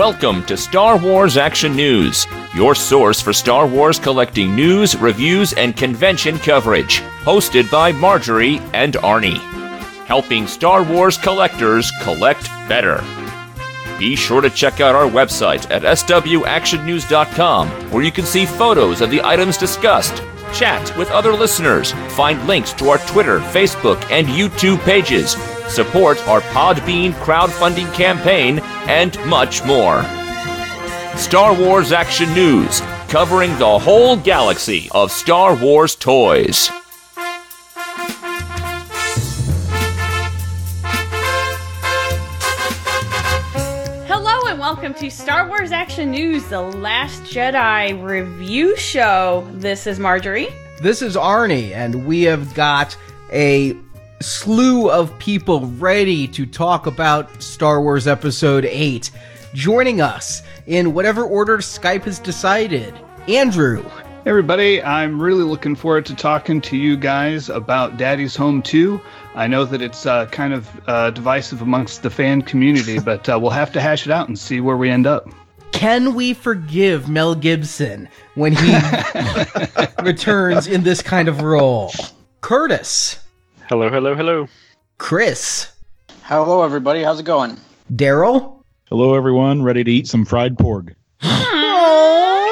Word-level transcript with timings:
Welcome 0.00 0.46
to 0.46 0.56
Star 0.56 0.96
Wars 0.96 1.36
Action 1.36 1.76
News, 1.76 2.26
your 2.54 2.74
source 2.74 3.20
for 3.20 3.34
Star 3.34 3.66
Wars 3.66 3.98
collecting 3.98 4.56
news, 4.56 4.96
reviews, 4.96 5.52
and 5.52 5.76
convention 5.76 6.38
coverage. 6.38 7.02
Hosted 7.20 7.70
by 7.70 7.92
Marjorie 7.92 8.60
and 8.72 8.94
Arnie. 8.94 9.36
Helping 10.06 10.46
Star 10.46 10.82
Wars 10.82 11.18
collectors 11.18 11.92
collect 12.00 12.44
better. 12.66 13.04
Be 13.98 14.16
sure 14.16 14.40
to 14.40 14.48
check 14.48 14.80
out 14.80 14.94
our 14.94 15.04
website 15.04 15.70
at 15.70 15.82
swactionnews.com, 15.82 17.68
where 17.90 18.02
you 18.02 18.10
can 18.10 18.24
see 18.24 18.46
photos 18.46 19.02
of 19.02 19.10
the 19.10 19.22
items 19.22 19.58
discussed, 19.58 20.22
chat 20.52 20.96
with 20.96 21.10
other 21.10 21.32
listeners, 21.32 21.92
find 22.14 22.46
links 22.46 22.72
to 22.74 22.88
our 22.90 22.98
Twitter, 23.06 23.40
Facebook, 23.40 24.02
and 24.10 24.26
YouTube 24.26 24.78
pages, 24.80 25.32
support 25.72 26.18
our 26.28 26.40
Podbean 26.40 27.12
crowdfunding 27.12 27.92
campaign, 27.94 28.58
and 28.88 29.18
much 29.26 29.64
more. 29.64 30.02
Star 31.16 31.54
Wars 31.54 31.92
Action 31.92 32.32
News, 32.34 32.80
covering 33.08 33.56
the 33.58 33.78
whole 33.78 34.16
galaxy 34.16 34.88
of 34.92 35.10
Star 35.10 35.54
Wars 35.54 35.94
toys. 35.94 36.70
Welcome 44.80 44.98
to 44.98 45.10
Star 45.10 45.46
Wars 45.46 45.72
Action 45.72 46.10
News, 46.10 46.42
the 46.48 46.62
Last 46.62 47.22
Jedi 47.24 48.02
review 48.02 48.74
show. 48.78 49.46
This 49.52 49.86
is 49.86 49.98
Marjorie. 49.98 50.48
This 50.80 51.02
is 51.02 51.16
Arnie, 51.16 51.72
and 51.72 52.06
we 52.06 52.22
have 52.22 52.54
got 52.54 52.96
a 53.30 53.76
slew 54.22 54.88
of 54.88 55.18
people 55.18 55.66
ready 55.66 56.26
to 56.28 56.46
talk 56.46 56.86
about 56.86 57.42
Star 57.42 57.82
Wars 57.82 58.06
Episode 58.06 58.64
8. 58.64 59.10
Joining 59.52 60.00
us 60.00 60.42
in 60.66 60.94
whatever 60.94 61.24
order 61.24 61.58
Skype 61.58 62.04
has 62.04 62.18
decided, 62.18 62.98
Andrew. 63.28 63.84
Hey 64.22 64.28
everybody, 64.28 64.82
I'm 64.82 65.18
really 65.18 65.44
looking 65.44 65.74
forward 65.74 66.04
to 66.04 66.14
talking 66.14 66.60
to 66.60 66.76
you 66.76 66.94
guys 66.94 67.48
about 67.48 67.96
Daddy's 67.96 68.36
Home 68.36 68.60
2. 68.60 69.00
I 69.34 69.46
know 69.46 69.64
that 69.64 69.80
it's 69.80 70.04
uh, 70.04 70.26
kind 70.26 70.52
of 70.52 70.68
uh, 70.86 71.10
divisive 71.12 71.62
amongst 71.62 72.02
the 72.02 72.10
fan 72.10 72.42
community, 72.42 72.98
but 73.04 73.26
uh, 73.30 73.38
we'll 73.40 73.50
have 73.50 73.72
to 73.72 73.80
hash 73.80 74.04
it 74.04 74.12
out 74.12 74.28
and 74.28 74.38
see 74.38 74.60
where 74.60 74.76
we 74.76 74.90
end 74.90 75.06
up. 75.06 75.26
Can 75.72 76.14
we 76.14 76.34
forgive 76.34 77.08
Mel 77.08 77.34
Gibson 77.34 78.10
when 78.34 78.52
he 78.52 78.76
returns 80.02 80.66
in 80.66 80.82
this 80.82 81.00
kind 81.00 81.26
of 81.26 81.40
role? 81.40 81.90
Curtis. 82.42 83.24
Hello, 83.70 83.88
hello, 83.88 84.14
hello. 84.14 84.48
Chris. 84.98 85.72
Hello, 86.24 86.62
everybody. 86.62 87.02
How's 87.02 87.20
it 87.20 87.24
going? 87.24 87.56
Daryl. 87.90 88.64
Hello, 88.90 89.14
everyone. 89.14 89.62
Ready 89.62 89.82
to 89.82 89.90
eat 89.90 90.08
some 90.08 90.26
fried 90.26 90.58
pork. 90.58 90.94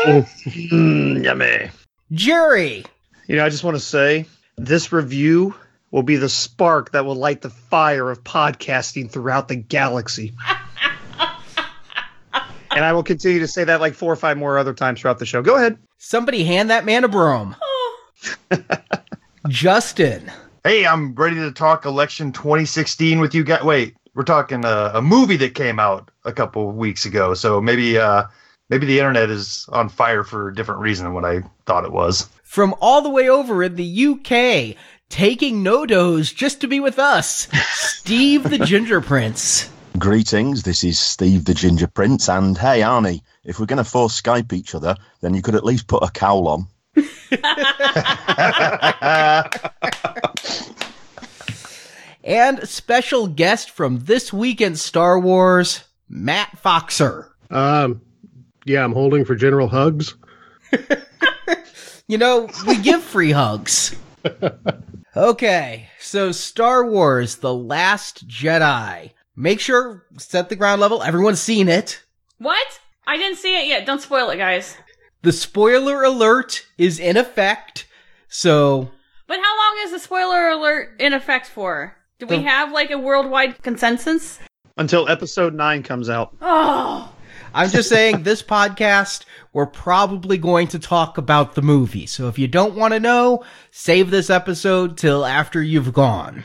Mm, 0.09 1.25
yummy. 1.25 1.71
Jerry. 2.13 2.85
You 3.27 3.37
know, 3.37 3.45
I 3.45 3.49
just 3.49 3.65
want 3.65 3.77
to 3.77 3.83
say 3.83 4.27
this 4.57 4.93
review 4.93 5.55
will 5.91 6.03
be 6.03 6.17
the 6.17 6.29
spark 6.29 6.93
that 6.93 7.05
will 7.05 7.15
light 7.15 7.43
the 7.43 7.51
fire 7.51 8.11
of 8.11 8.25
podcasting 8.25 9.11
throughout 9.11 9.49
the 9.49 9.57
galaxy. 9.57 10.35
and 12.71 12.85
I 12.85 12.93
will 12.93 13.03
continue 13.03 13.41
to 13.41 13.49
say 13.49 13.65
that 13.65 13.81
like 13.81 13.95
four 13.95 14.13
or 14.13 14.17
five 14.17 14.39
more 14.39 14.59
other 14.59 14.75
times 14.75 15.01
throughout 15.01 15.19
the 15.19 15.27
show. 15.27 15.43
Go 15.43 15.57
ahead. 15.57 15.79
Somebody 15.99 16.45
hand 16.45 16.71
that 16.71 16.85
man 16.85 17.05
a 17.05 17.09
broom. 17.09 17.57
Justin. 19.49 20.31
Hey, 20.65 20.87
I'm 20.87 21.15
ready 21.15 21.37
to 21.37 21.53
talk 21.53 21.85
election 21.85 22.33
2016 22.33 23.21
with 23.21 23.35
you 23.35 23.45
guys. 23.45 23.63
Wait, 23.63 23.95
we're 24.15 24.25
talking 24.25 24.65
a, 24.65 24.93
a 24.95 25.03
movie 25.03 25.37
that 25.37 25.55
came 25.55 25.79
out 25.79 26.11
a 26.25 26.33
couple 26.33 26.69
of 26.69 26.77
weeks 26.77 27.07
ago, 27.07 27.35
so 27.35 27.61
maybe 27.61 27.99
uh, 27.99 28.25
maybe 28.69 28.87
the 28.87 28.99
internet 28.99 29.31
is 29.31 29.69
on 29.73 29.89
fire 29.89 30.25
for 30.25 30.49
a 30.49 30.55
different 30.55 30.81
reason 30.81 31.05
than 31.05 31.15
what 31.15 31.25
I 31.25 31.43
thought 31.67 31.85
it 31.85 31.93
was. 31.93 32.29
From 32.43 32.75
all 32.81 33.03
the 33.03 33.11
way 33.11 33.29
over 33.29 33.63
in 33.63 33.77
the 33.77 34.07
UK, 34.07 34.77
taking 35.09 35.63
no 35.63 35.87
dos 35.87 36.33
just 36.33 36.61
to 36.61 36.67
be 36.67 36.81
with 36.81 36.99
us, 36.99 37.49
Steve 37.73 38.51
the 38.51 38.59
Ginger 38.59 39.01
Prince. 39.01 39.71
Greetings, 39.99 40.63
this 40.63 40.85
is 40.85 40.99
Steve 40.99 41.45
the 41.45 41.55
Ginger 41.55 41.89
Prince, 41.89 42.29
and 42.29 42.57
hey 42.57 42.81
Arnie, 42.81 43.23
if 43.45 43.59
we're 43.59 43.67
going 43.67 43.79
to 43.79 43.85
force 43.85 44.21
Skype 44.21 44.53
each 44.53 44.75
other, 44.75 44.95
then 45.21 45.35
you 45.35 45.43
could 45.43 45.55
at 45.55 45.65
least 45.65 45.87
put 45.87 46.03
a 46.03 46.11
cowl 46.11 46.49
on. 46.49 46.67
And 52.29 52.69
special 52.69 53.27
guest 53.27 53.71
from 53.71 54.01
this 54.01 54.35
week 54.35 54.61
in 54.61 54.77
Star 54.77 55.19
Wars, 55.19 55.85
Matt 56.11 56.59
Foxer. 56.63 57.31
Um, 57.51 58.03
yeah, 58.69 58.85
I'm 58.85 58.93
holding 58.93 59.25
for 59.25 59.35
General 59.35 59.69
Hugs. 59.69 60.15
You 62.11 62.17
know, 62.17 62.49
we 62.67 62.79
give 62.79 63.03
free 63.03 63.33
hugs. 63.33 63.95
Okay, 65.17 65.89
so 65.99 66.31
Star 66.31 66.89
Wars 66.89 67.37
The 67.37 67.53
Last 67.53 68.29
Jedi. 68.29 69.11
Make 69.35 69.59
sure, 69.59 70.05
set 70.17 70.49
the 70.49 70.55
ground 70.55 70.81
level, 70.81 71.03
everyone's 71.03 71.41
seen 71.41 71.67
it. 71.69 72.05
What? 72.39 72.81
I 73.05 73.17
didn't 73.17 73.39
see 73.39 73.59
it 73.59 73.67
yet. 73.67 73.85
Don't 73.85 74.01
spoil 74.01 74.31
it, 74.31 74.37
guys. 74.37 74.77
The 75.23 75.33
spoiler 75.33 76.05
alert 76.05 76.65
is 76.77 77.01
in 77.01 77.17
effect, 77.17 77.89
so 78.29 78.91
But 79.27 79.41
how 79.43 79.57
long 79.59 79.85
is 79.85 79.91
the 79.91 79.99
spoiler 79.99 80.51
alert 80.51 81.01
in 81.01 81.13
effect 81.13 81.47
for? 81.47 81.97
Do 82.21 82.27
we 82.27 82.43
have 82.43 82.71
like 82.71 82.93
a 82.93 82.99
worldwide 82.99 83.61
consensus? 83.63 84.39
Until 84.77 85.09
episode 85.09 85.53
nine 85.55 85.83
comes 85.83 86.09
out. 86.09 86.37
Oh, 86.41 87.13
I'm 87.55 87.71
just 87.71 87.89
saying 87.89 88.23
this 88.23 88.43
podcast, 88.43 89.25
we're 89.53 89.67
probably 89.67 90.39
going 90.39 90.69
to 90.69 90.79
talk 90.79 91.19
about 91.19 91.55
the 91.55 91.63
movie. 91.63 92.07
So 92.07 92.29
if 92.29 92.39
you 92.39 92.49
don't 92.49 92.75
want 92.75 92.95
to 92.95 93.01
know, 93.01 93.45
save 93.71 94.11
this 94.11 94.31
episode 94.31 94.97
till 94.99 95.25
after 95.25 95.63
you've 95.63 95.93
gone. 95.93 96.45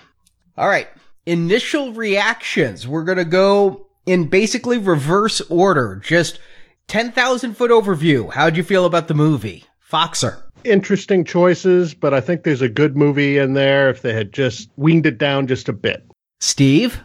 All 0.58 0.68
right. 0.68 0.88
Initial 1.26 1.94
reactions. 1.94 2.88
We're 2.88 3.04
going 3.04 3.18
to 3.18 3.26
go 3.26 3.88
in 4.06 4.28
basically 4.28 4.78
reverse 4.78 5.42
order. 5.42 6.02
Just 6.04 6.40
10,000 6.88 7.56
foot 7.56 7.72
overview. 7.72 8.32
How'd 8.32 8.58
you 8.58 8.64
feel 8.64 8.86
about 8.86 9.08
the 9.08 9.14
movie? 9.14 9.66
Foxer. 9.90 10.42
Interesting 10.64 11.26
choices, 11.26 11.94
but 11.94 12.14
I 12.14 12.22
think 12.22 12.44
there's 12.44 12.62
a 12.62 12.70
good 12.70 12.96
movie 12.96 13.38
in 13.38 13.54
there 13.54 13.90
if 13.90 14.02
they 14.02 14.14
had 14.14 14.32
just 14.32 14.70
weaned 14.78 15.06
it 15.06 15.18
down 15.18 15.48
just 15.48 15.68
a 15.68 15.74
bit. 15.74 16.06
Steve. 16.40 17.02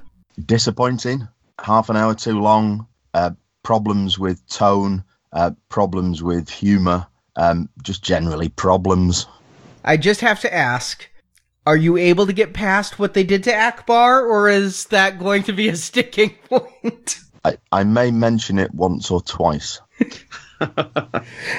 Disappointing, 0.47 1.27
half 1.61 1.91
an 1.91 1.97
hour 1.97 2.15
too 2.15 2.41
long, 2.41 2.87
uh, 3.15 3.31
problems 3.69 4.19
with 4.19 4.49
tone, 4.49 5.05
uh, 5.35 5.51
problems 5.69 6.23
with 6.23 6.49
humour, 6.49 7.07
um, 7.37 7.69
just 7.83 8.03
generally 8.03 8.49
problems. 8.49 9.27
I 9.85 9.99
just 9.99 10.23
have 10.23 10.41
to 10.41 10.55
ask. 10.55 11.07
Are 11.67 11.77
you 11.77 11.99
able 11.99 12.25
to 12.25 12.33
get 12.33 12.55
past 12.55 12.99
what 12.99 13.13
they 13.13 13.25
did 13.25 13.45
to 13.45 13.53
Ackbar, 13.53 14.23
or 14.23 14.49
is 14.49 14.87
that 14.87 15.19
going 15.19 15.43
to 15.43 15.53
be 15.53 15.69
a 15.69 15.77
sticking 15.89 16.31
point? 16.49 17.19
I, 17.45 17.59
I 17.71 17.85
may 17.85 18.11
mention 18.11 18.59
it 18.59 18.75
once 18.75 19.11
or 19.11 19.21
twice. 19.21 19.83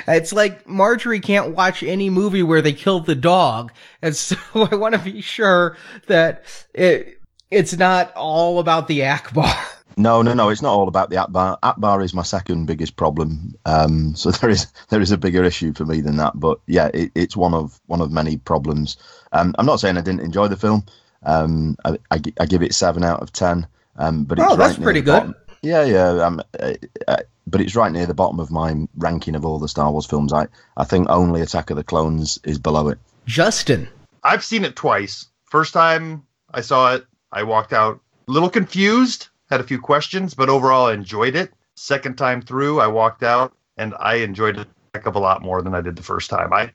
It's 0.07 0.33
like 0.33 0.67
Marjorie 0.67 1.21
can't 1.21 1.55
watch 1.55 1.83
any 1.83 2.09
movie 2.09 2.43
where 2.43 2.61
they 2.61 2.73
kill 2.73 2.99
the 2.99 3.15
dog, 3.15 3.71
and 4.01 4.13
so 4.13 4.35
I 4.55 4.75
want 4.75 4.95
to 4.95 4.99
be 4.99 5.21
sure 5.21 5.77
that 6.07 6.43
it 6.73 7.21
it's 7.51 7.77
not 7.77 8.11
all 8.15 8.59
about 8.59 8.87
the 8.87 9.01
Ackbar. 9.01 9.55
No, 9.99 10.21
no, 10.21 10.33
no. 10.33 10.49
It's 10.49 10.61
not 10.61 10.73
all 10.73 10.87
about 10.87 11.09
the 11.09 11.17
Ackbar. 11.17 11.59
Ackbar 11.61 12.03
is 12.03 12.13
my 12.13 12.23
second 12.23 12.65
biggest 12.65 12.95
problem. 12.95 13.53
Um, 13.65 14.15
so 14.15 14.31
there 14.39 14.49
is 14.49 14.67
there 14.89 15.01
is 15.01 15.11
a 15.11 15.17
bigger 15.17 15.43
issue 15.43 15.73
for 15.73 15.85
me 15.85 16.01
than 16.01 16.17
that. 16.17 16.39
But 16.39 16.59
yeah, 16.67 16.89
it, 16.93 17.11
it's 17.15 17.35
one 17.37 17.53
of 17.53 17.79
one 17.87 18.01
of 18.01 18.11
many 18.11 18.37
problems. 18.37 18.97
Um, 19.33 19.53
I'm 19.59 19.65
not 19.65 19.79
saying 19.79 19.97
I 19.97 20.01
didn't 20.01 20.21
enjoy 20.21 20.47
the 20.47 20.57
film. 20.57 20.85
Um, 21.23 21.75
I, 21.83 21.97
I, 22.11 22.21
I 22.39 22.45
give 22.45 22.63
it 22.63 22.73
seven 22.73 23.03
out 23.03 23.21
of 23.21 23.33
ten. 23.33 23.67
Um, 23.97 24.23
but 24.23 24.39
it's 24.39 24.47
Oh, 24.49 24.55
that's 24.55 24.71
right 24.73 24.79
near 24.79 24.85
pretty 24.85 25.01
good. 25.01 25.11
bottom- 25.19 25.35
Yeah, 25.61 25.83
yeah. 25.83 26.09
Um, 26.25 26.41
uh, 26.59 26.73
uh, 27.07 27.17
but 27.47 27.59
it's 27.59 27.75
right 27.75 27.91
near 27.91 28.05
the 28.05 28.13
bottom 28.13 28.39
of 28.39 28.49
my 28.51 28.87
ranking 28.95 29.35
of 29.35 29.45
all 29.45 29.59
the 29.59 29.67
Star 29.67 29.91
Wars 29.91 30.05
films. 30.05 30.31
I 30.31 30.47
I 30.77 30.85
think 30.85 31.09
only 31.09 31.41
Attack 31.41 31.69
of 31.71 31.75
the 31.77 31.83
Clones 31.83 32.39
is 32.45 32.57
below 32.57 32.87
it. 32.87 32.99
Justin. 33.25 33.89
I've 34.23 34.43
seen 34.43 34.63
it 34.63 34.75
twice. 34.77 35.25
First 35.43 35.73
time 35.73 36.23
I 36.53 36.61
saw 36.61 36.93
it, 36.95 37.05
I 37.33 37.43
walked 37.43 37.73
out 37.73 37.99
a 38.27 38.31
little 38.31 38.49
confused, 38.49 39.27
had 39.49 39.59
a 39.59 39.63
few 39.63 39.79
questions, 39.79 40.33
but 40.33 40.49
overall 40.49 40.87
I 40.87 40.93
enjoyed 40.93 41.35
it. 41.35 41.51
Second 41.75 42.17
time 42.17 42.41
through, 42.41 42.79
I 42.79 42.87
walked 42.87 43.23
out 43.23 43.53
and 43.77 43.95
I 43.99 44.15
enjoyed 44.15 44.57
it 44.59 44.67
a 44.93 44.97
heck 44.97 45.07
of 45.07 45.15
a 45.15 45.19
lot 45.19 45.41
more 45.41 45.61
than 45.61 45.73
I 45.73 45.81
did 45.81 45.95
the 45.95 46.03
first 46.03 46.29
time. 46.29 46.53
I 46.53 46.71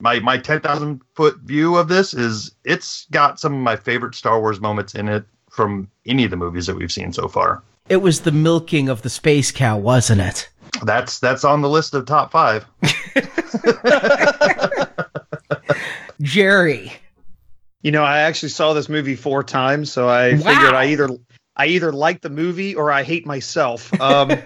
my 0.00 0.20
my 0.20 0.38
10,000 0.38 1.00
foot 1.14 1.38
view 1.40 1.76
of 1.76 1.88
this 1.88 2.14
is 2.14 2.52
it's 2.64 3.06
got 3.10 3.40
some 3.40 3.54
of 3.54 3.60
my 3.60 3.76
favorite 3.76 4.14
Star 4.14 4.40
Wars 4.40 4.60
moments 4.60 4.94
in 4.94 5.08
it 5.08 5.24
from 5.50 5.88
any 6.06 6.24
of 6.24 6.30
the 6.30 6.36
movies 6.36 6.66
that 6.66 6.76
we've 6.76 6.92
seen 6.92 7.12
so 7.12 7.28
far. 7.28 7.62
It 7.88 7.96
was 7.98 8.20
the 8.20 8.32
milking 8.32 8.88
of 8.88 9.02
the 9.02 9.10
space 9.10 9.50
cow, 9.50 9.78
wasn't 9.78 10.20
it? 10.20 10.48
That's 10.84 11.18
that's 11.18 11.44
on 11.44 11.62
the 11.62 11.68
list 11.68 11.94
of 11.94 12.06
top 12.06 12.30
5. 12.30 12.64
Jerry. 16.20 16.92
You 17.82 17.92
know, 17.92 18.02
I 18.02 18.18
actually 18.20 18.48
saw 18.50 18.72
this 18.72 18.88
movie 18.88 19.14
four 19.16 19.42
times, 19.44 19.90
so 19.92 20.08
I 20.08 20.32
Wow. 20.34 20.38
figured 20.38 20.74
I 20.74 20.86
either 20.86 21.08
I 21.58 21.66
either 21.66 21.92
like 21.92 22.20
the 22.20 22.30
movie 22.30 22.74
or 22.74 22.92
I 22.92 23.02
hate 23.02 23.26
myself. 23.26 23.92
Um, 24.00 24.28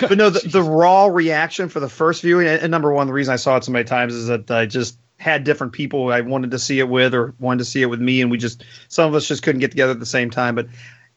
but 0.00 0.16
no, 0.16 0.30
the, 0.30 0.48
the 0.48 0.62
raw 0.62 1.06
reaction 1.06 1.68
for 1.68 1.78
the 1.80 1.88
first 1.88 2.22
viewing, 2.22 2.46
and, 2.46 2.62
and 2.62 2.70
number 2.70 2.92
one, 2.92 3.06
the 3.06 3.12
reason 3.12 3.32
I 3.32 3.36
saw 3.36 3.56
it 3.56 3.64
so 3.64 3.72
many 3.72 3.84
times 3.84 4.14
is 4.14 4.28
that 4.28 4.50
I 4.50 4.64
just 4.66 4.98
had 5.18 5.44
different 5.44 5.72
people 5.72 6.10
I 6.10 6.22
wanted 6.22 6.50
to 6.52 6.58
see 6.58 6.78
it 6.80 6.88
with 6.88 7.14
or 7.14 7.34
wanted 7.38 7.58
to 7.58 7.64
see 7.66 7.82
it 7.82 7.86
with 7.86 8.00
me, 8.00 8.22
and 8.22 8.30
we 8.30 8.38
just 8.38 8.64
some 8.88 9.08
of 9.08 9.14
us 9.14 9.28
just 9.28 9.42
couldn't 9.42 9.60
get 9.60 9.70
together 9.70 9.92
at 9.92 10.00
the 10.00 10.06
same 10.06 10.30
time. 10.30 10.54
But 10.54 10.68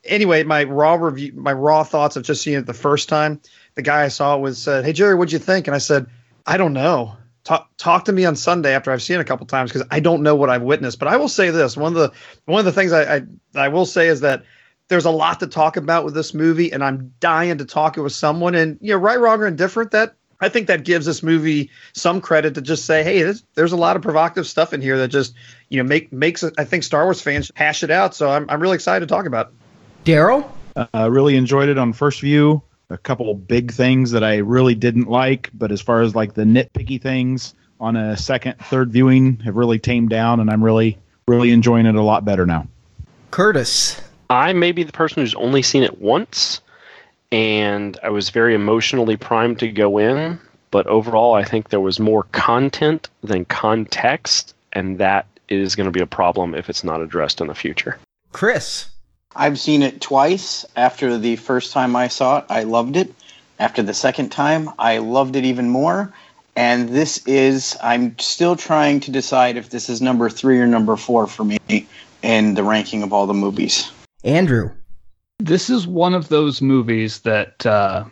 anyway, 0.04 0.44
my 0.44 0.66
raw 0.66 0.96
review, 0.96 1.32
my 1.36 1.54
raw 1.54 1.84
thoughts 1.84 2.16
of 2.16 2.24
just 2.24 2.42
seeing 2.42 2.58
it 2.58 2.66
the 2.66 2.74
first 2.74 3.08
time. 3.10 3.40
The 3.76 3.82
guy 3.82 4.04
I 4.04 4.10
saw 4.10 4.36
it 4.36 4.42
with 4.42 4.58
said, 4.58 4.86
"Hey 4.86 4.94
Jerry, 4.94 5.16
what'd 5.16 5.32
you 5.32 5.40
think?" 5.40 5.68
And 5.68 5.76
I 5.76 5.80
said, 5.80 6.08
"I 6.46 6.58
don't 6.58 6.74
know. 6.74 7.16
Talk 7.48 7.70
talk 7.78 8.04
to 8.06 8.12
me 8.12 8.26
on 8.26 8.36
Sunday 8.36 8.74
after 8.74 8.92
I've 8.92 9.02
seen 9.02 9.16
it 9.16 9.22
a 9.22 9.24
couple 9.24 9.46
times 9.46 9.72
because 9.72 9.88
I 9.90 10.02
don't 10.02 10.22
know 10.22 10.36
what 10.36 10.50
I've 10.50 10.64
witnessed." 10.64 11.00
But 11.00 11.08
I 11.08 11.16
will 11.16 11.30
say 11.30 11.50
this: 11.50 11.78
one 11.78 11.96
of 11.96 11.98
the 11.98 12.12
one 12.44 12.60
of 12.60 12.66
the 12.66 12.74
things 12.74 12.92
I 12.92 13.16
I, 13.16 13.22
I 13.56 13.68
will 13.70 13.86
say 13.86 14.08
is 14.08 14.20
that 14.20 14.44
there's 14.90 15.06
a 15.06 15.12
lot 15.12 15.40
to 15.40 15.48
talk 15.48 15.78
about 15.78 16.04
with 16.04 16.14
this 16.14 16.34
movie, 16.34 16.74
and 16.74 16.84
I'm 16.84 17.14
dying 17.22 17.58
to 17.58 17.64
talk 17.64 17.98
it 17.98 18.02
with 18.02 18.12
someone. 18.12 18.54
And 18.54 18.78
you 18.82 18.92
know, 18.92 18.98
right, 18.98 19.18
wrong, 19.18 19.40
or 19.40 19.48
indifferent, 19.48 19.92
that 19.92 20.16
I 20.42 20.50
think 20.50 20.68
that 20.68 20.84
gives 20.84 21.06
this 21.06 21.24
movie 21.24 21.70
some 21.94 22.20
credit 22.20 22.54
to 22.56 22.62
just 22.62 22.84
say, 22.84 23.02
hey, 23.02 23.22
there's, 23.22 23.46
there's 23.56 23.72
a 23.72 23.78
lot 23.78 23.96
of 23.96 24.02
provocative 24.02 24.46
stuff 24.46 24.74
in 24.74 24.82
here 24.82 24.98
that 24.98 25.08
just 25.08 25.34
you 25.70 25.78
know 25.78 25.88
make 25.88 26.12
makes. 26.12 26.44
I 26.58 26.66
think 26.66 26.84
Star 26.84 27.06
Wars 27.06 27.22
fans 27.22 27.50
hash 27.56 27.82
it 27.82 27.92
out. 27.92 28.14
So 28.14 28.30
I'm 28.30 28.46
I'm 28.50 28.62
really 28.62 28.76
excited 28.76 29.08
to 29.08 29.14
talk 29.14 29.26
about. 29.26 29.48
it. 29.48 29.54
Daryl, 30.04 30.52
uh, 30.76 31.10
really 31.10 31.38
enjoyed 31.38 31.70
it 31.70 31.78
on 31.78 31.94
first 31.94 32.20
view. 32.20 32.62
A 32.90 32.98
couple 32.98 33.34
big 33.34 33.72
things 33.72 34.12
that 34.12 34.24
I 34.24 34.38
really 34.38 34.74
didn't 34.74 35.10
like, 35.10 35.50
but 35.54 35.72
as 35.72 35.82
far 35.82 36.02
as 36.02 36.16
like 36.16 36.34
the 36.34 36.44
nitpicky 36.44 37.02
things 37.02 37.54
on 37.80 37.96
a 37.96 38.16
second, 38.16 38.58
third 38.60 38.92
viewing, 38.92 39.38
have 39.40 39.56
really 39.56 39.78
tamed 39.78 40.10
down, 40.10 40.40
and 40.40 40.50
I'm 40.50 40.64
really, 40.64 40.98
really 41.28 41.52
enjoying 41.52 41.86
it 41.86 41.96
a 41.96 42.02
lot 42.02 42.24
better 42.24 42.46
now. 42.46 42.68
Curtis. 43.32 44.02
I 44.30 44.54
may 44.54 44.72
be 44.72 44.84
the 44.84 44.92
person 44.92 45.22
who's 45.22 45.36
only 45.36 45.62
seen 45.62 45.84
it 45.84 46.00
once, 46.00 46.62
and 47.32 47.98
I 48.04 48.10
was 48.10 48.30
very 48.30 48.56
emotionally 48.56 49.18
primed 49.18 49.60
to 49.60 49.68
go 49.68 49.98
in. 49.98 50.40
But 50.72 50.88
overall, 50.88 51.34
I 51.34 51.44
think 51.44 51.70
there 51.70 51.80
was 51.80 52.00
more 52.00 52.24
content 52.24 53.10
than 53.24 53.46
context, 53.46 54.54
and 54.74 54.98
that 54.98 55.26
is 55.50 55.76
going 55.76 55.86
to 55.86 55.92
be 55.92 56.02
a 56.02 56.08
problem 56.08 56.54
if 56.54 56.70
it's 56.70 56.84
not 56.84 57.02
addressed 57.02 57.40
in 57.42 57.48
the 57.48 57.56
future. 57.56 57.98
Chris. 58.34 58.90
I've 59.38 59.60
seen 59.60 59.84
it 59.84 60.02
twice. 60.02 60.66
After 60.76 61.18
the 61.18 61.36
first 61.36 61.72
time 61.72 61.96
I 61.96 62.08
saw 62.08 62.40
it, 62.40 62.46
I 62.50 62.64
loved 62.64 62.98
it. 62.98 63.14
After 63.60 63.84
the 63.84 63.94
second 63.94 64.30
time, 64.30 64.70
I 64.80 64.98
loved 64.98 65.36
it 65.36 65.46
even 65.46 65.70
more. 65.70 66.12
And 66.56 66.90
this 66.90 67.26
is, 67.28 67.78
I'm 67.84 68.18
still 68.18 68.56
trying 68.56 69.00
to 69.02 69.12
decide 69.12 69.58
if 69.58 69.70
this 69.70 69.90
is 69.90 70.02
number 70.02 70.28
three 70.28 70.60
or 70.60 70.66
number 70.66 70.98
four 70.98 71.28
for 71.28 71.44
me 71.44 71.60
in 72.24 72.56
the 72.56 72.64
ranking 72.64 73.04
of 73.04 73.14
all 73.14 73.28
the 73.28 73.34
movies. 73.36 73.92
Andrew. 74.24 74.72
This 75.40 75.70
is 75.70 75.86
one 75.86 76.16
of 76.16 76.30
those 76.30 76.64
movies 76.64 77.20
that 77.20 77.64
uh, 77.64 78.06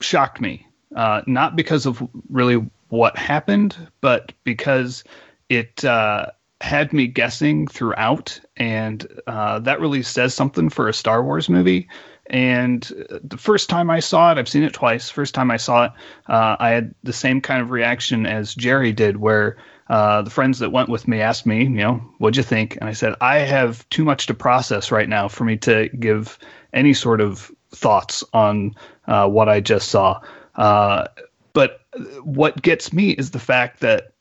shocked 0.00 0.38
me. 0.38 0.66
Uh, 0.94 1.22
not 1.26 1.56
because 1.56 1.86
of 1.86 2.06
really 2.28 2.62
what 2.90 3.16
happened, 3.16 3.74
but 4.02 4.32
because 4.44 5.02
it 5.48 5.82
uh, 5.82 6.26
had 6.60 6.92
me 6.92 7.06
guessing 7.06 7.66
throughout, 7.68 8.40
and 8.56 9.06
uh, 9.26 9.58
that 9.60 9.80
really 9.80 10.02
says 10.02 10.34
something 10.34 10.68
for 10.68 10.88
a 10.88 10.92
Star 10.92 11.22
Wars 11.22 11.48
movie. 11.48 11.88
And 12.30 12.82
the 13.22 13.38
first 13.38 13.70
time 13.70 13.90
I 13.90 14.00
saw 14.00 14.32
it, 14.32 14.38
I've 14.38 14.48
seen 14.48 14.62
it 14.62 14.74
twice. 14.74 15.08
First 15.08 15.34
time 15.34 15.50
I 15.50 15.56
saw 15.56 15.84
it, 15.86 15.92
uh, 16.26 16.56
I 16.58 16.70
had 16.70 16.94
the 17.02 17.12
same 17.12 17.40
kind 17.40 17.62
of 17.62 17.70
reaction 17.70 18.26
as 18.26 18.54
Jerry 18.54 18.92
did, 18.92 19.18
where 19.18 19.56
uh, 19.88 20.20
the 20.22 20.30
friends 20.30 20.58
that 20.58 20.72
went 20.72 20.90
with 20.90 21.08
me 21.08 21.22
asked 21.22 21.46
me, 21.46 21.62
you 21.62 21.70
know, 21.70 21.94
what'd 22.18 22.36
you 22.36 22.42
think? 22.42 22.76
And 22.76 22.90
I 22.90 22.92
said, 22.92 23.14
I 23.22 23.38
have 23.38 23.88
too 23.88 24.04
much 24.04 24.26
to 24.26 24.34
process 24.34 24.90
right 24.90 25.08
now 25.08 25.28
for 25.28 25.44
me 25.44 25.56
to 25.58 25.88
give 25.98 26.38
any 26.74 26.92
sort 26.92 27.22
of 27.22 27.50
thoughts 27.70 28.22
on 28.34 28.74
uh, 29.06 29.28
what 29.28 29.48
I 29.48 29.60
just 29.60 29.88
saw. 29.88 30.20
Uh, 30.56 31.06
but 31.54 31.80
what 32.22 32.60
gets 32.60 32.92
me 32.92 33.12
is 33.12 33.30
the 33.30 33.38
fact 33.38 33.80
that, 33.80 34.12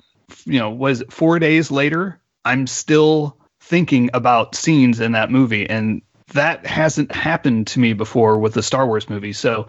you 0.45 0.59
know, 0.59 0.69
was 0.69 1.03
four 1.09 1.39
days 1.39 1.71
later, 1.71 2.21
I'm 2.47 2.65
still 2.65 3.37
thinking 3.59 4.09
about 4.13 4.55
scenes 4.55 5.01
in 5.01 5.11
that 5.11 5.29
movie. 5.29 5.69
And 5.69 6.01
that 6.33 6.65
hasn't 6.65 7.11
happened 7.11 7.67
to 7.67 7.79
me 7.79 7.91
before 7.91 8.39
with 8.39 8.53
the 8.53 8.63
Star 8.63 8.87
Wars 8.87 9.09
movie. 9.09 9.33
So 9.33 9.67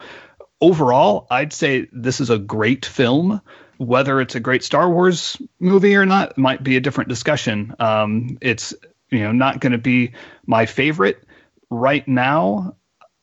overall, 0.60 1.26
I'd 1.28 1.52
say 1.52 1.88
this 1.92 2.20
is 2.20 2.30
a 2.30 2.38
great 2.38 2.86
film. 2.86 3.40
Whether 3.78 4.20
it's 4.20 4.36
a 4.36 4.40
great 4.40 4.62
Star 4.62 4.88
Wars 4.88 5.36
movie 5.58 5.96
or 5.96 6.06
not 6.06 6.38
might 6.38 6.62
be 6.62 6.76
a 6.76 6.80
different 6.80 7.08
discussion. 7.08 7.74
Um, 7.78 8.38
it's 8.40 8.74
you 9.10 9.20
know 9.20 9.32
not 9.32 9.60
going 9.60 9.72
to 9.72 9.78
be 9.78 10.12
my 10.46 10.66
favorite 10.66 11.22
right 11.70 12.06
now. 12.06 12.76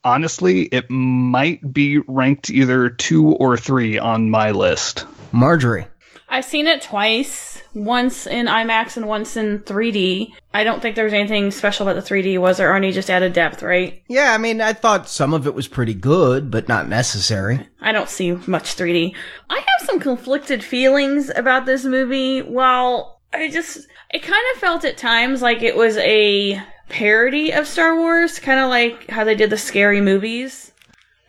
Honestly, 0.06 0.63
it 0.63 0.90
might 0.90 1.74
be 1.74 1.98
ranked 2.08 2.50
either 2.50 2.90
two 2.90 3.28
or 3.34 3.58
three 3.58 3.98
on 4.00 4.30
my 4.30 4.51
list. 4.51 5.06
Marjorie. 5.34 5.88
I've 6.27 6.45
seen 6.45 6.68
it 6.68 6.81
twice, 6.81 7.62
once 7.74 8.25
in 8.25 8.48
IMAX 8.48 8.98
and 8.98 9.07
once 9.07 9.38
in 9.38 9.60
3D. 9.60 10.33
I 10.54 10.63
don't 10.63 10.81
think 10.81 10.95
there 10.95 11.04
was 11.06 11.13
anything 11.13 11.51
special 11.51 11.88
about 11.88 12.04
the 12.04 12.10
3D, 12.16 12.39
was 12.39 12.57
there? 12.57 12.72
Arnie 12.72 12.94
just 12.94 13.10
added 13.10 13.33
depth, 13.33 13.62
right? 13.62 14.01
Yeah, 14.07 14.33
I 14.33 14.38
mean, 14.38 14.60
I 14.60 14.74
thought 14.74 15.07
some 15.07 15.33
of 15.33 15.45
it 15.45 15.54
was 15.54 15.68
pretty 15.68 15.94
good, 15.94 16.50
but 16.50 16.68
not 16.68 16.88
necessary. 16.89 17.68
I 17.80 17.92
don't 17.92 18.10
see 18.10 18.31
much 18.48 18.75
3D. 18.75 19.16
I 19.50 19.56
have 19.56 19.88
some 19.88 20.00
conflicted 20.00 20.63
feelings 20.63 21.31
about 21.36 21.66
this 21.66 21.86
movie. 21.86 22.42
While 22.42 23.22
I 23.33 23.50
just, 23.50 23.88
it 24.12 24.24
kind 24.24 24.44
of 24.54 24.60
felt 24.60 24.83
at 24.83 24.98
times 24.98 25.42
like 25.42 25.62
it 25.62 25.75
was 25.75 25.98
a 25.98 26.62
parody 26.89 27.51
of 27.51 27.68
Star 27.68 27.95
Wars, 27.95 28.39
kind 28.39 28.60
of 28.60 28.69
like 28.69 29.10
how 29.10 29.24
they 29.24 29.36
did 29.36 29.51
the 29.51 29.57
scary 29.57 30.01
movies 30.01 30.72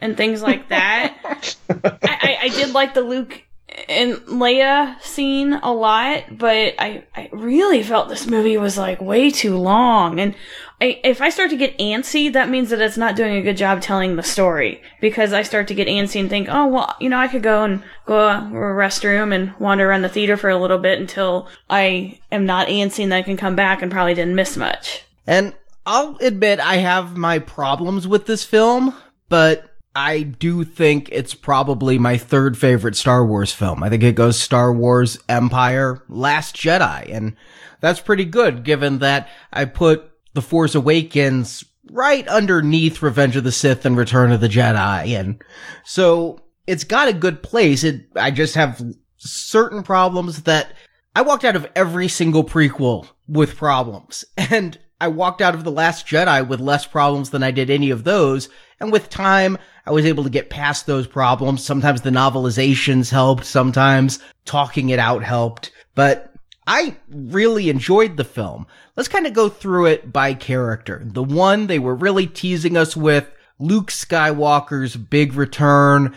and 0.00 0.16
things 0.16 0.42
like 0.42 0.68
that. 0.68 1.56
I, 1.70 1.98
I, 2.02 2.38
I 2.42 2.48
did 2.48 2.72
like 2.72 2.94
the 2.94 3.02
Luke 3.02 3.42
and 3.88 4.14
Leia 4.26 5.00
scene 5.02 5.54
a 5.54 5.72
lot, 5.72 6.38
but 6.38 6.74
I, 6.78 7.04
I 7.14 7.28
really 7.32 7.82
felt 7.82 8.08
this 8.08 8.26
movie 8.26 8.56
was 8.56 8.78
like 8.78 9.00
way 9.00 9.30
too 9.30 9.56
long. 9.56 10.20
And 10.20 10.34
I, 10.80 11.00
if 11.02 11.20
I 11.20 11.30
start 11.30 11.50
to 11.50 11.56
get 11.56 11.76
antsy, 11.78 12.32
that 12.32 12.48
means 12.48 12.70
that 12.70 12.80
it's 12.80 12.96
not 12.96 13.16
doing 13.16 13.36
a 13.36 13.42
good 13.42 13.56
job 13.56 13.80
telling 13.80 14.14
the 14.14 14.22
story 14.22 14.82
because 15.00 15.32
I 15.32 15.42
start 15.42 15.68
to 15.68 15.74
get 15.74 15.88
antsy 15.88 16.20
and 16.20 16.30
think, 16.30 16.48
oh, 16.50 16.66
well, 16.66 16.94
you 17.00 17.08
know, 17.08 17.18
I 17.18 17.28
could 17.28 17.42
go 17.42 17.64
and 17.64 17.82
go 18.06 18.28
to 18.28 18.36
a 18.36 18.50
restroom 18.50 19.34
and 19.34 19.52
wander 19.58 19.88
around 19.88 20.02
the 20.02 20.08
theater 20.08 20.36
for 20.36 20.50
a 20.50 20.58
little 20.58 20.78
bit 20.78 21.00
until 21.00 21.48
I 21.68 22.20
am 22.30 22.46
not 22.46 22.68
antsy 22.68 23.02
and 23.02 23.12
then 23.12 23.18
I 23.18 23.22
can 23.22 23.36
come 23.36 23.56
back 23.56 23.82
and 23.82 23.90
probably 23.90 24.14
didn't 24.14 24.36
miss 24.36 24.56
much. 24.56 25.04
And 25.26 25.54
I'll 25.84 26.16
admit 26.20 26.60
I 26.60 26.76
have 26.76 27.16
my 27.16 27.40
problems 27.40 28.06
with 28.06 28.26
this 28.26 28.44
film, 28.44 28.94
but 29.28 29.75
I 29.96 30.24
do 30.24 30.62
think 30.62 31.08
it's 31.10 31.32
probably 31.32 31.98
my 31.98 32.18
third 32.18 32.58
favorite 32.58 32.96
Star 32.96 33.24
Wars 33.24 33.50
film. 33.50 33.82
I 33.82 33.88
think 33.88 34.02
it 34.02 34.14
goes 34.14 34.38
Star 34.38 34.70
Wars, 34.70 35.18
Empire, 35.26 36.02
Last 36.10 36.54
Jedi, 36.54 37.10
and 37.10 37.34
that's 37.80 37.98
pretty 37.98 38.26
good 38.26 38.62
given 38.62 38.98
that 38.98 39.30
I 39.50 39.64
put 39.64 40.10
The 40.34 40.42
Force 40.42 40.74
Awakens 40.74 41.64
right 41.90 42.28
underneath 42.28 43.00
Revenge 43.00 43.36
of 43.36 43.44
the 43.44 43.52
Sith 43.52 43.86
and 43.86 43.96
Return 43.96 44.32
of 44.32 44.42
the 44.42 44.50
Jedi. 44.50 45.18
And 45.18 45.42
so 45.82 46.40
it's 46.66 46.84
got 46.84 47.08
a 47.08 47.14
good 47.14 47.42
place. 47.42 47.82
It, 47.82 48.06
I 48.16 48.30
just 48.30 48.54
have 48.54 48.82
certain 49.16 49.82
problems 49.82 50.42
that 50.42 50.74
I 51.14 51.22
walked 51.22 51.44
out 51.44 51.56
of 51.56 51.70
every 51.74 52.08
single 52.08 52.44
prequel 52.44 53.08
with 53.26 53.56
problems. 53.56 54.26
And 54.36 54.78
I 55.00 55.08
walked 55.08 55.42
out 55.42 55.54
of 55.54 55.64
The 55.64 55.72
Last 55.72 56.06
Jedi 56.06 56.46
with 56.46 56.60
less 56.60 56.86
problems 56.86 57.30
than 57.30 57.42
I 57.42 57.50
did 57.50 57.68
any 57.70 57.90
of 57.90 58.04
those. 58.04 58.48
And 58.80 58.92
with 58.92 59.08
time, 59.08 59.58
I 59.86 59.92
was 59.92 60.04
able 60.04 60.24
to 60.24 60.30
get 60.30 60.50
past 60.50 60.86
those 60.86 61.06
problems. 61.06 61.64
Sometimes 61.64 62.02
the 62.02 62.10
novelizations 62.10 63.10
helped. 63.10 63.44
Sometimes 63.44 64.18
talking 64.44 64.90
it 64.90 64.98
out 64.98 65.22
helped. 65.22 65.72
But 65.94 66.32
I 66.66 66.96
really 67.08 67.70
enjoyed 67.70 68.16
the 68.16 68.24
film. 68.24 68.66
Let's 68.96 69.08
kind 69.08 69.26
of 69.26 69.32
go 69.32 69.48
through 69.48 69.86
it 69.86 70.12
by 70.12 70.34
character. 70.34 71.02
The 71.04 71.22
one 71.22 71.66
they 71.66 71.78
were 71.78 71.94
really 71.94 72.26
teasing 72.26 72.76
us 72.76 72.96
with, 72.96 73.30
Luke 73.58 73.90
Skywalker's 73.90 74.96
big 74.96 75.34
return. 75.34 76.16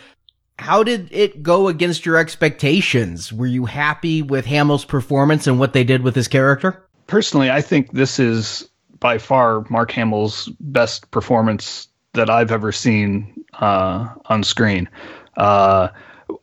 How 0.58 0.84
did 0.84 1.08
it 1.12 1.44
go 1.44 1.68
against 1.68 2.06
your 2.06 2.18
expectations? 2.18 3.32
Were 3.32 3.46
you 3.46 3.66
happy 3.66 4.22
with 4.22 4.46
Hamill's 4.46 4.86
performance 4.86 5.48
and 5.48 5.60
what 5.60 5.74
they 5.74 5.84
did 5.84 6.02
with 6.02 6.16
his 6.16 6.28
character? 6.28 6.86
Personally, 7.08 7.50
I 7.50 7.62
think 7.62 7.94
this 7.94 8.20
is 8.20 8.70
by 9.00 9.20
far 9.20 9.66
Mark 9.70 9.92
Hamill's 9.92 10.50
best 10.60 11.10
performance 11.12 11.88
that 12.20 12.30
I've 12.30 12.52
ever 12.52 12.74
seen 12.74 13.46
uh, 13.54 14.10
on 14.26 14.44
screen. 14.44 14.90
Uh, 15.38 15.88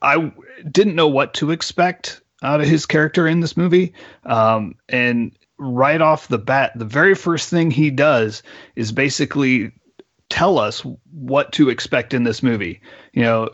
I 0.01 0.33
didn't 0.71 0.95
know 0.95 1.07
what 1.07 1.35
to 1.35 1.51
expect 1.51 2.23
out 2.43 2.63
of 2.63 2.67
his 2.67 2.87
character 2.87 3.29
in 3.29 3.41
this 3.41 3.59
movie, 3.59 3.93
um, 4.25 4.75
and 4.89 5.37
right 5.59 6.01
off 6.01 6.29
the 6.29 6.39
bat, 6.39 6.73
the 6.77 6.87
very 6.87 7.15
first 7.15 7.51
thing 7.51 7.71
he 7.71 7.91
does 7.91 8.43
is 8.75 8.91
basically 8.91 9.71
tell 10.31 10.59
us 10.59 10.83
what 11.13 11.53
to 11.53 11.69
expect 11.69 12.15
in 12.15 12.25
this 12.25 12.43
movie. 12.43 12.81
You 13.13 13.23
know, 13.23 13.51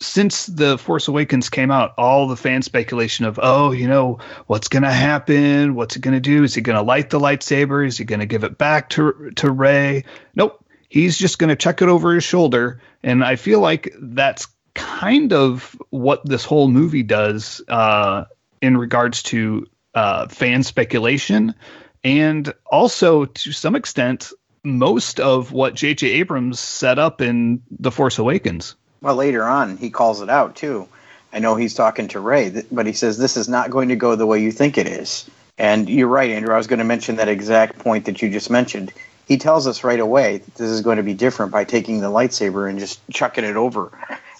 since 0.00 0.44
the 0.44 0.76
Force 0.76 1.08
Awakens 1.08 1.48
came 1.48 1.70
out, 1.70 1.94
all 1.96 2.28
the 2.28 2.36
fan 2.36 2.60
speculation 2.60 3.24
of, 3.24 3.40
oh, 3.42 3.72
you 3.72 3.88
know, 3.88 4.18
what's 4.46 4.68
going 4.68 4.82
to 4.82 4.92
happen? 4.92 5.74
What's 5.74 5.96
it 5.96 6.02
going 6.02 6.14
to 6.14 6.20
do? 6.20 6.44
Is 6.44 6.54
he 6.54 6.60
going 6.60 6.76
to 6.76 6.82
light 6.82 7.08
the 7.08 7.18
lightsaber? 7.18 7.86
Is 7.86 7.96
he 7.96 8.04
going 8.04 8.20
to 8.20 8.26
give 8.26 8.44
it 8.44 8.58
back 8.58 8.90
to 8.90 9.32
to 9.36 9.50
Rey? 9.50 10.04
Nope. 10.34 10.62
He's 10.88 11.18
just 11.18 11.38
going 11.38 11.48
to 11.48 11.56
check 11.56 11.82
it 11.82 11.88
over 11.88 12.14
his 12.14 12.24
shoulder, 12.24 12.80
and 13.02 13.24
I 13.24 13.36
feel 13.36 13.60
like 13.60 13.94
that's 13.98 14.46
kind 14.74 15.32
of 15.32 15.76
what 15.90 16.24
this 16.24 16.44
whole 16.44 16.68
movie 16.68 17.02
does 17.02 17.60
uh, 17.68 18.24
in 18.60 18.76
regards 18.76 19.22
to 19.24 19.66
uh, 19.94 20.28
fan 20.28 20.62
speculation, 20.62 21.54
and 22.04 22.52
also 22.66 23.24
to 23.24 23.52
some 23.52 23.74
extent, 23.74 24.32
most 24.62 25.20
of 25.20 25.52
what 25.52 25.74
J.J. 25.74 26.08
Abrams 26.08 26.60
set 26.60 26.98
up 26.98 27.20
in 27.20 27.62
The 27.70 27.90
Force 27.90 28.18
Awakens. 28.18 28.74
Well, 29.00 29.14
later 29.14 29.44
on, 29.44 29.76
he 29.76 29.90
calls 29.90 30.20
it 30.20 30.28
out 30.28 30.56
too. 30.56 30.88
I 31.32 31.38
know 31.38 31.54
he's 31.54 31.74
talking 31.74 32.08
to 32.08 32.20
Rey, 32.20 32.62
but 32.72 32.86
he 32.86 32.92
says 32.92 33.18
this 33.18 33.36
is 33.36 33.48
not 33.48 33.70
going 33.70 33.90
to 33.90 33.96
go 33.96 34.16
the 34.16 34.26
way 34.26 34.40
you 34.42 34.52
think 34.52 34.78
it 34.78 34.86
is. 34.86 35.28
And 35.58 35.88
you're 35.88 36.08
right, 36.08 36.30
Andrew. 36.30 36.54
I 36.54 36.58
was 36.58 36.66
going 36.66 36.78
to 36.78 36.84
mention 36.84 37.16
that 37.16 37.28
exact 37.28 37.78
point 37.78 38.06
that 38.06 38.20
you 38.20 38.30
just 38.30 38.50
mentioned. 38.50 38.92
He 39.26 39.38
tells 39.38 39.66
us 39.66 39.84
right 39.84 39.98
away 39.98 40.38
that 40.38 40.54
this 40.54 40.70
is 40.70 40.80
going 40.82 40.98
to 40.98 41.02
be 41.02 41.14
different 41.14 41.52
by 41.52 41.64
taking 41.64 42.00
the 42.00 42.08
lightsaber 42.08 42.70
and 42.70 42.78
just 42.78 43.00
chucking 43.10 43.44
it 43.44 43.56
over 43.56 43.90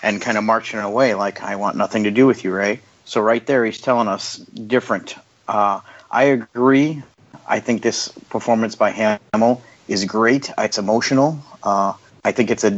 and 0.03 0.23
kind 0.23 0.39
of 0.39 0.45
marching 0.45 0.79
away 0.79 1.15
like, 1.15 1.43
I 1.43 1.57
want 1.57 1.77
nothing 1.77 2.05
to 2.05 2.11
do 2.11 2.27
with 2.27 2.45
you, 2.45 2.55
Rey. 2.55 2.81
So, 3.05 3.21
right 3.21 3.45
there, 3.47 3.65
he's 3.65 3.81
telling 3.81 4.09
us 4.09 4.37
different. 4.37 5.17
Uh, 5.47 5.81
I 6.11 6.25
agree. 6.25 7.03
I 7.47 7.61
think 7.61 7.83
this 7.83 8.09
performance 8.31 8.75
by 8.75 8.91
Hamill 8.91 9.63
is 9.89 10.05
great. 10.05 10.51
It's 10.59 10.79
emotional. 10.79 11.39
Uh, 11.63 11.95
I 12.25 12.33
think 12.33 12.51
it's 12.51 12.65
a 12.65 12.71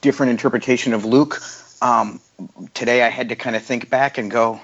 different 0.00 0.30
interpretation 0.30 0.94
of 0.94 1.04
Luke. 1.04 1.40
Um, 1.80 2.20
today, 2.74 3.02
I 3.02 3.08
had 3.08 3.28
to 3.28 3.36
kind 3.36 3.54
of 3.54 3.62
think 3.62 3.90
back 3.90 4.18
and 4.18 4.30
go, 4.30 4.60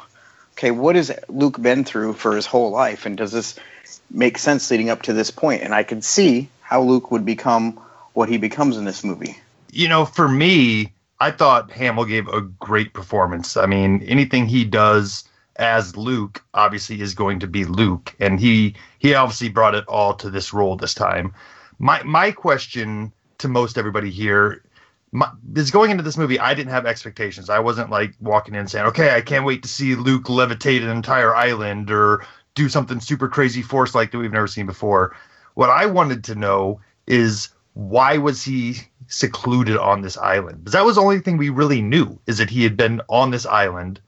okay, 0.53 0.71
what 0.71 0.97
has 0.97 1.13
Luke 1.29 1.61
been 1.61 1.85
through 1.85 2.15
for 2.15 2.35
his 2.35 2.47
whole 2.47 2.71
life, 2.71 3.07
and 3.07 3.17
does 3.17 3.31
this 3.31 3.59
make 4.11 4.39
sense 4.39 4.71
leading 4.71 4.91
up 4.91 5.03
to 5.03 5.13
this 5.13 5.31
point? 5.31 5.63
And 5.63 5.75
I 5.75 5.85
could 5.85 6.03
see 6.03 6.49
how 6.64 6.83
Luke 6.83 7.11
would 7.11 7.25
become 7.25 7.80
what 8.14 8.28
he 8.28 8.38
becomes 8.38 8.76
in 8.76 8.85
this 8.85 9.04
movie. 9.04 9.37
You 9.71 9.88
know, 9.88 10.04
for 10.04 10.28
me, 10.28 10.92
I 11.21 11.30
thought 11.30 11.71
Hamill 11.71 12.06
gave 12.06 12.26
a 12.28 12.40
great 12.40 12.94
performance. 12.94 13.56
I 13.56 13.66
mean, 13.66 14.02
anything 14.02 14.47
he 14.47 14.64
does 14.64 15.25
as 15.56 15.97
Luke 15.97 16.42
obviously 16.54 17.00
is 17.00 17.14
going 17.14 17.38
to 17.40 17.47
be 17.47 17.64
Luke, 17.64 18.14
and 18.18 18.40
he 18.40 18.75
he 18.99 19.14
obviously 19.14 19.49
brought 19.49 19.75
it 19.75 19.85
all 19.87 20.14
to 20.14 20.30
this 20.30 20.52
role 20.52 20.76
this 20.76 20.94
time. 20.94 21.33
My 21.78 22.02
my 22.02 22.33
question 22.33 23.12
to 23.38 23.49
most 23.49 23.78
everybody 23.78 24.11
here 24.11 24.62
my, 25.12 25.30
is 25.54 25.71
going 25.71 25.90
into 25.90 26.02
this 26.02 26.16
movie. 26.16 26.40
I 26.40 26.54
didn't 26.54 26.73
have 26.73 26.87
expectations. 26.87 27.50
I 27.50 27.61
wasn't 27.61 27.90
like 27.90 28.14
walking 28.21 28.54
in 28.54 28.66
saying, 28.66 28.87
"Okay, 28.87 29.14
I 29.14 29.21
can't 29.21 29.44
wait 29.44 29.62
to 29.62 29.68
see 29.68 29.94
Luke 29.94 30.25
levitate 30.25 30.83
an 30.83 30.88
entire 30.88 31.35
island 31.35 31.90
or 31.90 32.25
do 32.54 32.68
something 32.68 33.00
super 33.00 33.28
crazy 33.28 33.62
force 33.62 33.94
like 33.94 34.11
that 34.11 34.18
we've 34.18 34.33
never 34.33 34.49
seen 34.49 34.66
before." 34.66 35.14
What 35.55 35.71
I 35.71 35.87
wanted 35.87 36.25
to 36.25 36.35
know 36.35 36.81
is 37.07 37.49
why 37.75 38.19
was 38.19 38.43
he 38.43 38.77
secluded 39.07 39.77
on 39.77 40.03
this 40.03 40.17
island? 40.17 40.59
Because 40.59 40.73
that 40.73 40.85
was 40.85 40.97
the 40.97 41.03
only 41.03 41.21
thing 41.21 41.37
we 41.37 41.49
really 41.51 41.83
knew 41.83 42.19
is 42.27 42.39
that 42.39 42.51
he 42.51 42.63
had 42.63 42.77
been 42.77 43.01
on 43.09 43.31
this 43.31 43.47
island, 43.47 44.01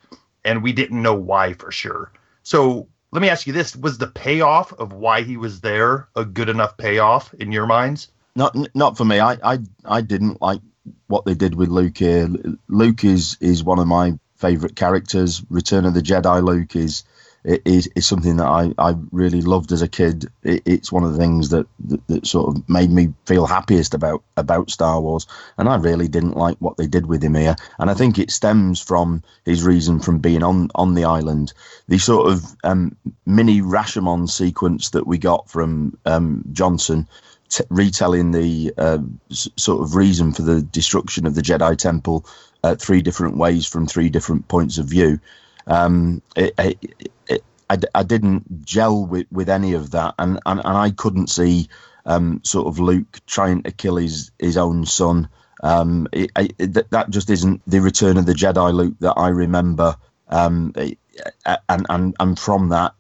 and 0.45 0.63
we 0.63 0.73
didn't 0.73 1.03
know 1.03 1.15
why 1.15 1.53
for 1.55 1.71
sure. 1.71 2.13
So 2.43 2.89
let 3.13 3.23
me 3.23 3.29
ask 3.29 3.47
you 3.47 3.53
this: 3.53 3.77
Was 3.77 3.99
the 3.99 4.07
payoff 4.07 4.73
of 4.73 4.93
why 4.93 5.23
he 5.23 5.37
was 5.37 5.61
there 5.61 6.09
a 6.15 6.25
good 6.25 6.49
enough 6.49 6.77
payoff 6.77 7.33
in 7.35 7.53
your 7.53 7.67
minds? 7.67 8.09
Not 8.35 8.57
not 8.75 8.97
for 8.97 9.05
me. 9.05 9.21
I 9.21 9.39
I, 9.43 9.59
I 9.85 10.01
didn't 10.01 10.41
like 10.41 10.61
what 11.07 11.25
they 11.25 11.35
did 11.35 11.55
with 11.55 11.69
Luke 11.69 11.99
here. 11.99 12.29
Luke 12.69 13.05
is 13.05 13.37
is 13.41 13.65
one 13.65 13.79
of 13.79 13.87
my 13.87 14.19
favorite 14.37 14.77
characters. 14.77 15.43
Return 15.49 15.87
of 15.87 15.95
the 15.95 16.03
Jedi 16.03 16.43
Luke 16.43 16.77
is 16.77 17.05
is, 17.47 17.89
is 17.95 18.07
something 18.07 18.37
that 18.37 18.47
I, 18.47 18.73
I 18.79 18.95
really 19.13 19.41
loved 19.41 19.73
as 19.73 19.83
a 19.83 19.89
kid. 19.89 20.27
It, 20.43 20.63
it's 20.67 20.91
one 20.91 21.05
of 21.05 21.13
the 21.13 21.19
things 21.19 21.51
that, 21.51 21.67
that, 21.87 22.07
that 22.09 22.27
sort 22.27 22.49
of 22.49 22.69
made 22.69 22.91
me 22.91 23.15
feel 23.25 23.47
happiest 23.47 23.95
about 23.95 24.23
about 24.37 24.71
Star 24.71 25.01
Wars. 25.01 25.27
And 25.57 25.69
I 25.69 25.77
really 25.77 26.09
didn't 26.09 26.37
like 26.37 26.57
what 26.59 26.77
they 26.77 26.87
did 26.87 27.07
with 27.07 27.23
him 27.23 27.35
here. 27.35 27.57
And 27.79 27.91
I 27.91 27.95
think 27.95 28.19
it 28.19 28.31
stems 28.31 28.81
from 28.81 29.23
his 29.45 29.63
reason 29.63 30.01
from 30.01 30.19
being 30.19 30.43
on 30.43 30.71
on 30.75 30.95
the 30.95 31.05
island. 31.05 31.53
The 31.89 31.99
sort 31.99 32.33
of 32.33 32.45
um, 32.65 32.97
mini 33.27 33.61
Rashomon 33.61 34.29
sequence 34.29 34.91
that 34.91 35.07
we 35.07 35.19
got 35.19 35.49
from 35.49 35.97
um, 36.05 36.45
Johnson 36.53 37.07
t- 37.49 37.65
retelling 37.71 38.33
the 38.33 38.73
uh, 38.77 38.99
s- 39.31 39.49
sort 39.57 39.83
of 39.83 39.95
reason 39.95 40.33
for 40.33 40.43
the 40.43 40.63
destruction 40.63 41.27
of 41.27 41.35
the 41.35 41.43
Jedi 41.43 41.77
Temple 41.79 42.27
uh, 42.65 42.75
three 42.75 43.03
different 43.03 43.37
ways 43.37 43.67
from 43.67 43.87
three 43.87 44.09
different 44.09 44.49
points 44.49 44.79
of 44.79 44.87
view. 44.87 45.21
Um, 45.67 46.23
it, 46.37 46.55
it, 46.59 47.11
I, 47.69 47.79
I 47.95 48.03
didn't 48.03 48.65
gel 48.65 49.07
with, 49.07 49.27
with 49.31 49.49
any 49.49 49.73
of 49.75 49.91
that, 49.93 50.15
and, 50.19 50.41
and, 50.47 50.61
and 50.61 50.77
I 50.77 50.91
couldn't 50.91 51.29
see 51.29 51.69
um, 52.05 52.41
sort 52.45 52.67
of 52.67 52.79
Luke 52.79 53.21
trying 53.27 53.63
to 53.65 53.73
kill 53.73 53.97
his, 53.97 54.31
his 54.39 54.57
own 54.57 54.87
son. 54.87 55.29
Um, 55.63 56.07
it, 56.13 56.31
it, 56.37 56.91
that 56.91 57.11
just 57.11 57.31
isn't 57.31 57.63
the 57.67 57.81
Return 57.81 58.19
of 58.19 58.27
the 58.27 58.35
Jedi 58.35 58.73
Luke 58.73 58.95
that 59.01 59.15
I 59.17 59.29
remember. 59.29 59.97
Um, 60.29 60.75
and, 61.47 61.87
and 61.89 62.17
and 62.19 62.39
from 62.39 62.69
that, 62.71 62.95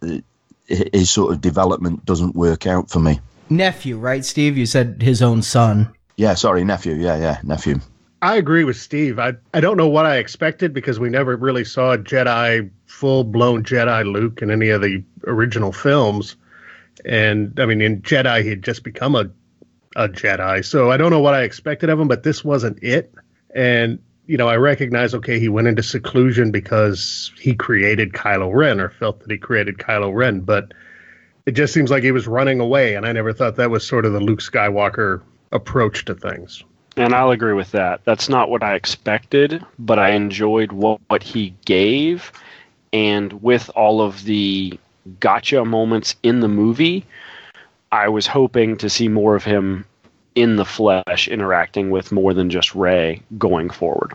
his 0.67 1.11
sort 1.11 1.33
of 1.33 1.41
development 1.41 2.05
doesn't 2.05 2.35
work 2.35 2.67
out 2.67 2.89
for 2.89 3.01
me 3.01 3.21
nephew, 3.51 3.99
right, 3.99 4.25
Steve? 4.25 4.57
You 4.57 4.67
said 4.67 5.03
his 5.03 5.23
own 5.23 5.43
son. 5.43 5.93
Yeah, 6.17 6.35
sorry, 6.35 6.65
nephew. 6.65 6.95
Yeah, 6.95 7.17
yeah, 7.17 7.39
nephew. 7.43 7.81
I 8.27 8.35
agree 8.35 8.65
with 8.65 8.77
Steve. 8.77 9.21
I 9.21 9.35
I 9.55 9.61
don't 9.61 9.77
know 9.77 9.87
what 9.87 10.05
I 10.05 10.17
expected 10.17 10.75
because 10.75 10.99
we 10.99 11.11
never 11.11 11.37
really 11.37 11.65
saw 11.65 11.97
Jedi 11.97 12.69
full 12.87 13.23
blown 13.23 13.63
Jedi 13.63 14.05
Luke 14.05 14.43
in 14.43 14.51
any 14.51 14.71
of 14.71 14.83
the 14.83 15.05
original 15.29 15.71
films. 15.71 16.35
And 17.05 17.57
I 17.61 17.67
mean 17.67 17.81
in 17.81 18.03
Jedi 18.03 18.43
he 18.43 18.49
had 18.49 18.65
just 18.65 18.83
become 18.83 19.15
a 19.15 19.31
a 19.95 20.09
Jedi. 20.09 20.65
So 20.65 20.91
I 20.91 20.97
don't 20.97 21.11
know 21.11 21.21
what 21.21 21.35
I 21.35 21.45
expected 21.45 21.89
of 21.89 22.01
him, 22.01 22.09
but 22.09 22.25
this 22.25 22.45
wasn't 22.45 22.83
it. 22.83 23.15
And 23.55 24.01
you 24.27 24.37
know, 24.37 24.49
I 24.49 24.57
recognize 24.57 25.15
okay, 25.15 25.39
he 25.39 25.49
went 25.49 25.69
into 25.69 25.85
seclusion 25.85 26.51
because 26.51 27.31
he 27.39 27.55
created 27.55 28.13
Kylo 28.13 28.53
Ren 28.53 28.81
or 28.81 28.91
felt 28.91 29.21
that 29.21 29.31
he 29.31 29.39
created 29.39 29.79
Kylo 29.79 30.13
Ren, 30.13 30.41
but 30.41 30.75
it 31.47 31.53
just 31.53 31.73
seems 31.73 31.93
like 31.93 32.03
he 32.03 32.11
was 32.11 32.27
running 32.27 32.59
away, 32.59 32.97
and 32.97 33.07
I 33.07 33.13
never 33.13 33.33
thought 33.33 33.55
that 33.55 33.71
was 33.71 33.87
sort 33.87 34.05
of 34.05 34.13
the 34.13 34.19
Luke 34.19 34.41
Skywalker 34.41 35.23
approach 35.53 36.05
to 36.07 36.15
things. 36.17 36.65
And 36.97 37.15
I'll 37.15 37.31
agree 37.31 37.53
with 37.53 37.73
that. 37.73 38.01
That's 38.05 38.29
not 38.29 38.49
what 38.49 38.63
I 38.63 38.75
expected, 38.75 39.65
but 39.79 39.99
I 39.99 40.11
enjoyed 40.11 40.73
what, 40.73 41.01
what 41.09 41.23
he 41.23 41.55
gave. 41.67 42.33
And 42.93 43.43
with 43.43 43.71
all 43.77 44.01
of 44.01 44.25
the 44.25 44.79
gotcha 45.21 45.65
moments 45.65 46.17
in 46.23 46.41
the 46.41 46.49
movie, 46.49 47.05
I 47.93 48.09
was 48.09 48.27
hoping 48.27 48.79
to 48.79 48.89
see 48.89 49.09
more 49.09 49.37
of 49.37 49.45
him 49.45 49.85
in 50.35 50.57
the 50.57 50.65
flesh 50.65 51.29
interacting 51.29 51.91
with 51.91 52.13
more 52.13 52.33
than 52.33 52.51
just 52.51 52.75
Rey 52.75 53.23
going 53.37 53.71
forward. 53.71 54.15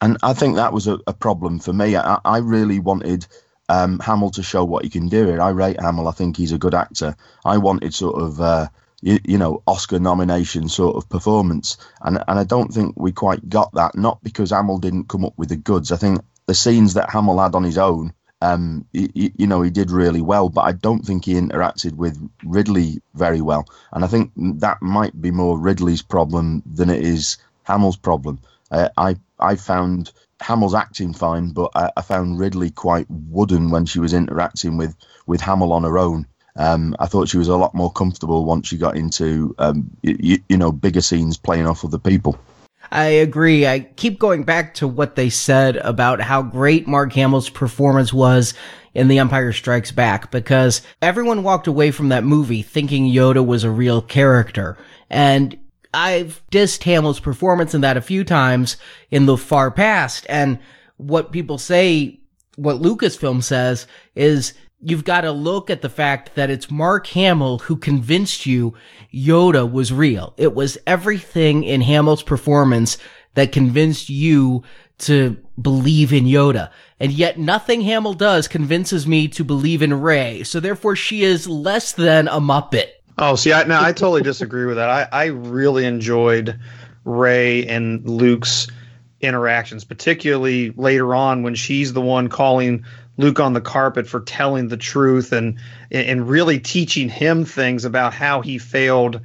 And 0.00 0.16
I 0.22 0.32
think 0.32 0.56
that 0.56 0.72
was 0.72 0.86
a, 0.86 0.98
a 1.06 1.12
problem 1.12 1.58
for 1.58 1.72
me. 1.72 1.96
I, 1.96 2.18
I 2.24 2.38
really 2.38 2.78
wanted 2.78 3.26
um, 3.68 3.98
Hamill 4.00 4.30
to 4.32 4.42
show 4.42 4.64
what 4.64 4.84
he 4.84 4.90
can 4.90 5.08
do 5.08 5.26
here. 5.26 5.40
I 5.40 5.50
rate 5.50 5.80
Hamill. 5.80 6.08
I 6.08 6.12
think 6.12 6.36
he's 6.36 6.52
a 6.52 6.58
good 6.58 6.74
actor. 6.74 7.16
I 7.44 7.58
wanted 7.58 7.94
sort 7.94 8.20
of, 8.20 8.40
uh, 8.40 8.68
you, 9.02 9.18
you, 9.24 9.38
know, 9.38 9.62
Oscar 9.66 9.98
nomination 9.98 10.68
sort 10.68 10.96
of 10.96 11.08
performance, 11.08 11.76
and 12.00 12.22
and 12.26 12.38
I 12.38 12.44
don't 12.44 12.72
think 12.72 12.94
we 12.96 13.12
quite 13.12 13.48
got 13.48 13.74
that. 13.74 13.96
Not 13.96 14.22
because 14.22 14.50
Hamill 14.50 14.78
didn't 14.78 15.08
come 15.08 15.24
up 15.24 15.34
with 15.36 15.48
the 15.48 15.56
goods. 15.56 15.92
I 15.92 15.96
think 15.96 16.20
the 16.46 16.54
scenes 16.54 16.94
that 16.94 17.10
Hamill 17.10 17.38
had 17.38 17.54
on 17.54 17.64
his 17.64 17.78
own, 17.78 18.14
um, 18.40 18.86
you, 18.92 19.30
you 19.36 19.46
know, 19.46 19.62
he 19.62 19.70
did 19.70 19.90
really 19.90 20.22
well. 20.22 20.48
But 20.48 20.62
I 20.62 20.72
don't 20.72 21.04
think 21.04 21.24
he 21.24 21.34
interacted 21.34 21.94
with 21.94 22.16
Ridley 22.44 23.02
very 23.14 23.40
well, 23.40 23.66
and 23.92 24.04
I 24.04 24.06
think 24.06 24.32
that 24.36 24.80
might 24.80 25.20
be 25.20 25.32
more 25.32 25.58
Ridley's 25.58 26.02
problem 26.02 26.62
than 26.64 26.88
it 26.88 27.04
is 27.04 27.38
Hamill's 27.64 27.96
problem. 27.96 28.40
Uh, 28.70 28.88
I 28.96 29.16
I 29.38 29.56
found 29.56 30.12
Hamill's 30.40 30.74
acting 30.74 31.12
fine, 31.12 31.50
but 31.50 31.70
I, 31.74 31.90
I, 31.96 32.02
found 32.02 32.38
Ridley 32.38 32.70
quite 32.70 33.06
wooden 33.08 33.70
when 33.70 33.86
she 33.86 34.00
was 34.00 34.12
interacting 34.12 34.76
with 34.76 34.96
with 35.26 35.40
Hamill 35.40 35.72
on 35.72 35.84
her 35.84 35.98
own. 35.98 36.26
Um, 36.56 36.94
I 36.98 37.06
thought 37.06 37.28
she 37.28 37.38
was 37.38 37.48
a 37.48 37.56
lot 37.56 37.74
more 37.74 37.90
comfortable 37.90 38.44
once 38.44 38.68
she 38.68 38.76
got 38.76 38.96
into 38.96 39.54
um, 39.58 39.90
you, 40.02 40.38
you 40.48 40.56
know 40.56 40.70
bigger 40.70 41.00
scenes 41.00 41.36
playing 41.36 41.66
off 41.66 41.84
other 41.84 41.98
people. 41.98 42.38
I 42.90 43.04
agree. 43.04 43.66
I 43.66 43.80
keep 43.80 44.18
going 44.18 44.42
back 44.42 44.74
to 44.74 44.88
what 44.88 45.16
they 45.16 45.30
said 45.30 45.76
about 45.76 46.20
how 46.20 46.42
great 46.42 46.86
Mark 46.86 47.14
Hamill's 47.14 47.48
performance 47.48 48.12
was 48.12 48.52
in 48.92 49.08
The 49.08 49.18
Empire 49.18 49.52
Strikes 49.52 49.92
Back 49.92 50.30
because 50.30 50.82
everyone 51.00 51.42
walked 51.42 51.66
away 51.66 51.90
from 51.90 52.10
that 52.10 52.24
movie 52.24 52.60
thinking 52.60 53.06
Yoda 53.06 53.44
was 53.44 53.64
a 53.64 53.70
real 53.70 54.02
character. 54.02 54.76
And 55.08 55.58
I've 55.94 56.42
dissed 56.50 56.82
Hamill's 56.82 57.20
performance 57.20 57.74
in 57.74 57.80
that 57.82 57.96
a 57.96 58.02
few 58.02 58.24
times 58.24 58.76
in 59.10 59.24
the 59.24 59.38
far 59.38 59.70
past. 59.70 60.26
And 60.28 60.58
what 60.96 61.32
people 61.32 61.56
say, 61.56 62.20
what 62.56 62.82
Lucasfilm 62.82 63.42
says 63.42 63.86
is 64.14 64.52
you've 64.82 65.04
got 65.04 65.22
to 65.22 65.32
look 65.32 65.70
at 65.70 65.80
the 65.80 65.88
fact 65.88 66.34
that 66.34 66.50
it's 66.50 66.70
Mark 66.70 67.06
Hamill 67.08 67.60
who 67.60 67.76
convinced 67.76 68.46
you 68.46 68.74
Yoda 69.14 69.70
was 69.70 69.92
real. 69.92 70.34
It 70.36 70.54
was 70.54 70.76
everything 70.86 71.64
in 71.64 71.80
Hamill's 71.80 72.22
performance 72.22 72.98
that 73.34 73.52
convinced 73.52 74.10
you 74.10 74.64
to 74.98 75.36
believe 75.60 76.12
in 76.12 76.24
Yoda. 76.24 76.70
And 77.00 77.12
yet 77.12 77.38
nothing 77.38 77.80
Hamill 77.82 78.14
does 78.14 78.48
convinces 78.48 79.06
me 79.06 79.28
to 79.28 79.44
believe 79.44 79.82
in 79.82 80.00
Rey. 80.00 80.42
So 80.42 80.60
therefore 80.60 80.96
she 80.96 81.22
is 81.22 81.48
less 81.48 81.92
than 81.92 82.28
a 82.28 82.40
Muppet. 82.40 82.88
Oh, 83.18 83.36
see, 83.36 83.52
I, 83.52 83.64
no, 83.64 83.80
I 83.80 83.92
totally 83.92 84.22
disagree 84.22 84.64
with 84.64 84.76
that. 84.76 84.88
I, 84.88 85.08
I 85.12 85.24
really 85.26 85.84
enjoyed 85.84 86.58
Rey 87.04 87.66
and 87.66 88.08
Luke's 88.08 88.68
interactions, 89.20 89.84
particularly 89.84 90.70
later 90.70 91.14
on 91.14 91.42
when 91.42 91.54
she's 91.54 91.92
the 91.92 92.00
one 92.00 92.28
calling 92.28 92.84
Luke 93.18 93.40
on 93.40 93.52
the 93.52 93.60
carpet 93.60 94.06
for 94.06 94.20
telling 94.20 94.68
the 94.68 94.76
truth 94.76 95.32
and 95.32 95.58
and 95.90 96.28
really 96.28 96.58
teaching 96.58 97.08
him 97.08 97.44
things 97.44 97.84
about 97.84 98.14
how 98.14 98.40
he 98.40 98.58
failed 98.58 99.20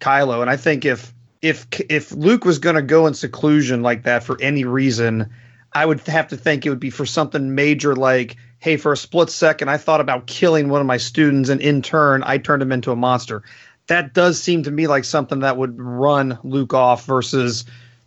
Kylo. 0.00 0.40
And 0.40 0.50
I 0.50 0.56
think 0.56 0.84
if 0.84 1.12
if 1.42 1.66
if 1.90 2.12
Luke 2.12 2.44
was 2.44 2.58
going 2.58 2.76
to 2.76 2.82
go 2.82 3.06
in 3.06 3.14
seclusion 3.14 3.82
like 3.82 4.04
that 4.04 4.24
for 4.24 4.40
any 4.40 4.64
reason, 4.64 5.30
I 5.72 5.84
would 5.84 6.00
have 6.06 6.28
to 6.28 6.36
think 6.36 6.64
it 6.64 6.70
would 6.70 6.80
be 6.80 6.90
for 6.90 7.04
something 7.04 7.54
major 7.54 7.96
like, 7.96 8.36
hey, 8.60 8.76
for 8.76 8.92
a 8.92 8.96
split 8.96 9.28
second, 9.30 9.68
I 9.68 9.76
thought 9.76 10.00
about 10.00 10.26
killing 10.26 10.68
one 10.68 10.80
of 10.80 10.86
my 10.86 10.96
students, 10.96 11.48
and 11.48 11.60
in 11.60 11.82
turn, 11.82 12.22
I 12.24 12.38
turned 12.38 12.62
him 12.62 12.72
into 12.72 12.92
a 12.92 12.96
monster. 12.96 13.42
That 13.88 14.14
does 14.14 14.40
seem 14.40 14.62
to 14.62 14.70
me 14.70 14.86
like 14.86 15.04
something 15.04 15.40
that 15.40 15.58
would 15.58 15.78
run 15.78 16.38
Luke 16.44 16.72
off 16.72 17.04
versus 17.04 17.64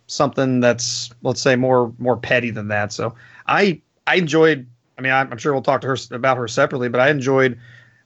something 0.08 0.60
that's 0.60 1.10
let's 1.22 1.42
say 1.42 1.54
more 1.54 1.92
more 1.98 2.16
petty 2.16 2.50
than 2.50 2.68
that. 2.68 2.92
So 2.92 3.14
I 3.46 3.82
I 4.06 4.16
enjoyed. 4.16 4.66
I 4.98 5.00
mean, 5.00 5.12
I'm 5.12 5.38
sure 5.38 5.52
we'll 5.52 5.62
talk 5.62 5.80
to 5.82 5.86
her 5.86 5.96
about 6.10 6.36
her 6.36 6.48
separately, 6.48 6.88
but 6.88 7.00
I 7.00 7.10
enjoyed 7.10 7.58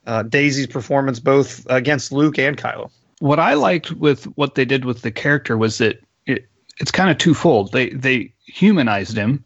uh, 0.06 0.22
Daisy's 0.24 0.66
performance 0.66 1.20
both 1.20 1.66
against 1.70 2.12
Luke 2.12 2.38
and 2.38 2.56
Kylo. 2.56 2.90
What 3.20 3.38
I 3.38 3.54
liked 3.54 3.92
with 3.92 4.24
what 4.36 4.56
they 4.56 4.64
did 4.64 4.84
with 4.84 5.02
the 5.02 5.10
character 5.10 5.56
was 5.56 5.78
that 5.78 6.00
it 6.26 6.48
it's 6.78 6.90
kind 6.90 7.10
of 7.10 7.18
twofold. 7.18 7.72
They 7.72 7.90
they 7.90 8.34
humanized 8.44 9.16
him, 9.16 9.44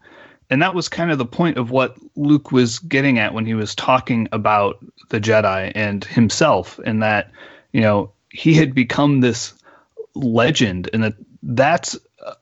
and 0.50 0.60
that 0.62 0.74
was 0.74 0.88
kind 0.88 1.12
of 1.12 1.18
the 1.18 1.26
point 1.26 1.56
of 1.56 1.70
what 1.70 1.96
Luke 2.16 2.50
was 2.50 2.78
getting 2.80 3.18
at 3.18 3.34
when 3.34 3.46
he 3.46 3.54
was 3.54 3.74
talking 3.74 4.28
about 4.32 4.84
the 5.10 5.20
Jedi 5.20 5.70
and 5.74 6.04
himself, 6.04 6.80
and 6.84 7.02
that 7.02 7.30
you 7.72 7.82
know 7.82 8.10
he 8.30 8.54
had 8.54 8.74
become 8.74 9.20
this 9.20 9.54
legend, 10.14 10.90
and 10.92 11.04
that 11.04 11.14
that's 11.42 11.96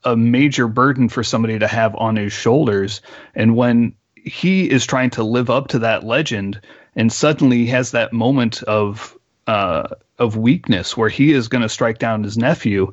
a 0.05 0.17
major 0.17 0.69
burden 0.69 1.09
for 1.09 1.23
somebody 1.23 1.59
to 1.59 1.69
have 1.69 1.95
on 1.97 2.17
his 2.17 2.33
shoulders. 2.33 3.03
And 3.35 3.57
when 3.57 3.95
he 4.25 4.71
is 4.71 4.87
trying 4.87 5.11
to 5.11 5.23
live 5.23 5.51
up 5.51 5.69
to 5.69 5.79
that 5.81 6.05
legend, 6.05 6.61
and 6.97 7.13
suddenly 7.13 7.67
has 7.67 7.91
that 7.93 8.13
moment 8.13 8.63
of 8.65 9.17
uh, 9.47 9.89
of 10.19 10.37
weakness 10.37 10.97
where 10.97 11.09
he 11.09 11.33
is 11.33 11.49
going 11.49 11.63
to 11.63 11.69
strike 11.69 11.99
down 11.99 12.23
his 12.23 12.39
nephew. 12.39 12.93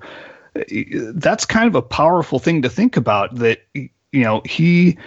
That's 0.53 1.45
kind 1.45 1.67
of 1.67 1.75
a 1.75 1.81
powerful 1.81 2.39
thing 2.39 2.61
to 2.63 2.69
think 2.69 2.97
about. 2.97 3.35
That 3.35 3.61
you 3.73 3.89
know 4.13 4.41
he 4.45 4.97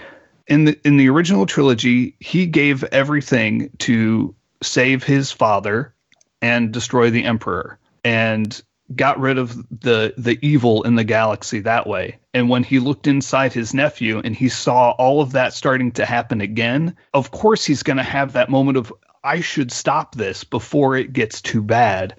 in 0.46 0.64
the 0.64 0.78
in 0.84 0.96
the 0.96 1.08
original 1.08 1.46
trilogy 1.46 2.16
he 2.20 2.46
gave 2.46 2.84
everything 2.84 3.70
to 3.78 4.34
save 4.62 5.04
his 5.04 5.30
father 5.30 5.94
and 6.40 6.72
destroy 6.72 7.10
the 7.10 7.24
emperor 7.24 7.78
and 8.04 8.62
got 8.94 9.18
rid 9.18 9.38
of 9.38 9.56
the 9.80 10.14
the 10.18 10.38
evil 10.42 10.82
in 10.82 10.94
the 10.94 11.04
galaxy 11.04 11.60
that 11.60 11.86
way. 11.86 12.18
And 12.32 12.48
when 12.48 12.62
he 12.62 12.78
looked 12.78 13.06
inside 13.06 13.52
his 13.52 13.72
nephew 13.72 14.20
and 14.22 14.34
he 14.34 14.48
saw 14.48 14.90
all 14.92 15.20
of 15.20 15.32
that 15.32 15.54
starting 15.54 15.92
to 15.92 16.04
happen 16.04 16.40
again, 16.40 16.96
of 17.12 17.30
course 17.30 17.64
he's 17.64 17.82
going 17.82 17.96
to 17.96 18.02
have 18.02 18.34
that 18.34 18.50
moment 18.50 18.76
of 18.76 18.92
I 19.22 19.40
should 19.40 19.72
stop 19.72 20.14
this 20.14 20.44
before 20.44 20.96
it 20.96 21.12
gets 21.12 21.40
too 21.40 21.62
bad. 21.62 22.14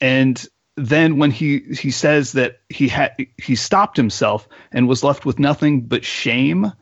And 0.00 0.44
then 0.76 1.18
when 1.18 1.30
he 1.30 1.60
he 1.78 1.90
says 1.90 2.32
that 2.32 2.60
he 2.68 2.88
had 2.88 3.14
he 3.36 3.54
stopped 3.54 3.96
himself 3.96 4.48
and 4.72 4.88
was 4.88 5.04
left 5.04 5.24
with 5.24 5.38
nothing 5.38 5.82
but 5.82 6.04
shame, 6.04 6.72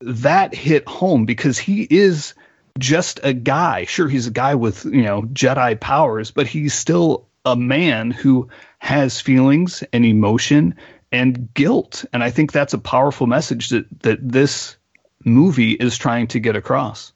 that 0.00 0.54
hit 0.54 0.88
home 0.88 1.24
because 1.24 1.58
he 1.58 1.86
is 1.88 2.34
just 2.78 3.20
a 3.22 3.32
guy. 3.32 3.84
Sure, 3.84 4.08
he's 4.08 4.26
a 4.26 4.32
guy 4.32 4.54
with, 4.54 4.84
you 4.84 5.02
know, 5.02 5.22
Jedi 5.22 5.78
powers, 5.78 6.30
but 6.30 6.46
he's 6.46 6.74
still 6.74 7.28
a 7.44 7.56
man 7.56 8.10
who 8.10 8.48
has 8.82 9.20
feelings 9.20 9.84
and 9.92 10.04
emotion 10.04 10.74
and 11.12 11.54
guilt. 11.54 12.04
And 12.12 12.20
I 12.20 12.30
think 12.30 12.50
that's 12.50 12.74
a 12.74 12.78
powerful 12.78 13.28
message 13.28 13.68
that, 13.68 13.86
that 14.02 14.18
this 14.20 14.74
movie 15.24 15.70
is 15.70 15.96
trying 15.96 16.26
to 16.26 16.40
get 16.40 16.56
across. 16.56 17.12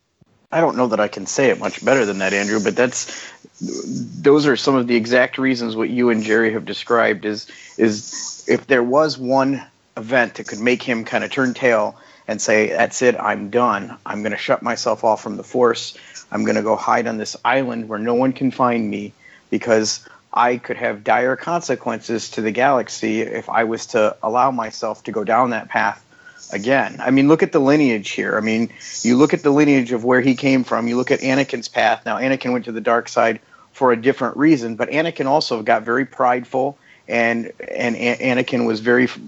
I 0.52 0.60
don't 0.60 0.76
know 0.76 0.86
that 0.86 1.00
I 1.00 1.08
can 1.08 1.26
say 1.26 1.50
it 1.50 1.58
much 1.58 1.84
better 1.84 2.06
than 2.06 2.18
that, 2.18 2.32
Andrew, 2.32 2.62
but 2.62 2.76
that's 2.76 3.28
those 3.60 4.46
are 4.46 4.56
some 4.56 4.76
of 4.76 4.86
the 4.86 4.94
exact 4.94 5.38
reasons 5.38 5.74
what 5.74 5.90
you 5.90 6.10
and 6.10 6.22
Jerry 6.22 6.52
have 6.52 6.66
described 6.66 7.24
is 7.24 7.48
is 7.76 8.44
if 8.46 8.68
there 8.68 8.84
was 8.84 9.18
one 9.18 9.60
event 9.96 10.34
that 10.34 10.46
could 10.46 10.60
make 10.60 10.84
him 10.84 11.04
kind 11.04 11.24
of 11.24 11.32
turn 11.32 11.52
tail 11.52 11.98
and 12.28 12.40
say, 12.40 12.68
That's 12.68 13.02
it, 13.02 13.16
I'm 13.18 13.50
done. 13.50 13.98
I'm 14.06 14.22
gonna 14.22 14.36
shut 14.36 14.62
myself 14.62 15.02
off 15.02 15.20
from 15.20 15.36
the 15.36 15.42
force. 15.42 15.98
I'm 16.30 16.44
gonna 16.44 16.62
go 16.62 16.76
hide 16.76 17.08
on 17.08 17.16
this 17.16 17.36
island 17.44 17.88
where 17.88 17.98
no 17.98 18.14
one 18.14 18.32
can 18.32 18.52
find 18.52 18.88
me 18.88 19.12
because 19.50 20.06
I 20.36 20.58
could 20.58 20.76
have 20.76 21.02
dire 21.02 21.34
consequences 21.34 22.30
to 22.32 22.42
the 22.42 22.50
galaxy 22.50 23.22
if 23.22 23.48
I 23.48 23.64
was 23.64 23.86
to 23.86 24.16
allow 24.22 24.50
myself 24.50 25.02
to 25.04 25.12
go 25.12 25.24
down 25.24 25.50
that 25.50 25.68
path 25.70 26.04
again. 26.52 26.98
I 27.00 27.10
mean, 27.10 27.26
look 27.26 27.42
at 27.42 27.52
the 27.52 27.58
lineage 27.58 28.10
here. 28.10 28.36
I 28.36 28.40
mean, 28.40 28.70
you 29.02 29.16
look 29.16 29.32
at 29.32 29.42
the 29.42 29.50
lineage 29.50 29.92
of 29.92 30.04
where 30.04 30.20
he 30.20 30.34
came 30.34 30.62
from. 30.62 30.88
You 30.88 30.96
look 30.96 31.10
at 31.10 31.20
Anakin's 31.20 31.68
path. 31.68 32.04
Now, 32.04 32.18
Anakin 32.18 32.52
went 32.52 32.66
to 32.66 32.72
the 32.72 32.82
dark 32.82 33.08
side 33.08 33.40
for 33.72 33.92
a 33.92 33.96
different 33.96 34.36
reason, 34.36 34.76
but 34.76 34.90
Anakin 34.90 35.26
also 35.26 35.62
got 35.62 35.82
very 35.82 36.04
prideful, 36.04 36.78
and 37.08 37.52
and 37.66 37.96
Anakin 37.96 38.66
was 38.66 38.80
very 38.80 39.04
f- 39.04 39.18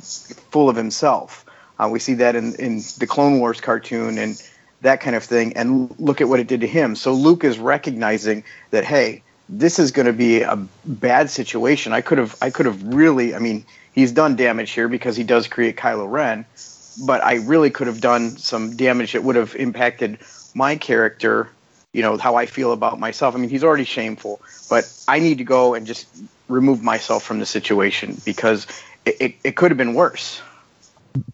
full 0.51 0.69
of 0.69 0.77
himself. 0.77 1.45
Uh, 1.79 1.89
we 1.91 1.99
see 1.99 2.15
that 2.15 2.37
in 2.37 2.55
in 2.57 2.83
the 2.99 3.07
Clone 3.07 3.39
Wars 3.41 3.61
cartoon 3.61 4.19
and 4.19 4.43
that 4.83 5.01
kind 5.01 5.17
of 5.17 5.25
thing. 5.25 5.55
And 5.55 5.95
look 5.99 6.21
at 6.21 6.29
what 6.29 6.41
it 6.41 6.47
did 6.47 6.61
to 6.61 6.67
him. 6.67 6.97
So 6.97 7.13
Luke 7.13 7.45
is 7.45 7.59
recognizing 7.59 8.45
that, 8.71 8.85
hey, 8.85 9.23
this 9.49 9.79
is 9.79 9.93
going 9.93 10.07
to 10.07 10.13
be 10.13 10.43
a 10.43 10.57
bad 10.85 11.31
situation. 11.31 11.93
I 11.93 12.01
could 12.01 12.19
have 12.19 12.37
I 12.43 12.51
could 12.51 12.67
have 12.67 12.83
really 12.83 13.35
I 13.35 13.39
mean 13.39 13.65
he's 13.93 14.13
done 14.13 14.37
damage 14.37 14.71
here 14.73 14.89
because 14.89 15.17
he 15.17 15.25
does 15.25 15.49
create 15.49 15.77
Kylo 15.77 16.11
Ren, 16.11 16.45
but 17.07 17.23
I 17.25 17.35
really 17.35 17.71
could 17.71 17.87
have 17.87 18.01
done 18.01 18.37
some 18.37 18.77
damage 18.77 19.13
that 19.13 19.25
would 19.25 19.37
have 19.37 19.55
impacted 19.57 20.19
my 20.55 20.77
character, 20.77 21.49
you 21.93 22.03
know, 22.03 22.17
how 22.17 22.37
I 22.37 22.47
feel 22.47 22.73
about 22.73 22.99
myself. 22.99 23.35
I 23.35 23.39
mean, 23.39 23.51
he's 23.51 23.65
already 23.65 23.85
shameful, 23.85 24.41
but 24.69 24.91
I 25.09 25.19
need 25.19 25.39
to 25.39 25.45
go 25.45 25.75
and 25.75 25.87
just 25.87 26.07
remove 26.49 26.83
myself 26.83 27.23
from 27.23 27.39
the 27.39 27.47
situation 27.47 28.21
because 28.25 28.67
it, 29.05 29.17
it, 29.21 29.35
it 29.45 29.57
could 29.57 29.71
have 29.71 29.79
been 29.79 29.95
worse. 29.95 30.41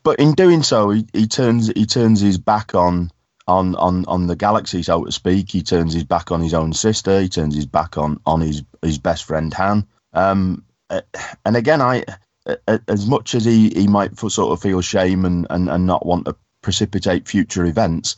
But 0.03 0.19
in 0.19 0.33
doing 0.33 0.63
so, 0.63 0.91
he, 0.91 1.07
he 1.13 1.27
turns 1.27 1.69
he 1.69 1.87
turns 1.87 2.21
his 2.21 2.39
back 2.39 2.75
on 2.75 3.11
on 3.47 3.75
on 3.77 4.05
on 4.07 4.27
the 4.27 4.37
galaxy, 4.37 4.83
so 4.83 5.05
to 5.05 5.13
speak. 5.13 5.51
He 5.51 5.63
turns 5.63 5.93
his 5.93 6.05
back 6.05 6.31
on 6.33 6.41
his 6.41 6.55
own 6.55 6.73
sister. 6.73 7.21
He 7.21 7.29
turns 7.29 7.55
his 7.55 7.67
back 7.67 7.99
on 7.99 8.21
on 8.27 8.41
his 8.41 8.63
his 8.83 8.99
best 8.99 9.25
friend 9.25 9.53
Han. 9.55 9.87
Um, 10.13 10.65
uh, 10.91 11.03
and 11.45 11.57
again, 11.57 11.81
I 11.81 12.05
uh, 12.47 12.79
as 12.89 13.07
much 13.07 13.35
as 13.35 13.45
he 13.45 13.71
he 13.71 13.87
might 13.87 14.19
sort 14.19 14.53
of 14.53 14.63
feel 14.63 14.81
shame 14.81 15.25
and, 15.25 15.47
and 15.51 15.69
and 15.69 15.87
not 15.87 16.07
want 16.07 16.27
to 16.27 16.37
precipitate 16.63 17.29
future 17.29 17.65
events 17.65 18.17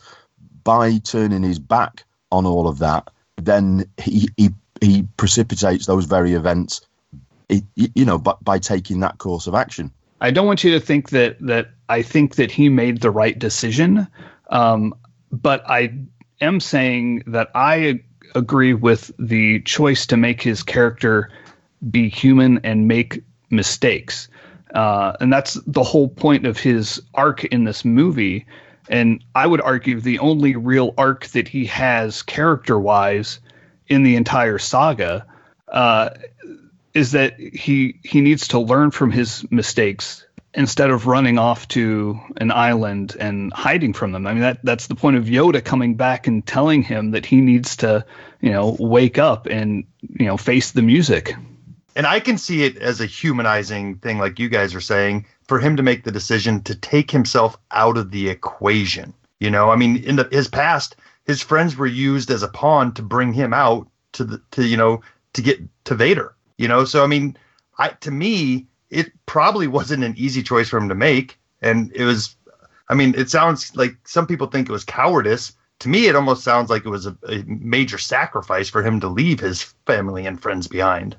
by 0.63 0.97
turning 0.99 1.43
his 1.43 1.59
back 1.59 2.03
on 2.31 2.45
all 2.45 2.67
of 2.67 2.79
that, 2.79 3.09
then 3.37 3.85
he 3.97 4.29
he 4.37 4.49
he 4.81 5.03
precipitates 5.17 5.85
those 5.85 6.05
very 6.05 6.33
events. 6.33 6.81
you 7.49 8.05
know, 8.05 8.17
by, 8.17 8.33
by 8.41 8.59
taking 8.59 8.99
that 8.99 9.17
course 9.17 9.47
of 9.47 9.55
action. 9.55 9.91
I 10.19 10.31
don't 10.31 10.47
want 10.47 10.63
you 10.63 10.71
to 10.71 10.79
think 10.79 11.09
that 11.11 11.37
that 11.41 11.69
I 11.89 12.01
think 12.01 12.35
that 12.35 12.51
he 12.51 12.69
made 12.69 13.01
the 13.01 13.11
right 13.11 13.37
decision. 13.37 14.07
Um, 14.49 14.93
but 15.31 15.67
I 15.69 15.93
am 16.41 16.59
saying 16.59 17.23
that 17.27 17.49
I 17.55 18.01
agree 18.35 18.73
with 18.73 19.11
the 19.17 19.61
choice 19.61 20.05
to 20.07 20.17
make 20.17 20.41
his 20.41 20.63
character 20.63 21.31
be 21.89 22.09
human 22.09 22.59
and 22.63 22.87
make 22.87 23.23
mistakes. 23.49 24.27
Uh, 24.73 25.13
and 25.19 25.31
that's 25.31 25.53
the 25.65 25.83
whole 25.83 26.09
point 26.09 26.45
of 26.45 26.57
his 26.57 27.01
arc 27.13 27.45
in 27.45 27.63
this 27.63 27.85
movie. 27.85 28.45
And 28.89 29.23
I 29.35 29.47
would 29.47 29.61
argue 29.61 29.99
the 29.99 30.19
only 30.19 30.55
real 30.55 30.93
arc 30.97 31.27
that 31.27 31.47
he 31.47 31.65
has 31.65 32.21
character 32.21 32.79
wise 32.79 33.39
in 33.87 34.03
the 34.03 34.15
entire 34.15 34.59
saga 34.59 35.25
uh, 35.69 36.09
is 36.93 37.11
that 37.11 37.39
he 37.39 37.99
he 38.03 38.21
needs 38.21 38.47
to 38.49 38.59
learn 38.59 38.91
from 38.91 39.11
his 39.11 39.45
mistakes 39.51 40.25
instead 40.53 40.89
of 40.89 41.07
running 41.07 41.37
off 41.37 41.67
to 41.69 42.19
an 42.37 42.51
island 42.51 43.15
and 43.19 43.53
hiding 43.53 43.93
from 43.93 44.11
them. 44.11 44.25
I 44.25 44.33
mean, 44.33 44.41
that 44.41 44.59
that's 44.63 44.87
the 44.87 44.95
point 44.95 45.17
of 45.17 45.25
Yoda 45.25 45.63
coming 45.63 45.95
back 45.95 46.27
and 46.27 46.45
telling 46.45 46.81
him 46.81 47.11
that 47.11 47.25
he 47.25 47.41
needs 47.41 47.75
to, 47.77 48.05
you 48.41 48.51
know, 48.51 48.75
wake 48.79 49.17
up 49.17 49.45
and 49.47 49.85
you 50.01 50.25
know 50.25 50.37
face 50.37 50.71
the 50.71 50.81
music. 50.81 51.35
And 51.95 52.05
I 52.05 52.19
can 52.19 52.37
see 52.37 52.63
it 52.63 52.77
as 52.77 53.01
a 53.01 53.07
humanizing 53.07 53.97
thing, 53.97 54.19
like 54.19 54.37
you 54.37 54.49
guys 54.49 54.75
are 54.75 54.81
saying, 54.81 55.25
for 55.47 55.59
him 55.59 55.77
to 55.77 55.83
make 55.83 56.03
the 56.03 56.11
decision 56.11 56.61
to 56.63 56.75
take 56.75 57.09
himself 57.09 57.57
out 57.71 57.97
of 57.97 58.11
the 58.11 58.29
equation. 58.29 59.13
You 59.39 59.49
know, 59.49 59.71
I 59.71 59.75
mean, 59.75 59.97
in 60.03 60.15
the, 60.17 60.27
his 60.31 60.47
past, 60.47 60.95
his 61.25 61.41
friends 61.41 61.75
were 61.75 61.87
used 61.87 62.29
as 62.29 62.43
a 62.43 62.47
pawn 62.47 62.93
to 62.93 63.01
bring 63.01 63.33
him 63.33 63.53
out 63.53 63.87
to 64.13 64.23
the 64.23 64.41
to 64.51 64.65
you 64.65 64.77
know 64.77 65.01
to 65.33 65.41
get 65.41 65.59
to 65.85 65.95
Vader. 65.95 66.33
You 66.57 66.67
know, 66.67 66.85
so 66.85 67.03
I 67.03 67.07
mean, 67.07 67.37
I 67.77 67.89
to 67.89 68.11
me, 68.11 68.67
it 68.89 69.11
probably 69.25 69.67
wasn't 69.67 70.03
an 70.03 70.15
easy 70.17 70.43
choice 70.43 70.69
for 70.69 70.77
him 70.77 70.89
to 70.89 70.95
make 70.95 71.39
and 71.61 71.91
it 71.93 72.05
was. 72.05 72.35
I 72.89 72.95
mean, 72.95 73.15
it 73.17 73.29
sounds 73.29 73.75
like 73.75 73.97
some 74.05 74.27
people 74.27 74.47
think 74.47 74.69
it 74.69 74.71
was 74.71 74.85
cowardice. 74.85 75.53
To 75.79 75.89
me, 75.89 76.07
it 76.07 76.15
almost 76.15 76.43
sounds 76.43 76.69
like 76.69 76.85
it 76.85 76.89
was 76.89 77.05
a, 77.05 77.17
a 77.27 77.43
major 77.45 77.97
sacrifice 77.97 78.69
for 78.69 78.81
him 78.81 78.99
to 79.01 79.07
leave 79.07 79.39
his 79.39 79.61
family 79.85 80.25
and 80.25 80.41
friends 80.41 80.67
behind. 80.67 81.15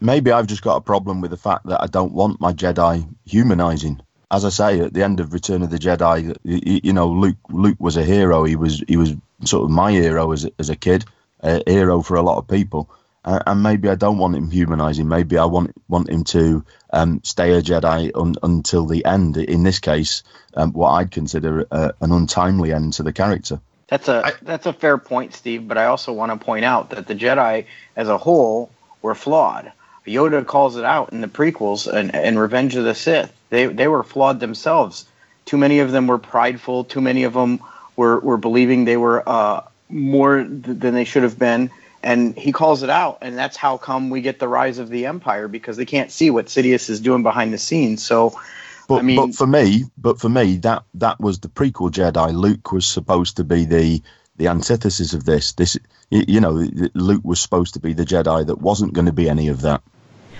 Maybe 0.00 0.32
I've 0.32 0.48
just 0.48 0.62
got 0.62 0.76
a 0.76 0.80
problem 0.80 1.20
with 1.20 1.30
the 1.30 1.36
fact 1.36 1.66
that 1.66 1.80
I 1.80 1.86
don't 1.86 2.12
want 2.12 2.40
my 2.40 2.52
Jedi 2.52 3.08
humanizing. 3.24 4.00
As 4.30 4.44
I 4.44 4.48
say, 4.48 4.80
at 4.80 4.92
the 4.92 5.04
end 5.04 5.20
of 5.20 5.32
Return 5.32 5.62
of 5.62 5.70
the 5.70 5.78
Jedi, 5.78 6.36
you, 6.42 6.92
know, 6.92 7.08
Luke 7.08 7.36
Luke 7.48 7.78
was 7.78 7.96
a 7.96 8.02
hero. 8.02 8.42
He 8.44 8.56
was 8.56 8.82
he 8.88 8.96
was 8.96 9.14
sort 9.44 9.64
of 9.64 9.70
my 9.70 9.92
hero 9.92 10.32
as 10.32 10.44
a, 10.44 10.50
as 10.58 10.68
a 10.68 10.76
kid, 10.76 11.04
a 11.40 11.62
hero 11.70 12.02
for 12.02 12.16
a 12.16 12.22
lot 12.22 12.38
of 12.38 12.48
people. 12.48 12.90
Uh, 13.24 13.40
and 13.46 13.62
maybe 13.62 13.88
I 13.88 13.94
don't 13.94 14.18
want 14.18 14.36
him 14.36 14.50
humanizing. 14.50 15.08
Maybe 15.08 15.38
I 15.38 15.44
want 15.46 15.72
want 15.88 16.10
him 16.10 16.24
to 16.24 16.64
um, 16.92 17.20
stay 17.24 17.52
a 17.52 17.62
Jedi 17.62 18.10
un, 18.14 18.34
until 18.42 18.86
the 18.86 19.04
end. 19.04 19.36
In 19.36 19.62
this 19.62 19.78
case, 19.78 20.22
um, 20.54 20.72
what 20.72 20.90
I'd 20.90 21.10
consider 21.10 21.66
a, 21.70 21.94
an 22.00 22.12
untimely 22.12 22.72
end 22.72 22.92
to 22.94 23.02
the 23.02 23.12
character. 23.12 23.60
That's 23.88 24.08
a 24.08 24.32
that's 24.42 24.66
a 24.66 24.72
fair 24.72 24.98
point, 24.98 25.34
Steve. 25.34 25.66
But 25.66 25.78
I 25.78 25.86
also 25.86 26.12
want 26.12 26.38
to 26.38 26.44
point 26.44 26.64
out 26.64 26.90
that 26.90 27.06
the 27.06 27.14
Jedi 27.14 27.66
as 27.96 28.08
a 28.08 28.18
whole 28.18 28.70
were 29.02 29.14
flawed. 29.14 29.72
Yoda 30.06 30.44
calls 30.46 30.76
it 30.76 30.84
out 30.84 31.12
in 31.12 31.20
the 31.22 31.28
prequels 31.28 31.90
and, 31.90 32.14
and 32.14 32.38
Revenge 32.38 32.76
of 32.76 32.84
the 32.84 32.94
Sith. 32.94 33.32
They 33.50 33.66
they 33.66 33.88
were 33.88 34.02
flawed 34.02 34.40
themselves. 34.40 35.06
Too 35.46 35.56
many 35.56 35.78
of 35.78 35.92
them 35.92 36.06
were 36.06 36.18
prideful. 36.18 36.84
Too 36.84 37.00
many 37.00 37.24
of 37.24 37.32
them 37.32 37.60
were 37.96 38.20
were 38.20 38.36
believing 38.36 38.84
they 38.84 38.96
were 38.96 39.26
uh, 39.26 39.62
more 39.88 40.44
th- 40.44 40.78
than 40.78 40.94
they 40.94 41.04
should 41.04 41.22
have 41.22 41.38
been. 41.38 41.70
And 42.04 42.38
he 42.38 42.52
calls 42.52 42.82
it 42.82 42.90
out, 42.90 43.18
and 43.22 43.36
that's 43.36 43.56
how 43.56 43.78
come 43.78 44.10
we 44.10 44.20
get 44.20 44.38
the 44.38 44.46
rise 44.46 44.78
of 44.78 44.90
the 44.90 45.06
Empire 45.06 45.48
because 45.48 45.78
they 45.78 45.86
can't 45.86 46.12
see 46.12 46.28
what 46.30 46.46
Sidious 46.46 46.90
is 46.90 47.00
doing 47.00 47.22
behind 47.22 47.52
the 47.52 47.58
scenes. 47.58 48.04
So, 48.04 48.38
But, 48.86 48.98
I 48.98 49.02
mean, 49.02 49.16
but 49.16 49.34
for 49.34 49.46
me, 49.46 49.84
but 49.96 50.20
for 50.20 50.28
me, 50.28 50.58
that 50.58 50.84
that 50.94 51.18
was 51.18 51.40
the 51.40 51.48
prequel 51.48 51.90
Jedi. 51.90 52.34
Luke 52.34 52.72
was 52.72 52.86
supposed 52.86 53.36
to 53.38 53.44
be 53.44 53.64
the 53.64 54.02
the 54.36 54.48
antithesis 54.48 55.14
of 55.14 55.24
this. 55.24 55.52
This, 55.52 55.78
you, 56.10 56.24
you 56.28 56.40
know, 56.40 56.68
Luke 56.94 57.24
was 57.24 57.40
supposed 57.40 57.72
to 57.74 57.80
be 57.80 57.94
the 57.94 58.04
Jedi 58.04 58.46
that 58.46 58.60
wasn't 58.60 58.92
going 58.92 59.06
to 59.06 59.12
be 59.12 59.28
any 59.28 59.48
of 59.48 59.62
that. 59.62 59.82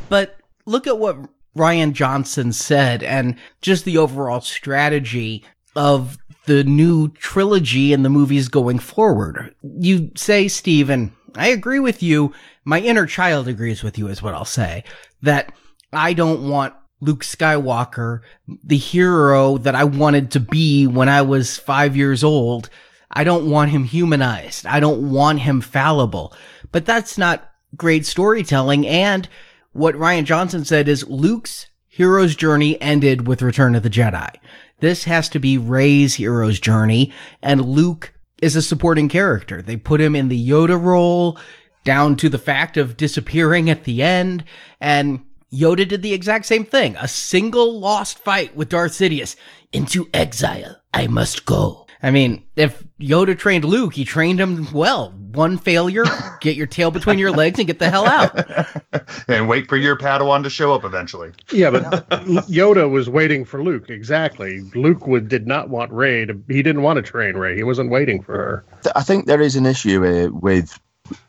But 0.09 0.37
look 0.67 0.87
at 0.87 0.99
what 0.99 1.17
Rian 1.57 1.93
Johnson 1.93 2.53
said 2.53 3.03
and 3.03 3.37
just 3.63 3.85
the 3.85 3.99
overall 3.99 4.41
strategy 4.41 5.45
of 5.77 6.19
the 6.47 6.65
new 6.65 7.09
trilogy 7.09 7.93
and 7.93 8.05
the 8.05 8.11
movies 8.11 8.49
going 8.49 8.79
forward. 8.79 9.55
You 9.63 10.11
say, 10.17 10.49
Stephen, 10.49 11.15
I 11.37 11.49
agree 11.49 11.81
with 11.81 12.03
you. 12.03 12.33
My 12.65 12.81
inner 12.81 13.07
child 13.07 13.49
agrees 13.49 13.83
with 13.83 13.99
you, 13.99 14.09
is 14.09 14.23
what 14.23 14.35
I'll 14.35 14.45
say. 14.45 14.85
That 15.23 15.53
I 15.93 16.13
don't 16.13 16.49
want 16.49 16.75
Luke 17.01 17.25
Skywalker, 17.25 18.21
the 18.47 18.77
hero 18.77 19.59
that 19.59 19.75
I 19.75 19.85
wanted 19.85 20.31
to 20.33 20.41
be 20.41 20.87
when 20.87 21.09
I 21.09 21.23
was 21.23 21.59
five 21.59 21.97
years 21.97 22.25
old. 22.25 22.71
I 23.11 23.25
don't 23.25 23.51
want 23.51 23.71
him 23.71 23.85
humanized. 23.85 24.67
I 24.67 24.81
don't 24.81 25.11
want 25.11 25.41
him 25.41 25.61
fallible. 25.61 26.33
But 26.73 26.87
that's 26.87 27.19
not 27.19 27.51
great 27.77 28.07
storytelling. 28.07 28.87
And 28.87 29.29
what 29.73 29.95
Rian 29.97 30.25
Johnson 30.25 30.65
said 30.65 30.89
is 30.89 31.07
Luke's 31.09 31.67
hero's 31.89 32.35
journey 32.35 32.81
ended 32.81 33.27
with 33.27 33.43
Return 33.43 33.75
of 33.75 33.83
the 33.83 33.91
Jedi. 33.91 34.31
This 34.81 35.05
has 35.05 35.29
to 35.31 35.39
be 35.39 35.59
Rey's 35.59 36.15
hero's 36.15 36.59
journey, 36.59 37.13
and 37.43 37.65
Luke 37.65 38.14
is 38.43 38.57
a 38.57 38.63
supporting 38.63 39.09
character. 39.09 39.63
They 39.63 39.77
put 39.77 40.01
him 40.01 40.17
in 40.17 40.29
the 40.29 40.49
Yoda 40.49 40.81
role, 40.81 41.39
down 41.85 42.17
to 42.17 42.29
the 42.29 42.39
fact 42.39 42.77
of 42.77 42.97
disappearing 42.97 43.69
at 43.69 43.85
the 43.85 44.03
end, 44.03 44.45
and 44.81 45.21
Yoda 45.53 45.87
did 45.87 46.03
the 46.03 46.15
exact 46.15 46.47
same 46.47 46.65
thing. 46.65 46.97
A 46.99 47.07
single 47.07 47.79
lost 47.79 48.19
fight 48.19 48.57
with 48.57 48.71
Darth 48.71 48.93
Sidious. 48.93 49.37
Into 49.73 50.09
exile, 50.15 50.77
I 50.93 51.07
must 51.07 51.47
go. 51.47 51.84
I 52.05 52.11
mean, 52.11 52.45
if 52.55 52.85
Yoda 53.01 53.37
trained 53.37 53.65
Luke, 53.65 53.95
he 53.95 54.05
trained 54.05 54.39
him 54.39 54.71
well. 54.75 55.11
One 55.11 55.57
failure, 55.57 56.05
get 56.43 56.55
your 56.55 56.67
tail 56.67 56.91
between 56.91 57.19
your 57.19 57.33
legs 57.33 57.59
and 57.59 57.67
get 57.67 57.79
the 57.79 57.89
hell 57.89 58.07
out. 58.07 58.39
and 59.29 59.49
wait 59.49 59.71
for 59.71 59.79
your 59.79 59.97
Padawan 59.97 60.43
to 60.43 60.51
show 60.51 60.75
up 60.75 60.85
eventually. 60.85 61.33
Yeah, 61.51 61.71
but 61.71 62.07
Yoda 62.11 62.91
was 62.91 63.09
waiting 63.09 63.47
for 63.47 63.63
Luke. 63.63 63.89
Exactly. 63.89 64.61
Luke 64.75 65.07
would, 65.07 65.31
did 65.31 65.47
not 65.47 65.71
want 65.71 65.93
Rey 65.93 66.27
to. 66.27 66.39
He 66.47 66.63
didn't 66.63 66.83
want 66.83 66.99
to 66.99 67.03
train 67.03 67.37
Rey. 67.37 67.57
He 67.57 67.63
wasn't 67.63 67.91
waiting 67.91 68.23
for 68.23 68.35
her. 68.35 68.65
I 68.95 69.03
think 69.03 69.25
there 69.25 69.41
is 69.41 69.57
an 69.57 69.65
issue 69.65 70.03
here 70.03 70.31
with 70.31 70.79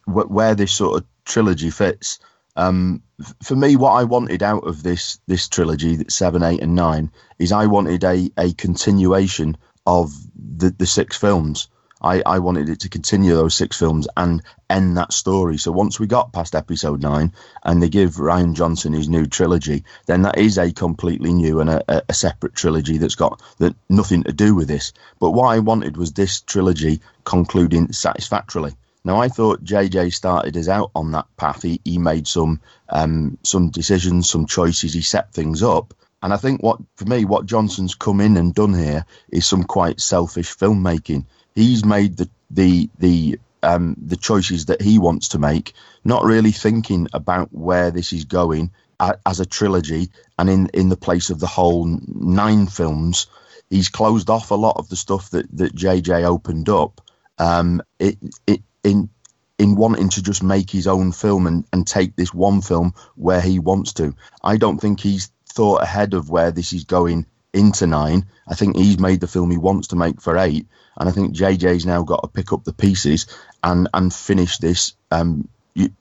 where 0.05 0.55
this 0.55 0.73
sort 0.73 0.99
of 0.99 1.07
trilogy 1.23 1.69
fits. 1.69 2.19
Um, 2.57 3.01
for 3.41 3.55
me, 3.55 3.77
what 3.77 3.91
I 3.93 4.03
wanted 4.03 4.43
out 4.43 4.67
of 4.67 4.83
this 4.83 5.19
this 5.25 5.47
trilogy, 5.47 6.03
seven, 6.09 6.43
eight, 6.43 6.61
and 6.61 6.75
nine, 6.75 7.11
is 7.39 7.53
I 7.53 7.65
wanted 7.65 8.03
a 8.03 8.29
a 8.37 8.51
continuation 8.53 9.55
of 9.85 10.13
the 10.35 10.69
the 10.71 10.85
six 10.85 11.17
films. 11.17 11.67
I, 12.01 12.21
I 12.25 12.39
wanted 12.39 12.69
it 12.69 12.81
to 12.81 12.89
continue 12.89 13.33
those 13.35 13.55
six 13.55 13.79
films 13.79 14.07
and 14.15 14.43
end 14.69 14.95
that 14.97 15.11
story. 15.11 15.57
So 15.57 15.71
once 15.71 15.99
we 15.99 16.05
got 16.05 16.33
past 16.33 16.53
episode 16.53 17.01
nine 17.01 17.33
and 17.63 17.81
they 17.81 17.89
give 17.89 18.15
Rian 18.15 18.53
Johnson 18.53 18.93
his 18.93 19.09
new 19.09 19.25
trilogy, 19.25 19.85
then 20.05 20.21
that 20.21 20.37
is 20.37 20.59
a 20.59 20.71
completely 20.71 21.33
new 21.33 21.61
and 21.61 21.69
a, 21.69 22.03
a 22.07 22.13
separate 22.13 22.53
trilogy 22.53 22.99
that's 22.99 23.15
got 23.15 23.41
that 23.57 23.75
nothing 23.89 24.23
to 24.23 24.33
do 24.33 24.53
with 24.53 24.67
this. 24.67 24.93
But 25.19 25.31
what 25.31 25.47
I 25.47 25.59
wanted 25.59 25.97
was 25.97 26.11
this 26.11 26.41
trilogy 26.41 27.01
concluding 27.23 27.91
satisfactorily. 27.91 28.75
Now 29.05 29.21
I 29.21 29.29
thought 29.29 29.63
JJ 29.63 30.13
started 30.13 30.57
us 30.57 30.67
out 30.67 30.91
on 30.95 31.11
that 31.11 31.27
path. 31.37 31.61
He, 31.61 31.79
he 31.85 31.97
made 31.97 32.27
some 32.27 32.59
um, 32.89 33.37
some 33.43 33.69
decisions, 33.69 34.29
some 34.29 34.47
choices. 34.47 34.93
He 34.93 35.01
set 35.01 35.31
things 35.31 35.63
up, 35.63 35.93
and 36.25 36.33
I 36.33 36.37
think 36.37 36.63
what 36.63 36.79
for 36.95 37.05
me, 37.05 37.23
what 37.23 37.45
Johnson's 37.45 37.93
come 37.93 38.19
in 38.19 38.35
and 38.35 38.51
done 38.51 38.73
here 38.73 39.05
is 39.31 39.45
some 39.45 39.63
quite 39.63 40.01
selfish 40.01 40.57
filmmaking. 40.57 41.27
He's 41.53 41.85
made 41.85 42.17
the 42.17 42.27
the 42.49 42.89
the 42.97 43.39
um, 43.61 43.95
the 44.03 44.17
choices 44.17 44.65
that 44.65 44.81
he 44.81 44.97
wants 44.97 45.27
to 45.29 45.37
make, 45.37 45.73
not 46.03 46.23
really 46.23 46.51
thinking 46.51 47.07
about 47.13 47.49
where 47.53 47.91
this 47.91 48.11
is 48.11 48.25
going 48.25 48.71
as 48.99 49.39
a 49.39 49.45
trilogy, 49.45 50.09
and 50.39 50.49
in 50.49 50.67
in 50.73 50.89
the 50.89 50.97
place 50.97 51.29
of 51.29 51.39
the 51.39 51.45
whole 51.45 51.85
nine 52.07 52.65
films, 52.65 53.27
he's 53.69 53.89
closed 53.89 54.31
off 54.31 54.49
a 54.49 54.55
lot 54.55 54.77
of 54.77 54.89
the 54.89 54.95
stuff 54.95 55.29
that 55.29 55.45
that 55.55 55.75
JJ 55.75 56.23
opened 56.23 56.69
up. 56.69 57.01
Um, 57.37 57.83
it 57.99 58.17
it 58.47 58.63
in 58.83 59.11
in 59.59 59.75
wanting 59.75 60.09
to 60.09 60.23
just 60.23 60.41
make 60.41 60.71
his 60.71 60.87
own 60.87 61.11
film 61.11 61.45
and, 61.47 61.65
and 61.71 61.85
take 61.85 62.15
this 62.15 62.33
one 62.33 62.61
film 62.61 62.95
where 63.15 63.41
he 63.41 63.59
wants 63.59 63.93
to. 63.93 64.15
I 64.43 64.57
don't 64.57 64.79
think 64.79 64.99
he's 64.99 65.31
thought 65.55 65.81
ahead 65.81 66.13
of 66.13 66.29
where 66.29 66.51
this 66.51 66.73
is 66.73 66.83
going 66.83 67.25
into 67.53 67.87
nine. 67.87 68.25
I 68.47 68.55
think 68.55 68.75
he's 68.75 68.99
made 68.99 69.21
the 69.21 69.27
film 69.27 69.49
he 69.49 69.57
wants 69.57 69.89
to 69.89 69.95
make 69.95 70.21
for 70.21 70.37
eight, 70.37 70.67
and 70.97 71.09
I 71.09 71.11
think 71.11 71.35
JJ's 71.35 71.85
now 71.85 72.03
got 72.03 72.21
to 72.23 72.27
pick 72.27 72.53
up 72.53 72.63
the 72.65 72.73
pieces 72.73 73.27
and 73.63 73.87
and 73.93 74.13
finish 74.13 74.57
this 74.59 74.93
um 75.11 75.49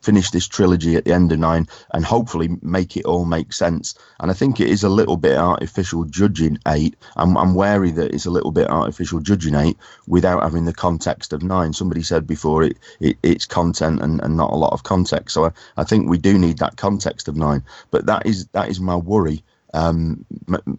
finish 0.01 0.31
this 0.31 0.47
trilogy 0.47 0.95
at 0.97 1.05
the 1.05 1.13
end 1.13 1.33
of 1.33 1.39
nine 1.39 1.67
and 1.93 2.05
hopefully 2.05 2.49
make 2.63 2.97
it 2.97 3.05
all 3.05 3.25
make 3.25 3.53
sense. 3.53 3.95
And 4.21 4.31
I 4.31 4.35
think 4.35 4.61
it 4.61 4.69
is 4.69 4.85
a 4.85 4.89
little 4.89 5.17
bit 5.17 5.37
artificial 5.37 6.05
judging 6.05 6.59
eight. 6.69 6.97
I'm, 7.17 7.37
I'm 7.37 7.55
wary 7.55 7.91
that 7.93 8.15
it's 8.15 8.27
a 8.27 8.31
little 8.31 8.53
bit 8.53 8.71
artificial 8.71 9.21
judging 9.21 9.55
eight 9.55 9.77
without 10.07 10.43
having 10.43 10.65
the 10.65 10.73
context 10.73 11.33
of 11.33 11.43
nine. 11.43 11.73
Somebody 11.73 12.03
said 12.03 12.27
before 12.27 12.63
it, 12.63 12.77
it 13.01 13.17
it's 13.23 13.47
content 13.47 14.01
and, 14.01 14.21
and 14.23 14.37
not 14.37 14.53
a 14.53 14.57
lot 14.57 14.73
of 14.73 14.85
context. 14.85 15.35
So 15.35 15.47
I, 15.47 15.51
I 15.77 15.85
think 15.85 16.09
we 16.09 16.19
do 16.19 16.39
need 16.39 16.59
that 16.59 16.77
context 16.77 17.29
of 17.29 17.37
nine. 17.37 17.65
But 17.91 18.07
that 18.07 18.27
is 18.27 18.47
that 18.53 18.69
is 18.69 18.81
my 18.81 18.97
worry. 18.97 19.43
Um, 19.73 20.25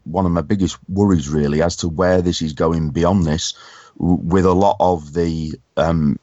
one 0.05 0.25
of 0.25 0.31
my 0.31 0.39
biggest 0.39 0.77
worries 0.87 1.27
really 1.27 1.61
as 1.61 1.75
to 1.77 1.89
where 1.89 2.21
this 2.21 2.41
is 2.41 2.53
going 2.53 2.91
beyond 2.91 3.25
this, 3.25 3.53
with 3.97 4.45
a 4.45 4.53
lot 4.53 4.77
of 4.79 5.13
the 5.13 5.59
um, 5.75 6.17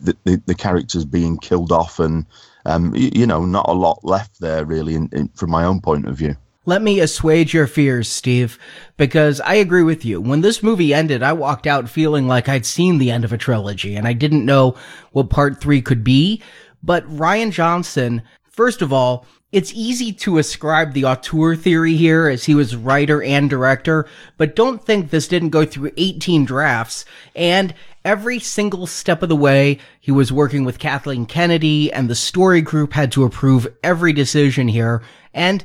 the, 0.00 0.16
the, 0.24 0.42
the 0.46 0.54
characters 0.54 1.04
being 1.04 1.38
killed 1.38 1.72
off 1.72 1.98
and 1.98 2.26
um, 2.64 2.94
you, 2.94 3.10
you 3.14 3.26
know 3.26 3.44
not 3.44 3.68
a 3.68 3.72
lot 3.72 4.00
left 4.02 4.40
there 4.40 4.64
really 4.64 4.94
in, 4.94 5.08
in, 5.12 5.28
from 5.28 5.50
my 5.50 5.64
own 5.64 5.80
point 5.80 6.06
of 6.06 6.16
view 6.16 6.36
Let 6.64 6.82
me 6.82 6.98
assuage 7.00 7.54
your 7.54 7.68
fears, 7.68 8.08
Steve, 8.08 8.58
because 8.96 9.40
I 9.40 9.54
agree 9.54 9.84
with 9.84 10.04
you. 10.04 10.20
When 10.20 10.40
this 10.40 10.62
movie 10.62 10.92
ended, 10.92 11.22
I 11.22 11.32
walked 11.32 11.66
out 11.66 11.88
feeling 11.88 12.26
like 12.26 12.48
I'd 12.48 12.66
seen 12.66 12.98
the 12.98 13.10
end 13.10 13.24
of 13.24 13.32
a 13.32 13.38
trilogy 13.38 13.94
and 13.94 14.06
I 14.06 14.12
didn't 14.12 14.44
know 14.44 14.74
what 15.12 15.30
part 15.30 15.60
three 15.60 15.80
could 15.80 16.02
be. 16.02 16.42
But 16.82 17.08
Rian 17.08 17.52
Johnson, 17.52 18.22
first 18.50 18.82
of 18.82 18.92
all, 18.92 19.26
it's 19.52 19.72
easy 19.74 20.12
to 20.12 20.38
ascribe 20.38 20.92
the 20.92 21.04
auteur 21.04 21.54
theory 21.54 21.96
here 21.96 22.28
as 22.28 22.44
he 22.44 22.54
was 22.54 22.74
writer 22.74 23.22
and 23.22 23.48
director, 23.48 24.06
but 24.36 24.56
don't 24.56 24.84
think 24.84 25.10
this 25.10 25.28
didn't 25.28 25.50
go 25.50 25.64
through 25.64 25.92
18 25.96 26.44
drafts 26.44 27.04
and 27.34 27.72
every 28.04 28.38
single 28.38 28.86
step 28.86 29.22
of 29.22 29.28
the 29.28 29.36
way 29.36 29.78
he 30.00 30.10
was 30.10 30.32
working 30.32 30.64
with 30.64 30.78
Kathleen 30.78 31.26
Kennedy 31.26 31.92
and 31.92 32.10
the 32.10 32.14
story 32.14 32.60
group 32.60 32.92
had 32.92 33.12
to 33.12 33.24
approve 33.24 33.68
every 33.84 34.12
decision 34.12 34.68
here 34.68 35.02
and 35.32 35.64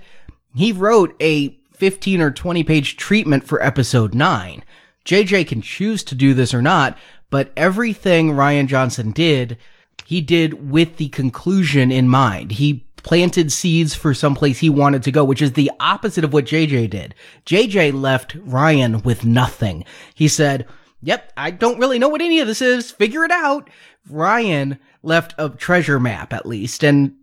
he 0.56 0.72
wrote 0.72 1.16
a 1.20 1.58
15 1.74 2.22
or 2.22 2.32
20 2.32 2.64
page 2.64 2.98
treatment 2.98 3.44
for 3.44 3.64
episode 3.64 4.14
9. 4.14 4.64
JJ 5.06 5.48
can 5.48 5.62
choose 5.62 6.04
to 6.04 6.14
do 6.14 6.36
this 6.36 6.54
or 6.54 6.62
not, 6.62 6.98
but 7.32 7.52
everything 7.58 8.30
Rian 8.32 8.68
Johnson 8.68 9.12
did, 9.12 9.58
he 10.06 10.22
did 10.22 10.70
with 10.70 10.98
the 10.98 11.10
conclusion 11.10 11.92
in 11.92 12.08
mind. 12.08 12.52
He 12.52 12.86
planted 13.04 13.52
seeds 13.52 13.94
for 13.96 14.14
someplace 14.14 14.60
he 14.60 14.70
wanted 14.70 15.04
to 15.04 15.12
go, 15.12 15.24
which 15.24 15.42
is 15.42 15.54
the 15.54 15.72
opposite 15.80 16.24
of 16.24 16.34
what 16.34 16.46
JJ 16.46 16.90
did. 16.90 17.16
JJ 17.46 18.00
left 18.00 18.38
Rian 18.46 19.04
with 19.04 19.26
nothing. 19.26 19.84
He 20.14 20.28
said, 20.28 20.68
Yep, 21.04 21.34
I 21.36 21.52
don't 21.52 21.80
really 21.80 21.98
know 21.98 22.10
what 22.10 22.22
any 22.22 22.40
of 22.40 22.48
this 22.48 22.62
is. 22.62 22.92
Figure 22.92 23.24
it 23.24 23.32
out. 23.32 23.70
Rian 24.10 24.78
left 25.04 25.34
a 25.38 25.50
treasure 25.50 26.00
map 26.00 26.32
at 26.32 26.46
least. 26.46 26.84
And 26.84 27.16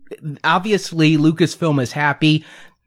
obviously 0.43 1.17
Lucasfilm 1.17 1.81
is 1.81 1.93
happy 1.93 2.43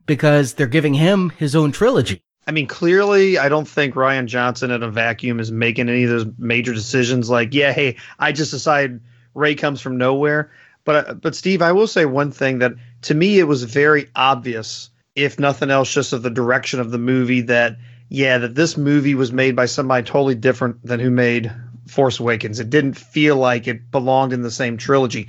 because 0.06 0.54
they're 0.54 0.66
giving 0.66 0.94
him 0.94 1.30
his 1.30 1.56
own 1.56 1.72
trilogy. 1.72 2.22
I 2.46 2.50
mean, 2.50 2.66
clearly, 2.66 3.38
I 3.38 3.48
don't 3.48 3.68
think 3.68 3.94
Rian 3.94 4.26
Johnson 4.26 4.70
in 4.70 4.82
a 4.82 4.90
vacuum 4.90 5.38
is 5.38 5.52
making 5.52 5.88
any 5.88 6.04
of 6.04 6.10
those 6.10 6.26
major 6.38 6.74
decisions. 6.74 7.30
Like, 7.30 7.54
yeah, 7.54 7.72
hey, 7.72 7.96
I 8.18 8.32
just 8.32 8.50
decided 8.50 9.00
Rey 9.34 9.54
comes 9.54 9.80
from 9.80 9.96
nowhere. 9.96 10.50
But 10.84 11.08
uh, 11.08 11.14
but 11.14 11.34
Steve, 11.34 11.62
I 11.62 11.72
will 11.72 11.86
say 11.86 12.04
one 12.04 12.32
thing 12.32 12.58
that 12.58 12.72
to 13.02 13.14
me 13.14 13.38
it 13.38 13.44
was 13.44 13.64
very 13.64 14.08
obvious, 14.16 14.90
if 15.14 15.38
nothing 15.38 15.70
else, 15.70 15.92
just 15.92 16.12
of 16.12 16.22
the 16.22 16.30
direction 16.30 16.80
of 16.80 16.90
the 16.90 16.98
movie 16.98 17.42
that 17.42 17.76
yeah, 18.08 18.38
that 18.38 18.54
this 18.54 18.76
movie 18.76 19.14
was 19.14 19.32
made 19.32 19.56
by 19.56 19.66
somebody 19.66 20.04
totally 20.04 20.34
different 20.34 20.84
than 20.84 21.00
who 21.00 21.10
made 21.10 21.50
Force 21.88 22.20
Awakens. 22.20 22.60
It 22.60 22.70
didn't 22.70 22.94
feel 22.94 23.36
like 23.36 23.66
it 23.66 23.90
belonged 23.90 24.32
in 24.32 24.42
the 24.42 24.50
same 24.50 24.76
trilogy. 24.76 25.28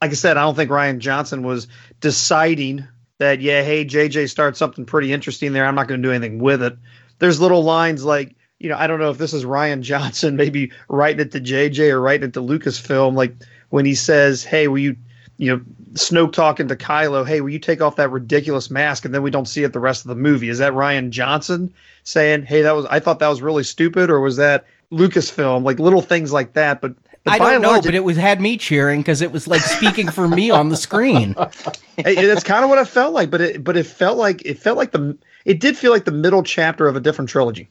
Like 0.00 0.12
I 0.12 0.14
said, 0.14 0.36
I 0.36 0.42
don't 0.42 0.54
think 0.54 0.70
Rian 0.70 0.98
Johnson 0.98 1.42
was 1.42 1.68
deciding 2.00 2.86
that 3.18 3.40
yeah, 3.40 3.62
hey, 3.62 3.84
JJ 3.84 4.30
started 4.30 4.56
something 4.56 4.84
pretty 4.84 5.12
interesting 5.12 5.52
there. 5.52 5.66
I'm 5.66 5.74
not 5.74 5.88
going 5.88 6.02
to 6.02 6.08
do 6.08 6.12
anything 6.12 6.38
with 6.38 6.62
it. 6.62 6.76
There's 7.18 7.40
little 7.40 7.62
lines 7.62 8.04
like, 8.04 8.34
you 8.58 8.68
know, 8.68 8.76
I 8.76 8.86
don't 8.86 8.98
know 8.98 9.10
if 9.10 9.18
this 9.18 9.32
is 9.32 9.44
Rian 9.44 9.80
Johnson 9.82 10.36
maybe 10.36 10.72
writing 10.88 11.20
it 11.20 11.32
to 11.32 11.40
JJ 11.40 11.90
or 11.90 12.00
writing 12.00 12.28
it 12.28 12.34
to 12.34 12.40
Lucasfilm, 12.40 13.14
like 13.14 13.34
when 13.72 13.86
he 13.86 13.94
says, 13.94 14.44
"Hey, 14.44 14.68
will 14.68 14.78
you, 14.78 14.96
you 15.38 15.50
know, 15.50 15.62
Snoke 15.94 16.32
talking 16.32 16.68
to 16.68 16.76
Kylo, 16.76 17.26
hey, 17.26 17.40
will 17.40 17.48
you 17.48 17.58
take 17.58 17.80
off 17.80 17.96
that 17.96 18.10
ridiculous 18.10 18.70
mask?" 18.70 19.06
And 19.06 19.14
then 19.14 19.22
we 19.22 19.30
don't 19.30 19.48
see 19.48 19.64
it 19.64 19.72
the 19.72 19.80
rest 19.80 20.04
of 20.04 20.10
the 20.10 20.14
movie. 20.14 20.50
Is 20.50 20.58
that 20.58 20.74
Rian 20.74 21.08
Johnson 21.08 21.72
saying, 22.04 22.42
"Hey, 22.44 22.60
that 22.60 22.72
was 22.72 22.84
I 22.90 23.00
thought 23.00 23.18
that 23.20 23.28
was 23.28 23.40
really 23.40 23.64
stupid," 23.64 24.10
or 24.10 24.20
was 24.20 24.36
that 24.36 24.66
Lucasfilm? 24.92 25.64
Like 25.64 25.78
little 25.78 26.02
things 26.02 26.32
like 26.32 26.52
that, 26.52 26.82
but. 26.82 26.94
but 27.24 27.32
I 27.32 27.38
don't 27.38 27.62
know, 27.62 27.70
large, 27.70 27.84
but 27.84 27.94
it 27.94 28.04
was 28.04 28.18
had 28.18 28.42
me 28.42 28.58
cheering 28.58 29.00
because 29.00 29.22
it 29.22 29.32
was 29.32 29.48
like 29.48 29.62
speaking 29.62 30.10
for 30.10 30.28
me 30.28 30.50
on 30.50 30.68
the 30.68 30.76
screen. 30.76 31.34
it, 31.96 32.26
that's 32.26 32.44
kind 32.44 32.64
of 32.64 32.68
what 32.68 32.78
it 32.78 32.86
felt 32.86 33.14
like. 33.14 33.30
But 33.30 33.40
it 33.40 33.64
but 33.64 33.78
it 33.78 33.86
felt 33.86 34.18
like 34.18 34.44
it 34.44 34.58
felt 34.58 34.76
like 34.76 34.90
the 34.90 35.16
it 35.46 35.60
did 35.60 35.78
feel 35.78 35.92
like 35.92 36.04
the 36.04 36.12
middle 36.12 36.42
chapter 36.42 36.88
of 36.88 36.94
a 36.94 37.00
different 37.00 37.30
trilogy. 37.30 37.70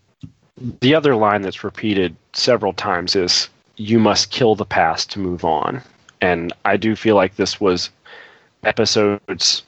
The 0.80 0.96
other 0.96 1.16
line 1.16 1.44
that's 1.44 1.64
repeated 1.64 2.16
several 2.34 2.74
times 2.74 3.16
is 3.16 3.50
you 3.78 4.00
must 4.00 4.32
kill 4.32 4.56
the 4.56 4.66
past 4.66 5.12
to 5.12 5.20
move 5.20 5.44
on. 5.44 5.82
And 6.22 6.54
I 6.66 6.78
do 6.78 6.96
feel 6.96 7.16
like 7.16 7.36
this 7.36 7.60
was 7.60 7.90
episodes 8.64 9.64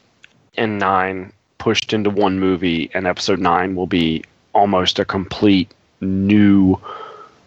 and 0.55 0.77
nine 0.77 1.33
pushed 1.57 1.93
into 1.93 2.09
one 2.09 2.39
movie, 2.39 2.91
and 2.93 3.07
episode 3.07 3.39
nine 3.39 3.75
will 3.75 3.87
be 3.87 4.23
almost 4.53 4.99
a 4.99 5.05
complete 5.05 5.71
new 6.01 6.79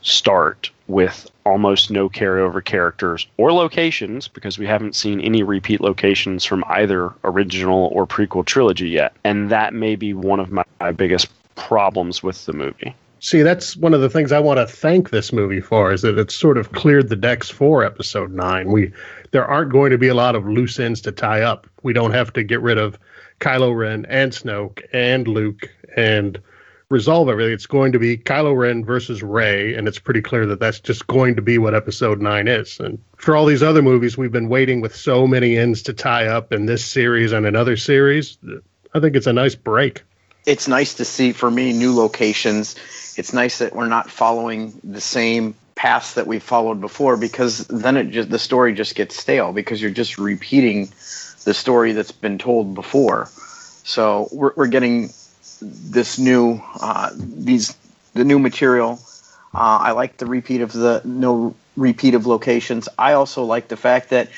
start 0.03 0.71
with 0.89 1.29
almost 1.45 1.91
no 1.91 2.09
carryover 2.09 2.65
characters 2.65 3.27
or 3.37 3.53
locations 3.53 4.29
because 4.29 4.59
we 4.59 4.67
haven't 4.67 4.95
seen 4.95 5.21
any 5.21 5.43
repeat 5.43 5.81
locations 5.81 6.45
from 6.45 6.65
either 6.69 7.13
original 7.25 7.91
or 7.93 8.07
prequel 8.07 8.45
trilogy 8.45 8.89
yet. 8.89 9.13
And 9.25 9.51
that 9.51 9.75
may 9.75 9.97
be 9.97 10.15
one 10.15 10.41
of 10.41 10.51
my, 10.51 10.65
biggest 10.97 11.29
problems 11.57 12.23
with 12.23 12.45
the 12.47 12.53
movie. 12.53 12.95
See, 13.19 13.43
that's 13.43 13.77
one 13.77 13.95
of 13.95 14.01
the 14.01 14.11
things 14.11 14.31
I 14.31 14.41
want 14.41 14.59
to 14.59 14.67
thank 14.67 15.11
this 15.11 15.33
movie 15.33 15.61
for 15.61 15.93
is 15.93 16.03
that 16.03 16.19
it's 16.19 16.35
sort 16.35 16.59
of 16.59 16.73
cleared 16.73 17.09
the 17.09 17.17
decks 17.17 17.49
for 17.49 17.83
episode 17.83 18.31
9. 18.31 18.71
We 18.71 18.93
there 19.31 19.47
aren't 19.47 19.73
going 19.73 19.91
to 19.91 19.99
be 19.99 20.09
a 20.09 20.15
lot 20.15 20.37
of 20.37 20.47
loose 20.47 20.79
ends 20.79 21.01
to 21.03 21.13
tie 21.13 21.43
up. 21.43 21.67
We 21.83 21.93
don't 21.93 22.13
have 22.13 22.33
to 22.35 22.45
get 22.45 22.61
rid 22.61 22.79
of 22.79 22.99
Kylo 23.41 23.77
Ren 23.77 24.07
and 24.09 24.33
Snoke 24.33 24.83
and 24.93 25.27
Luke 25.27 25.69
and 25.97 26.41
resolve 26.89 27.29
everything. 27.29 27.53
It's 27.53 27.67
going 27.67 27.93
to 27.93 27.99
be 27.99 28.17
Kylo 28.17 28.57
Ren 28.57 28.85
versus 28.85 29.23
Rey, 29.23 29.75
and 29.75 29.89
it's 29.89 29.99
pretty 29.99 30.23
clear 30.23 30.47
that 30.47 30.61
that's 30.61 30.81
just 30.81 31.07
going 31.07 31.35
to 31.37 31.43
be 31.43 31.59
what 31.59 31.75
Episode 31.75 32.21
Nine 32.21 32.49
is. 32.49 32.79
And 32.79 32.99
for 33.17 33.37
all 33.37 33.47
these 33.47 33.63
other 33.63 33.83
movies, 33.83 34.17
we've 34.17 34.33
been 34.33 34.49
waiting 34.49 34.81
with 34.81 34.95
so 34.95 35.27
many 35.27 35.57
ends 35.57 35.83
to 35.83 35.93
tie 35.93 36.27
up 36.27 36.53
in 36.53 36.67
this 36.67 36.85
series 36.85 37.33
and 37.33 37.47
another 37.47 37.77
series. 37.77 38.39
I 38.95 39.01
think 39.01 39.17
it's 39.17 39.27
a 39.27 39.33
nice 39.33 39.55
break. 39.55 40.03
It's 40.47 40.69
nice 40.69 40.95
to 40.95 41.05
see 41.05 41.33
for 41.33 41.51
me 41.51 41.73
new 41.73 41.95
locations. 41.95 42.77
It's 43.17 43.33
nice 43.33 43.59
that 43.59 43.75
we're 43.75 43.89
not 43.89 44.11
following 44.11 44.79
the 44.85 45.01
same 45.01 45.55
paths 45.75 46.15
that 46.15 46.27
we've 46.27 46.43
followed 46.43 46.81
before 46.81 47.17
because 47.17 47.67
then 47.69 47.97
it 47.97 48.11
just 48.11 48.31
the 48.31 48.39
story 48.39 48.75
just 48.75 48.95
gets 48.95 49.17
stale 49.17 49.53
because 49.53 49.81
you're 49.81 49.91
just 49.91 50.19
repeating 50.19 50.87
the 51.45 51.55
story 51.55 51.93
that's 51.93 52.13
been 52.13 52.39
told 52.39 52.75
before. 52.75 53.29
So 53.85 54.29
we're, 54.33 54.53
we're 54.57 54.67
getting 54.67 55.11
this 55.61 56.19
new 56.19 56.61
uh, 56.81 57.11
these 57.15 57.77
the 58.15 58.25
new 58.25 58.39
material. 58.39 59.01
Uh, 59.55 59.79
I 59.81 59.93
like 59.93 60.17
the 60.17 60.27
repeat 60.27 60.61
of 60.61 60.73
the 60.73 61.03
no 61.05 61.55
repeat 61.77 62.15
of 62.15 62.27
locations. 62.27 62.89
I 62.99 63.13
also 63.13 63.45
like 63.45 63.69
the 63.69 63.77
fact 63.77 64.11
that 64.11 64.29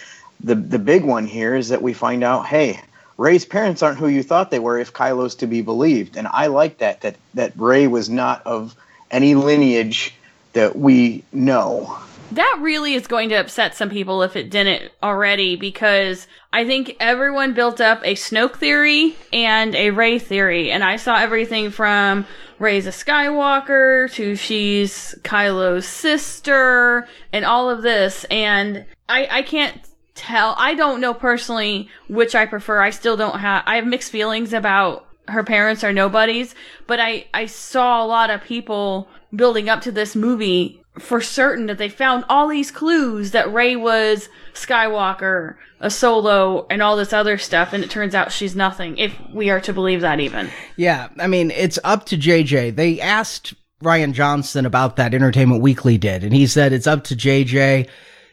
the 0.40 0.54
the 0.54 0.78
big 0.78 1.04
one 1.04 1.26
here 1.26 1.54
is 1.54 1.70
that 1.70 1.82
we 1.82 1.94
find 1.94 2.22
out, 2.22 2.46
hey, 2.46 2.80
Rey's 3.18 3.44
parents 3.44 3.82
aren't 3.82 3.98
who 3.98 4.06
you 4.06 4.22
thought 4.22 4.50
they 4.50 4.60
were 4.60 4.78
if 4.78 4.92
Kylo's 4.92 5.34
to 5.36 5.46
be 5.46 5.60
believed, 5.60 6.16
and 6.16 6.28
I 6.28 6.46
like 6.46 6.78
that 6.78 7.00
that 7.02 7.16
that 7.34 7.52
Rey 7.56 7.88
was 7.88 8.08
not 8.08 8.46
of 8.46 8.74
any 9.10 9.34
lineage 9.34 10.14
that 10.52 10.76
we 10.76 11.24
know. 11.32 11.98
That 12.32 12.58
really 12.60 12.94
is 12.94 13.06
going 13.06 13.30
to 13.30 13.36
upset 13.36 13.74
some 13.74 13.90
people 13.90 14.22
if 14.22 14.36
it 14.36 14.50
didn't 14.50 14.92
already, 15.02 15.56
because 15.56 16.28
I 16.52 16.64
think 16.64 16.96
everyone 17.00 17.54
built 17.54 17.80
up 17.80 18.02
a 18.04 18.14
Snoke 18.14 18.56
theory 18.56 19.16
and 19.32 19.74
a 19.74 19.90
Rey 19.90 20.18
theory, 20.18 20.70
and 20.70 20.84
I 20.84 20.96
saw 20.96 21.16
everything 21.16 21.70
from 21.70 22.24
Rey's 22.60 22.86
a 22.86 22.90
Skywalker 22.90 24.12
to 24.12 24.36
she's 24.36 25.14
Kylo's 25.24 25.86
sister 25.86 27.08
and 27.32 27.44
all 27.44 27.68
of 27.68 27.82
this, 27.82 28.24
and 28.30 28.84
I, 29.08 29.26
I 29.30 29.42
can't 29.42 29.80
tell. 30.18 30.54
I 30.58 30.74
don't 30.74 31.00
know 31.00 31.14
personally 31.14 31.88
which 32.08 32.34
I 32.34 32.44
prefer. 32.44 32.82
I 32.82 32.90
still 32.90 33.16
don't 33.16 33.38
have, 33.38 33.62
I 33.66 33.76
have 33.76 33.86
mixed 33.86 34.12
feelings 34.12 34.52
about 34.52 35.06
her 35.28 35.44
parents 35.44 35.84
are 35.84 35.92
nobodies, 35.92 36.54
but 36.86 36.98
I, 37.00 37.26
I 37.32 37.46
saw 37.46 38.02
a 38.02 38.06
lot 38.06 38.30
of 38.30 38.42
people 38.42 39.08
building 39.34 39.68
up 39.68 39.82
to 39.82 39.92
this 39.92 40.16
movie 40.16 40.82
for 40.98 41.20
certain 41.20 41.66
that 41.66 41.78
they 41.78 41.88
found 41.88 42.24
all 42.28 42.48
these 42.48 42.70
clues 42.70 43.30
that 43.30 43.52
Rey 43.52 43.76
was 43.76 44.28
Skywalker, 44.54 45.56
a 45.80 45.90
solo, 45.90 46.66
and 46.70 46.82
all 46.82 46.96
this 46.96 47.12
other 47.12 47.38
stuff, 47.38 47.72
and 47.72 47.84
it 47.84 47.90
turns 47.90 48.14
out 48.14 48.32
she's 48.32 48.56
nothing, 48.56 48.98
if 48.98 49.14
we 49.32 49.50
are 49.50 49.60
to 49.60 49.72
believe 49.72 50.00
that 50.00 50.18
even. 50.18 50.50
Yeah, 50.76 51.08
I 51.18 51.28
mean, 51.28 51.50
it's 51.52 51.78
up 51.84 52.06
to 52.06 52.16
JJ. 52.16 52.74
They 52.74 53.00
asked 53.00 53.54
Rian 53.82 54.12
Johnson 54.12 54.66
about 54.66 54.96
that 54.96 55.14
Entertainment 55.14 55.62
Weekly 55.62 55.98
did, 55.98 56.24
and 56.24 56.34
he 56.34 56.46
said 56.46 56.72
it's 56.72 56.86
up 56.86 57.04
to 57.04 57.16
JJ 57.16 57.88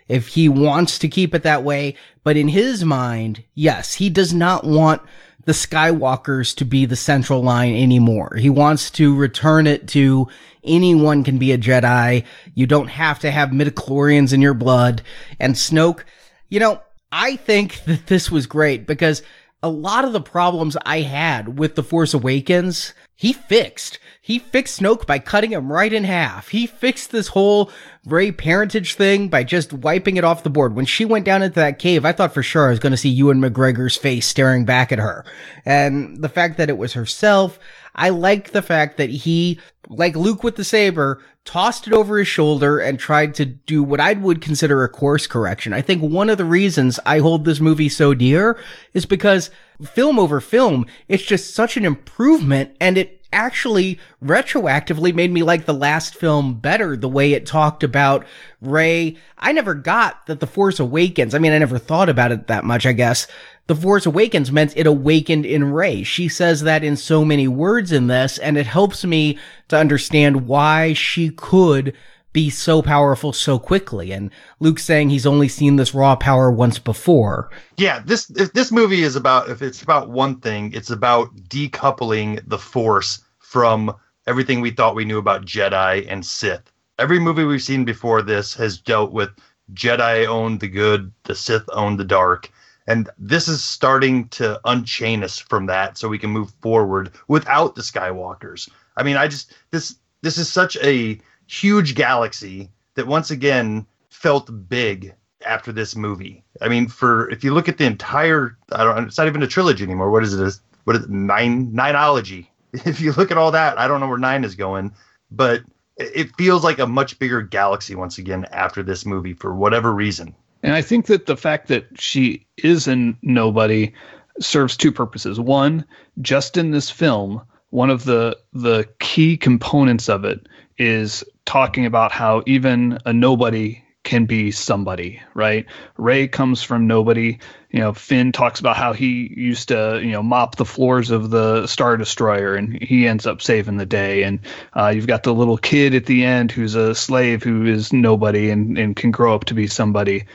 if 0.08 0.28
he 0.28 0.50
wants 0.50 1.00
to 1.00 1.08
keep 1.08 1.34
it 1.34 1.44
that 1.44 1.64
way. 1.64 1.96
But 2.24 2.38
in 2.38 2.48
his 2.48 2.84
mind, 2.84 3.44
yes, 3.54 3.94
he 3.96 4.10
does 4.10 4.34
not 4.34 4.64
want 4.64 5.02
the 5.46 5.52
Skywalkers 5.52 6.56
to 6.56 6.66
be 6.66 6.86
the 6.86 6.96
central 6.96 7.42
line 7.42 7.76
anymore. 7.76 8.36
He 8.36 8.50
wants 8.50 8.90
to 8.92 9.16
return 9.16 9.68
it 9.68 9.88
to 9.90 10.28
anyone 10.64 11.24
can 11.24 11.38
be 11.38 11.52
a 11.52 11.58
Jedi. 11.58 12.26
You 12.56 12.66
don't 12.66 12.88
have 12.88 13.20
to 13.20 13.32
have 13.32 13.50
midichlorians 13.50 14.34
in 14.34 14.42
your 14.42 14.56
blood. 14.56 15.04
And 15.40 15.56
Snoke, 15.56 16.02
you 16.50 16.60
know, 16.60 16.82
I 17.12 17.36
think 17.36 17.84
that 17.86 18.08
this 18.08 18.32
was 18.32 18.48
great 18.48 18.88
because 18.88 19.22
a 19.62 19.70
lot 19.70 20.06
of 20.06 20.14
the 20.14 20.22
problems 20.22 20.78
I 20.86 21.02
had 21.02 21.60
with 21.60 21.76
The 21.76 21.84
Force 21.84 22.14
Awakens, 22.14 22.94
he 23.16 23.34
fixed. 23.34 24.00
He 24.26 24.40
fixed 24.40 24.80
Snoke 24.80 25.06
by 25.06 25.20
cutting 25.20 25.52
him 25.52 25.72
right 25.72 25.94
in 25.94 26.04
half. 26.04 26.48
He 26.48 26.66
fixed 26.66 27.12
this 27.12 27.28
whole 27.28 27.70
Rey 28.08 28.32
parentage 28.32 28.96
thing 28.96 29.28
by 29.28 29.44
just 29.44 29.72
wiping 29.72 30.18
it 30.18 30.24
off 30.24 30.42
the 30.42 30.50
board. 30.50 30.74
When 30.74 30.88
she 30.88 31.06
went 31.06 31.26
down 31.26 31.44
into 31.44 31.60
that 31.60 31.78
cave, 31.78 32.06
I 32.06 32.12
thought 32.12 32.34
for 32.34 32.42
sure 32.42 32.66
I 32.66 32.72
was 32.72 32.80
going 32.80 32.90
to 32.90 32.98
see 32.98 33.10
Ewan 33.10 33.40
McGregor's 33.40 33.96
face 33.96 34.26
staring 34.26 34.66
back 34.66 34.92
at 34.92 34.98
her. 34.98 35.26
And 35.64 36.24
the 36.24 36.28
fact 36.28 36.58
that 36.58 36.70
it 36.70 36.78
was 36.80 36.94
herself, 36.94 37.60
I 37.94 38.10
liked 38.10 38.52
the 38.52 38.64
fact 38.64 38.98
that 38.98 39.12
he, 39.12 39.60
like 39.90 40.16
Luke 40.16 40.44
with 40.44 40.56
the 40.56 40.64
saber, 40.64 41.22
tossed 41.44 41.86
it 41.86 41.94
over 41.94 42.18
his 42.18 42.28
shoulder 42.28 42.80
and 42.80 42.98
tried 42.98 43.36
to 43.36 43.46
do 43.46 43.84
what 43.84 44.00
I 44.00 44.14
would 44.14 44.42
consider 44.42 44.84
a 44.84 44.90
course 44.90 45.28
correction. 45.28 45.72
I 45.72 45.82
think 45.82 46.02
one 46.02 46.32
of 46.32 46.40
the 46.40 46.46
reasons 46.46 47.00
I 47.06 47.20
hold 47.20 47.46
this 47.46 47.60
movie 47.60 47.90
so 47.90 48.16
dear 48.16 48.58
is 48.96 49.06
because 49.06 49.52
film 49.84 50.18
over 50.18 50.42
film, 50.42 50.88
it's 51.08 51.22
just 51.22 51.54
such 51.54 51.78
an 51.78 51.86
improvement 51.86 52.76
and 52.82 52.98
it 52.98 53.22
actually 53.36 54.00
retroactively 54.24 55.14
made 55.14 55.32
me 55.32 55.44
like 55.44 55.66
the 55.66 55.74
last 55.74 56.16
film 56.16 56.56
better 56.56 56.96
the 56.96 57.10
way 57.10 57.34
it 57.34 57.46
talked 57.46 57.84
about 57.84 58.26
Rey. 58.62 59.18
I 59.38 59.52
never 59.52 59.76
got 59.76 60.26
that 60.26 60.40
The 60.40 60.48
Force 60.48 60.80
Awakens. 60.80 61.36
I 61.36 61.40
mean, 61.40 61.52
I 61.52 61.60
never 61.60 61.78
thought 61.78 62.10
about 62.10 62.32
it 62.32 62.48
that 62.48 62.64
much, 62.64 62.86
I 62.86 62.94
guess. 62.94 63.28
The 63.68 63.76
Force 63.76 64.06
Awakens 64.06 64.52
meant 64.52 64.78
it 64.78 64.88
awakened 64.88 65.46
in 65.46 65.72
Rey. 65.72 66.04
She 66.04 66.28
says 66.30 66.62
that 66.62 66.84
in 66.84 66.96
so 66.96 67.26
many 67.26 67.48
words 67.48 67.92
in 67.92 68.08
this, 68.08 68.38
and 68.38 68.58
it 68.58 68.68
helps 68.68 69.04
me 69.04 69.38
to 69.68 69.78
understand 69.78 70.48
why 70.48 70.94
she 70.94 71.30
could 71.30 71.94
be 72.36 72.50
so 72.50 72.82
powerful 72.82 73.32
so 73.32 73.58
quickly. 73.58 74.12
And 74.12 74.30
Luke 74.60 74.78
saying 74.78 75.10
he's 75.10 75.26
only 75.26 75.48
seen 75.48 75.78
this 75.78 75.94
raw 75.94 76.18
power 76.18 76.52
once 76.52 76.78
before. 76.80 77.50
Yeah, 77.78 78.02
this 78.06 78.26
this 78.26 78.74
movie 78.74 79.04
is 79.04 79.16
about 79.16 79.50
if 79.50 79.62
it's 79.62 79.82
about 79.82 80.10
one 80.10 80.42
thing, 80.42 80.74
it's 80.74 80.90
about 80.90 81.34
decoupling 81.48 82.42
the 82.46 82.58
Force 82.58 83.25
from 83.56 83.96
everything 84.28 84.60
we 84.60 84.70
thought 84.70 84.96
we 84.96 85.06
knew 85.06 85.18
about 85.18 85.46
Jedi 85.46 86.06
and 86.10 86.26
Sith. 86.26 86.74
Every 87.00 87.20
movie 87.20 87.46
we've 87.46 87.62
seen 87.62 87.86
before 87.86 88.22
this 88.22 88.54
has 88.56 88.78
dealt 88.78 89.14
with 89.14 89.30
Jedi 89.74 90.28
owned 90.28 90.60
the 90.60 90.68
good, 90.68 91.10
the 91.24 91.36
Sith 91.36 91.64
owned 91.72 91.98
the 91.98 92.04
dark. 92.04 92.52
And 92.86 93.10
this 93.18 93.48
is 93.48 93.64
starting 93.64 94.28
to 94.40 94.60
unchain 94.66 95.24
us 95.24 95.40
from 95.40 95.68
that 95.68 95.98
so 95.98 96.10
we 96.10 96.20
can 96.20 96.32
move 96.32 96.52
forward 96.60 97.12
without 97.30 97.76
the 97.76 97.82
Skywalkers. 97.82 98.70
I 98.98 99.04
mean, 99.04 99.16
I 99.16 99.30
just 99.30 99.54
this 99.72 99.96
this 100.22 100.38
is 100.38 100.52
such 100.52 100.76
a 100.84 101.18
huge 101.48 101.96
galaxy 101.96 102.70
that 102.96 103.08
once 103.08 103.32
again 103.32 103.88
felt 104.10 104.68
big 104.68 105.16
after 105.46 105.72
this 105.72 105.96
movie. 105.96 106.44
I 106.60 106.68
mean, 106.68 106.90
for 106.90 107.30
if 107.30 107.42
you 107.42 107.54
look 107.54 107.70
at 107.70 107.78
the 107.78 107.86
entire, 107.86 108.58
I 108.74 108.84
don't, 108.84 109.08
it's 109.08 109.18
not 109.18 109.28
even 109.28 109.44
a 109.44 109.48
trilogy 109.48 109.86
anymore. 109.86 110.12
What 110.12 110.24
is 110.24 110.34
it? 110.34 110.60
What 110.84 110.98
is 110.98 111.04
it? 111.04 111.10
Nine 111.10 111.72
nineology. 111.72 112.48
If 112.86 113.02
you 113.02 113.14
look 113.14 113.32
at 113.32 113.38
all 113.38 113.52
that, 113.52 113.80
I 113.80 113.88
don't 113.88 114.00
know 114.00 114.08
where 114.08 114.18
nine 114.18 114.44
is 114.44 114.56
going, 114.56 114.94
but 115.32 115.62
it 115.98 116.36
feels 116.36 116.64
like 116.64 116.80
a 116.80 116.88
much 116.88 117.18
bigger 117.20 117.42
galaxy 117.42 117.96
once 117.96 118.18
again 118.18 118.46
after 118.52 118.84
this 118.84 119.06
movie 119.06 119.34
for 119.34 119.56
whatever 119.56 119.94
reason. 119.94 120.36
And 120.64 120.74
I 120.74 120.82
think 120.82 121.06
that 121.08 121.26
the 121.26 121.38
fact 121.38 121.68
that 121.68 121.86
she 122.00 122.48
is 122.58 122.88
in 122.88 123.18
nobody 123.22 123.94
serves 124.40 124.76
two 124.76 124.92
purposes. 124.92 125.40
One, 125.40 125.86
just 126.22 126.58
in 126.58 126.72
this 126.72 126.90
film, 126.90 127.42
one 127.70 127.90
of 127.90 128.04
the 128.06 128.38
the 128.54 128.88
key 129.00 129.38
components 129.38 130.10
of 130.10 130.26
it 130.26 130.48
is 130.78 131.24
talking 131.46 131.86
about 131.86 132.12
how 132.12 132.44
even 132.46 132.98
a 133.06 133.14
nobody 133.14 133.82
can 134.06 134.26
be 134.26 134.52
somebody, 134.52 135.22
right? 135.34 135.66
Rey 135.98 136.30
comes 136.30 136.64
from 136.64 136.88
nobody. 136.88 137.40
You 137.70 137.80
know, 137.82 137.94
Finn 137.94 138.32
talks 138.32 138.62
about 138.62 138.78
how 138.78 138.94
he 138.94 139.34
used 139.36 139.68
to, 139.68 140.00
you 140.02 140.12
know, 140.12 140.24
mop 140.24 140.56
the 140.56 140.64
floors 140.64 141.12
of 141.12 141.30
the 141.30 141.68
Star 141.68 141.98
Destroyer, 141.98 142.56
and 142.56 142.82
he 142.82 143.06
ends 143.06 143.28
up 143.28 143.42
saving 143.42 143.76
the 143.76 143.86
day. 143.86 144.24
And 144.24 144.40
uh, 144.74 144.94
you've 144.96 145.08
got 145.08 145.24
the 145.24 145.34
little 145.34 145.58
kid 145.58 145.94
at 145.94 146.06
the 146.06 146.24
end 146.24 146.52
who's 146.52 146.76
a 146.76 146.96
slave 146.96 147.44
who 147.44 147.66
is 147.66 147.92
nobody 147.92 148.50
and, 148.50 148.78
and 148.78 148.96
can 148.96 149.12
grow 149.12 149.36
up 149.36 149.46
to 149.46 149.54
be 149.54 149.68
somebody. 149.68 150.26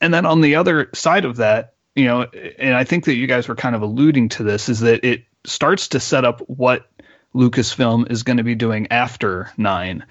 And 0.00 0.14
then 0.14 0.26
on 0.26 0.40
the 0.40 0.54
other 0.54 0.90
side 0.94 1.24
of 1.24 1.36
that, 1.36 1.74
you 1.96 2.04
know, 2.04 2.22
and 2.58 2.74
I 2.74 2.84
think 2.84 3.06
that 3.06 3.14
you 3.16 3.26
guys 3.26 3.48
were 3.48 3.54
kind 3.56 3.74
of 3.74 3.82
alluding 3.82 4.28
to 4.30 4.44
this, 4.44 4.68
is 4.68 4.80
that 4.80 5.04
it 5.04 5.24
starts 5.44 5.88
to 5.88 6.00
set 6.00 6.24
up 6.24 6.40
what 6.48 6.86
Lucasfilm 7.34 8.10
is 8.10 8.22
going 8.22 8.36
to 8.36 8.44
be 8.44 8.54
doing 8.54 8.88
after 8.90 9.50
nine. 9.56 10.04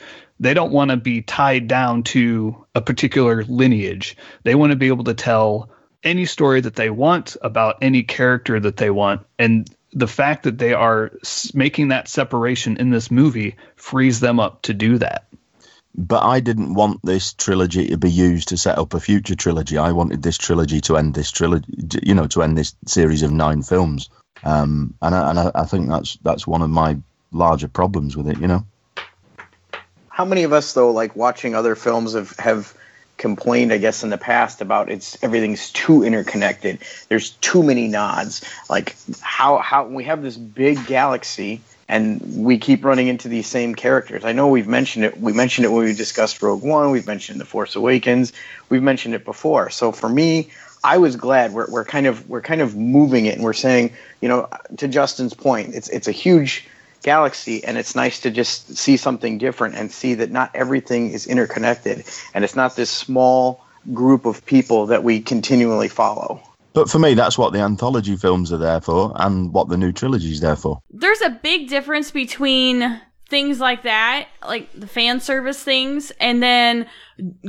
They 0.43 0.53
don't 0.53 0.73
want 0.73 0.91
to 0.91 0.97
be 0.97 1.21
tied 1.21 1.69
down 1.69 2.03
to 2.03 2.65
a 2.75 2.81
particular 2.81 3.45
lineage. 3.45 4.17
They 4.43 4.55
want 4.55 4.71
to 4.71 4.75
be 4.75 4.89
able 4.89 5.05
to 5.05 5.13
tell 5.13 5.69
any 6.03 6.25
story 6.25 6.59
that 6.59 6.75
they 6.75 6.89
want 6.89 7.37
about 7.41 7.77
any 7.81 8.03
character 8.03 8.59
that 8.59 8.75
they 8.75 8.89
want. 8.89 9.25
And 9.39 9.73
the 9.93 10.07
fact 10.07 10.43
that 10.43 10.57
they 10.57 10.73
are 10.73 11.11
making 11.53 11.87
that 11.87 12.09
separation 12.09 12.75
in 12.75 12.89
this 12.89 13.09
movie 13.09 13.55
frees 13.77 14.19
them 14.19 14.41
up 14.41 14.63
to 14.63 14.73
do 14.73 14.97
that. 14.97 15.27
But 15.95 16.23
I 16.23 16.41
didn't 16.41 16.73
want 16.73 16.99
this 17.03 17.31
trilogy 17.33 17.87
to 17.87 17.97
be 17.97 18.11
used 18.11 18.49
to 18.49 18.57
set 18.57 18.77
up 18.77 18.93
a 18.93 18.99
future 18.99 19.35
trilogy. 19.35 19.77
I 19.77 19.93
wanted 19.93 20.23
this 20.23 20.37
trilogy 20.37 20.81
to 20.81 20.97
end 20.97 21.13
this 21.13 21.31
trilogy, 21.31 21.71
you 22.03 22.15
know, 22.15 22.27
to 22.27 22.41
end 22.43 22.57
this 22.57 22.75
series 22.85 23.23
of 23.23 23.31
nine 23.31 23.61
films. 23.61 24.09
Um, 24.43 24.95
and 25.01 25.15
I, 25.15 25.29
and 25.29 25.39
I, 25.39 25.51
I 25.55 25.63
think 25.63 25.87
that's 25.87 26.17
that's 26.21 26.45
one 26.45 26.61
of 26.61 26.69
my 26.69 26.97
larger 27.31 27.69
problems 27.69 28.17
with 28.17 28.27
it, 28.27 28.39
you 28.39 28.47
know. 28.47 28.65
How 30.13 30.25
many 30.25 30.43
of 30.43 30.53
us 30.53 30.73
though, 30.73 30.91
like 30.91 31.15
watching 31.15 31.55
other 31.55 31.73
films, 31.73 32.13
have 32.13 32.37
have 32.37 32.71
complained, 33.17 33.73
I 33.73 33.79
guess, 33.79 34.03
in 34.03 34.11
the 34.11 34.17
past 34.19 34.61
about 34.61 34.91
it's 34.91 35.17
everything's 35.23 35.71
too 35.71 36.03
interconnected. 36.03 36.77
There's 37.09 37.31
too 37.31 37.63
many 37.63 37.87
nods. 37.87 38.45
Like 38.69 38.95
how 39.21 39.57
how 39.57 39.87
we 39.87 40.03
have 40.03 40.21
this 40.21 40.37
big 40.37 40.85
galaxy 40.85 41.61
and 41.89 42.45
we 42.45 42.59
keep 42.59 42.85
running 42.85 43.07
into 43.07 43.27
these 43.27 43.47
same 43.47 43.73
characters. 43.73 44.23
I 44.23 44.33
know 44.33 44.49
we've 44.49 44.67
mentioned 44.67 45.03
it. 45.03 45.19
We 45.19 45.33
mentioned 45.33 45.65
it 45.65 45.69
when 45.69 45.83
we 45.83 45.93
discussed 45.95 46.43
Rogue 46.43 46.61
One. 46.61 46.91
We've 46.91 47.07
mentioned 47.07 47.41
The 47.41 47.45
Force 47.45 47.75
Awakens. 47.75 48.33
We've 48.69 48.83
mentioned 48.83 49.15
it 49.15 49.25
before. 49.25 49.71
So 49.71 49.91
for 49.91 50.09
me, 50.09 50.51
I 50.83 50.99
was 50.99 51.15
glad 51.15 51.53
we're, 51.53 51.71
we're 51.71 51.85
kind 51.85 52.05
of 52.05 52.29
we're 52.29 52.43
kind 52.43 52.61
of 52.61 52.75
moving 52.77 53.25
it 53.25 53.33
and 53.33 53.43
we're 53.43 53.53
saying, 53.53 53.93
you 54.21 54.29
know, 54.29 54.47
to 54.77 54.87
Justin's 54.87 55.33
point, 55.33 55.73
it's 55.73 55.89
it's 55.89 56.07
a 56.07 56.11
huge 56.11 56.67
galaxy 57.03 57.63
and 57.63 57.77
it's 57.77 57.95
nice 57.95 58.19
to 58.21 58.31
just 58.31 58.75
see 58.75 58.97
something 58.97 59.37
different 59.37 59.75
and 59.75 59.91
see 59.91 60.13
that 60.15 60.31
not 60.31 60.49
everything 60.55 61.11
is 61.11 61.27
interconnected 61.27 62.03
and 62.33 62.43
it's 62.43 62.55
not 62.55 62.75
this 62.75 62.89
small 62.89 63.63
group 63.93 64.25
of 64.25 64.45
people 64.45 64.85
that 64.87 65.03
we 65.03 65.19
continually 65.19 65.89
follow. 65.89 66.41
But 66.73 66.89
for 66.89 66.97
me, 66.97 67.13
that's 67.13 67.37
what 67.37 67.53
the 67.53 67.59
anthology 67.59 68.15
films 68.15 68.51
are 68.51 68.57
there 68.57 68.81
for 68.81 69.13
and 69.17 69.53
what 69.53 69.69
the 69.69 69.77
new 69.77 69.91
trilogy 69.91 70.31
is 70.31 70.39
there 70.39 70.55
for. 70.55 70.79
There's 70.89 71.21
a 71.21 71.29
big 71.29 71.69
difference 71.69 72.09
between 72.09 72.99
things 73.29 73.59
like 73.59 73.83
that, 73.83 74.27
like 74.47 74.71
the 74.73 74.87
fan 74.87 75.19
service 75.19 75.61
things, 75.61 76.11
and 76.19 76.41
then 76.41 76.87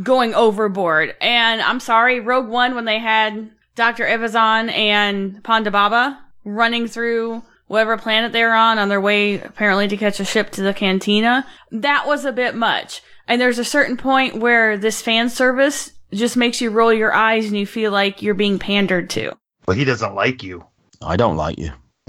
going 0.03 0.35
overboard. 0.35 1.15
And 1.21 1.63
I'm 1.63 1.81
sorry, 1.81 2.21
Rogue 2.21 2.49
One, 2.49 2.75
when 2.75 2.85
they 2.85 2.99
had 2.99 3.51
Dr. 3.75 4.05
Evazan 4.05 4.71
and 4.71 5.43
Ponda 5.43 5.73
Baba 5.73 6.21
running 6.45 6.87
through 6.87 7.43
whatever 7.75 7.99
planet 7.99 8.33
they 8.33 8.45
were 8.45 8.55
on 8.55 8.79
on 8.79 8.89
their 8.89 9.01
way 9.01 9.41
apparently 9.41 9.89
to 9.89 9.97
catch 9.97 10.21
a 10.21 10.25
ship 10.25 10.51
to 10.51 10.63
the 10.63 10.73
cantina, 10.73 11.45
that 11.73 12.07
was 12.07 12.25
a 12.25 12.31
bit 12.31 12.55
much. 12.55 13.03
And 13.27 13.41
there's 13.41 13.59
a 13.59 13.65
certain 13.65 13.97
point 13.97 14.37
where 14.37 14.79
this 14.79 15.03
fan 15.03 15.29
service 15.29 15.91
just 16.13 16.37
makes 16.37 16.61
you 16.61 16.71
roll 16.71 16.93
your 16.93 17.13
eyes 17.13 17.47
and 17.47 17.59
you 17.59 17.67
feel 17.67 17.91
like 17.91 18.23
you're 18.23 18.35
being 18.35 18.61
pandered 18.61 19.11
to. 19.11 19.33
But 19.67 19.77
he 19.77 19.85
doesn't 19.85 20.15
like 20.15 20.43
you. 20.43 20.65
I 21.03 21.17
don't 21.17 21.37
like 21.37 21.59
you. 21.59 21.73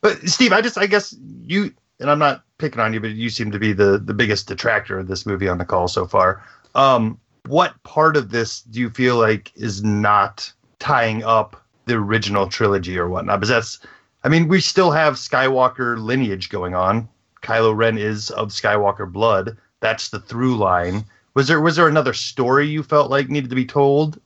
but 0.00 0.28
Steve, 0.28 0.52
I 0.52 0.60
just 0.60 0.76
I 0.76 0.86
guess 0.86 1.14
you 1.44 1.72
and 2.00 2.10
I'm 2.10 2.18
not 2.18 2.42
picking 2.58 2.80
on 2.80 2.92
you, 2.92 2.98
but 3.00 3.10
you 3.12 3.30
seem 3.30 3.52
to 3.52 3.58
be 3.58 3.72
the 3.72 3.98
the 3.98 4.14
biggest 4.14 4.48
detractor 4.48 4.98
of 4.98 5.06
this 5.06 5.24
movie 5.26 5.48
on 5.48 5.58
the 5.58 5.64
call 5.64 5.86
so 5.86 6.06
far. 6.06 6.42
Um, 6.74 7.20
what 7.46 7.80
part 7.84 8.16
of 8.16 8.30
this 8.30 8.62
do 8.62 8.80
you 8.80 8.90
feel 8.90 9.16
like 9.16 9.52
is 9.54 9.84
not 9.84 10.52
tying 10.80 11.22
up 11.22 11.62
the 11.86 11.94
original 11.94 12.48
trilogy 12.48 12.98
or 12.98 13.08
whatnot? 13.08 13.40
Because 13.40 13.48
that's, 13.48 13.80
I 14.24 14.28
mean, 14.28 14.48
we 14.48 14.60
still 14.60 14.90
have 14.90 15.14
Skywalker 15.14 15.98
lineage 15.98 16.48
going 16.48 16.74
on. 16.74 17.08
Kylo 17.42 17.76
Ren 17.76 17.98
is 17.98 18.30
of 18.30 18.48
Skywalker 18.48 19.10
blood. 19.10 19.56
That's 19.80 20.10
the 20.10 20.20
through 20.20 20.56
line. 20.56 21.04
Was 21.34 21.48
there 21.48 21.60
was 21.60 21.76
there 21.76 21.88
another 21.88 22.12
story 22.12 22.68
you 22.68 22.82
felt 22.82 23.10
like 23.10 23.28
needed 23.28 23.50
to 23.50 23.56
be 23.56 23.64
told? 23.64 24.20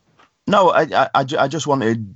No, 0.47 0.71
I 0.71 1.09
I, 1.15 1.25
I 1.39 1.49
just 1.49 1.67
wanted, 1.67 2.15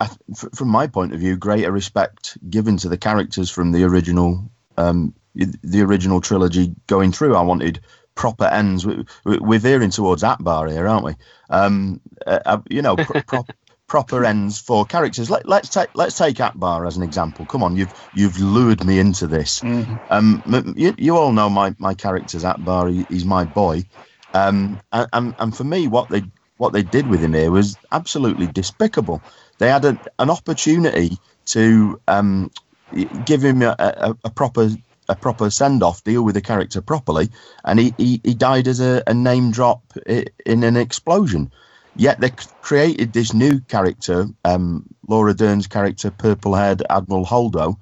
I, 0.00 0.08
from 0.54 0.68
my 0.68 0.86
point 0.86 1.12
of 1.12 1.20
view, 1.20 1.36
greater 1.36 1.70
respect 1.70 2.38
given 2.48 2.76
to 2.78 2.88
the 2.88 2.96
characters 2.96 3.50
from 3.50 3.72
the 3.72 3.84
original 3.84 4.50
um, 4.76 5.14
the 5.34 5.82
original 5.82 6.20
trilogy 6.20 6.74
going 6.86 7.12
through. 7.12 7.34
I 7.34 7.42
wanted 7.42 7.80
proper 8.14 8.44
ends. 8.44 8.86
We're 9.24 9.58
veering 9.58 9.90
towards 9.90 10.22
Ackbar 10.22 10.70
here, 10.70 10.86
aren't 10.86 11.04
we? 11.04 11.14
Um, 11.50 12.00
uh, 12.26 12.40
uh 12.46 12.58
you 12.70 12.82
know, 12.82 12.96
pro- 12.96 13.44
proper 13.88 14.24
ends 14.24 14.60
for 14.60 14.84
characters. 14.84 15.30
Let, 15.30 15.48
us 15.48 15.70
take 15.70 15.88
let's 15.94 16.16
take 16.16 16.36
Ackbar 16.36 16.86
as 16.86 16.96
an 16.96 17.02
example. 17.02 17.46
Come 17.46 17.62
on, 17.62 17.76
you've 17.76 17.92
you've 18.14 18.38
lured 18.38 18.84
me 18.84 18.98
into 18.98 19.26
this. 19.26 19.60
Mm-hmm. 19.60 19.96
Um, 20.10 20.74
you, 20.76 20.94
you 20.96 21.16
all 21.16 21.32
know 21.32 21.50
my 21.50 21.74
my 21.78 21.94
character's 21.94 22.44
Ackbar. 22.44 22.92
He, 22.92 23.06
he's 23.08 23.24
my 23.24 23.44
boy. 23.44 23.84
Um, 24.34 24.80
and, 24.92 25.34
and 25.38 25.56
for 25.56 25.64
me, 25.64 25.88
what 25.88 26.10
they 26.10 26.22
what 26.58 26.72
they 26.72 26.82
did 26.82 27.06
with 27.08 27.20
him 27.20 27.32
here 27.32 27.50
was 27.50 27.76
absolutely 27.90 28.46
despicable. 28.46 29.22
They 29.58 29.68
had 29.68 29.84
a, 29.84 29.98
an 30.18 30.30
opportunity 30.30 31.18
to 31.46 32.00
um, 32.06 32.50
give 33.24 33.42
him 33.42 33.62
a, 33.62 33.74
a, 33.78 34.16
a 34.24 34.30
proper 34.30 34.70
a 35.08 35.16
proper 35.16 35.48
send 35.48 35.82
off, 35.82 36.04
deal 36.04 36.22
with 36.22 36.34
the 36.34 36.42
character 36.42 36.82
properly, 36.82 37.30
and 37.64 37.78
he, 37.78 37.94
he, 37.96 38.20
he 38.22 38.34
died 38.34 38.68
as 38.68 38.80
a, 38.80 39.02
a 39.06 39.14
name 39.14 39.50
drop 39.50 39.82
in 40.06 40.62
an 40.62 40.76
explosion. 40.76 41.50
Yet 41.98 42.20
they 42.20 42.30
created 42.62 43.12
this 43.12 43.34
new 43.34 43.60
character, 43.60 44.26
um, 44.44 44.86
Laura 45.08 45.34
Dern's 45.34 45.66
character, 45.66 46.12
purple 46.12 46.54
haired 46.54 46.82
Admiral 46.88 47.26
Holdo. 47.26 47.76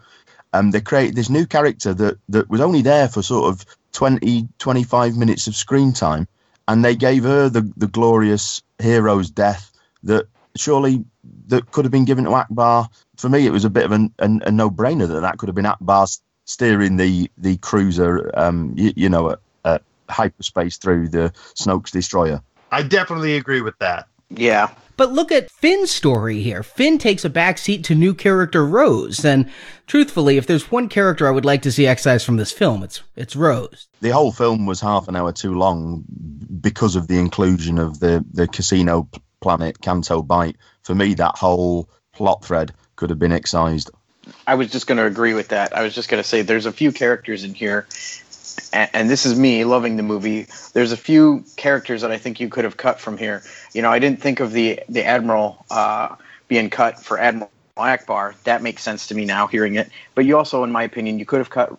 and 0.55 0.73
they 0.73 0.81
created 0.81 1.17
this 1.17 1.29
new 1.29 1.47
character 1.47 1.93
that, 1.93 2.19
that 2.31 2.49
was 2.49 2.63
only 2.63 2.81
there 2.83 3.09
for 3.09 3.23
sort 3.23 3.53
of 3.53 3.67
20, 3.93 4.49
25 4.59 5.17
minutes 5.19 5.49
of 5.49 5.55
screen 5.55 5.93
time. 5.93 6.27
And 6.67 6.85
they 6.85 6.97
gave 6.97 7.25
her 7.25 7.51
the, 7.51 7.71
the 7.77 7.89
glorious 7.89 8.63
hero's 8.79 9.31
death 9.31 9.71
that 10.05 10.27
surely 10.57 11.05
that 11.49 11.71
could 11.71 11.85
have 11.85 11.93
been 11.93 12.07
given 12.07 12.25
to 12.25 12.31
Ackbar. 12.31 12.89
For 13.19 13.29
me, 13.29 13.47
it 13.47 13.53
was 13.53 13.67
a 13.67 13.71
bit 13.71 13.85
of 13.85 13.93
a, 13.93 14.11
a, 14.19 14.25
a 14.47 14.51
no 14.51 14.71
brainer 14.71 15.09
that 15.09 15.21
that 15.21 15.39
could 15.39 15.49
have 15.49 15.57
been 15.57 15.67
Ackbar 15.67 16.19
steering 16.47 16.97
the 16.97 17.31
the 17.37 17.59
cruiser, 17.59 18.31
um, 18.39 18.73
you, 18.77 18.93
you 18.97 19.09
know, 19.11 19.33
at, 19.33 19.39
at 19.65 19.83
hyperspace 20.09 20.79
through 20.79 21.09
the 21.09 21.33
Snoke's 21.55 21.91
destroyer. 21.91 22.41
I 22.73 22.83
definitely 22.83 23.37
agree 23.37 23.61
with 23.61 23.79
that. 23.79 24.09
Yeah. 24.31 24.71
But 24.97 25.13
look 25.13 25.31
at 25.31 25.51
Finn's 25.51 25.91
story 25.91 26.41
here. 26.41 26.63
Finn 26.63 26.97
takes 26.99 27.25
a 27.25 27.31
backseat 27.31 27.85
to 27.85 27.95
new 27.95 28.15
character 28.15 28.67
Rose, 28.67 29.25
and 29.25 29.51
truthfully, 29.87 30.39
if 30.39 30.47
there's 30.47 30.71
one 30.71 30.89
character 30.89 31.29
I 31.29 31.31
would 31.31 31.45
like 31.45 31.63
to 31.63 31.73
see 31.73 31.87
excised 31.87 32.25
from 32.25 32.39
this 32.39 32.51
film, 32.51 32.83
it's 32.83 33.03
it's 33.15 33.37
Rose. 33.37 33.89
The 34.01 34.11
whole 34.11 34.33
film 34.33 34.65
was 34.65 34.81
half 34.81 35.07
an 35.07 35.17
hour 35.17 35.33
too 35.33 35.55
long 35.55 36.05
because 36.61 36.97
of 36.97 37.09
the 37.09 37.19
inclusion 37.19 37.79
of 37.79 38.01
the 38.01 38.25
the 38.33 38.49
casino 38.49 39.09
planet 39.41 39.83
Canto 39.83 40.23
Bight. 40.23 40.57
For 40.83 40.95
me, 40.95 41.13
that 41.15 41.37
whole 41.37 41.91
plot 42.15 42.43
thread 42.43 42.73
could 42.97 43.11
have 43.11 43.19
been 43.19 43.33
excised. 43.33 43.91
I 44.47 44.55
was 44.55 44.71
just 44.71 44.87
going 44.87 44.99
to 44.99 45.05
agree 45.05 45.35
with 45.35 45.49
that. 45.49 45.77
I 45.77 45.83
was 45.83 45.95
just 45.95 46.09
going 46.09 46.23
to 46.23 46.29
say 46.29 46.43
there's 46.43 46.67
a 46.67 46.73
few 46.73 46.91
characters 46.91 47.45
in 47.45 47.55
here, 47.55 47.87
and, 48.73 49.11
this 49.11 49.27
is 49.27 49.39
me 49.39 49.65
loving 49.65 49.97
the 49.97 50.03
movie. 50.03 50.47
There's 50.73 50.93
a 50.93 50.97
few 50.97 51.45
characters 51.57 52.03
that 52.03 52.11
I 52.11 52.19
think 52.19 52.41
you 52.41 52.49
could 52.49 52.65
have 52.65 52.77
cut 52.77 53.01
from 53.01 53.17
here. 53.17 53.43
You 53.73 53.83
know, 53.83 53.91
I 53.91 53.99
didn't 53.99 54.21
think 54.21 54.41
of 54.41 54.53
the 54.53 54.81
the 54.89 55.05
admiral 55.05 55.65
uh, 55.71 56.17
being 56.49 56.71
cut 56.71 57.03
for 57.03 57.19
Admiral 57.19 57.51
Ackbar. 57.77 58.35
That 58.45 58.63
makes 58.63 58.83
sense 58.83 59.07
to 59.09 59.15
me 59.15 59.25
now 59.25 59.47
hearing 59.47 59.75
it. 59.75 59.91
But 60.15 60.25
you 60.25 60.37
also, 60.37 60.65
in 60.65 60.73
my 60.73 60.83
opinion, 60.83 61.19
you 61.19 61.27
could 61.27 61.39
have 61.39 61.51
cut 61.51 61.77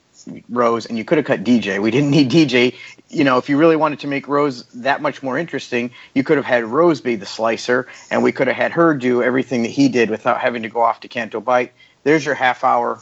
Rose 0.49 0.85
and 0.85 0.97
you 0.97 1.05
could 1.05 1.17
have 1.17 1.25
cut 1.25 1.43
DJ. 1.43 1.81
We 1.81 1.91
didn't 1.91 2.11
need 2.11 2.29
DJ. 2.29 2.75
You 3.09 3.23
know, 3.23 3.37
if 3.37 3.49
you 3.49 3.57
really 3.57 3.75
wanted 3.75 3.99
to 3.99 4.07
make 4.07 4.27
Rose 4.27 4.63
that 4.73 5.01
much 5.01 5.23
more 5.23 5.37
interesting, 5.37 5.91
you 6.13 6.23
could 6.23 6.37
have 6.37 6.45
had 6.45 6.65
Rose 6.65 7.01
be 7.01 7.15
the 7.15 7.25
slicer, 7.25 7.87
and 8.11 8.23
we 8.23 8.31
could 8.31 8.47
have 8.47 8.55
had 8.55 8.71
her 8.73 8.93
do 8.93 9.23
everything 9.23 9.63
that 9.63 9.71
he 9.71 9.87
did 9.87 10.09
without 10.09 10.39
having 10.39 10.63
to 10.63 10.69
go 10.69 10.81
off 10.81 10.99
to 11.01 11.07
Canto 11.07 11.39
Bight. 11.39 11.73
There's 12.03 12.25
your 12.25 12.35
half 12.35 12.63
hour. 12.63 12.99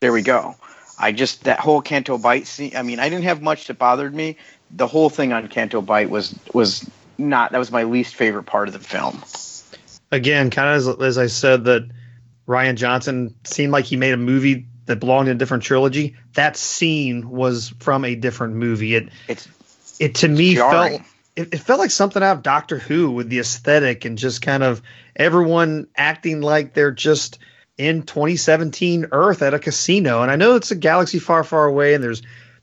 There 0.00 0.12
we 0.12 0.22
go. 0.22 0.56
I 0.98 1.12
just 1.12 1.44
that 1.44 1.60
whole 1.60 1.80
Canto 1.80 2.18
Bight 2.18 2.46
scene. 2.46 2.76
I 2.76 2.82
mean, 2.82 2.98
I 3.00 3.08
didn't 3.08 3.24
have 3.24 3.42
much 3.42 3.66
that 3.66 3.78
bothered 3.78 4.14
me. 4.14 4.36
The 4.70 4.86
whole 4.86 5.10
thing 5.10 5.32
on 5.32 5.48
Canto 5.48 5.82
Bight 5.82 6.10
was 6.10 6.34
was 6.52 6.88
not. 7.18 7.52
That 7.52 7.58
was 7.58 7.70
my 7.70 7.84
least 7.84 8.14
favorite 8.14 8.44
part 8.44 8.68
of 8.68 8.74
the 8.74 8.80
film. 8.80 9.22
Again, 10.12 10.50
kind 10.50 10.68
of 10.68 11.00
as, 11.00 11.02
as 11.02 11.18
I 11.18 11.26
said 11.26 11.64
that 11.64 11.88
Rian 12.46 12.76
Johnson 12.76 13.34
seemed 13.44 13.72
like 13.72 13.84
he 13.84 13.96
made 13.96 14.12
a 14.12 14.18
movie 14.18 14.66
that 14.86 15.00
belonged 15.00 15.28
in 15.28 15.36
a 15.36 15.38
different 15.38 15.62
trilogy. 15.62 16.14
That 16.34 16.56
scene 16.56 17.30
was 17.30 17.74
from 17.80 18.04
a 18.04 18.14
different 18.14 18.54
movie. 18.54 18.94
It 18.94 19.08
It's 19.28 19.48
it 19.98 20.16
to 20.16 20.28
me 20.28 20.54
jarring. 20.54 20.98
felt 20.98 21.02
it, 21.36 21.54
it 21.54 21.58
felt 21.58 21.80
like 21.80 21.90
something 21.90 22.22
out 22.22 22.36
of 22.36 22.42
Doctor 22.42 22.78
Who 22.78 23.10
with 23.10 23.28
the 23.28 23.40
aesthetic 23.40 24.04
and 24.04 24.18
just 24.18 24.42
kind 24.42 24.62
of 24.62 24.82
everyone 25.16 25.88
acting 25.96 26.40
like 26.40 26.74
they're 26.74 26.92
just 26.92 27.38
in 27.76 28.02
2017 28.02 29.08
Earth 29.12 29.42
at 29.42 29.54
a 29.54 29.58
casino. 29.58 30.22
And 30.22 30.30
I 30.30 30.36
know 30.36 30.54
it's 30.56 30.70
a 30.70 30.76
galaxy 30.76 31.18
far, 31.18 31.44
far 31.44 31.66
away, 31.66 31.94
and 31.94 32.02
there's 32.02 32.22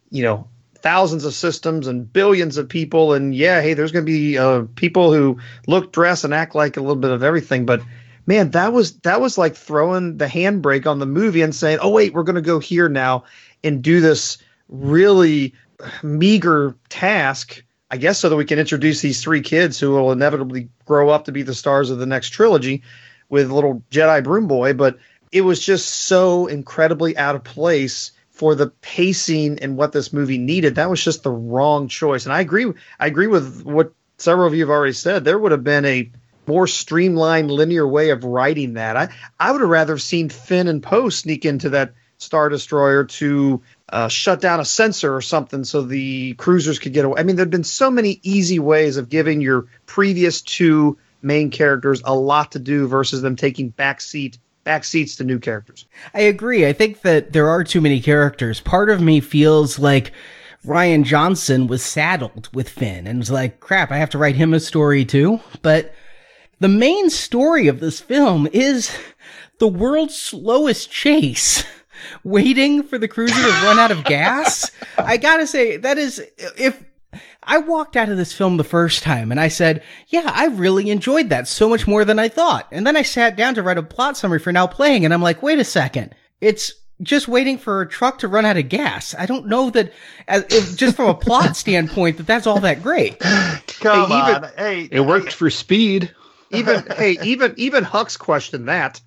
you 0.09 0.23
know 0.23 0.47
thousands 0.75 1.25
of 1.25 1.33
systems 1.33 1.87
and 1.87 2.11
billions 2.11 2.57
of 2.57 2.69
people, 2.69 3.13
and 3.13 3.35
yeah, 3.35 3.61
hey, 3.61 3.73
there's 3.73 3.91
going 3.91 4.05
to 4.05 4.11
be 4.11 4.37
uh, 4.37 4.63
people 4.75 5.13
who 5.13 5.39
look, 5.67 5.91
dress, 5.91 6.23
and 6.23 6.33
act 6.33 6.55
like 6.55 6.77
a 6.77 6.81
little 6.81 6.95
bit 6.95 7.11
of 7.11 7.23
everything, 7.23 7.65
but. 7.65 7.81
Man, 8.27 8.51
that 8.51 8.71
was 8.71 8.99
that 8.99 9.19
was 9.19 9.39
like 9.39 9.55
throwing 9.55 10.17
the 10.17 10.27
handbrake 10.27 10.85
on 10.85 10.99
the 10.99 11.07
movie 11.07 11.41
and 11.41 11.55
saying, 11.55 11.79
"Oh 11.81 11.89
wait, 11.89 12.13
we're 12.13 12.21
going 12.21 12.35
to 12.35 12.41
go 12.41 12.59
here 12.59 12.87
now 12.87 13.23
and 13.63 13.81
do 13.81 13.99
this 13.99 14.37
really 14.69 15.55
meager 16.03 16.75
task, 16.87 17.63
I 17.89 17.97
guess, 17.97 18.19
so 18.19 18.29
that 18.29 18.35
we 18.35 18.45
can 18.45 18.59
introduce 18.59 19.01
these 19.01 19.23
three 19.23 19.41
kids 19.41 19.79
who 19.79 19.91
will 19.91 20.11
inevitably 20.11 20.69
grow 20.85 21.09
up 21.09 21.25
to 21.25 21.31
be 21.31 21.41
the 21.41 21.55
stars 21.55 21.89
of 21.89 21.97
the 21.97 22.05
next 22.05 22.29
trilogy 22.29 22.83
with 23.31 23.49
little 23.49 23.81
Jedi 23.89 24.23
Broom 24.23 24.47
Boy. 24.47 24.73
But 24.73 24.99
it 25.31 25.41
was 25.41 25.59
just 25.59 25.87
so 25.89 26.45
incredibly 26.45 27.17
out 27.17 27.33
of 27.35 27.43
place 27.43 28.11
for 28.29 28.53
the 28.53 28.67
pacing 28.67 29.59
and 29.59 29.77
what 29.77 29.91
this 29.91 30.13
movie 30.13 30.37
needed. 30.37 30.75
That 30.75 30.89
was 30.89 31.03
just 31.03 31.23
the 31.23 31.31
wrong 31.31 31.87
choice. 31.87 32.25
And 32.25 32.33
I 32.33 32.41
agree. 32.41 32.71
I 32.99 33.07
agree 33.07 33.27
with 33.27 33.63
what 33.63 33.93
several 34.17 34.47
of 34.47 34.53
you 34.53 34.61
have 34.61 34.69
already 34.69 34.93
said. 34.93 35.23
There 35.23 35.39
would 35.39 35.51
have 35.51 35.63
been 35.63 35.85
a 35.85 36.11
more 36.47 36.67
streamlined, 36.67 37.49
linear 37.49 37.87
way 37.87 38.09
of 38.09 38.23
writing 38.23 38.73
that. 38.73 38.97
I 38.97 39.09
I 39.39 39.51
would 39.51 39.61
have 39.61 39.69
rather 39.69 39.97
seen 39.97 40.29
Finn 40.29 40.67
and 40.67 40.83
Poe 40.83 41.09
sneak 41.09 41.45
into 41.45 41.69
that 41.69 41.93
Star 42.17 42.49
Destroyer 42.49 43.05
to 43.05 43.61
uh, 43.89 44.07
shut 44.07 44.41
down 44.41 44.59
a 44.59 44.65
sensor 44.65 45.15
or 45.15 45.21
something 45.21 45.63
so 45.63 45.81
the 45.81 46.33
cruisers 46.35 46.79
could 46.79 46.93
get 46.93 47.05
away. 47.05 47.19
I 47.19 47.23
mean, 47.23 47.35
there'd 47.35 47.49
been 47.49 47.63
so 47.63 47.89
many 47.89 48.19
easy 48.23 48.59
ways 48.59 48.97
of 48.97 49.09
giving 49.09 49.41
your 49.41 49.67
previous 49.85 50.41
two 50.41 50.97
main 51.21 51.49
characters 51.49 52.01
a 52.05 52.15
lot 52.15 52.51
to 52.51 52.59
do 52.59 52.87
versus 52.87 53.21
them 53.21 53.35
taking 53.35 53.71
backseat 53.73 54.37
back 54.63 54.83
seats 54.83 55.15
to 55.15 55.23
new 55.23 55.39
characters. 55.39 55.85
I 56.13 56.21
agree. 56.21 56.67
I 56.67 56.73
think 56.73 57.01
that 57.01 57.33
there 57.33 57.49
are 57.49 57.63
too 57.63 57.81
many 57.81 57.99
characters. 57.99 58.61
Part 58.61 58.89
of 58.89 59.01
me 59.01 59.19
feels 59.19 59.79
like 59.79 60.11
Rian 60.65 61.03
Johnson 61.03 61.67
was 61.67 61.83
saddled 61.83 62.49
with 62.53 62.69
Finn 62.69 63.07
and 63.07 63.19
was 63.19 63.31
like, 63.31 63.59
crap, 63.59 63.91
I 63.91 63.97
have 63.97 64.11
to 64.11 64.17
write 64.17 64.35
him 64.35 64.53
a 64.53 64.59
story 64.59 65.03
too. 65.05 65.39
But 65.61 65.93
the 66.59 66.67
main 66.67 67.09
story 67.09 67.67
of 67.67 67.79
this 67.79 67.99
film 67.99 68.47
is 68.53 68.95
the 69.57 69.67
world's 69.67 70.15
slowest 70.15 70.91
chase. 70.91 71.63
Waiting 72.23 72.81
for 72.81 72.97
the 72.97 73.07
cruiser 73.07 73.35
to 73.35 73.65
run 73.65 73.77
out 73.77 73.91
of 73.91 74.03
gas. 74.05 74.71
I 74.97 75.17
gotta 75.17 75.45
say, 75.45 75.77
that 75.77 75.99
is, 75.99 76.19
if 76.57 76.83
I 77.43 77.57
walked 77.57 77.95
out 77.97 78.09
of 78.09 78.17
this 78.17 78.33
film 78.33 78.57
the 78.57 78.63
first 78.63 79.01
time 79.03 79.31
and 79.31 79.39
I 79.39 79.47
said, 79.47 79.83
yeah, 80.07 80.29
I 80.33 80.47
really 80.47 80.89
enjoyed 80.91 81.29
that 81.29 81.47
so 81.47 81.67
much 81.67 81.87
more 81.87 82.05
than 82.05 82.19
I 82.19 82.27
thought. 82.29 82.67
And 82.71 82.85
then 82.85 82.95
I 82.95 83.01
sat 83.01 83.35
down 83.35 83.55
to 83.55 83.63
write 83.63 83.77
a 83.79 83.83
plot 83.83 84.15
summary 84.17 84.39
for 84.39 84.51
now 84.51 84.67
playing 84.67 85.05
and 85.05 85.13
I'm 85.13 85.21
like, 85.23 85.41
wait 85.41 85.57
a 85.59 85.63
second. 85.63 86.13
It's 86.39 86.71
just 87.01 87.27
waiting 87.27 87.57
for 87.57 87.81
a 87.81 87.89
truck 87.89 88.19
to 88.19 88.27
run 88.27 88.45
out 88.45 88.57
of 88.57 88.69
gas. 88.69 89.15
I 89.17 89.25
don't 89.25 89.47
know 89.47 89.71
that, 89.71 89.91
as, 90.27 90.43
if, 90.49 90.77
just 90.77 90.95
from 90.95 91.09
a 91.09 91.15
plot 91.15 91.55
standpoint, 91.57 92.17
that 92.17 92.27
that's 92.27 92.45
all 92.45 92.59
that 92.59 92.83
great. 92.83 93.17
Come 93.19 94.09
Hey, 94.09 94.17
even- 94.19 94.43
on. 94.43 94.49
Hey, 94.57 94.87
It 94.91 95.01
worked 95.01 95.33
for 95.33 95.49
speed. 95.49 96.13
Even 96.51 96.83
hey, 96.97 97.17
even 97.23 97.53
even 97.57 97.83
Huck's 97.83 98.17
questioned 98.17 98.67
that. 98.67 99.01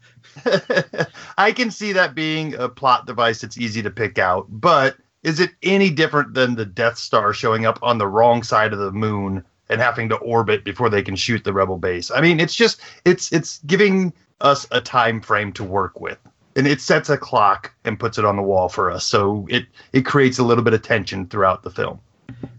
I 1.38 1.52
can 1.52 1.70
see 1.70 1.92
that 1.92 2.14
being 2.14 2.54
a 2.54 2.68
plot 2.68 3.06
device 3.06 3.40
that's 3.42 3.58
easy 3.58 3.82
to 3.82 3.90
pick 3.90 4.18
out, 4.18 4.46
but 4.48 4.96
is 5.24 5.40
it 5.40 5.50
any 5.62 5.90
different 5.90 6.34
than 6.34 6.54
the 6.54 6.66
Death 6.66 6.98
Star 6.98 7.32
showing 7.32 7.66
up 7.66 7.78
on 7.82 7.98
the 7.98 8.06
wrong 8.06 8.42
side 8.42 8.72
of 8.72 8.78
the 8.78 8.92
moon 8.92 9.42
and 9.70 9.80
having 9.80 10.10
to 10.10 10.16
orbit 10.16 10.64
before 10.64 10.90
they 10.90 11.02
can 11.02 11.16
shoot 11.16 11.42
the 11.42 11.52
rebel 11.52 11.78
base? 11.78 12.10
I 12.10 12.20
mean, 12.20 12.38
it's 12.38 12.54
just 12.54 12.80
it's 13.04 13.32
it's 13.32 13.58
giving 13.66 14.12
us 14.42 14.66
a 14.70 14.80
time 14.80 15.20
frame 15.20 15.52
to 15.54 15.64
work 15.64 16.00
with. 16.00 16.18
And 16.56 16.68
it 16.68 16.80
sets 16.80 17.08
a 17.08 17.18
clock 17.18 17.74
and 17.84 17.98
puts 17.98 18.16
it 18.16 18.24
on 18.24 18.36
the 18.36 18.42
wall 18.42 18.68
for 18.68 18.90
us. 18.90 19.04
So 19.04 19.46
it 19.50 19.66
it 19.92 20.02
creates 20.02 20.38
a 20.38 20.44
little 20.44 20.62
bit 20.62 20.74
of 20.74 20.82
tension 20.82 21.26
throughout 21.26 21.62
the 21.62 21.70
film. 21.70 21.98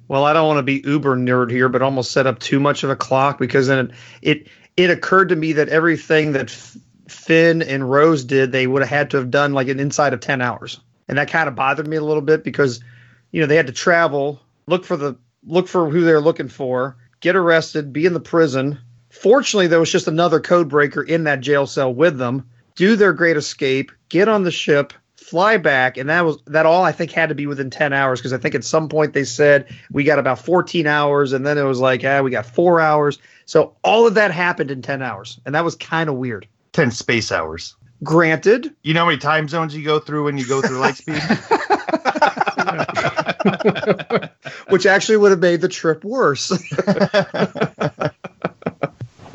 Well, 0.08 0.26
I 0.26 0.34
don't 0.34 0.48
want 0.48 0.58
to 0.58 0.64
be 0.64 0.82
uber 0.86 1.16
nerd 1.16 1.50
here, 1.52 1.70
but 1.70 1.82
almost 1.82 2.12
set 2.12 2.28
up 2.28 2.40
too 2.40 2.60
much 2.60 2.84
of 2.84 2.90
a 2.90 2.96
clock 2.96 3.40
because 3.40 3.68
then 3.68 3.90
it 3.90 3.92
it, 4.22 4.48
it 4.76 4.90
occurred 4.90 5.30
to 5.30 5.36
me 5.36 5.54
that 5.54 5.70
everything 5.70 6.34
that 6.34 6.50
Finn 7.08 7.62
and 7.62 7.90
Rose 7.90 8.24
did, 8.24 8.52
they 8.52 8.68
would 8.68 8.82
have 8.82 8.90
had 8.90 9.12
to 9.12 9.18
have 9.18 9.32
done 9.32 9.54
like 9.54 9.68
an 9.68 9.80
inside 9.80 10.14
of 10.14 10.20
ten 10.20 10.42
hours, 10.42 10.80
and 11.08 11.18
that 11.18 11.30
kind 11.30 11.48
of 11.48 11.56
bothered 11.56 11.88
me 11.88 11.98
a 11.98 12.04
little 12.04 12.22
bit 12.22 12.44
because 12.44 12.82
you 13.32 13.42
know 13.42 13.48
they 13.48 13.56
had 13.56 13.68
to 13.68 13.74
travel, 13.74 14.42
look 14.68 14.86
for 14.86 14.98
the 14.98 15.18
look 15.46 15.68
for 15.68 15.90
who 15.90 16.02
they're 16.02 16.22
looking 16.22 16.50
for, 16.50 16.98
get 17.20 17.36
arrested, 17.36 17.94
be 17.94 18.06
in 18.06 18.14
the 18.14 18.20
prison. 18.20 18.80
Fortunately, 19.10 19.68
there 19.68 19.80
was 19.80 19.92
just 19.92 20.08
another 20.08 20.40
code 20.40 20.70
breaker 20.70 21.02
in 21.02 21.24
that 21.26 21.42
jail 21.42 21.68
cell 21.68 21.94
with 21.94 22.18
them. 22.18 22.50
Do 22.76 22.96
their 22.96 23.14
great 23.14 23.38
escape, 23.38 23.92
get 24.10 24.28
on 24.28 24.44
the 24.44 24.52
ship, 24.52 24.92
fly 25.16 25.58
back, 25.58 25.98
and 25.98 26.10
that 26.10 26.26
was 26.26 26.38
that 26.48 26.66
all 26.66 26.84
I 26.84 26.92
think 26.92 27.12
had 27.12 27.30
to 27.30 27.36
be 27.36 27.48
within 27.48 27.70
ten 27.70 27.94
hours 27.94 28.20
because 28.20 28.34
I 28.34 28.38
think 28.38 28.56
at 28.56 28.64
some 28.64 28.90
point 28.90 29.14
they 29.14 29.24
said 29.24 29.74
we 29.92 30.04
got 30.04 30.20
about 30.20 30.40
fourteen 30.40 30.88
hours, 30.88 31.34
and 31.34 31.46
then 31.46 31.58
it 31.58 31.64
was 31.64 31.80
like 31.80 32.04
ah 32.04 32.22
we 32.22 32.32
got 32.32 32.46
four 32.46 32.82
hours. 32.82 33.18
So 33.46 33.76
all 33.84 34.08
of 34.08 34.16
that 34.16 34.32
happened 34.32 34.72
in 34.72 34.82
ten 34.82 35.02
hours, 35.02 35.40
and 35.46 35.56
that 35.56 35.64
was 35.64 35.76
kind 35.76 36.10
of 36.10 36.16
weird. 36.16 36.48
10 36.76 36.92
space 36.92 37.32
hours. 37.32 37.74
Granted, 38.04 38.76
You 38.84 38.94
know 38.94 39.00
how 39.02 39.06
many 39.08 39.18
time 39.18 39.48
zones 39.48 39.76
you 39.76 39.84
go 39.84 40.00
through 40.00 40.26
when 40.26 40.38
you 40.38 40.46
go 40.46 40.62
through 40.62 40.80
light 40.80 40.98
speed? 40.98 41.16
which 44.70 44.86
actually 44.86 45.18
would 45.18 45.32
have 45.32 45.40
made 45.40 45.62
the 45.62 45.70
trip 45.70 46.04
worse. 46.04 46.52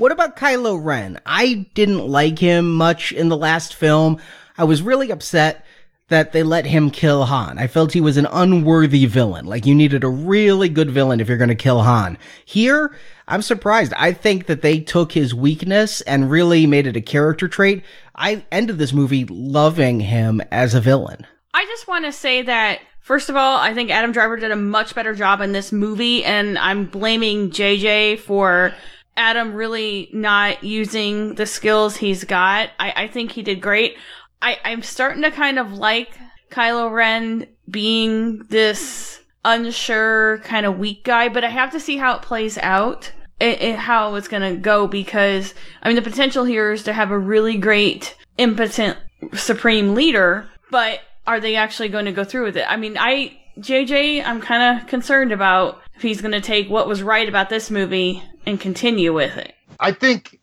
What 0.00 0.12
about 0.12 0.34
Kylo 0.34 0.82
Ren? 0.82 1.20
I 1.26 1.66
didn't 1.74 2.08
like 2.08 2.38
him 2.38 2.74
much 2.74 3.12
in 3.12 3.28
the 3.28 3.36
last 3.36 3.74
film. 3.74 4.16
I 4.56 4.64
was 4.64 4.80
really 4.80 5.10
upset 5.10 5.66
that 6.10 6.32
they 6.32 6.42
let 6.42 6.66
him 6.66 6.90
kill 6.90 7.24
Han. 7.24 7.58
I 7.58 7.66
felt 7.66 7.92
he 7.92 8.00
was 8.00 8.16
an 8.16 8.26
unworthy 8.30 9.06
villain. 9.06 9.46
Like 9.46 9.64
you 9.64 9.74
needed 9.74 10.04
a 10.04 10.08
really 10.08 10.68
good 10.68 10.90
villain 10.90 11.20
if 11.20 11.28
you're 11.28 11.38
going 11.38 11.48
to 11.48 11.54
kill 11.54 11.82
Han. 11.82 12.18
Here, 12.44 12.94
I'm 13.26 13.42
surprised. 13.42 13.94
I 13.96 14.12
think 14.12 14.46
that 14.46 14.60
they 14.60 14.80
took 14.80 15.12
his 15.12 15.34
weakness 15.34 16.00
and 16.02 16.30
really 16.30 16.66
made 16.66 16.86
it 16.86 16.96
a 16.96 17.00
character 17.00 17.48
trait. 17.48 17.82
I 18.14 18.44
ended 18.52 18.78
this 18.78 18.92
movie 18.92 19.24
loving 19.24 20.00
him 20.00 20.42
as 20.52 20.74
a 20.74 20.80
villain. 20.80 21.26
I 21.54 21.64
just 21.64 21.88
want 21.88 22.04
to 22.04 22.12
say 22.12 22.42
that 22.42 22.80
first 23.00 23.28
of 23.28 23.36
all, 23.36 23.58
I 23.58 23.72
think 23.72 23.90
Adam 23.90 24.12
Driver 24.12 24.36
did 24.36 24.50
a 24.50 24.56
much 24.56 24.94
better 24.94 25.14
job 25.14 25.40
in 25.40 25.52
this 25.52 25.72
movie, 25.72 26.24
and 26.24 26.58
I'm 26.58 26.86
blaming 26.86 27.50
JJ 27.50 28.18
for 28.20 28.74
Adam 29.16 29.52
really 29.54 30.08
not 30.12 30.64
using 30.64 31.34
the 31.34 31.46
skills 31.46 31.96
he's 31.96 32.24
got. 32.24 32.70
I, 32.78 33.04
I 33.04 33.06
think 33.08 33.32
he 33.32 33.42
did 33.42 33.60
great. 33.60 33.96
I, 34.42 34.58
I'm 34.64 34.82
starting 34.82 35.22
to 35.22 35.30
kind 35.30 35.58
of 35.58 35.72
like 35.72 36.10
Kylo 36.50 36.90
Ren 36.92 37.46
being 37.68 38.38
this 38.48 39.20
unsure 39.44 40.38
kind 40.38 40.66
of 40.66 40.78
weak 40.78 41.04
guy, 41.04 41.28
but 41.28 41.44
I 41.44 41.48
have 41.48 41.72
to 41.72 41.80
see 41.80 41.96
how 41.96 42.16
it 42.16 42.22
plays 42.22 42.58
out. 42.58 43.12
it, 43.40 43.76
how 43.76 44.14
it's 44.16 44.28
going 44.28 44.42
to 44.42 44.60
go 44.60 44.86
because 44.86 45.54
I 45.82 45.88
mean 45.88 45.96
the 45.96 46.02
potential 46.02 46.44
here 46.44 46.72
is 46.72 46.82
to 46.84 46.92
have 46.92 47.10
a 47.10 47.18
really 47.18 47.56
great 47.56 48.16
impotent 48.36 48.98
supreme 49.34 49.94
leader, 49.94 50.48
but 50.70 51.00
are 51.26 51.40
they 51.40 51.56
actually 51.56 51.88
going 51.88 52.06
to 52.06 52.12
go 52.12 52.24
through 52.24 52.44
with 52.44 52.56
it? 52.56 52.70
I 52.70 52.76
mean, 52.76 52.96
I 52.98 53.38
JJ, 53.58 54.24
I'm 54.24 54.40
kind 54.40 54.80
of 54.80 54.86
concerned 54.86 55.32
about 55.32 55.80
if 55.94 56.02
he's 56.02 56.20
going 56.20 56.32
to 56.32 56.40
take 56.40 56.68
what 56.68 56.88
was 56.88 57.02
right 57.02 57.28
about 57.28 57.48
this 57.50 57.70
movie 57.70 58.22
and 58.46 58.60
continue 58.60 59.12
with 59.12 59.36
it. 59.36 59.54
I 59.78 59.92
think 59.92 60.39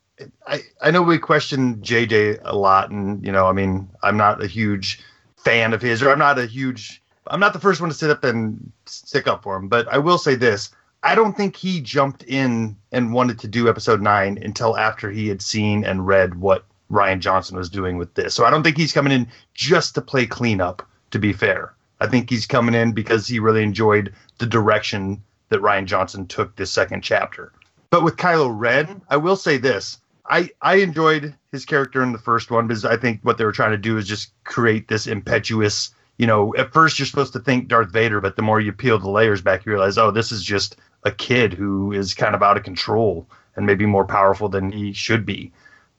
I 0.48 0.62
I 0.82 0.92
know 0.92 1.02
we 1.02 1.18
question 1.18 1.78
JJ 1.78 2.42
a 2.44 2.56
lot, 2.56 2.90
and 2.90 3.24
you 3.26 3.32
know, 3.32 3.48
I 3.48 3.52
mean, 3.52 3.90
I'm 4.04 4.18
not 4.18 4.44
a 4.44 4.48
huge 4.48 5.00
fan 5.36 5.74
of 5.74 5.82
his, 5.82 6.02
or 6.02 6.10
I'm 6.10 6.20
not 6.20 6.40
a 6.40 6.46
huge 6.46 7.02
I'm 7.30 7.40
not 7.40 7.54
the 7.54 7.60
first 7.60 7.82
one 7.82 7.90
to 7.90 7.96
sit 7.96 8.10
up 8.10 8.24
and 8.24 8.72
stick 8.86 9.28
up 9.28 9.44
for 9.44 9.56
him, 9.56 9.68
but 9.68 9.88
I 9.90 9.98
will 9.98 10.18
say 10.18 10.36
this. 10.36 10.70
I 11.04 11.16
don't 11.16 11.38
think 11.38 11.56
he 11.56 11.82
jumped 11.82 12.24
in 12.24 12.76
and 12.92 13.14
wanted 13.14 13.40
to 13.40 13.48
do 13.48 13.70
episode 13.70 14.02
nine 14.02 14.40
until 14.42 14.78
after 14.78 15.12
he 15.12 15.28
had 15.28 15.42
seen 15.42 15.84
and 15.84 16.08
read 16.08 16.36
what 16.36 16.66
Rian 16.92 17.20
Johnson 17.20 17.58
was 17.58 17.70
doing 17.70 17.98
with 17.98 18.14
this. 18.16 18.34
So 18.34 18.46
I 18.46 18.50
don't 18.50 18.64
think 18.64 18.78
he's 18.78 18.94
coming 18.94 19.14
in 19.14 19.28
just 19.54 19.96
to 19.96 20.02
play 20.02 20.26
cleanup, 20.26 20.88
to 21.12 21.20
be 21.20 21.34
fair. 21.34 21.74
I 22.00 22.08
think 22.08 22.30
he's 22.30 22.46
coming 22.46 22.76
in 22.76 22.94
because 22.94 23.28
he 23.28 23.40
really 23.40 23.64
enjoyed 23.64 24.14
the 24.38 24.46
direction 24.46 25.22
that 25.50 25.62
Rian 25.62 25.86
Johnson 25.86 26.28
took 26.28 26.56
this 26.56 26.72
second 26.72 27.04
chapter. 27.04 27.52
But 27.90 28.04
with 28.04 28.18
Kylo 28.18 28.52
Ren, 28.54 29.02
I 29.10 29.18
will 29.18 29.36
say 29.36 29.58
this. 29.58 30.00
I, 30.30 30.50
I 30.62 30.76
enjoyed 30.76 31.34
his 31.52 31.66
character 31.66 32.04
in 32.04 32.12
the 32.12 32.18
first 32.18 32.52
one 32.52 32.68
because 32.68 32.86
I 32.86 32.98
think 32.98 33.22
what 33.24 33.38
they 33.38 33.46
were 33.46 33.52
trying 33.52 33.72
to 33.72 33.78
do 33.78 33.98
is 33.98 34.08
just 34.08 34.32
create 34.44 34.88
this 34.88 35.08
impetuous 35.08 35.92
you 36.18 36.26
know, 36.26 36.56
at 36.56 36.74
first 36.74 36.98
you're 36.98 37.06
supposed 37.06 37.34
to 37.34 37.40
think 37.40 37.68
Darth 37.68 37.92
Vader, 37.92 38.20
but 38.20 38.36
the 38.36 38.42
more 38.42 38.60
you 38.60 38.72
peel 38.72 38.98
the 38.98 39.10
layers 39.10 39.42
back, 39.42 39.66
you 39.66 39.72
realize, 39.72 39.98
oh, 39.98 40.12
this 40.12 40.32
is 40.32 40.44
just 40.44 40.78
a 41.04 41.12
kid 41.12 41.54
who 41.54 41.92
is 41.92 42.14
kind 42.14 42.36
of 42.36 42.42
out 42.42 42.58
of 42.58 42.64
control 42.64 43.28
and 43.56 43.66
maybe 43.66 43.86
more 43.86 44.06
powerful 44.06 44.50
than 44.50 44.72
he 44.72 44.94
should 44.94 45.26
be. 45.26 45.52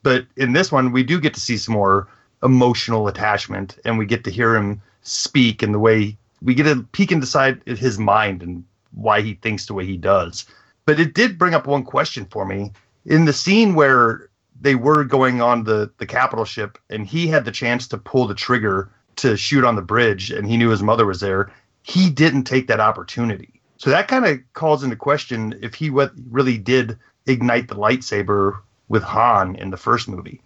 But 0.02 0.26
in 0.36 0.52
this 0.52 0.72
one, 0.72 0.92
we 0.92 1.02
do 1.02 1.20
get 1.20 1.34
to 1.34 1.40
see 1.40 1.56
some 1.56 1.74
more 1.74 2.08
emotional 2.42 3.08
attachment, 3.08 3.78
and 3.84 3.98
we 3.98 4.06
get 4.06 4.24
to 4.24 4.30
hear 4.30 4.56
him 4.56 4.80
speak 5.02 5.62
and 5.62 5.72
the 5.72 5.78
way 5.78 6.16
we 6.42 6.54
get 6.54 6.66
a 6.66 6.84
peek 6.92 7.10
inside 7.10 7.60
his 7.66 7.98
mind 7.98 8.42
and 8.42 8.64
why 8.92 9.20
he 9.20 9.34
thinks 9.34 9.66
the 9.66 9.74
way 9.74 9.84
he 9.84 9.96
does. 9.96 10.46
But 10.84 11.00
it 11.00 11.14
did 11.14 11.38
bring 11.38 11.54
up 11.54 11.66
one 11.66 11.84
question 11.84 12.26
for 12.30 12.44
me 12.44 12.72
in 13.08 13.24
the 13.24 13.32
scene 13.32 13.74
where 13.74 14.28
they 14.60 14.74
were 14.74 15.02
going 15.02 15.40
on 15.40 15.64
the 15.64 15.90
the 15.98 16.06
capital 16.06 16.44
ship, 16.44 16.78
and 16.90 17.06
he 17.06 17.26
had 17.26 17.44
the 17.44 17.50
chance 17.50 17.88
to 17.88 17.98
pull 17.98 18.26
the 18.26 18.34
trigger 18.34 18.90
to 19.16 19.36
shoot 19.36 19.64
on 19.64 19.74
the 19.74 19.82
bridge 19.82 20.30
and 20.30 20.46
he 20.46 20.56
knew 20.56 20.68
his 20.68 20.82
mother 20.82 21.04
was 21.04 21.20
there, 21.20 21.50
he 21.82 22.08
didn't 22.08 22.44
take 22.44 22.68
that 22.68 22.78
opportunity. 22.78 23.60
So 23.76 23.90
that 23.90 24.06
kind 24.06 24.24
of 24.24 24.38
calls 24.52 24.84
into 24.84 24.94
question 24.94 25.58
if 25.60 25.74
he 25.74 25.90
really 25.90 26.58
did 26.58 26.98
ignite 27.26 27.68
the 27.68 27.74
lightsaber 27.74 28.60
with 28.88 29.02
Han 29.02 29.56
in 29.56 29.70
the 29.70 29.76
first 29.76 30.08
movie. 30.08 30.40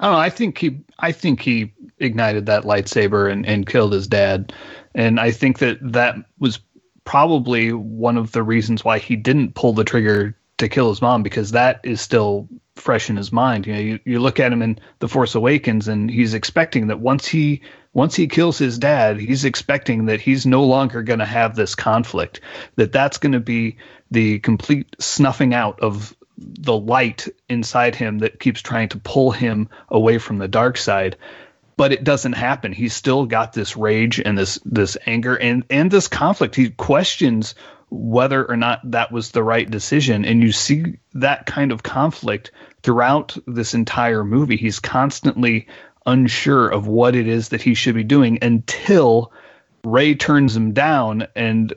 I 0.00 0.04
don't 0.04 0.12
know. 0.12 0.18
I 0.18 0.30
think 0.30 0.58
he, 0.58 0.78
I 0.98 1.12
think 1.12 1.40
he 1.40 1.72
ignited 1.98 2.46
that 2.46 2.64
lightsaber 2.64 3.30
and, 3.30 3.44
and 3.46 3.66
killed 3.66 3.92
his 3.92 4.06
dad, 4.06 4.52
and 4.94 5.18
I 5.18 5.30
think 5.30 5.58
that 5.58 5.78
that 5.80 6.16
was 6.38 6.60
probably 7.04 7.72
one 7.72 8.16
of 8.16 8.32
the 8.32 8.42
reasons 8.42 8.84
why 8.84 8.98
he 8.98 9.16
didn't 9.16 9.54
pull 9.54 9.72
the 9.72 9.84
trigger 9.84 10.36
to 10.58 10.68
kill 10.68 10.88
his 10.90 11.00
mom 11.00 11.22
because 11.22 11.52
that 11.52 11.80
is 11.84 12.00
still 12.00 12.48
fresh 12.76 13.10
in 13.10 13.16
his 13.16 13.32
mind. 13.32 13.66
You 13.66 13.72
know, 13.72 13.80
you, 13.80 14.00
you 14.04 14.20
look 14.20 14.40
at 14.40 14.52
him 14.52 14.62
in 14.62 14.78
The 14.98 15.08
Force 15.08 15.34
Awakens 15.34 15.88
and 15.88 16.10
he's 16.10 16.34
expecting 16.34 16.88
that 16.88 17.00
once 17.00 17.26
he 17.26 17.62
once 17.94 18.14
he 18.14 18.28
kills 18.28 18.58
his 18.58 18.78
dad, 18.78 19.18
he's 19.18 19.44
expecting 19.44 20.06
that 20.06 20.20
he's 20.20 20.46
no 20.46 20.64
longer 20.64 21.02
going 21.02 21.18
to 21.18 21.24
have 21.24 21.56
this 21.56 21.74
conflict, 21.74 22.40
that 22.76 22.92
that's 22.92 23.18
going 23.18 23.32
to 23.32 23.40
be 23.40 23.78
the 24.10 24.38
complete 24.40 24.94
snuffing 25.00 25.54
out 25.54 25.80
of 25.80 26.14
the 26.36 26.76
light 26.76 27.26
inside 27.48 27.94
him 27.94 28.18
that 28.18 28.38
keeps 28.38 28.62
trying 28.62 28.88
to 28.90 28.98
pull 28.98 29.32
him 29.32 29.68
away 29.88 30.18
from 30.18 30.38
the 30.38 30.46
dark 30.46 30.76
side. 30.76 31.16
But 31.76 31.92
it 31.92 32.04
doesn't 32.04 32.34
happen. 32.34 32.72
He's 32.72 32.94
still 32.94 33.26
got 33.26 33.52
this 33.52 33.76
rage 33.76 34.20
and 34.20 34.36
this 34.36 34.58
this 34.64 34.96
anger 35.06 35.36
and 35.36 35.64
and 35.70 35.90
this 35.90 36.08
conflict. 36.08 36.56
He 36.56 36.70
questions 36.70 37.54
whether 37.90 38.44
or 38.44 38.56
not 38.56 38.80
that 38.90 39.12
was 39.12 39.30
the 39.30 39.42
right 39.42 39.70
decision. 39.70 40.24
And 40.24 40.42
you 40.42 40.52
see 40.52 40.98
that 41.14 41.46
kind 41.46 41.72
of 41.72 41.82
conflict 41.82 42.50
throughout 42.82 43.36
this 43.46 43.74
entire 43.74 44.24
movie. 44.24 44.56
He's 44.56 44.80
constantly 44.80 45.68
unsure 46.06 46.68
of 46.68 46.86
what 46.86 47.14
it 47.14 47.26
is 47.26 47.50
that 47.50 47.62
he 47.62 47.74
should 47.74 47.94
be 47.94 48.04
doing 48.04 48.38
until 48.42 49.32
Rey 49.84 50.14
turns 50.14 50.56
him 50.56 50.72
down 50.72 51.28
and 51.34 51.74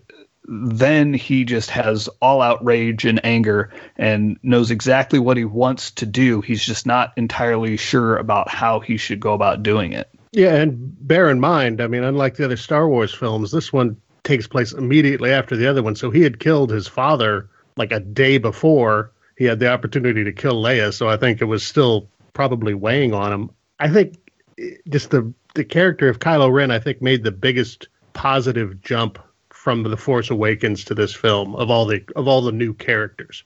then 0.48 1.14
he 1.14 1.46
just 1.46 1.70
has 1.70 2.10
all 2.22 2.42
out 2.42 2.64
rage 2.66 3.06
and 3.06 3.24
anger 3.24 3.72
and 3.98 4.38
knows 4.44 4.72
exactly 4.72 5.20
what 5.20 5.38
he 5.38 5.46
wants 5.46 5.92
to 5.92 6.06
do. 6.06 6.42
He's 6.42 6.64
just 6.64 6.86
not 6.86 7.14
entirely 7.16 7.78
sure 7.78 8.18
about 8.18 8.50
how 8.50 8.80
he 8.80 8.98
should 8.98 9.20
go 9.20 9.34
about 9.34 9.64
doing 9.64 9.94
it. 9.94 10.10
Yeah, 10.32 10.56
and 10.56 10.78
bear 11.08 11.30
in 11.30 11.40
mind, 11.40 11.80
I 11.80 11.88
mean, 11.88 12.04
unlike 12.04 12.36
the 12.36 12.46
other 12.46 12.58
Star 12.58 12.88
Wars 12.88 13.14
films, 13.14 13.52
this 13.52 13.72
one 13.72 13.98
takes 14.24 14.48
place 14.48 14.72
immediately 14.74 15.32
after 15.32 15.56
the 15.56 15.68
other 15.68 15.84
one. 15.84 15.96
So 15.96 16.12
he 16.12 16.22
had 16.22 16.40
killed 16.40 16.72
his 16.72 16.88
father 16.88 17.50
like 17.78 17.92
a 17.92 18.00
day 18.00 18.38
before 18.38 19.12
he 19.38 19.46
had 19.46 19.60
the 19.60 19.72
opportunity 19.72 20.24
to 20.24 20.32
kill 20.32 20.62
Leia. 20.62 20.94
So 20.94 21.10
I 21.10 21.18
think 21.18 21.42
it 21.42 21.46
was 21.46 21.64
still 21.64 22.08
probably 22.34 22.74
weighing 22.74 23.14
on 23.14 23.34
him. 23.34 23.50
I 23.80 23.90
think 23.90 24.18
eh, 24.60 24.76
just 24.90 25.10
the 25.10 25.34
the 25.54 25.64
character 25.66 26.08
of 26.08 26.20
Kylo 26.20 26.52
Ren, 26.52 26.72
I 26.72 26.80
think, 26.80 27.02
made 27.02 27.24
the 27.24 27.32
biggest 27.32 27.90
positive 28.14 28.82
jump 28.82 29.20
from 29.50 29.84
the 29.84 29.98
Force 29.98 30.30
Awakens 30.30 30.86
to 30.86 30.96
this 30.96 31.14
film 31.14 31.56
of 31.56 31.70
all 31.70 31.86
the 31.86 32.04
of 32.16 32.28
all 32.28 32.42
the 32.42 32.52
new 32.52 32.74
characters. 32.74 33.44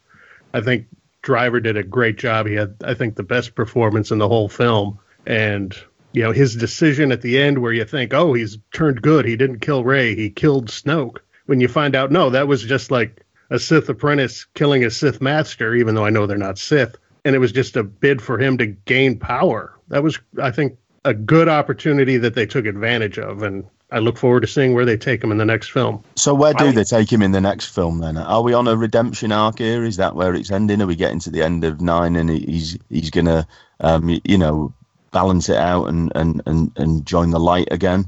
I 0.53 0.61
think 0.61 0.87
Driver 1.21 1.59
did 1.59 1.77
a 1.77 1.83
great 1.83 2.17
job. 2.17 2.45
He 2.45 2.53
had, 2.53 2.75
I 2.83 2.93
think, 2.93 3.15
the 3.15 3.23
best 3.23 3.55
performance 3.55 4.11
in 4.11 4.19
the 4.19 4.27
whole 4.27 4.47
film, 4.47 4.99
and 5.25 5.75
you 6.15 6.23
know 6.23 6.31
his 6.31 6.55
decision 6.55 7.11
at 7.11 7.21
the 7.21 7.37
end 7.37 7.59
where 7.59 7.73
you 7.73 7.85
think 7.85 8.13
oh 8.13 8.33
he's 8.33 8.57
turned 8.71 9.01
good 9.01 9.25
he 9.25 9.35
didn't 9.35 9.59
kill 9.59 9.83
Rey 9.83 10.15
he 10.15 10.29
killed 10.29 10.67
snoke 10.67 11.17
when 11.45 11.59
you 11.59 11.67
find 11.67 11.95
out 11.95 12.11
no 12.11 12.29
that 12.29 12.47
was 12.47 12.63
just 12.63 12.89
like 12.89 13.23
a 13.49 13.59
sith 13.59 13.89
apprentice 13.89 14.45
killing 14.53 14.85
a 14.85 14.89
sith 14.89 15.21
master 15.21 15.75
even 15.75 15.93
though 15.93 16.05
i 16.05 16.09
know 16.09 16.25
they're 16.25 16.37
not 16.37 16.57
sith 16.57 16.95
and 17.25 17.35
it 17.35 17.39
was 17.39 17.51
just 17.51 17.75
a 17.75 17.83
bid 17.83 18.21
for 18.21 18.39
him 18.39 18.57
to 18.57 18.65
gain 18.65 19.19
power 19.19 19.77
that 19.89 20.01
was 20.01 20.17
i 20.41 20.51
think 20.51 20.77
a 21.03 21.13
good 21.13 21.49
opportunity 21.49 22.17
that 22.17 22.33
they 22.33 22.45
took 22.45 22.65
advantage 22.65 23.19
of 23.19 23.43
and 23.43 23.65
I 23.91 23.99
look 23.99 24.17
forward 24.17 24.41
to 24.41 24.47
seeing 24.47 24.73
where 24.73 24.83
they 24.83 24.97
take 24.97 25.23
him 25.23 25.31
in 25.31 25.37
the 25.37 25.45
next 25.45 25.69
film. 25.69 26.03
So 26.15 26.33
where 26.33 26.55
do 26.55 26.65
I, 26.65 26.71
they 26.71 26.83
take 26.83 27.09
him 27.09 27.21
in 27.21 27.31
the 27.31 27.39
next 27.39 27.67
film 27.67 27.99
then? 27.99 28.17
Are 28.17 28.41
we 28.41 28.51
on 28.53 28.67
a 28.67 28.75
redemption 28.75 29.31
arc 29.31 29.59
here? 29.59 29.83
Is 29.83 29.97
that 29.97 30.15
where 30.15 30.33
it's 30.33 30.49
ending? 30.49 30.81
Are 30.81 30.87
we 30.87 30.95
getting 30.95 31.19
to 31.19 31.29
the 31.29 31.43
end 31.43 31.63
of 31.63 31.81
nine 31.81 32.15
and 32.15 32.29
he's 32.29 32.77
he's 32.89 33.11
gonna 33.11 33.47
um, 33.79 34.19
you 34.25 34.39
know 34.39 34.73
balance 35.15 35.47
it 35.47 35.55
out 35.55 35.85
and 35.85 36.11
and 36.13 36.41
and, 36.45 36.71
and 36.75 37.05
join 37.05 37.29
the 37.31 37.39
light 37.39 37.69
again. 37.71 38.05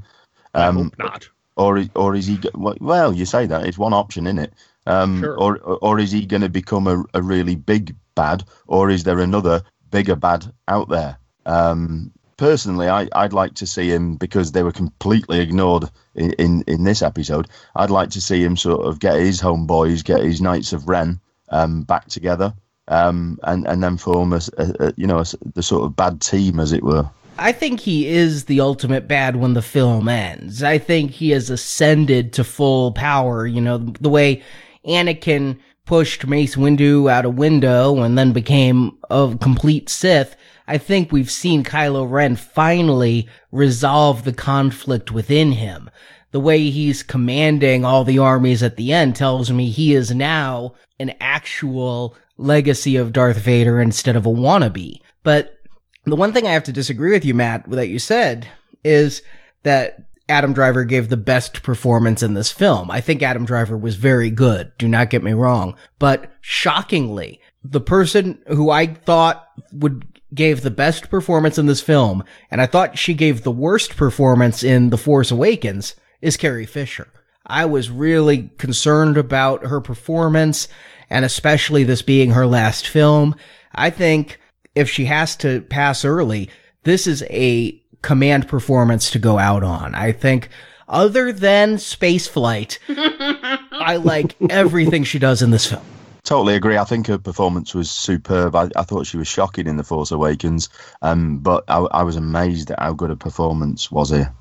Um, 0.53 0.77
I 0.77 0.81
hope 0.81 0.99
not. 0.99 1.29
Or 1.55 1.83
or 1.95 2.15
is 2.15 2.27
he? 2.27 2.37
Well, 2.53 3.13
you 3.13 3.25
say 3.25 3.45
that 3.47 3.65
it's 3.65 3.77
one 3.77 3.93
option, 3.93 4.27
isn't 4.27 4.39
it? 4.39 4.53
Um, 4.85 5.21
sure. 5.21 5.39
Or 5.39 5.57
or 5.57 5.99
is 5.99 6.11
he 6.11 6.25
going 6.25 6.41
to 6.41 6.49
become 6.49 6.85
a, 6.87 7.03
a 7.13 7.21
really 7.21 7.55
big 7.55 7.95
bad, 8.13 8.43
or 8.67 8.89
is 8.89 9.05
there 9.05 9.19
another 9.19 9.63
bigger 9.89 10.17
bad 10.17 10.51
out 10.67 10.89
there? 10.89 11.17
Um, 11.45 12.11
personally, 12.35 12.89
I, 12.89 13.07
I'd 13.13 13.33
like 13.33 13.55
to 13.55 13.67
see 13.67 13.89
him 13.89 14.17
because 14.17 14.51
they 14.51 14.63
were 14.63 14.73
completely 14.73 15.39
ignored 15.39 15.85
in, 16.13 16.33
in, 16.33 16.63
in, 16.67 16.83
this 16.83 17.01
episode. 17.01 17.47
I'd 17.73 17.89
like 17.89 18.09
to 18.11 18.21
see 18.21 18.43
him 18.43 18.57
sort 18.57 18.85
of 18.85 18.99
get 18.99 19.15
his 19.15 19.41
homeboys, 19.41 20.03
get 20.03 20.23
his 20.23 20.41
Knights 20.41 20.73
of 20.73 20.89
Ren 20.89 21.21
um, 21.49 21.83
back 21.83 22.07
together, 22.07 22.53
um, 22.87 23.39
and 23.43 23.67
and 23.67 23.83
then 23.83 23.97
form 23.97 24.33
a, 24.33 24.41
a, 24.57 24.73
a 24.79 24.93
you 24.97 25.07
know 25.07 25.19
a, 25.19 25.25
the 25.53 25.63
sort 25.63 25.85
of 25.85 25.95
bad 25.95 26.21
team, 26.21 26.59
as 26.59 26.71
it 26.71 26.83
were. 26.83 27.09
I 27.39 27.51
think 27.51 27.79
he 27.79 28.07
is 28.07 28.45
the 28.45 28.61
ultimate 28.61 29.07
bad 29.07 29.35
when 29.35 29.53
the 29.53 29.61
film 29.61 30.09
ends. 30.09 30.63
I 30.63 30.79
think 30.79 31.11
he 31.11 31.29
has 31.31 31.49
ascended 31.49 32.33
to 32.33 32.43
full 32.43 32.91
power. 32.93 33.45
You 33.45 33.61
know 33.61 33.77
the 33.77 34.09
way 34.09 34.41
Anakin 34.85 35.59
pushed 35.85 36.27
Mace 36.27 36.55
Windu 36.55 37.09
out 37.09 37.25
a 37.25 37.29
window 37.29 38.01
and 38.01 38.17
then 38.17 38.33
became 38.33 38.97
a 39.09 39.35
complete 39.39 39.89
Sith. 39.89 40.35
I 40.67 40.77
think 40.77 41.11
we've 41.11 41.31
seen 41.31 41.63
Kylo 41.63 42.09
Ren 42.09 42.35
finally 42.35 43.27
resolve 43.51 44.25
the 44.25 44.33
conflict 44.33 45.11
within 45.11 45.53
him. 45.53 45.89
The 46.31 46.41
way 46.41 46.69
he's 46.69 47.03
commanding 47.03 47.85
all 47.85 48.03
the 48.03 48.19
armies 48.19 48.61
at 48.61 48.75
the 48.75 48.91
end 48.91 49.15
tells 49.15 49.49
me 49.49 49.69
he 49.69 49.95
is 49.95 50.13
now 50.13 50.75
an 50.99 51.13
actual 51.21 52.17
legacy 52.37 52.95
of 52.95 53.13
Darth 53.13 53.37
Vader 53.37 53.81
instead 53.81 54.15
of 54.15 54.25
a 54.25 54.29
wannabe. 54.29 55.01
But 55.23 55.57
the 56.05 56.15
one 56.15 56.33
thing 56.33 56.47
I 56.47 56.53
have 56.53 56.63
to 56.65 56.71
disagree 56.71 57.11
with 57.11 57.25
you, 57.25 57.33
Matt, 57.33 57.69
that 57.69 57.89
you 57.89 57.99
said 57.99 58.47
is 58.83 59.21
that 59.63 60.03
Adam 60.29 60.53
Driver 60.53 60.83
gave 60.83 61.09
the 61.09 61.17
best 61.17 61.63
performance 61.63 62.21
in 62.21 62.33
this 62.33 62.51
film. 62.51 62.91
I 62.91 63.01
think 63.01 63.21
Adam 63.21 63.45
Driver 63.45 63.77
was 63.77 63.95
very 63.95 64.29
good. 64.29 64.71
Do 64.77 64.87
not 64.87 65.09
get 65.09 65.23
me 65.23 65.33
wrong. 65.33 65.75
But 65.99 66.31
shockingly, 66.41 67.39
the 67.63 67.81
person 67.81 68.39
who 68.47 68.69
I 68.69 68.87
thought 68.87 69.47
would 69.71 70.05
gave 70.33 70.61
the 70.61 70.71
best 70.71 71.09
performance 71.09 71.57
in 71.57 71.67
this 71.67 71.81
film, 71.81 72.23
and 72.51 72.61
I 72.61 72.65
thought 72.65 72.97
she 72.97 73.13
gave 73.13 73.43
the 73.43 73.51
worst 73.51 73.95
performance 73.95 74.61
in 74.61 74.89
The 74.89 74.97
Force 74.97 75.31
Awakens, 75.31 75.95
is 76.21 76.35
Carrie 76.35 76.65
Fisher. 76.65 77.07
I 77.45 77.65
was 77.65 77.89
really 77.89 78.49
concerned 78.57 79.17
about 79.17 79.65
her 79.65 79.79
performance 79.79 80.67
and 81.09 81.25
especially 81.25 81.83
this 81.83 82.01
being 82.01 82.31
her 82.31 82.45
last 82.45 82.87
film. 82.87 83.35
I 83.73 83.89
think 83.89 84.39
if 84.75 84.89
she 84.89 85.05
has 85.05 85.35
to 85.37 85.61
pass 85.61 86.05
early, 86.05 86.49
this 86.83 87.07
is 87.07 87.23
a 87.29 87.79
command 88.01 88.47
performance 88.47 89.11
to 89.11 89.19
go 89.19 89.37
out 89.37 89.63
on. 89.63 89.95
I 89.95 90.11
think 90.11 90.49
other 90.87 91.31
than 91.31 91.77
space 91.77 92.27
flight, 92.27 92.79
I 92.87 93.99
like 94.03 94.35
everything 94.49 95.03
she 95.03 95.19
does 95.19 95.41
in 95.41 95.51
this 95.51 95.67
film. 95.67 95.83
Totally 96.23 96.55
agree. 96.55 96.77
I 96.77 96.83
think 96.83 97.07
her 97.07 97.17
performance 97.17 97.73
was 97.73 97.89
superb. 97.89 98.53
I, 98.53 98.69
I 98.75 98.83
thought 98.83 99.07
she 99.07 99.17
was 99.17 99.29
shocking 99.29 99.65
in 99.65 99.77
The 99.77 99.83
Force 99.83 100.11
Awakens, 100.11 100.67
um, 101.01 101.37
but 101.39 101.63
I, 101.69 101.79
I 101.79 102.03
was 102.03 102.17
amazed 102.17 102.69
at 102.69 102.79
how 102.79 102.93
good 102.93 103.11
a 103.11 103.15
performance 103.15 103.89
was 103.91 104.09
here. 104.09 104.33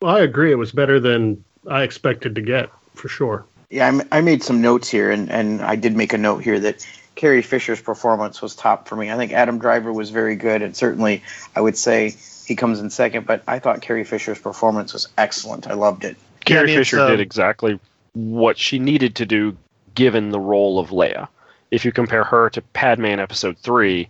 Well, 0.00 0.16
I 0.16 0.20
agree. 0.20 0.52
It 0.52 0.56
was 0.56 0.70
better 0.70 1.00
than 1.00 1.42
I 1.68 1.82
expected 1.82 2.36
to 2.36 2.40
get, 2.40 2.70
for 2.94 3.08
sure. 3.08 3.44
Yeah, 3.72 3.88
I'm, 3.88 4.02
I 4.12 4.20
made 4.20 4.42
some 4.42 4.60
notes 4.60 4.90
here, 4.90 5.10
and, 5.10 5.30
and 5.30 5.62
I 5.62 5.76
did 5.76 5.96
make 5.96 6.12
a 6.12 6.18
note 6.18 6.44
here 6.44 6.60
that 6.60 6.86
Carrie 7.14 7.40
Fisher's 7.40 7.80
performance 7.80 8.42
was 8.42 8.54
top 8.54 8.86
for 8.86 8.96
me. 8.96 9.10
I 9.10 9.16
think 9.16 9.32
Adam 9.32 9.58
Driver 9.58 9.90
was 9.94 10.10
very 10.10 10.36
good, 10.36 10.60
and 10.60 10.76
certainly 10.76 11.22
I 11.56 11.62
would 11.62 11.78
say 11.78 12.14
he 12.44 12.54
comes 12.54 12.80
in 12.80 12.90
second, 12.90 13.26
but 13.26 13.42
I 13.48 13.58
thought 13.58 13.80
Carrie 13.80 14.04
Fisher's 14.04 14.38
performance 14.38 14.92
was 14.92 15.08
excellent. 15.16 15.68
I 15.68 15.72
loved 15.72 16.04
it. 16.04 16.18
Carrie 16.44 16.64
I 16.64 16.66
mean, 16.66 16.76
Fisher 16.76 17.00
uh, 17.00 17.08
did 17.08 17.20
exactly 17.20 17.80
what 18.12 18.58
she 18.58 18.78
needed 18.78 19.16
to 19.16 19.24
do 19.24 19.56
given 19.94 20.28
the 20.28 20.40
role 20.40 20.78
of 20.78 20.90
Leia. 20.90 21.28
If 21.70 21.86
you 21.86 21.92
compare 21.92 22.24
her 22.24 22.50
to 22.50 22.60
Padme 22.60 23.06
in 23.06 23.20
episode 23.20 23.56
3, 23.56 24.06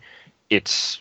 it's 0.50 1.00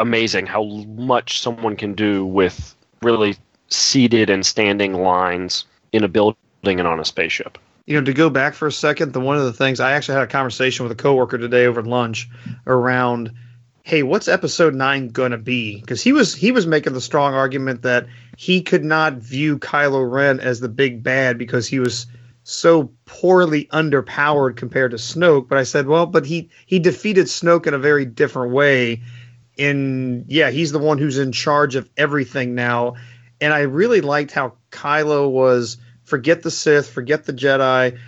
amazing 0.00 0.46
how 0.46 0.64
much 0.64 1.40
someone 1.40 1.76
can 1.76 1.94
do 1.94 2.26
with 2.26 2.74
really 3.02 3.36
seated 3.68 4.28
and 4.28 4.44
standing 4.44 4.94
lines 4.94 5.66
in 5.92 6.02
a 6.02 6.08
building 6.08 6.36
and 6.64 6.88
on 6.88 6.98
a 6.98 7.04
spaceship. 7.04 7.58
You 7.86 7.96
know, 7.96 8.04
to 8.04 8.12
go 8.12 8.28
back 8.28 8.54
for 8.54 8.66
a 8.66 8.72
second, 8.72 9.12
the 9.12 9.20
one 9.20 9.36
of 9.36 9.44
the 9.44 9.52
things 9.52 9.78
I 9.78 9.92
actually 9.92 10.16
had 10.16 10.24
a 10.24 10.28
conversation 10.28 10.84
with 10.84 10.92
a 10.92 11.00
coworker 11.00 11.38
today 11.38 11.66
over 11.66 11.82
lunch 11.82 12.28
around, 12.66 13.32
hey, 13.84 14.02
what's 14.02 14.26
episode 14.26 14.74
nine 14.74 15.08
gonna 15.08 15.38
be? 15.38 15.80
Because 15.80 16.02
he 16.02 16.12
was 16.12 16.34
he 16.34 16.50
was 16.50 16.66
making 16.66 16.94
the 16.94 17.00
strong 17.00 17.34
argument 17.34 17.82
that 17.82 18.06
he 18.36 18.60
could 18.60 18.84
not 18.84 19.14
view 19.14 19.58
Kylo 19.58 20.10
Ren 20.10 20.40
as 20.40 20.58
the 20.58 20.68
big 20.68 21.04
bad 21.04 21.38
because 21.38 21.68
he 21.68 21.78
was 21.78 22.06
so 22.42 22.90
poorly 23.06 23.66
underpowered 23.66 24.56
compared 24.56 24.90
to 24.90 24.96
Snoke. 24.96 25.48
But 25.48 25.58
I 25.58 25.62
said, 25.62 25.86
well, 25.86 26.06
but 26.06 26.26
he 26.26 26.50
he 26.66 26.80
defeated 26.80 27.26
Snoke 27.26 27.68
in 27.68 27.74
a 27.74 27.78
very 27.78 28.04
different 28.04 28.52
way. 28.52 29.02
In 29.56 30.24
yeah, 30.26 30.50
he's 30.50 30.72
the 30.72 30.80
one 30.80 30.98
who's 30.98 31.18
in 31.18 31.30
charge 31.30 31.76
of 31.76 31.88
everything 31.96 32.56
now. 32.56 32.94
And 33.40 33.54
I 33.54 33.60
really 33.60 34.00
liked 34.00 34.32
how 34.32 34.54
Kylo 34.72 35.30
was 35.30 35.76
forget 36.06 36.42
the 36.42 36.50
Sith, 36.50 36.88
forget 36.88 37.24
the 37.24 37.32
Jedi, 37.34 37.98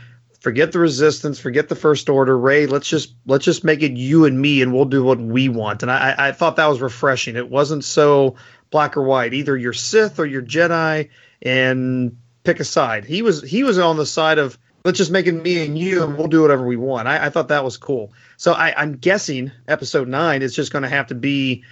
forget 0.40 0.72
the 0.72 0.78
Resistance, 0.78 1.38
forget 1.38 1.68
the 1.68 1.76
First 1.76 2.08
Order. 2.08 2.38
Rey, 2.38 2.66
let's 2.66 2.88
just 2.88 3.14
let's 3.26 3.44
just 3.44 3.64
make 3.64 3.82
it 3.82 3.92
you 3.92 4.24
and 4.24 4.40
me, 4.40 4.62
and 4.62 4.72
we'll 4.72 4.86
do 4.86 5.04
what 5.04 5.18
we 5.20 5.48
want. 5.48 5.82
And 5.82 5.90
I, 5.90 6.14
I 6.16 6.32
thought 6.32 6.56
that 6.56 6.68
was 6.68 6.80
refreshing. 6.80 7.36
It 7.36 7.50
wasn't 7.50 7.84
so 7.84 8.36
black 8.70 8.96
or 8.96 9.02
white. 9.02 9.34
Either 9.34 9.56
you're 9.56 9.72
Sith 9.72 10.18
or 10.18 10.24
you're 10.24 10.42
Jedi, 10.42 11.10
and 11.42 12.16
pick 12.44 12.60
a 12.60 12.64
side. 12.64 13.04
He 13.04 13.22
was 13.22 13.42
he 13.42 13.64
was 13.64 13.78
on 13.78 13.96
the 13.96 14.06
side 14.06 14.38
of 14.38 14.58
let's 14.84 14.98
just 14.98 15.10
make 15.10 15.26
it 15.26 15.32
me 15.32 15.64
and 15.66 15.78
you, 15.78 16.02
and 16.04 16.16
we'll 16.16 16.28
do 16.28 16.42
whatever 16.42 16.66
we 16.66 16.76
want. 16.76 17.08
I, 17.08 17.26
I 17.26 17.30
thought 17.30 17.48
that 17.48 17.64
was 17.64 17.76
cool. 17.76 18.12
So 18.36 18.52
I, 18.52 18.72
I'm 18.80 18.96
guessing 18.96 19.52
Episode 19.66 20.08
Nine 20.08 20.42
is 20.42 20.54
just 20.54 20.72
going 20.72 20.82
to 20.82 20.88
have 20.88 21.08
to 21.08 21.14
be. 21.14 21.64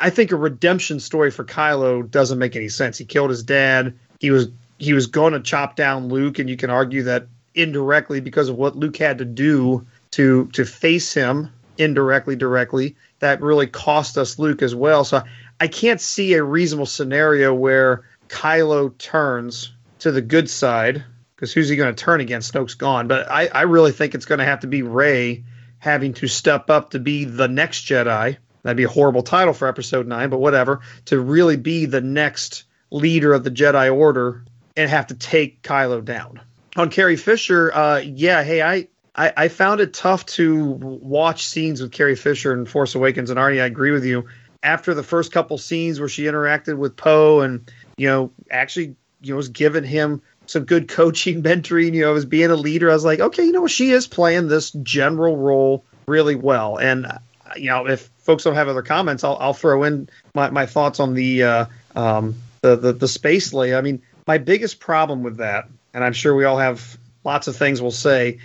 I 0.00 0.08
think 0.08 0.32
a 0.32 0.36
redemption 0.36 0.98
story 0.98 1.30
for 1.30 1.44
Kylo 1.44 2.10
doesn't 2.10 2.38
make 2.38 2.56
any 2.56 2.70
sense. 2.70 2.96
He 2.96 3.04
killed 3.04 3.28
his 3.28 3.42
dad. 3.42 3.98
He 4.18 4.30
was 4.30 4.48
he 4.78 4.92
was 4.92 5.06
going 5.06 5.32
to 5.32 5.40
chop 5.40 5.76
down 5.76 6.08
Luke, 6.08 6.38
and 6.38 6.48
you 6.48 6.56
can 6.56 6.70
argue 6.70 7.04
that 7.04 7.26
indirectly 7.54 8.20
because 8.20 8.48
of 8.48 8.56
what 8.56 8.76
Luke 8.76 8.96
had 8.96 9.18
to 9.18 9.24
do 9.24 9.86
to 10.12 10.48
to 10.52 10.64
face 10.64 11.12
him 11.14 11.52
indirectly, 11.78 12.36
directly, 12.36 12.96
that 13.18 13.40
really 13.40 13.66
cost 13.66 14.18
us 14.18 14.38
Luke 14.38 14.62
as 14.62 14.74
well. 14.74 15.04
So 15.04 15.22
I 15.60 15.68
can't 15.68 16.00
see 16.00 16.34
a 16.34 16.42
reasonable 16.42 16.86
scenario 16.86 17.52
where 17.54 18.04
Kylo 18.28 18.96
turns 18.98 19.72
to 20.00 20.12
the 20.12 20.22
good 20.22 20.48
side 20.50 21.04
because 21.34 21.52
who's 21.52 21.68
he 21.68 21.76
going 21.76 21.94
to 21.94 22.04
turn 22.04 22.20
against? 22.20 22.52
Snoke's 22.52 22.74
gone, 22.74 23.08
but 23.08 23.30
I, 23.30 23.48
I 23.48 23.62
really 23.62 23.92
think 23.92 24.14
it's 24.14 24.26
going 24.26 24.38
to 24.38 24.44
have 24.44 24.60
to 24.60 24.66
be 24.66 24.82
Rey 24.82 25.44
having 25.78 26.14
to 26.14 26.28
step 26.28 26.70
up 26.70 26.90
to 26.90 26.98
be 26.98 27.24
the 27.24 27.48
next 27.48 27.86
Jedi. 27.86 28.36
That'd 28.62 28.76
be 28.76 28.84
a 28.84 28.88
horrible 28.88 29.22
title 29.22 29.52
for 29.52 29.68
Episode 29.68 30.06
Nine, 30.06 30.30
but 30.30 30.38
whatever. 30.38 30.80
To 31.06 31.20
really 31.20 31.56
be 31.56 31.86
the 31.86 32.00
next 32.00 32.64
leader 32.90 33.34
of 33.34 33.44
the 33.44 33.50
Jedi 33.50 33.94
Order 33.94 34.44
and 34.76 34.90
have 34.90 35.08
to 35.08 35.14
take 35.14 35.62
Kylo 35.62 36.04
down. 36.04 36.40
On 36.76 36.90
Carrie 36.90 37.16
Fisher, 37.16 37.72
uh, 37.72 37.98
yeah, 37.98 38.42
hey, 38.42 38.62
I, 38.62 38.88
I 39.14 39.32
I 39.36 39.48
found 39.48 39.80
it 39.80 39.94
tough 39.94 40.26
to 40.26 40.62
watch 40.62 41.46
scenes 41.46 41.80
with 41.80 41.92
Carrie 41.92 42.16
Fisher 42.16 42.52
in 42.52 42.66
Force 42.66 42.94
Awakens, 42.94 43.30
and 43.30 43.38
Arnie, 43.38 43.62
I 43.62 43.66
agree 43.66 43.92
with 43.92 44.04
you. 44.04 44.26
After 44.62 44.94
the 44.94 45.02
first 45.02 45.30
couple 45.30 45.58
scenes 45.58 46.00
where 46.00 46.08
she 46.08 46.24
interacted 46.24 46.76
with 46.76 46.96
Poe, 46.96 47.40
and 47.40 47.70
you 47.96 48.08
know, 48.08 48.32
actually, 48.50 48.96
you 49.20 49.32
know, 49.32 49.36
was 49.36 49.48
giving 49.48 49.84
him 49.84 50.20
some 50.46 50.64
good 50.64 50.88
coaching, 50.88 51.42
mentoring, 51.44 51.94
you 51.94 52.02
know, 52.02 52.14
as 52.14 52.24
being 52.24 52.50
a 52.50 52.56
leader, 52.56 52.90
I 52.90 52.94
was 52.94 53.04
like, 53.04 53.20
okay, 53.20 53.44
you 53.44 53.52
know, 53.52 53.66
she 53.68 53.90
is 53.90 54.08
playing 54.08 54.48
this 54.48 54.72
general 54.82 55.36
role 55.36 55.84
really 56.08 56.34
well, 56.34 56.78
and 56.78 57.06
uh, 57.06 57.18
you 57.56 57.66
know, 57.66 57.86
if 57.86 58.10
folks 58.18 58.42
don't 58.42 58.54
have 58.54 58.68
other 58.68 58.82
comments, 58.82 59.22
I'll, 59.22 59.36
I'll 59.38 59.54
throw 59.54 59.84
in 59.84 60.08
my, 60.34 60.50
my 60.50 60.66
thoughts 60.66 60.98
on 60.98 61.14
the 61.14 61.42
uh, 61.44 61.66
um, 61.94 62.34
the, 62.62 62.74
the 62.74 62.92
the 62.94 63.08
space 63.08 63.52
lay. 63.52 63.74
I 63.74 63.80
mean, 63.80 64.02
my 64.26 64.38
biggest 64.38 64.80
problem 64.80 65.22
with 65.22 65.36
that, 65.38 65.68
and 65.92 66.04
I'm 66.04 66.12
sure 66.12 66.34
we 66.34 66.44
all 66.44 66.58
have 66.58 66.98
lots 67.24 67.46
of 67.46 67.56
things 67.56 67.80
we'll 67.80 67.90
say, 67.90 68.38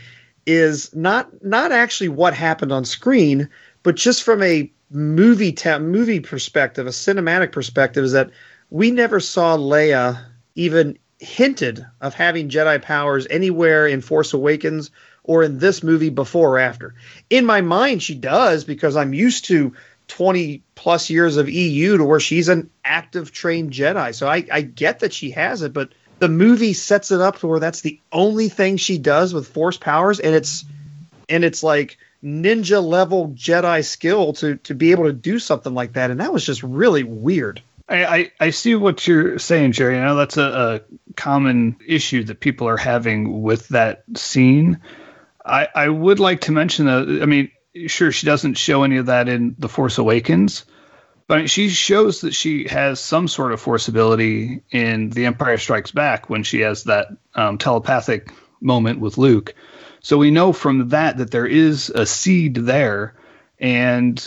is 0.45 0.93
not 0.95 1.43
not 1.43 1.71
actually 1.71 2.09
what 2.09 2.33
happened 2.33 2.71
on 2.71 2.85
screen, 2.85 3.49
but 3.83 3.95
just 3.95 4.23
from 4.23 4.41
a 4.41 4.71
movie 4.91 5.55
movie 5.79 6.19
perspective, 6.19 6.87
a 6.87 6.91
cinematic 6.91 7.51
perspective, 7.51 8.03
is 8.03 8.11
that 8.13 8.31
we 8.69 8.91
never 8.91 9.19
saw 9.19 9.57
Leia 9.57 10.23
even 10.55 10.97
hinted 11.19 11.85
of 12.01 12.13
having 12.13 12.49
Jedi 12.49 12.81
powers 12.81 13.27
anywhere 13.29 13.87
in 13.87 14.01
Force 14.01 14.33
Awakens 14.33 14.89
or 15.23 15.43
in 15.43 15.59
this 15.59 15.83
movie 15.83 16.09
before 16.09 16.55
or 16.55 16.59
after. 16.59 16.95
In 17.29 17.45
my 17.45 17.61
mind, 17.61 18.01
she 18.01 18.15
does 18.15 18.63
because 18.63 18.95
I'm 18.95 19.13
used 19.13 19.45
to 19.45 19.73
20 20.09 20.61
plus 20.75 21.09
years 21.09 21.37
of 21.37 21.49
EU 21.49 21.97
to 21.97 22.03
where 22.03 22.19
she's 22.19 22.49
an 22.49 22.69
active 22.83 23.31
trained 23.31 23.71
Jedi. 23.71 24.13
So 24.13 24.27
I, 24.27 24.45
I 24.51 24.61
get 24.61 24.99
that 24.99 25.13
she 25.13 25.31
has 25.31 25.61
it, 25.61 25.71
but 25.71 25.93
the 26.19 26.27
movie 26.27 26.73
sets 26.73 27.11
it 27.11 27.21
up 27.21 27.39
to 27.39 27.47
where 27.47 27.59
that's 27.59 27.81
the 27.81 27.99
only 28.11 28.49
thing 28.49 28.77
she 28.77 28.97
does 28.97 29.33
with 29.33 29.47
force 29.47 29.77
powers, 29.77 30.19
and 30.19 30.35
it's 30.35 30.65
and 31.29 31.43
it's 31.43 31.63
like 31.63 31.97
ninja 32.23 32.83
level 32.83 33.29
Jedi 33.29 33.85
skill 33.85 34.33
to 34.33 34.57
to 34.57 34.75
be 34.75 34.91
able 34.91 35.05
to 35.05 35.13
do 35.13 35.39
something 35.39 35.73
like 35.73 35.93
that, 35.93 36.11
and 36.11 36.19
that 36.19 36.33
was 36.33 36.45
just 36.45 36.61
really 36.61 37.03
weird. 37.03 37.61
I, 37.87 38.05
I, 38.05 38.31
I 38.39 38.49
see 38.51 38.75
what 38.75 39.07
you're 39.07 39.39
saying, 39.39 39.71
Jerry. 39.71 39.97
I 39.97 40.05
know 40.05 40.15
that's 40.15 40.37
a, 40.37 40.43
a 40.43 41.13
common 41.15 41.77
issue 41.85 42.23
that 42.25 42.39
people 42.39 42.67
are 42.67 42.77
having 42.77 43.41
with 43.41 43.69
that 43.69 44.03
scene. 44.15 44.79
I, 45.43 45.67
I 45.73 45.89
would 45.89 46.19
like 46.19 46.41
to 46.41 46.51
mention 46.51 46.85
that, 46.85 47.19
I 47.23 47.25
mean, 47.25 47.49
sure, 47.87 48.11
she 48.11 48.25
doesn't 48.25 48.55
show 48.55 48.83
any 48.83 48.97
of 48.97 49.07
that 49.07 49.29
in 49.29 49.55
The 49.59 49.69
Force 49.69 49.97
Awakens, 49.97 50.65
but 51.27 51.49
she 51.49 51.69
shows 51.69 52.21
that 52.21 52.33
she 52.33 52.67
has 52.67 52.99
some 52.99 53.27
sort 53.27 53.51
of 53.51 53.61
force 53.61 53.87
ability 53.87 54.61
in 54.71 55.11
The 55.11 55.25
Empire 55.25 55.57
Strikes 55.57 55.91
Back 55.91 56.29
when 56.29 56.43
she 56.43 56.61
has 56.61 56.85
that 56.85 57.07
um, 57.35 57.57
telepathic 57.57 58.31
moment 58.61 58.99
with 58.99 59.17
Luke. 59.17 59.53
So 60.01 60.17
we 60.17 60.31
know 60.31 60.53
from 60.53 60.89
that 60.89 61.17
that 61.17 61.31
there 61.31 61.45
is 61.45 61.89
a 61.89 62.05
seed 62.05 62.55
there. 62.55 63.13
And 63.59 64.25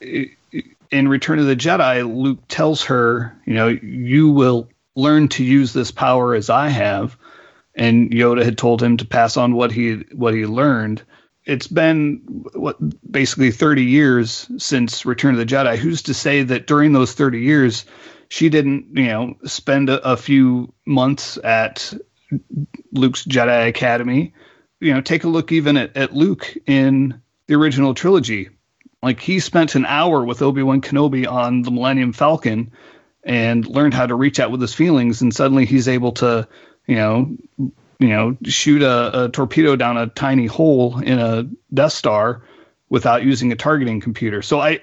in 0.00 1.08
Return 1.08 1.38
of 1.38 1.46
the 1.46 1.56
Jedi, 1.56 2.04
Luke 2.14 2.40
tells 2.48 2.84
her, 2.84 3.36
you 3.46 3.54
know, 3.54 3.68
you 3.68 4.30
will 4.30 4.68
learn 4.94 5.28
to 5.28 5.44
use 5.44 5.72
this 5.72 5.90
power 5.90 6.34
as 6.34 6.50
I 6.50 6.68
have. 6.68 7.16
And 7.74 8.10
Yoda 8.10 8.44
had 8.44 8.58
told 8.58 8.82
him 8.82 8.98
to 8.98 9.06
pass 9.06 9.38
on 9.38 9.54
what 9.54 9.72
he 9.72 10.04
what 10.12 10.34
he 10.34 10.44
learned. 10.44 11.02
It's 11.44 11.66
been 11.66 12.22
what 12.54 12.76
basically 13.10 13.50
30 13.50 13.82
years 13.82 14.48
since 14.58 15.04
Return 15.04 15.34
of 15.34 15.38
the 15.38 15.46
Jedi. 15.46 15.76
Who's 15.76 16.02
to 16.02 16.14
say 16.14 16.42
that 16.44 16.66
during 16.66 16.92
those 16.92 17.12
30 17.12 17.40
years 17.40 17.84
she 18.28 18.48
didn't, 18.48 18.86
you 18.96 19.06
know, 19.06 19.34
spend 19.44 19.90
a, 19.90 20.00
a 20.08 20.16
few 20.16 20.72
months 20.86 21.38
at 21.42 21.92
Luke's 22.92 23.24
Jedi 23.24 23.68
Academy? 23.68 24.34
You 24.80 24.94
know, 24.94 25.00
take 25.00 25.24
a 25.24 25.28
look 25.28 25.52
even 25.52 25.76
at, 25.76 25.96
at 25.96 26.14
Luke 26.14 26.56
in 26.66 27.20
the 27.46 27.54
original 27.54 27.94
trilogy. 27.94 28.50
Like 29.02 29.20
he 29.20 29.40
spent 29.40 29.74
an 29.74 29.84
hour 29.84 30.24
with 30.24 30.42
Obi 30.42 30.62
Wan 30.62 30.80
Kenobi 30.80 31.26
on 31.26 31.62
the 31.62 31.72
Millennium 31.72 32.12
Falcon 32.12 32.70
and 33.24 33.66
learned 33.66 33.94
how 33.94 34.06
to 34.06 34.14
reach 34.14 34.40
out 34.40 34.50
with 34.50 34.60
his 34.60 34.74
feelings, 34.74 35.22
and 35.22 35.34
suddenly 35.34 35.64
he's 35.64 35.88
able 35.88 36.12
to, 36.12 36.46
you 36.86 36.96
know, 36.96 37.36
you 38.02 38.08
know, 38.08 38.36
shoot 38.44 38.82
a, 38.82 39.24
a 39.24 39.28
torpedo 39.28 39.76
down 39.76 39.96
a 39.96 40.08
tiny 40.08 40.46
hole 40.46 40.98
in 40.98 41.18
a 41.18 41.48
Death 41.72 41.92
Star 41.92 42.42
without 42.88 43.22
using 43.22 43.52
a 43.52 43.56
targeting 43.56 44.00
computer. 44.00 44.42
So 44.42 44.60
I, 44.60 44.80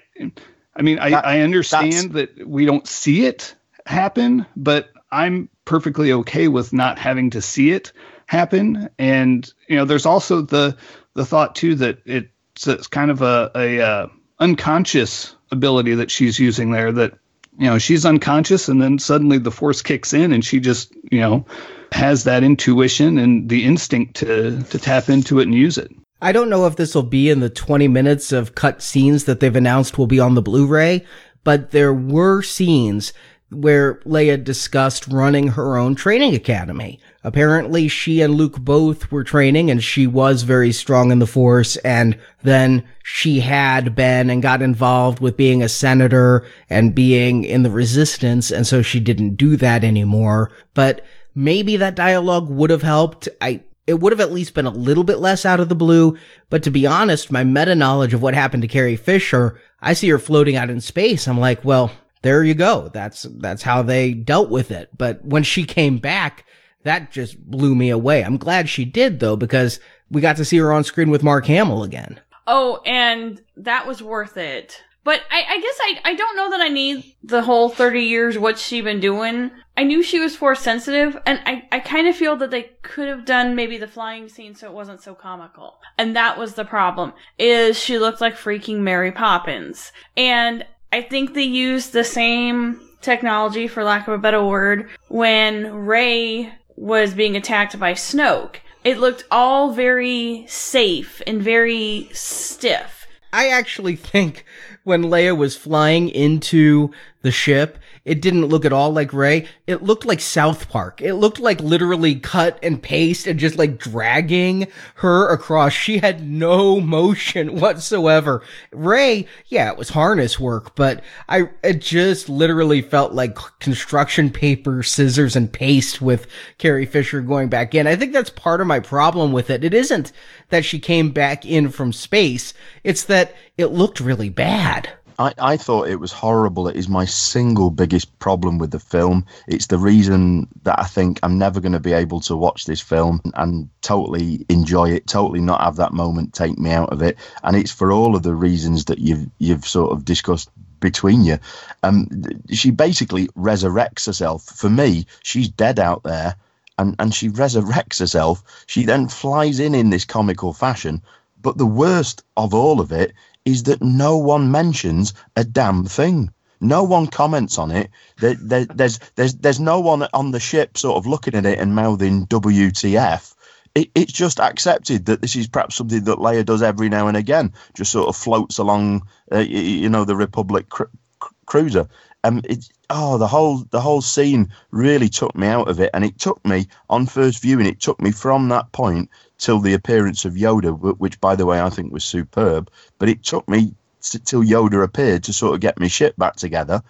I 0.75 0.81
mean, 0.81 0.99
I, 0.99 1.09
That- 1.11 1.25
I 1.25 1.41
understand 1.41 2.13
that 2.13 2.47
we 2.47 2.65
don't 2.65 2.87
see 2.87 3.25
it 3.25 3.55
happen, 3.85 4.45
but 4.55 4.89
I'm 5.11 5.49
perfectly 5.65 6.13
okay 6.13 6.47
with 6.47 6.71
not 6.71 6.97
having 6.97 7.31
to 7.31 7.41
see 7.41 7.71
it 7.71 7.91
happen. 8.25 8.89
And 8.97 9.51
you 9.67 9.75
know, 9.75 9.85
there's 9.85 10.05
also 10.05 10.41
the 10.41 10.77
the 11.13 11.25
thought 11.25 11.55
too 11.55 11.75
that 11.75 11.99
it's, 12.05 12.67
it's 12.67 12.87
kind 12.87 13.11
of 13.11 13.21
a, 13.21 13.51
a 13.53 13.81
uh, 13.81 14.07
unconscious 14.39 15.35
ability 15.51 15.95
that 15.95 16.09
she's 16.09 16.39
using 16.39 16.71
there. 16.71 16.91
That 16.91 17.13
you 17.57 17.65
know 17.65 17.79
she's 17.79 18.05
unconscious, 18.05 18.69
and 18.69 18.81
then 18.81 18.97
suddenly 18.97 19.39
the 19.39 19.51
force 19.51 19.81
kicks 19.81 20.13
in, 20.13 20.31
and 20.31 20.45
she 20.45 20.59
just 20.59 20.93
you 21.11 21.19
know 21.19 21.45
has 21.91 22.23
that 22.23 22.43
intuition 22.43 23.17
and 23.17 23.49
the 23.49 23.65
instinct 23.65 24.15
to 24.17 24.61
to 24.63 24.77
tap 24.77 25.09
into 25.09 25.39
it 25.39 25.43
and 25.43 25.55
use 25.55 25.77
it. 25.77 25.91
I 26.21 26.31
don't 26.31 26.49
know 26.49 26.65
if 26.65 26.75
this 26.75 26.93
will 26.93 27.03
be 27.03 27.29
in 27.29 27.39
the 27.39 27.49
20 27.49 27.87
minutes 27.87 28.31
of 28.31 28.55
cut 28.55 28.81
scenes 28.81 29.23
that 29.23 29.39
they've 29.39 29.55
announced 29.55 29.97
will 29.97 30.07
be 30.07 30.19
on 30.19 30.35
the 30.35 30.41
Blu-ray, 30.41 31.05
but 31.45 31.71
there 31.71 31.93
were 31.93 32.41
scenes 32.41 33.13
where 33.51 33.95
Leia 34.05 34.43
discussed 34.43 35.07
running 35.07 35.49
her 35.49 35.77
own 35.77 35.95
training 35.95 36.35
academy. 36.35 36.99
Apparently 37.23 37.87
she 37.87 38.21
and 38.21 38.35
Luke 38.35 38.59
both 38.59 39.11
were 39.11 39.23
training 39.23 39.71
and 39.71 39.83
she 39.83 40.05
was 40.05 40.43
very 40.43 40.71
strong 40.71 41.11
in 41.11 41.19
the 41.19 41.27
force 41.27 41.75
and 41.77 42.17
then 42.43 42.87
she 43.03 43.39
had 43.39 43.95
been 43.95 44.29
and 44.29 44.41
got 44.41 44.61
involved 44.61 45.19
with 45.19 45.35
being 45.35 45.63
a 45.63 45.69
senator 45.69 46.45
and 46.69 46.93
being 46.93 47.43
in 47.43 47.63
the 47.63 47.71
resistance 47.71 48.51
and 48.51 48.67
so 48.67 48.81
she 48.81 48.99
didn't 48.99 49.35
do 49.35 49.55
that 49.57 49.83
anymore. 49.83 50.51
But 50.73 51.03
maybe 51.35 51.77
that 51.77 51.95
dialogue 51.95 52.49
would 52.49 52.69
have 52.69 52.81
helped. 52.81 53.29
I, 53.41 53.61
it 53.87 53.99
would 53.99 54.11
have 54.11 54.19
at 54.19 54.31
least 54.31 54.53
been 54.53 54.65
a 54.65 54.71
little 54.71 55.03
bit 55.03 55.19
less 55.19 55.45
out 55.45 55.59
of 55.59 55.69
the 55.69 55.75
blue. 55.75 56.17
But 56.49 56.63
to 56.63 56.71
be 56.71 56.85
honest, 56.85 57.31
my 57.31 57.43
meta 57.43 57.75
knowledge 57.75 58.13
of 58.13 58.21
what 58.21 58.33
happened 58.33 58.61
to 58.63 58.67
Carrie 58.67 58.95
Fisher, 58.95 59.59
I 59.81 59.93
see 59.93 60.09
her 60.09 60.19
floating 60.19 60.55
out 60.55 60.69
in 60.69 60.81
space. 60.81 61.27
I'm 61.27 61.39
like, 61.39 61.63
well, 61.63 61.91
there 62.21 62.43
you 62.43 62.53
go. 62.53 62.89
That's, 62.93 63.23
that's 63.37 63.63
how 63.63 63.81
they 63.81 64.13
dealt 64.13 64.49
with 64.49 64.71
it. 64.71 64.89
But 64.97 65.23
when 65.23 65.43
she 65.43 65.63
came 65.63 65.97
back, 65.97 66.45
that 66.83 67.11
just 67.11 67.39
blew 67.43 67.75
me 67.75 67.89
away. 67.89 68.23
I'm 68.23 68.37
glad 68.37 68.69
she 68.69 68.85
did 68.85 69.19
though, 69.19 69.35
because 69.35 69.79
we 70.09 70.21
got 70.21 70.37
to 70.37 70.45
see 70.45 70.57
her 70.57 70.71
on 70.71 70.83
screen 70.83 71.09
with 71.09 71.23
Mark 71.23 71.45
Hamill 71.45 71.83
again. 71.83 72.19
Oh, 72.47 72.81
and 72.85 73.41
that 73.57 73.85
was 73.85 74.01
worth 74.01 74.37
it. 74.37 74.81
But 75.09 75.23
I, 75.31 75.43
I 75.55 75.59
guess 75.59 75.79
I, 75.81 76.11
I 76.11 76.13
don't 76.13 76.35
know 76.35 76.51
that 76.51 76.61
I 76.61 76.67
need 76.67 77.15
the 77.23 77.41
whole 77.41 77.69
30 77.69 77.99
years 77.99 78.37
what's 78.37 78.61
she 78.61 78.79
been 78.79 78.99
doing. 78.99 79.49
I 79.75 79.83
knew 79.83 80.03
she 80.03 80.19
was 80.19 80.35
force 80.35 80.59
sensitive, 80.59 81.17
and 81.25 81.41
I, 81.47 81.67
I 81.71 81.79
kind 81.79 82.07
of 82.07 82.15
feel 82.15 82.35
that 82.35 82.51
they 82.51 82.73
could 82.83 83.07
have 83.07 83.25
done 83.25 83.55
maybe 83.55 83.79
the 83.79 83.87
flying 83.87 84.29
scene 84.29 84.53
so 84.53 84.67
it 84.67 84.73
wasn't 84.73 85.01
so 85.01 85.15
comical. 85.15 85.79
And 85.97 86.15
that 86.15 86.37
was 86.37 86.53
the 86.53 86.63
problem, 86.63 87.13
is 87.39 87.75
she 87.75 87.97
looked 87.97 88.21
like 88.21 88.35
freaking 88.35 88.81
Mary 88.81 89.11
Poppins. 89.11 89.91
And 90.15 90.63
I 90.93 91.01
think 91.01 91.33
they 91.33 91.41
used 91.41 91.91
the 91.91 92.03
same 92.03 92.79
technology, 93.01 93.67
for 93.67 93.83
lack 93.83 94.07
of 94.07 94.13
a 94.13 94.19
better 94.19 94.43
word, 94.43 94.91
when 95.07 95.73
Rey 95.73 96.53
was 96.75 97.15
being 97.15 97.35
attacked 97.35 97.79
by 97.79 97.93
Snoke. 97.93 98.57
It 98.83 98.99
looked 98.99 99.23
all 99.31 99.73
very 99.73 100.45
safe 100.47 101.19
and 101.25 101.41
very 101.41 102.09
stiff. 102.13 103.07
I 103.31 103.49
actually 103.49 103.95
think 103.95 104.45
when 104.83 105.03
Leia 105.03 105.35
was 105.37 105.55
flying 105.55 106.09
into 106.09 106.91
the 107.21 107.31
ship, 107.31 107.77
it 108.05 108.21
didn't 108.21 108.45
look 108.45 108.63
at 108.63 108.71
all 108.71 108.91
like 108.91 109.11
Rey. 109.11 109.45
It 109.67 109.83
looked 109.83 110.05
like 110.05 110.21
South 110.21 110.69
Park. 110.69 111.01
It 111.01 111.15
looked 111.15 111.39
like 111.39 111.59
literally 111.59 112.15
cut 112.15 112.57
and 112.63 112.81
paste 112.81 113.27
and 113.27 113.37
just 113.37 113.57
like 113.57 113.77
dragging 113.77 114.67
her 114.95 115.27
across. 115.29 115.73
She 115.73 115.97
had 115.97 116.27
no 116.27 116.79
motion 116.79 117.55
whatsoever. 117.59 118.41
Rey, 118.71 119.27
yeah, 119.47 119.69
it 119.69 119.77
was 119.77 119.89
harness 119.89 120.39
work, 120.39 120.75
but 120.75 121.03
I, 121.27 121.49
it 121.61 121.81
just 121.81 122.29
literally 122.29 122.81
felt 122.81 123.11
like 123.11 123.37
construction 123.59 124.29
paper, 124.29 124.81
scissors 124.81 125.35
and 125.35 125.51
paste 125.51 126.01
with 126.01 126.25
Carrie 126.57 126.85
Fisher 126.85 127.21
going 127.21 127.49
back 127.49 127.75
in. 127.75 127.85
I 127.85 127.97
think 127.97 128.13
that's 128.13 128.29
part 128.29 128.61
of 128.61 128.67
my 128.67 128.79
problem 128.79 129.33
with 129.33 129.49
it. 129.49 129.65
It 129.65 129.73
isn't 129.73 130.13
that 130.49 130.65
she 130.65 130.79
came 130.79 131.11
back 131.11 131.45
in 131.45 131.69
from 131.69 131.91
space. 131.93 132.53
It's 132.83 133.03
that 133.03 133.35
it 133.59 133.73
looked 133.73 133.99
really 133.99 134.29
bad. 134.29 134.89
I, 135.19 135.33
I 135.37 135.57
thought 135.57 135.89
it 135.89 135.99
was 135.99 136.13
horrible. 136.13 136.69
It 136.69 136.77
is 136.77 136.87
my 136.87 137.03
single 137.03 137.69
biggest 137.71 138.17
problem 138.19 138.57
with 138.57 138.71
the 138.71 138.79
film. 138.79 139.25
It's 139.49 139.67
the 139.67 139.77
reason 139.77 140.47
that 140.63 140.79
I 140.79 140.85
think 140.85 141.19
I'm 141.23 141.37
never 141.37 141.59
going 141.59 141.73
to 141.73 141.79
be 141.81 141.91
able 141.91 142.21
to 142.21 142.37
watch 142.37 142.63
this 142.63 142.79
film 142.79 143.19
and 143.35 143.69
totally 143.81 144.45
enjoy 144.47 144.91
it, 144.91 145.07
totally 145.07 145.41
not 145.41 145.59
have 145.59 145.75
that 145.75 145.91
moment 145.91 146.33
take 146.33 146.57
me 146.57 146.71
out 146.71 146.93
of 146.93 147.01
it. 147.01 147.17
And 147.43 147.57
it's 147.57 147.71
for 147.71 147.91
all 147.91 148.15
of 148.15 148.23
the 148.23 148.33
reasons 148.33 148.85
that 148.85 148.99
you've 148.99 149.27
you've 149.39 149.67
sort 149.67 149.91
of 149.91 150.05
discussed 150.05 150.49
between 150.79 151.25
you. 151.25 151.37
Um, 151.83 152.07
she 152.49 152.71
basically 152.71 153.27
resurrects 153.29 154.05
herself. 154.05 154.45
For 154.45 154.69
me, 154.69 155.05
she's 155.21 155.49
dead 155.49 155.79
out 155.79 156.03
there. 156.03 156.35
And, 156.77 156.95
and 156.97 157.13
she 157.13 157.27
resurrects 157.27 157.99
herself. 157.99 158.41
She 158.67 158.85
then 158.85 159.09
flies 159.09 159.59
in 159.59 159.75
in 159.75 159.89
this 159.89 160.05
comical 160.05 160.53
fashion. 160.53 161.01
But 161.41 161.57
the 161.57 161.65
worst 161.65 162.23
of 162.37 162.53
all 162.53 162.79
of 162.79 162.93
it 162.93 163.13
is 163.45 163.63
that 163.63 163.81
no 163.81 164.17
one 164.17 164.51
mentions 164.51 165.13
a 165.35 165.43
damn 165.43 165.85
thing. 165.85 166.31
No 166.61 166.83
one 166.83 167.07
comments 167.07 167.57
on 167.57 167.71
it. 167.71 167.89
There, 168.17 168.35
there, 168.35 168.65
there's 168.65 168.99
there's 169.15 169.35
there's 169.35 169.59
no 169.59 169.79
one 169.79 170.07
on 170.13 170.31
the 170.31 170.39
ship 170.39 170.77
sort 170.77 170.97
of 170.97 171.07
looking 171.07 171.35
at 171.35 171.45
it 171.45 171.59
and 171.59 171.73
mouthing 171.73 172.27
WTF. 172.27 173.33
It, 173.75 173.89
it's 173.95 174.11
just 174.11 174.39
accepted 174.39 175.05
that 175.05 175.21
this 175.21 175.35
is 175.35 175.47
perhaps 175.47 175.75
something 175.75 176.03
that 176.03 176.17
Leia 176.17 176.43
does 176.43 176.61
every 176.61 176.89
now 176.89 177.07
and 177.07 177.15
again. 177.15 177.53
Just 177.75 177.91
sort 177.91 178.09
of 178.09 178.15
floats 178.15 178.57
along, 178.57 179.07
uh, 179.31 179.39
you, 179.39 179.89
know, 179.89 180.05
the 180.05 180.15
Republic 180.15 180.67
cr- 180.67 180.83
cr- 181.19 181.33
cruiser. 181.45 181.87
Um, 182.23 182.41
it's 182.43 182.69
oh 182.89 183.17
the 183.17 183.27
whole 183.27 183.59
the 183.69 183.81
whole 183.81 184.01
scene 184.01 184.51
really 184.71 185.09
took 185.09 185.35
me 185.35 185.47
out 185.47 185.67
of 185.67 185.79
it, 185.79 185.89
and 185.93 186.03
it 186.03 186.17
took 186.19 186.43
me 186.45 186.67
on 186.89 187.05
first 187.05 187.41
viewing. 187.41 187.65
It 187.65 187.79
took 187.79 188.01
me 188.01 188.11
from 188.11 188.49
that 188.49 188.71
point 188.71 189.09
till 189.37 189.59
the 189.59 189.73
appearance 189.73 190.25
of 190.25 190.33
Yoda, 190.33 190.97
which, 190.97 191.19
by 191.21 191.35
the 191.35 191.45
way, 191.45 191.61
I 191.61 191.69
think 191.69 191.91
was 191.91 192.03
superb. 192.03 192.69
But 192.97 193.09
it 193.09 193.23
took 193.23 193.47
me 193.47 193.73
t- 194.01 194.19
till 194.19 194.43
Yoda 194.43 194.83
appeared 194.83 195.23
to 195.25 195.33
sort 195.33 195.53
of 195.53 195.61
get 195.61 195.79
my 195.79 195.87
shit 195.87 196.17
back 196.17 196.35
together, 196.35 196.81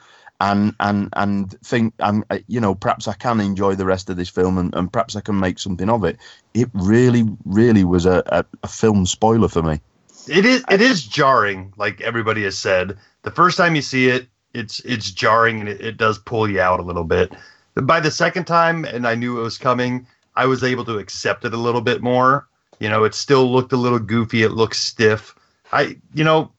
and 0.42 0.74
and 0.80 1.10
and 1.14 1.52
think, 1.62 1.94
and 2.00 2.24
uh, 2.30 2.40
you 2.48 2.60
know, 2.60 2.76
perhaps 2.76 3.08
I 3.08 3.14
can 3.14 3.40
enjoy 3.40 3.76
the 3.76 3.86
rest 3.86 4.10
of 4.10 4.18
this 4.18 4.30
film, 4.30 4.58
and, 4.58 4.74
and 4.76 4.92
perhaps 4.92 5.16
I 5.16 5.22
can 5.22 5.40
make 5.40 5.60
something 5.60 5.90
of 5.90 6.04
it. 6.04 6.18
It 6.54 6.70
really, 6.74 7.26
really 7.46 7.84
was 7.84 8.06
a, 8.06 8.24
a, 8.28 8.46
a 8.64 8.68
film 8.68 9.06
spoiler 9.06 9.48
for 9.48 9.64
me. 9.64 9.82
It 10.28 10.46
is 10.46 10.64
it 10.70 10.82
is 10.82 11.04
jarring, 11.06 11.74
like 11.78 12.02
everybody 12.02 12.44
has 12.44 12.58
said. 12.58 12.98
The 13.24 13.32
first 13.32 13.58
time 13.58 13.76
you 13.76 13.82
see 13.82 14.08
it, 14.08 14.28
it's 14.54 14.80
it's 14.82 15.12
jarring 15.12 15.60
and 15.60 15.70
it, 15.70 15.82
it 15.82 15.98
does 15.98 16.20
pull 16.20 16.50
you 16.50 16.62
out 16.62 16.80
a 16.80 16.84
little 16.84 17.04
bit. 17.04 17.34
By 17.76 18.00
the 18.00 18.12
second 18.12 18.46
time, 18.46 18.86
and 18.86 19.08
I 19.08 19.16
knew 19.16 19.40
it 19.40 19.44
was 19.44 19.58
coming, 19.58 20.08
I 20.36 20.46
was 20.46 20.64
able 20.64 20.86
to 20.86 20.98
accept 20.98 21.46
it 21.46 21.54
a 21.54 21.58
little 21.58 21.82
bit 21.82 22.02
more. 22.02 22.48
You 22.80 22.90
know, 22.90 23.04
it 23.04 23.14
still 23.14 23.52
looked 23.52 23.74
a 23.74 23.78
little 23.78 24.00
goofy. 24.00 24.44
It 24.44 24.52
looks 24.52 24.80
stiff. 24.80 25.36
I, 25.72 25.98
you 26.14 26.24
know, 26.24 26.52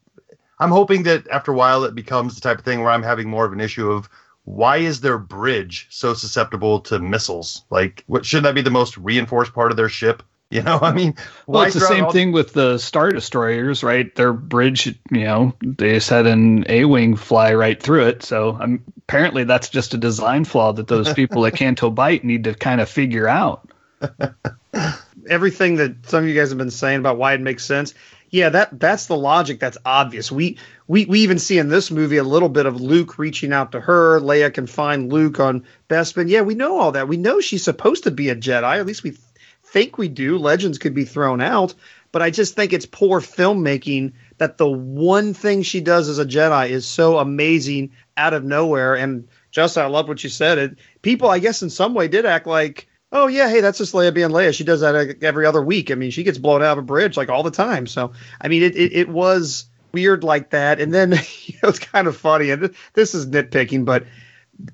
I'm 0.59 0.70
hoping 0.70 1.03
that 1.05 1.26
after 1.28 1.53
a 1.53 1.57
while 1.57 1.84
it 1.84 1.95
becomes 1.95 2.34
the 2.34 2.41
type 2.41 2.59
of 2.59 2.64
thing 2.64 2.82
where 2.82 2.91
I'm 2.91 3.03
having 3.03 3.28
more 3.28 3.47
of 3.47 3.53
an 3.53 3.61
issue 3.61 3.91
of 3.91 4.09
why 4.45 4.78
is 4.78 5.01
their 5.01 5.18
bridge 5.18 5.86
so 5.91 6.14
susceptible 6.14 6.80
to 6.80 6.99
missiles? 6.99 7.64
Like, 7.70 8.05
what 8.07 8.26
should 8.26 8.45
that 8.45 8.55
be 8.55 8.62
the 8.62 8.70
most 8.70 8.97
reinforced 8.99 9.55
part 9.55 9.70
of 9.70 9.76
their 9.76 9.88
ship? 9.88 10.22
You 10.53 10.63
know, 10.63 10.81
I 10.83 10.93
mean, 10.93 11.15
well, 11.47 11.63
it's 11.63 11.75
the 11.75 11.81
same 11.81 12.07
all- 12.07 12.11
thing 12.11 12.33
with 12.33 12.55
the 12.55 12.77
star 12.79 13.11
destroyers, 13.11 13.85
right? 13.85 14.13
Their 14.17 14.33
bridge, 14.33 14.87
you 14.87 15.25
know, 15.25 15.55
they 15.63 15.93
just 15.93 16.11
had 16.11 16.27
an 16.27 16.65
A-wing 16.69 17.15
fly 17.15 17.55
right 17.55 17.81
through 17.81 18.07
it. 18.09 18.25
So 18.25 18.59
um, 18.61 18.83
apparently, 18.99 19.45
that's 19.45 19.69
just 19.69 19.95
a 19.95 19.97
design 19.97 20.45
flaw 20.45 20.73
that 20.73 20.89
those 20.89 21.13
people 21.15 21.47
at 21.47 21.55
Canto 21.57 21.89
Bight 21.89 22.25
need 22.25 22.43
to 22.45 22.55
kind 22.55 22.81
of 22.81 22.89
figure 22.89 23.29
out. 23.29 23.71
Everything 25.29 25.77
that 25.77 26.09
some 26.09 26.25
of 26.25 26.29
you 26.29 26.35
guys 26.35 26.49
have 26.49 26.59
been 26.59 26.73
saying 26.73 26.99
about 26.99 27.17
why 27.17 27.35
it 27.35 27.41
makes 27.41 27.65
sense, 27.65 27.95
yeah, 28.31 28.49
that 28.49 28.81
that's 28.81 29.07
the 29.07 29.17
logic 29.17 29.61
that's 29.61 29.79
obvious. 29.85 30.33
We 30.33 30.59
we 30.89 31.05
we 31.05 31.21
even 31.21 31.39
see 31.39 31.59
in 31.59 31.69
this 31.69 31.93
movie 31.93 32.17
a 32.17 32.25
little 32.25 32.49
bit 32.49 32.67
of 32.67 32.81
Luke 32.81 33.19
reaching 33.19 33.53
out 33.53 33.71
to 33.73 33.81
her. 33.81 34.19
Leia 34.21 34.53
can 34.53 34.67
find 34.67 35.13
Luke 35.13 35.39
on 35.39 35.65
Bespin. 35.89 36.29
Yeah, 36.29 36.43
we 36.43 36.55
know 36.57 36.79
all 36.79 36.93
that. 36.93 37.07
We 37.07 37.17
know 37.19 37.41
she's 37.41 37.63
supposed 37.63 38.03
to 38.05 38.11
be 38.11 38.31
a 38.31 38.35
Jedi. 38.37 38.79
At 38.79 38.87
least 38.87 39.05
we 39.05 39.17
think 39.73 39.99
we 39.99 40.09
do. 40.09 40.39
Legends 40.39 40.79
could 40.79 40.95
be 40.95 41.05
thrown 41.05 41.41
out, 41.41 41.75
but 42.12 42.23
I 42.23 42.31
just 42.31 42.55
think 42.55 42.73
it's 42.73 42.87
poor 42.87 43.21
filmmaking 43.21 44.12
that 44.39 44.59
the 44.59 44.68
one 44.68 45.35
thing 45.35 45.62
she 45.62 45.81
does 45.81 46.09
as 46.09 46.18
a 46.18 46.25
Jedi 46.25 46.71
is 46.71 46.87
so 46.87 47.18
amazing 47.18 47.93
out 48.16 48.35
of 48.35 48.45
nowhere. 48.45 48.95
And 48.95 49.29
Justin, 49.51 49.85
I 49.85 49.87
love 49.87 50.09
what 50.09 50.23
you 50.25 50.31
said. 50.31 50.59
It 50.59 50.79
people, 51.03 51.29
I 51.29 51.39
guess, 51.39 51.62
in 51.62 51.71
some 51.71 51.95
way 51.95 52.09
did 52.09 52.27
act 52.27 52.47
like 52.47 52.89
oh 53.12 53.27
yeah, 53.27 53.49
hey, 53.49 53.61
that's 53.61 53.79
just 53.79 53.93
Leia 53.93 54.14
being 54.14 54.31
Leia. 54.31 54.55
She 54.55 54.64
does 54.64 54.81
that 54.81 55.23
every 55.23 55.47
other 55.47 55.62
week. 55.62 55.91
I 55.91 55.95
mean, 55.95 56.11
she 56.11 56.23
gets 56.23 56.39
blown 56.39 56.62
out 56.62 56.73
of 56.73 56.79
a 56.79 56.87
bridge 56.87 57.16
like 57.16 57.29
all 57.29 57.43
the 57.43 57.51
time. 57.51 57.87
So 57.87 58.12
I 58.41 58.49
mean, 58.49 58.62
it 58.62 58.77
it, 58.77 58.93
it 58.93 59.09
was 59.09 59.66
weird 59.93 60.25
like 60.25 60.51
that. 60.51 60.81
And 60.81 60.93
then 60.93 61.11
you 61.45 61.59
know, 61.62 61.68
it's 61.68 61.79
kind 61.79 62.07
of 62.07 62.16
funny. 62.16 62.51
And 62.51 62.75
this 62.95 63.14
is 63.14 63.27
nitpicking, 63.27 63.85
but 63.85 64.07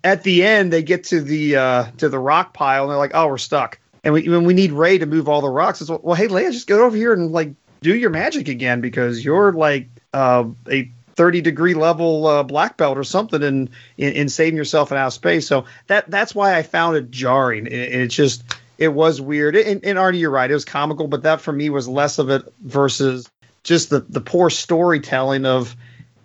at 0.03 0.23
the 0.23 0.45
end 0.45 0.73
they 0.73 0.83
get 0.83 1.05
to 1.05 1.21
the 1.21 1.57
uh, 1.57 1.85
to 1.99 2.09
the 2.09 2.19
rock 2.19 2.55
pile 2.55 2.85
and 2.85 2.91
they're 2.91 2.99
like, 2.99 3.13
oh, 3.15 3.29
we're 3.29 3.39
stuck. 3.39 3.79
And 4.07 4.15
we 4.15 4.29
when 4.29 4.45
we 4.45 4.55
need 4.55 4.71
Rey 4.71 4.99
to 4.99 5.07
move 5.07 5.29
all 5.29 5.41
the 5.41 5.51
rocks, 5.51 5.81
it's 5.81 5.91
well, 5.91 6.15
hey 6.15 6.29
Leia, 6.29 6.53
just 6.53 6.69
get 6.69 6.79
over 6.79 6.97
here 6.97 7.13
and 7.13 7.33
like 7.33 7.55
do 7.81 7.93
your 7.93 8.11
magic 8.11 8.47
again 8.47 8.81
because 8.81 9.25
you're 9.25 9.53
like 9.53 9.89
uh, 10.15 10.45
a 10.71 10.89
30 11.17 11.41
degree 11.41 11.75
level 11.75 12.25
uh, 12.25 12.45
black 12.45 12.77
belt 12.77 12.99
or 12.99 13.03
something 13.03 13.43
in, 13.43 13.69
in, 13.97 14.13
in 14.13 14.29
saving 14.29 14.57
yourself 14.57 14.93
in 14.93 14.97
outer 14.97 15.11
space. 15.11 15.49
So 15.49 15.65
that 15.89 16.09
that's 16.09 16.37
why 16.37 16.57
I 16.57 16.63
found 16.63 16.97
it 16.97 17.11
jarring. 17.11 17.67
It, 17.67 17.73
it's 17.73 18.15
just 18.15 18.45
it 18.79 18.89
was 18.91 19.21
weird. 19.21 19.57
And, 19.57 19.85
and 19.85 19.99
Arnie, 19.99 20.21
you're 20.21 20.31
right. 20.31 20.49
It 20.49 20.55
was 20.55 20.65
comical, 20.65 21.09
but 21.09 21.25
that 21.25 21.41
for 21.41 21.51
me 21.51 21.69
was 21.69 21.89
less 21.89 22.21
of 22.21 22.31
it 22.31 22.43
versus 22.61 23.29
just 23.65 23.91
the 23.91 24.07
the 24.09 24.21
poor 24.21 24.51
storytelling 24.51 25.47
of, 25.47 25.75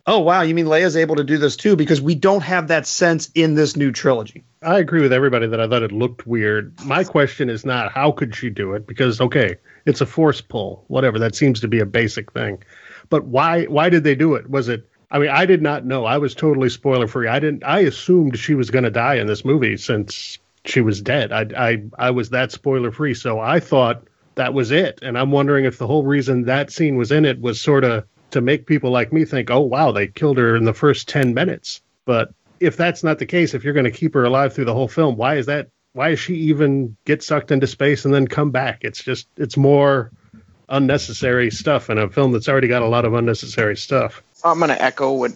oh 0.07 0.19
wow, 0.19 0.41
you 0.41 0.53
mean 0.53 0.65
Leia's 0.65 0.95
able 0.95 1.15
to 1.15 1.23
do 1.23 1.37
this 1.37 1.55
too? 1.55 1.75
Because 1.75 2.01
we 2.01 2.15
don't 2.15 2.41
have 2.41 2.67
that 2.67 2.87
sense 2.87 3.29
in 3.35 3.55
this 3.55 3.75
new 3.75 3.91
trilogy. 3.91 4.43
I 4.61 4.79
agree 4.79 5.01
with 5.01 5.13
everybody 5.13 5.47
that 5.47 5.59
I 5.59 5.67
thought 5.67 5.83
it 5.83 5.91
looked 5.91 6.27
weird. 6.27 6.73
My 6.85 7.03
question 7.03 7.49
is 7.49 7.65
not 7.65 7.91
how 7.91 8.11
could 8.11 8.35
she 8.35 8.49
do 8.49 8.73
it 8.73 8.87
because 8.87 9.21
okay, 9.21 9.55
it's 9.85 10.01
a 10.01 10.05
force 10.05 10.41
pull, 10.41 10.83
whatever. 10.87 11.19
That 11.19 11.35
seems 11.35 11.59
to 11.61 11.67
be 11.67 11.79
a 11.79 11.85
basic 11.85 12.31
thing. 12.31 12.63
But 13.09 13.25
why 13.25 13.65
why 13.65 13.89
did 13.89 14.03
they 14.03 14.15
do 14.15 14.35
it? 14.35 14.49
Was 14.49 14.67
it 14.69 14.87
I 15.09 15.19
mean, 15.19 15.29
I 15.29 15.45
did 15.45 15.61
not 15.61 15.85
know. 15.85 16.05
I 16.05 16.17
was 16.17 16.33
totally 16.33 16.69
spoiler 16.69 17.07
free. 17.07 17.27
I 17.27 17.39
didn't 17.39 17.63
I 17.63 17.79
assumed 17.79 18.37
she 18.37 18.55
was 18.55 18.71
going 18.71 18.85
to 18.85 18.91
die 18.91 19.15
in 19.15 19.27
this 19.27 19.45
movie 19.45 19.77
since 19.77 20.37
she 20.65 20.81
was 20.81 21.01
dead. 21.01 21.31
I 21.31 21.45
I 21.57 21.83
I 21.97 22.11
was 22.11 22.29
that 22.29 22.51
spoiler 22.51 22.91
free. 22.91 23.13
So 23.13 23.39
I 23.39 23.59
thought 23.59 24.03
that 24.35 24.53
was 24.53 24.71
it. 24.71 24.99
And 25.01 25.17
I'm 25.17 25.31
wondering 25.31 25.65
if 25.65 25.77
the 25.77 25.87
whole 25.87 26.03
reason 26.03 26.43
that 26.43 26.71
scene 26.71 26.95
was 26.95 27.11
in 27.11 27.25
it 27.25 27.41
was 27.41 27.59
sort 27.59 27.83
of 27.83 28.05
to 28.31 28.41
make 28.41 28.65
people 28.65 28.91
like 28.91 29.13
me 29.13 29.25
think, 29.25 29.49
"Oh, 29.49 29.61
wow, 29.61 29.91
they 29.91 30.07
killed 30.07 30.37
her 30.37 30.55
in 30.55 30.65
the 30.65 30.73
first 30.73 31.07
10 31.07 31.33
minutes." 31.33 31.81
But 32.05 32.33
if 32.59 32.77
that's 32.77 33.03
not 33.03 33.19
the 33.19 33.25
case, 33.25 33.53
if 33.53 33.63
you're 33.63 33.73
going 33.73 33.85
to 33.85 33.91
keep 33.91 34.13
her 34.13 34.23
alive 34.23 34.53
through 34.53 34.65
the 34.65 34.73
whole 34.73 34.87
film, 34.87 35.15
why 35.17 35.35
is 35.35 35.45
that 35.47 35.69
why 35.93 36.09
does 36.09 36.19
she 36.19 36.35
even 36.35 36.95
get 37.05 37.23
sucked 37.23 37.51
into 37.51 37.67
space 37.67 38.05
and 38.05 38.13
then 38.13 38.27
come 38.27 38.51
back? 38.51 38.83
It's 38.83 39.03
just 39.03 39.27
it's 39.37 39.57
more 39.57 40.11
unnecessary 40.69 41.51
stuff 41.51 41.89
in 41.89 41.97
a 41.97 42.09
film 42.09 42.31
that's 42.31 42.47
already 42.47 42.67
got 42.67 42.81
a 42.81 42.87
lot 42.87 43.03
of 43.03 43.13
unnecessary 43.13 43.75
stuff. 43.75 44.23
I'm 44.43 44.57
going 44.57 44.69
to 44.69 44.81
echo 44.81 45.11
what 45.11 45.33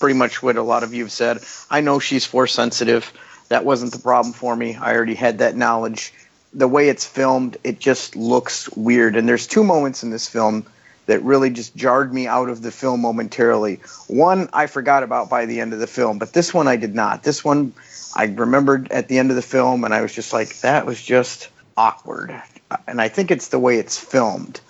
pretty 0.00 0.18
much 0.18 0.42
what 0.42 0.56
a 0.56 0.62
lot 0.62 0.82
of 0.82 0.92
you 0.92 1.04
have 1.04 1.12
said. 1.12 1.38
I 1.70 1.80
know 1.80 1.98
she's 2.00 2.26
force 2.26 2.52
sensitive. 2.52 3.12
That 3.48 3.64
wasn't 3.64 3.92
the 3.92 3.98
problem 3.98 4.34
for 4.34 4.54
me. 4.56 4.74
I 4.74 4.94
already 4.94 5.14
had 5.14 5.38
that 5.38 5.56
knowledge. 5.56 6.12
The 6.52 6.68
way 6.68 6.88
it's 6.88 7.06
filmed, 7.06 7.56
it 7.64 7.78
just 7.78 8.16
looks 8.16 8.68
weird. 8.70 9.16
And 9.16 9.28
there's 9.28 9.46
two 9.46 9.64
moments 9.64 10.02
in 10.02 10.10
this 10.10 10.28
film 10.28 10.66
that 11.06 11.22
really 11.22 11.50
just 11.50 11.74
jarred 11.74 12.12
me 12.12 12.26
out 12.26 12.48
of 12.48 12.62
the 12.62 12.70
film 12.70 13.00
momentarily. 13.00 13.80
One 14.06 14.48
I 14.52 14.66
forgot 14.66 15.02
about 15.02 15.28
by 15.28 15.46
the 15.46 15.60
end 15.60 15.72
of 15.72 15.78
the 15.78 15.86
film, 15.86 16.18
but 16.18 16.32
this 16.32 16.54
one 16.54 16.68
I 16.68 16.76
did 16.76 16.94
not. 16.94 17.22
This 17.22 17.44
one 17.44 17.72
I 18.14 18.24
remembered 18.24 18.92
at 18.92 19.08
the 19.08 19.18
end 19.18 19.30
of 19.30 19.36
the 19.36 19.42
film, 19.42 19.84
and 19.84 19.94
I 19.94 20.02
was 20.02 20.14
just 20.14 20.32
like, 20.32 20.60
that 20.60 20.86
was 20.86 21.02
just 21.02 21.48
awkward. 21.76 22.40
And 22.86 23.00
I 23.00 23.08
think 23.08 23.30
it's 23.30 23.48
the 23.48 23.58
way 23.58 23.78
it's 23.78 23.98
filmed. 23.98 24.60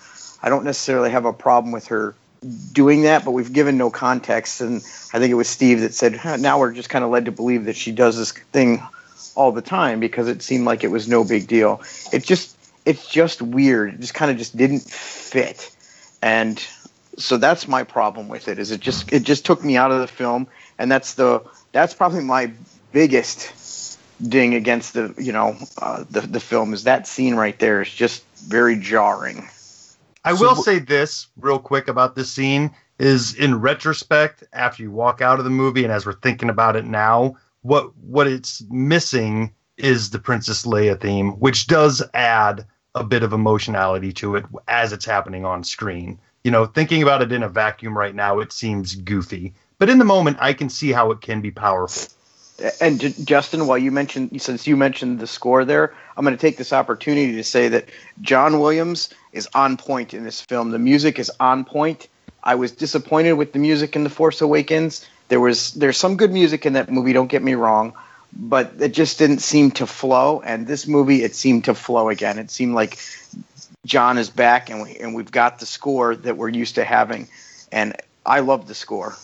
I 0.41 0.49
don't 0.49 0.65
necessarily 0.65 1.09
have 1.11 1.25
a 1.25 1.33
problem 1.33 1.71
with 1.71 1.87
her 1.87 2.15
doing 2.71 3.03
that, 3.03 3.23
but 3.23 3.31
we've 3.31 3.53
given 3.53 3.77
no 3.77 3.89
context. 3.89 4.61
And 4.61 4.77
I 5.13 5.19
think 5.19 5.31
it 5.31 5.35
was 5.35 5.47
Steve 5.47 5.81
that 5.81 5.93
said, 5.93 6.19
now 6.39 6.59
we're 6.59 6.73
just 6.73 6.89
kind 6.89 7.05
of 7.05 7.11
led 7.11 7.25
to 7.25 7.31
believe 7.31 7.65
that 7.65 7.75
she 7.75 7.91
does 7.91 8.17
this 8.17 8.31
thing 8.31 8.81
all 9.35 9.51
the 9.51 9.61
time 9.61 9.99
because 9.99 10.27
it 10.27 10.41
seemed 10.41 10.65
like 10.65 10.83
it 10.83 10.89
was 10.89 11.07
no 11.07 11.23
big 11.23 11.47
deal. 11.47 11.81
It 12.11 12.23
just, 12.23 12.57
it's 12.85 13.07
just 13.07 13.41
weird. 13.41 13.95
It 13.95 13.99
just 14.01 14.13
kind 14.13 14.29
of 14.31 14.37
just 14.37 14.57
didn't 14.57 14.81
fit. 14.81 15.72
And 16.23 16.65
so 17.17 17.35
that's 17.35 17.67
my 17.67 17.83
problem 17.83 18.29
with 18.29 18.47
it 18.47 18.57
is 18.57 18.71
it 18.71 18.79
just, 18.79 19.11
it 19.11 19.23
just 19.23 19.45
took 19.45 19.61
me 19.61 19.75
out 19.75 19.91
of 19.91 19.99
the 19.99 20.07
film. 20.07 20.47
And 20.79 20.89
that's 20.89 21.15
the, 21.15 21.43
that's 21.73 21.93
probably 21.93 22.23
my 22.23 22.51
biggest 22.93 23.99
ding 24.21 24.55
against 24.55 24.93
the, 24.93 25.13
you 25.17 25.33
know, 25.33 25.57
uh, 25.79 26.05
the, 26.09 26.21
the 26.21 26.39
film 26.39 26.73
is 26.73 26.85
that 26.85 27.07
scene 27.07 27.35
right 27.35 27.59
there 27.59 27.81
is 27.81 27.89
just 27.89 28.23
very 28.37 28.79
jarring. 28.79 29.49
I 30.23 30.31
will 30.31 30.55
say 30.55 30.79
this 30.79 31.27
real 31.35 31.59
quick 31.59 31.89
about 31.89 32.15
this 32.15 32.31
scene 32.31 32.71
is 32.99 33.35
in 33.35 33.59
retrospect, 33.59 34.45
after 34.53 34.81
you 34.81 34.91
walk 34.91 35.19
out 35.19 35.39
of 35.39 35.43
the 35.43 35.51
movie 35.51 35.83
and 35.83 35.91
as 35.91 36.05
we're 36.05 36.13
thinking 36.13 36.49
about 36.49 36.77
it 36.77 36.85
now, 36.85 37.35
what 37.63 37.93
what 37.97 38.27
it's 38.27 38.63
missing 38.69 39.51
is 39.75 40.11
the 40.11 40.19
Princess 40.19 40.65
Leia 40.65 40.97
theme, 40.99 41.31
which 41.39 41.67
does 41.67 42.01
add 42.13 42.65
a 42.95 43.03
bit 43.03 43.23
of 43.23 43.33
emotionality 43.33 44.13
to 44.13 44.35
it 44.35 44.45
as 44.67 44.93
it's 44.93 45.05
happening 45.05 45.45
on 45.45 45.63
screen. 45.63 46.19
You 46.43 46.51
know, 46.51 46.65
thinking 46.65 47.01
about 47.01 47.21
it 47.21 47.31
in 47.31 47.43
a 47.43 47.49
vacuum 47.49 47.97
right 47.97 48.13
now, 48.13 48.39
it 48.39 48.51
seems 48.51 48.95
goofy. 48.95 49.53
But 49.79 49.89
in 49.89 49.97
the 49.97 50.05
moment, 50.05 50.37
I 50.39 50.53
can 50.53 50.69
see 50.69 50.91
how 50.91 51.11
it 51.11 51.21
can 51.21 51.41
be 51.41 51.51
powerful. 51.51 52.13
And 52.79 52.99
Justin, 53.25 53.65
while 53.65 53.77
you 53.77 53.91
mentioned, 53.91 54.39
since 54.41 54.67
you 54.67 54.77
mentioned 54.77 55.19
the 55.19 55.27
score 55.27 55.65
there, 55.65 55.93
I'm 56.15 56.23
going 56.23 56.35
to 56.35 56.41
take 56.41 56.57
this 56.57 56.71
opportunity 56.71 57.35
to 57.35 57.43
say 57.43 57.67
that 57.69 57.89
John 58.21 58.59
Williams 58.59 59.09
is 59.31 59.49
on 59.55 59.75
point 59.75 60.13
in 60.13 60.23
this 60.23 60.39
film. 60.39 60.69
The 60.69 60.79
music 60.79 61.17
is 61.17 61.31
on 61.39 61.65
point. 61.65 62.07
I 62.43 62.55
was 62.55 62.71
disappointed 62.71 63.33
with 63.33 63.53
the 63.53 63.59
music 63.59 63.95
in 63.95 64.03
The 64.03 64.09
Force 64.09 64.41
Awakens. 64.41 65.05
There 65.29 65.39
was 65.39 65.73
there's 65.73 65.97
some 65.97 66.15
good 66.15 66.31
music 66.31 66.65
in 66.65 66.73
that 66.73 66.91
movie. 66.91 67.13
Don't 67.13 67.27
get 67.27 67.41
me 67.41 67.55
wrong, 67.55 67.93
but 68.35 68.73
it 68.79 68.93
just 68.93 69.19
didn't 69.19 69.39
seem 69.39 69.71
to 69.71 69.87
flow. 69.87 70.41
And 70.41 70.67
this 70.67 70.87
movie, 70.87 71.23
it 71.23 71.35
seemed 71.35 71.65
to 71.65 71.73
flow 71.73 72.09
again. 72.09 72.39
It 72.39 72.51
seemed 72.51 72.75
like 72.75 72.99
John 73.85 74.17
is 74.17 74.29
back, 74.29 74.69
and 74.69 74.81
we 74.81 74.95
and 74.97 75.13
we've 75.13 75.31
got 75.31 75.59
the 75.59 75.65
score 75.65 76.15
that 76.15 76.37
we're 76.37 76.49
used 76.49 76.75
to 76.75 76.83
having. 76.83 77.27
And 77.71 77.95
I 78.25 78.39
love 78.39 78.67
the 78.67 78.75
score. 78.75 79.15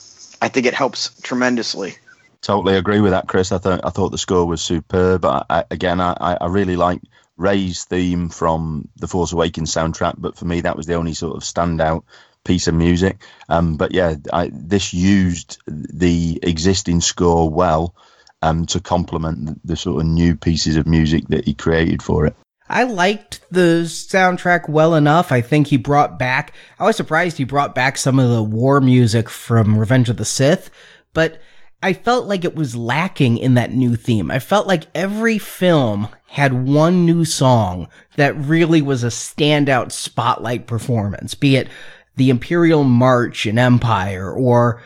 I 0.41 0.47
think 0.47 0.65
it 0.65 0.73
helps 0.73 1.19
tremendously. 1.21 1.95
Totally 2.41 2.77
agree 2.77 3.01
with 3.01 3.11
that, 3.11 3.27
Chris. 3.27 3.51
I 3.51 3.57
thought 3.57 3.81
I 3.83 3.89
thought 3.89 4.09
the 4.09 4.17
score 4.17 4.45
was 4.45 4.61
superb. 4.61 5.25
I, 5.25 5.43
I, 5.49 5.63
again, 5.71 5.99
I, 5.99 6.37
I 6.39 6.47
really 6.47 6.75
like 6.75 7.01
Rey's 7.37 7.85
theme 7.85 8.29
from 8.29 8.87
the 8.97 9.07
Force 9.07 9.31
Awakens 9.31 9.73
soundtrack, 9.73 10.15
but 10.17 10.37
for 10.37 10.45
me, 10.45 10.61
that 10.61 10.77
was 10.77 10.85
the 10.85 10.95
only 10.95 11.13
sort 11.13 11.35
of 11.35 11.43
standout 11.43 12.03
piece 12.43 12.67
of 12.67 12.73
music. 12.73 13.21
Um, 13.49 13.75
but 13.75 13.93
yeah, 13.93 14.15
I, 14.31 14.49
this 14.53 14.93
used 14.93 15.57
the 15.67 16.39
existing 16.41 17.01
score 17.01 17.49
well 17.49 17.95
um, 18.41 18.65
to 18.67 18.79
complement 18.79 19.45
the, 19.45 19.55
the 19.63 19.75
sort 19.75 20.01
of 20.01 20.07
new 20.07 20.35
pieces 20.35 20.75
of 20.75 20.87
music 20.87 21.27
that 21.27 21.45
he 21.45 21.53
created 21.53 22.01
for 22.01 22.25
it. 22.25 22.35
I 22.69 22.83
liked 22.83 23.41
the 23.49 23.83
soundtrack 23.85 24.69
well 24.69 24.93
enough. 24.93 25.31
I 25.31 25.41
think 25.41 25.67
he 25.67 25.77
brought 25.77 26.19
back, 26.19 26.53
I 26.77 26.85
was 26.85 26.95
surprised 26.95 27.37
he 27.37 27.43
brought 27.43 27.73
back 27.73 27.97
some 27.97 28.19
of 28.19 28.29
the 28.29 28.43
war 28.43 28.79
music 28.79 29.27
from 29.27 29.77
Revenge 29.77 30.09
of 30.09 30.17
the 30.17 30.25
Sith, 30.25 30.69
but 31.13 31.41
I 31.81 31.93
felt 31.93 32.27
like 32.27 32.45
it 32.45 32.55
was 32.55 32.75
lacking 32.75 33.37
in 33.37 33.55
that 33.55 33.71
new 33.71 33.95
theme. 33.95 34.29
I 34.29 34.39
felt 34.39 34.67
like 34.67 34.85
every 34.93 35.39
film 35.39 36.09
had 36.27 36.67
one 36.67 37.05
new 37.05 37.25
song 37.25 37.87
that 38.17 38.37
really 38.37 38.83
was 38.83 39.03
a 39.03 39.07
standout 39.07 39.91
spotlight 39.91 40.67
performance, 40.67 41.33
be 41.33 41.55
it 41.55 41.69
the 42.17 42.29
Imperial 42.29 42.83
March 42.83 43.45
in 43.47 43.57
Empire 43.57 44.31
or 44.31 44.81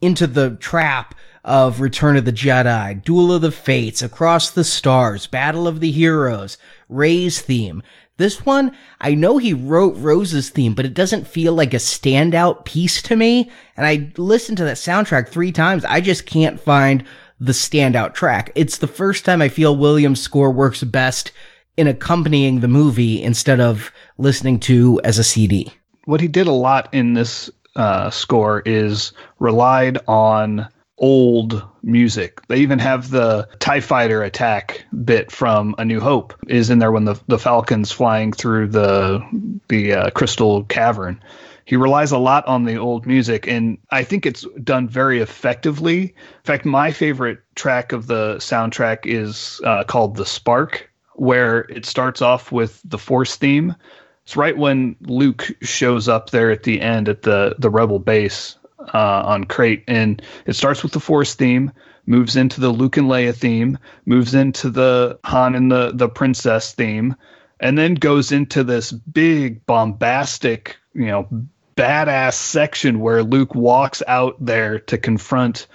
Into 0.00 0.26
the 0.26 0.56
Trap 0.56 1.14
of 1.48 1.80
Return 1.80 2.18
of 2.18 2.26
the 2.26 2.32
Jedi, 2.32 3.02
Duel 3.02 3.32
of 3.32 3.40
the 3.40 3.50
Fates, 3.50 4.02
Across 4.02 4.50
the 4.50 4.64
Stars, 4.64 5.26
Battle 5.26 5.66
of 5.66 5.80
the 5.80 5.90
Heroes, 5.90 6.58
Rey's 6.90 7.40
theme. 7.40 7.82
This 8.18 8.44
one, 8.44 8.76
I 9.00 9.14
know 9.14 9.38
he 9.38 9.54
wrote 9.54 9.96
Rose's 9.96 10.50
theme, 10.50 10.74
but 10.74 10.84
it 10.84 10.92
doesn't 10.92 11.26
feel 11.26 11.54
like 11.54 11.72
a 11.72 11.78
standout 11.78 12.66
piece 12.66 13.00
to 13.02 13.16
me. 13.16 13.50
And 13.78 13.86
I 13.86 14.12
listened 14.18 14.58
to 14.58 14.64
that 14.64 14.76
soundtrack 14.76 15.28
three 15.28 15.50
times. 15.50 15.86
I 15.86 16.02
just 16.02 16.26
can't 16.26 16.60
find 16.60 17.02
the 17.40 17.52
standout 17.52 18.12
track. 18.12 18.52
It's 18.54 18.76
the 18.76 18.86
first 18.86 19.24
time 19.24 19.40
I 19.40 19.48
feel 19.48 19.74
Williams' 19.74 20.20
score 20.20 20.50
works 20.50 20.84
best 20.84 21.32
in 21.78 21.86
accompanying 21.86 22.60
the 22.60 22.68
movie 22.68 23.22
instead 23.22 23.58
of 23.58 23.90
listening 24.18 24.60
to 24.60 25.00
as 25.02 25.18
a 25.18 25.24
CD. 25.24 25.72
What 26.04 26.20
he 26.20 26.28
did 26.28 26.46
a 26.46 26.52
lot 26.52 26.92
in 26.92 27.14
this 27.14 27.48
uh, 27.74 28.10
score 28.10 28.62
is 28.66 29.12
relied 29.38 29.98
on 30.06 30.68
old 30.98 31.62
music. 31.82 32.46
They 32.48 32.58
even 32.58 32.78
have 32.78 33.10
the 33.10 33.48
TIE 33.60 33.80
fighter 33.80 34.22
attack 34.22 34.84
bit 35.04 35.30
from 35.30 35.74
A 35.78 35.84
New 35.84 36.00
Hope 36.00 36.34
is 36.48 36.70
in 36.70 36.78
there 36.78 36.92
when 36.92 37.04
the, 37.04 37.20
the 37.28 37.38
Falcon's 37.38 37.92
flying 37.92 38.32
through 38.32 38.68
the 38.68 39.22
the 39.68 39.92
uh, 39.92 40.10
crystal 40.10 40.64
cavern. 40.64 41.22
He 41.64 41.76
relies 41.76 42.12
a 42.12 42.18
lot 42.18 42.46
on 42.46 42.64
the 42.64 42.76
old 42.76 43.06
music, 43.06 43.46
and 43.46 43.76
I 43.90 44.02
think 44.02 44.24
it's 44.24 44.46
done 44.64 44.88
very 44.88 45.20
effectively. 45.20 46.00
In 46.02 46.44
fact, 46.44 46.64
my 46.64 46.90
favorite 46.92 47.40
track 47.56 47.92
of 47.92 48.06
the 48.06 48.36
soundtrack 48.36 49.04
is 49.04 49.60
uh, 49.64 49.84
called 49.84 50.16
"The 50.16 50.24
Spark," 50.24 50.90
where 51.14 51.60
it 51.68 51.84
starts 51.84 52.22
off 52.22 52.50
with 52.50 52.80
the 52.84 52.98
Force 52.98 53.36
theme. 53.36 53.74
It's 54.24 54.36
right 54.36 54.56
when 54.56 54.96
Luke 55.02 55.50
shows 55.62 56.08
up 56.08 56.30
there 56.30 56.50
at 56.50 56.62
the 56.62 56.80
end 56.80 57.08
at 57.08 57.22
the 57.22 57.54
the 57.58 57.70
Rebel 57.70 57.98
base, 57.98 58.57
uh, 58.94 59.22
on 59.24 59.44
Crait, 59.44 59.84
and 59.86 60.20
it 60.46 60.54
starts 60.54 60.82
with 60.82 60.92
the 60.92 61.00
Force 61.00 61.34
theme, 61.34 61.72
moves 62.06 62.36
into 62.36 62.60
the 62.60 62.70
Luke 62.70 62.96
and 62.96 63.08
Leia 63.08 63.34
theme, 63.34 63.78
moves 64.06 64.34
into 64.34 64.70
the 64.70 65.18
Han 65.24 65.54
and 65.54 65.70
the 65.70 65.92
the 65.94 66.08
Princess 66.08 66.72
theme, 66.72 67.14
and 67.60 67.76
then 67.76 67.94
goes 67.94 68.32
into 68.32 68.64
this 68.64 68.92
big 68.92 69.64
bombastic, 69.66 70.76
you 70.94 71.06
know, 71.06 71.28
badass 71.76 72.34
section 72.34 73.00
where 73.00 73.22
Luke 73.22 73.54
walks 73.54 74.02
out 74.08 74.36
there 74.44 74.80
to 74.80 74.98
confront 74.98 75.66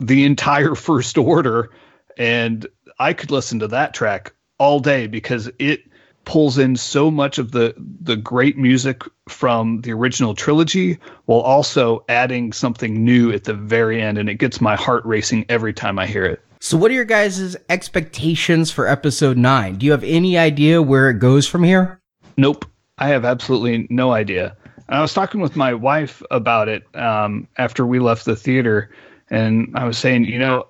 the 0.00 0.24
entire 0.24 0.74
First 0.74 1.18
Order, 1.18 1.70
and 2.16 2.66
I 2.98 3.12
could 3.12 3.30
listen 3.30 3.60
to 3.60 3.68
that 3.68 3.94
track 3.94 4.32
all 4.58 4.80
day 4.80 5.06
because 5.06 5.50
it 5.58 5.82
pulls 6.26 6.58
in 6.58 6.76
so 6.76 7.10
much 7.10 7.38
of 7.38 7.52
the 7.52 7.74
the 7.78 8.16
great 8.16 8.58
music 8.58 9.02
from 9.28 9.80
the 9.80 9.92
original 9.92 10.34
trilogy 10.34 10.98
while 11.24 11.40
also 11.40 12.04
adding 12.08 12.52
something 12.52 13.02
new 13.02 13.32
at 13.32 13.44
the 13.44 13.54
very 13.54 14.02
end 14.02 14.18
and 14.18 14.28
it 14.28 14.34
gets 14.34 14.60
my 14.60 14.76
heart 14.76 15.04
racing 15.06 15.46
every 15.48 15.72
time 15.72 15.98
I 15.98 16.06
hear 16.06 16.24
it. 16.24 16.42
So, 16.60 16.76
what 16.76 16.90
are 16.90 16.94
your 16.94 17.04
guys' 17.04 17.56
expectations 17.68 18.70
for 18.70 18.86
episode 18.86 19.36
nine? 19.36 19.76
Do 19.76 19.86
you 19.86 19.92
have 19.92 20.04
any 20.04 20.36
idea 20.36 20.82
where 20.82 21.08
it 21.10 21.18
goes 21.18 21.46
from 21.46 21.62
here? 21.62 22.00
Nope. 22.36 22.64
I 22.98 23.08
have 23.08 23.24
absolutely 23.24 23.86
no 23.90 24.12
idea. 24.12 24.56
I 24.88 25.00
was 25.00 25.12
talking 25.12 25.40
with 25.40 25.54
my 25.54 25.74
wife 25.74 26.22
about 26.30 26.68
it 26.68 26.84
um, 26.96 27.46
after 27.58 27.86
we 27.86 27.98
left 27.98 28.24
the 28.24 28.36
theater, 28.36 28.90
and 29.30 29.70
I 29.74 29.84
was 29.84 29.98
saying, 29.98 30.24
you 30.24 30.38
know, 30.38 30.66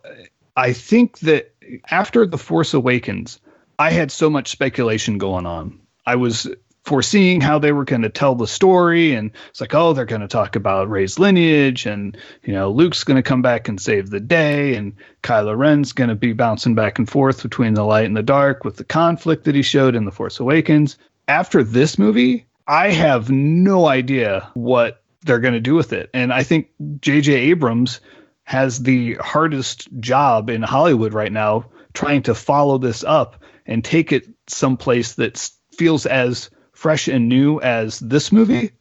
I 0.57 0.73
think 0.73 1.21
that 1.21 1.55
after 1.91 2.27
The 2.27 2.39
Force 2.39 2.75
Awakens, 2.75 3.39
I 3.79 3.91
had 3.91 4.11
so 4.11 4.31
much 4.31 4.51
speculation 4.51 5.19
going 5.19 5.47
on. 5.47 5.81
I 6.07 6.17
was 6.17 6.49
foreseeing 6.87 7.41
how 7.41 7.59
they 7.59 7.73
were 7.73 7.85
going 7.85 8.03
to 8.03 8.09
tell 8.09 8.37
the 8.37 8.47
story 8.47 9.13
and 9.13 9.33
it's 9.49 9.61
like 9.61 9.75
oh 9.75 9.93
they're 9.93 10.05
going 10.05 10.21
to 10.21 10.29
talk 10.29 10.55
about 10.55 10.89
Rey's 10.89 11.19
lineage 11.19 11.85
and 11.85 12.17
you 12.45 12.53
know 12.53 12.71
Luke's 12.71 13.03
going 13.03 13.17
to 13.17 13.25
come 13.25 13.43
back 13.43 13.69
and 13.69 13.81
save 13.81 14.09
the 14.09 14.21
day 14.21 14.77
and 14.77 14.93
Kylo 15.25 15.59
Ren's 15.59 15.93
going 15.93 16.11
to 16.11 16.15
be 16.15 16.33
bouncing 16.33 16.77
back 16.77 17.01
and 17.01 17.11
forth 17.11 17.43
between 17.43 17.75
the 17.75 17.83
light 17.83 18.07
and 18.07 18.17
the 18.17 18.23
dark 18.23 18.65
with 18.65 18.77
the 18.77 18.85
conflict 18.85 19.45
that 19.45 19.57
he 19.57 19.63
showed 19.63 19.97
in 19.97 20.05
The 20.05 20.13
Force 20.13 20.39
Awakens. 20.39 20.97
After 21.27 21.65
this 21.65 21.99
movie, 21.99 22.47
I 22.69 22.93
have 22.93 23.31
no 23.31 23.87
idea 23.87 24.49
what 24.55 25.03
they're 25.23 25.41
going 25.41 25.55
to 25.55 25.61
do 25.61 25.75
with 25.75 25.93
it. 25.93 26.09
And 26.15 26.33
I 26.33 26.45
think 26.45 26.69
J.J. 27.01 27.33
Abrams 27.33 28.01
has 28.45 28.85
the 28.85 29.15
hardest 29.15 29.89
job 29.99 30.49
in 30.49 30.63
Hollywood 30.63 31.13
right 31.13 31.33
now 31.33 31.67
trying 31.95 32.23
to 32.23 32.35
follow 32.35 32.79
this 32.79 33.03
up 33.03 33.43
and 33.67 33.85
take 33.85 34.13
it 34.13 34.29
someplace 34.47 35.15
that 35.15 35.51
feels 35.73 36.07
as 36.07 36.51
fresh 36.73 37.09
and 37.09 37.29
new 37.29 37.61
as 37.61 37.99
this 38.01 38.31
movie 38.31 38.73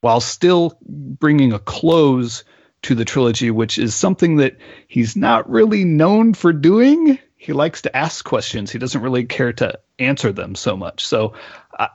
while 0.00 0.20
still 0.20 0.76
bringing 0.82 1.52
a 1.52 1.58
close 1.58 2.44
to 2.82 2.94
the 2.94 3.04
trilogy, 3.04 3.50
which 3.50 3.78
is 3.78 3.94
something 3.94 4.36
that 4.36 4.56
he's 4.88 5.16
not 5.16 5.48
really 5.48 5.84
known 5.84 6.34
for 6.34 6.52
doing. 6.52 7.18
He 7.36 7.52
likes 7.52 7.82
to 7.82 7.96
ask 7.96 8.24
questions. 8.24 8.70
He 8.70 8.78
doesn't 8.78 9.00
really 9.00 9.24
care 9.24 9.52
to 9.54 9.78
answer 9.98 10.32
them 10.32 10.54
so 10.54 10.76
much. 10.76 11.06
So 11.06 11.34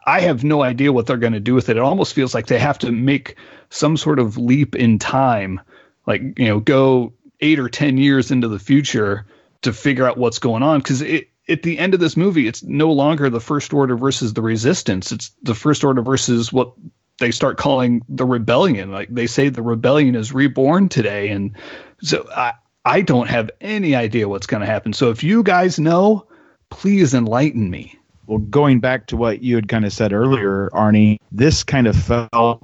I 0.06 0.22
have 0.22 0.44
no 0.44 0.64
idea 0.64 0.94
what 0.94 1.06
they're 1.06 1.18
going 1.18 1.34
to 1.34 1.40
do 1.40 1.54
with 1.54 1.70
it. 1.70 1.78
It 1.78 1.84
almost 1.84 2.14
feels 2.14 2.34
like 2.34 2.48
they 2.48 2.60
have 2.60 2.80
to 2.80 2.92
make 2.92 3.36
some 3.70 3.98
sort 3.98 4.20
of 4.20 4.38
leap 4.38 4.76
in 4.76 5.00
time, 5.00 5.60
like, 6.06 6.22
you 6.40 6.48
know, 6.48 6.60
go 6.60 7.14
eight 7.42 7.60
or 7.60 7.70
10 7.70 7.98
years 7.98 8.32
into 8.32 8.48
the 8.48 8.60
future 8.60 9.26
to 9.62 9.74
figure 9.74 10.08
out 10.08 10.18
what's 10.18 10.40
going 10.40 10.64
on. 10.64 10.80
Because 10.80 11.02
it, 11.02 11.30
at 11.50 11.64
the 11.64 11.80
end 11.80 11.94
of 11.94 12.00
this 12.00 12.18
movie, 12.18 12.48
it's 12.48 12.64
no 12.64 12.92
longer 12.92 13.30
the 13.30 13.40
First 13.40 13.74
Order 13.74 13.96
versus 13.96 14.34
the 14.34 14.42
Resistance. 14.42 15.12
It's 15.12 15.32
the 15.44 15.56
First 15.56 15.84
Order 15.84 16.02
versus 16.02 16.52
what 16.52 16.74
they 17.20 17.32
start 17.32 17.58
calling 17.58 18.04
the 18.10 18.26
rebellion. 18.26 18.92
Like 18.92 19.10
they 19.10 19.28
say, 19.28 19.50
the 19.50 19.62
rebellion 19.62 20.16
is 20.16 20.34
reborn 20.34 20.90
today, 20.90 21.30
and 21.30 21.56
so 22.02 22.28
I 22.36 22.54
I 22.86 23.02
don't 23.02 23.30
have 23.30 23.52
any 23.60 23.96
idea 23.96 24.30
what's 24.30 24.48
going 24.48 24.62
to 24.62 24.68
happen. 24.68 24.94
So 24.94 25.10
if 25.10 25.24
you 25.24 25.44
guys 25.44 25.80
know, 25.80 26.26
please 26.70 27.14
enlighten 27.14 27.70
me. 27.70 27.98
Well, 28.28 28.40
going 28.40 28.80
back 28.80 29.08
to 29.08 29.18
what 29.18 29.42
you 29.42 29.56
had 29.56 29.70
kind 29.70 29.86
of 29.86 29.94
said 29.94 30.14
earlier, 30.14 30.70
Arnie, 30.74 31.18
this 31.32 31.64
kind 31.64 31.88
of 31.88 31.96
felt 31.96 32.64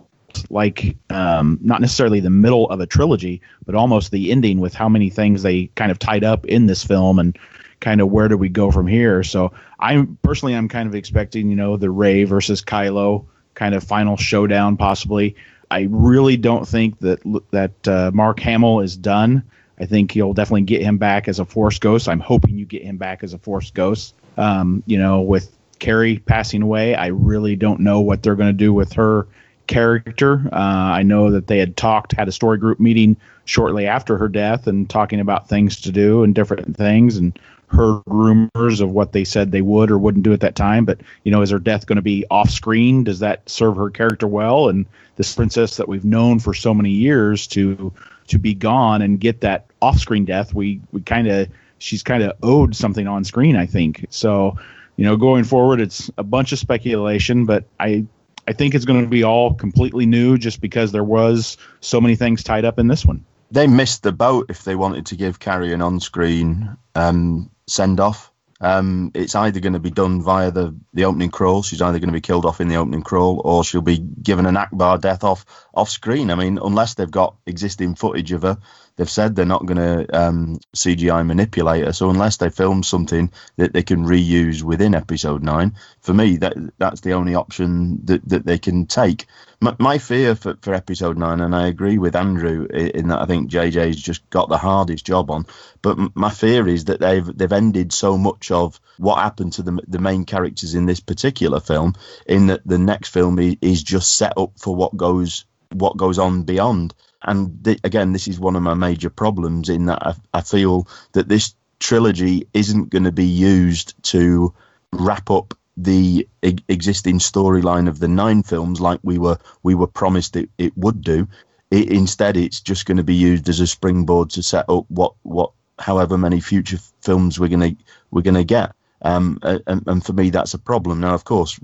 like 0.49 0.97
um, 1.09 1.59
not 1.61 1.79
necessarily 1.79 2.19
the 2.19 2.29
middle 2.29 2.69
of 2.69 2.79
a 2.79 2.87
trilogy, 2.87 3.41
but 3.65 3.75
almost 3.75 4.11
the 4.11 4.31
ending 4.31 4.59
with 4.59 4.73
how 4.73 4.89
many 4.89 5.09
things 5.09 5.43
they 5.43 5.67
kind 5.75 5.91
of 5.91 5.99
tied 5.99 6.23
up 6.23 6.45
in 6.45 6.65
this 6.67 6.83
film 6.83 7.19
and 7.19 7.37
kind 7.83 7.99
of 7.99 8.09
where 8.09 8.29
do 8.29 8.37
we 8.37 8.47
go 8.47 8.71
from 8.71 8.87
here. 8.87 9.23
So 9.23 9.51
I'm 9.77 10.17
personally 10.23 10.55
I'm 10.55 10.69
kind 10.69 10.87
of 10.87 10.95
expecting 10.95 11.49
you 11.49 11.55
know 11.55 11.75
the 11.75 11.91
Rey 11.91 12.23
versus 12.23 12.63
Kylo 12.63 13.25
kind 13.53 13.75
of 13.75 13.83
final 13.83 14.15
showdown 14.15 14.77
possibly. 14.77 15.35
I 15.69 15.87
really 15.91 16.37
don't 16.37 16.67
think 16.67 16.99
that 16.99 17.19
that 17.51 17.87
uh, 17.87 18.11
Mark 18.13 18.39
Hamill 18.39 18.79
is 18.79 18.95
done. 18.95 19.43
I 19.79 19.85
think 19.85 20.15
you'll 20.15 20.33
definitely 20.33 20.61
get 20.61 20.81
him 20.81 20.97
back 20.97 21.27
as 21.27 21.39
a 21.39 21.45
Force 21.45 21.77
Ghost. 21.77 22.07
I'm 22.07 22.21
hoping 22.21 22.57
you 22.57 22.65
get 22.65 22.83
him 22.83 22.97
back 22.97 23.21
as 23.21 23.33
a 23.33 23.37
Force 23.39 23.69
Ghost. 23.69 24.15
Um, 24.37 24.81
you 24.85 24.97
know, 24.97 25.21
with 25.21 25.55
Carrie 25.79 26.19
passing 26.19 26.61
away, 26.61 26.95
I 26.95 27.07
really 27.07 27.55
don't 27.57 27.81
know 27.81 27.99
what 27.99 28.23
they're 28.23 28.35
going 28.35 28.49
to 28.49 28.65
do 28.65 28.73
with 28.73 28.93
her 28.93 29.27
character. 29.67 30.47
Uh, 30.53 30.55
I 30.95 31.03
know 31.03 31.31
that 31.31 31.47
they 31.47 31.57
had 31.57 31.75
talked, 31.75 32.13
had 32.13 32.27
a 32.27 32.31
story 32.31 32.57
group 32.59 32.79
meeting 32.79 33.17
shortly 33.45 33.87
after 33.87 34.17
her 34.17 34.29
death, 34.29 34.67
and 34.67 34.89
talking 34.89 35.19
about 35.19 35.49
things 35.49 35.81
to 35.81 35.91
do 35.91 36.23
and 36.23 36.33
different 36.33 36.77
things. 36.77 37.17
And 37.17 37.37
heard 37.73 38.01
rumors 38.05 38.81
of 38.81 38.91
what 38.91 39.11
they 39.11 39.23
said 39.23 39.51
they 39.51 39.61
would 39.61 39.91
or 39.91 39.97
wouldn't 39.97 40.23
do 40.23 40.33
at 40.33 40.41
that 40.41 40.55
time. 40.55 40.85
But 40.85 41.01
you 41.23 41.31
know, 41.31 41.41
is 41.41 41.49
her 41.49 41.59
death 41.59 41.85
going 41.85 41.97
to 41.97 42.01
be 42.01 42.25
off 42.29 42.49
screen? 42.49 43.03
Does 43.03 43.19
that 43.19 43.49
serve 43.49 43.75
her 43.77 43.89
character 43.89 44.27
well? 44.27 44.69
And 44.69 44.85
this 45.15 45.35
princess 45.35 45.77
that 45.77 45.87
we've 45.87 46.05
known 46.05 46.39
for 46.39 46.53
so 46.53 46.73
many 46.73 46.91
years 46.91 47.47
to 47.47 47.93
to 48.27 48.39
be 48.39 48.53
gone 48.53 49.01
and 49.01 49.19
get 49.19 49.41
that 49.41 49.65
off 49.81 49.97
screen 49.99 50.25
death, 50.25 50.53
we 50.53 50.81
we 50.91 51.01
kind 51.01 51.27
of 51.27 51.49
she's 51.77 52.03
kind 52.03 52.23
of 52.23 52.37
owed 52.41 52.75
something 52.75 53.07
on 53.07 53.23
screen, 53.23 53.55
I 53.55 53.65
think. 53.65 54.05
So 54.09 54.57
you 54.95 55.05
know, 55.05 55.17
going 55.17 55.43
forward, 55.43 55.81
it's 55.81 56.11
a 56.17 56.23
bunch 56.23 56.51
of 56.51 56.59
speculation, 56.59 57.45
but 57.45 57.65
I 57.79 58.05
I 58.47 58.53
think 58.53 58.75
it's 58.75 58.85
going 58.85 59.01
to 59.01 59.09
be 59.09 59.23
all 59.23 59.53
completely 59.53 60.05
new 60.05 60.37
just 60.37 60.61
because 60.61 60.91
there 60.91 61.03
was 61.03 61.57
so 61.79 62.01
many 62.01 62.15
things 62.15 62.43
tied 62.43 62.65
up 62.65 62.79
in 62.79 62.87
this 62.87 63.05
one. 63.05 63.25
They 63.51 63.67
missed 63.67 64.03
the 64.03 64.11
boat 64.11 64.47
if 64.49 64.63
they 64.63 64.75
wanted 64.75 65.07
to 65.07 65.15
give 65.15 65.39
Carrie 65.39 65.73
an 65.73 65.81
on-screen 65.81 66.75
um, 66.95 67.51
send 67.67 67.99
off. 67.99 68.31
Um, 68.61 69.11
it's 69.13 69.35
either 69.35 69.59
going 69.59 69.73
to 69.73 69.79
be 69.79 69.91
done 69.91 70.21
via 70.21 70.49
the, 70.49 70.73
the 70.93 71.03
opening 71.05 71.31
crawl. 71.31 71.63
She's 71.63 71.81
either 71.81 71.99
going 71.99 72.07
to 72.07 72.13
be 72.13 72.21
killed 72.21 72.45
off 72.45 72.61
in 72.61 72.69
the 72.69 72.77
opening 72.77 73.01
crawl, 73.01 73.41
or 73.43 73.63
she'll 73.63 73.81
be 73.81 73.97
given 73.97 74.45
an 74.45 74.55
Ackbar 74.55 75.01
death 75.01 75.23
off 75.25 75.45
off 75.73 75.89
screen. 75.89 76.31
I 76.31 76.35
mean, 76.35 76.57
unless 76.57 76.93
they've 76.93 77.11
got 77.11 77.35
existing 77.45 77.95
footage 77.95 78.31
of 78.31 78.43
her, 78.43 78.57
they've 78.95 79.09
said 79.09 79.35
they're 79.35 79.45
not 79.45 79.65
going 79.65 79.77
to 79.77 80.19
um, 80.19 80.59
CGI 80.75 81.25
manipulate 81.25 81.85
her. 81.85 81.93
So 81.93 82.09
unless 82.09 82.37
they 82.37 82.49
film 82.49 82.83
something 82.83 83.31
that 83.57 83.73
they 83.73 83.83
can 83.83 84.05
reuse 84.05 84.63
within 84.63 84.95
Episode 84.95 85.43
Nine, 85.43 85.75
for 86.01 86.13
me, 86.13 86.37
that 86.37 86.53
that's 86.77 87.01
the 87.01 87.13
only 87.13 87.35
option 87.35 87.99
that, 88.05 88.27
that 88.29 88.45
they 88.45 88.57
can 88.57 88.85
take 88.85 89.27
my, 89.63 89.75
my 89.79 89.97
fear 89.97 90.35
for, 90.35 90.57
for 90.61 90.73
episode 90.73 91.17
nine, 91.17 91.39
and 91.39 91.55
I 91.55 91.67
agree 91.67 91.97
with 91.97 92.15
Andrew 92.15 92.65
in 92.65 93.07
that 93.07 93.21
I 93.21 93.25
think 93.25 93.49
JJ's 93.49 94.01
just 94.01 94.29
got 94.29 94.49
the 94.49 94.57
hardest 94.57 95.05
job 95.05 95.31
on. 95.31 95.45
But 95.81 95.97
my 96.15 96.29
fear 96.29 96.67
is 96.67 96.85
that 96.85 96.99
they've 96.99 97.25
they've 97.25 97.51
ended 97.51 97.93
so 97.93 98.17
much 98.17 98.51
of 98.51 98.79
what 98.97 99.19
happened 99.19 99.53
to 99.53 99.63
the 99.63 99.79
the 99.87 99.99
main 99.99 100.25
characters 100.25 100.75
in 100.75 100.85
this 100.85 100.99
particular 100.99 101.61
film, 101.61 101.95
in 102.27 102.47
that 102.47 102.61
the 102.65 102.77
next 102.77 103.09
film 103.09 103.39
is 103.39 103.81
just 103.81 104.15
set 104.15 104.33
up 104.37 104.51
for 104.59 104.75
what 104.75 104.95
goes 104.97 105.45
what 105.71 105.97
goes 105.97 106.19
on 106.19 106.43
beyond. 106.43 106.93
And 107.23 107.63
th- 107.63 107.79
again, 107.83 108.13
this 108.13 108.27
is 108.27 108.39
one 108.39 108.55
of 108.55 108.63
my 108.63 108.73
major 108.73 109.09
problems 109.09 109.69
in 109.69 109.85
that 109.85 110.05
I, 110.05 110.15
I 110.33 110.41
feel 110.41 110.87
that 111.13 111.29
this 111.29 111.55
trilogy 111.79 112.47
isn't 112.53 112.89
going 112.89 113.03
to 113.03 113.11
be 113.11 113.25
used 113.25 114.01
to 114.03 114.53
wrap 114.91 115.29
up 115.29 115.53
the 115.75 116.27
e- 116.43 116.55
existing 116.67 117.19
storyline 117.19 117.87
of 117.87 117.99
the 117.99 118.07
nine 118.07 118.43
films 118.43 118.79
like 118.79 118.99
we 119.03 119.17
were 119.17 119.37
we 119.63 119.75
were 119.75 119.87
promised 119.87 120.35
it, 120.35 120.49
it 120.57 120.77
would 120.77 121.01
do. 121.01 121.27
It, 121.71 121.91
instead, 121.91 122.37
it's 122.37 122.61
just 122.61 122.85
going 122.85 122.97
to 122.97 123.03
be 123.03 123.15
used 123.15 123.49
as 123.49 123.59
a 123.59 123.67
springboard 123.67 124.29
to 124.31 124.43
set 124.43 124.65
up 124.69 124.85
what 124.89 125.13
what 125.23 125.51
however 125.79 126.17
many 126.17 126.39
future 126.39 126.77
films 127.01 127.39
we're 127.39 127.49
gonna 127.49 127.71
we're 128.11 128.21
gonna 128.21 128.43
get. 128.43 128.73
Um, 129.01 129.39
and, 129.41 129.83
and 129.85 130.05
for 130.05 130.13
me, 130.13 130.29
that's 130.29 130.53
a 130.53 130.59
problem. 130.59 131.01
Now, 131.01 131.13
of 131.13 131.25
course, 131.25 131.59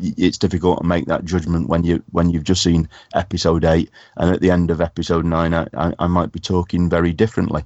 it's 0.00 0.38
difficult 0.38 0.80
to 0.80 0.86
make 0.86 1.06
that 1.06 1.24
judgment 1.24 1.68
when 1.68 1.84
you 1.84 2.02
when 2.10 2.30
you've 2.30 2.44
just 2.44 2.62
seen 2.62 2.88
episode 3.14 3.64
eight, 3.64 3.90
and 4.16 4.34
at 4.34 4.40
the 4.40 4.50
end 4.50 4.70
of 4.70 4.80
episode 4.80 5.24
nine, 5.24 5.54
I, 5.54 5.66
I, 5.74 5.94
I 5.98 6.06
might 6.06 6.32
be 6.32 6.40
talking 6.40 6.88
very 6.88 7.12
differently. 7.12 7.64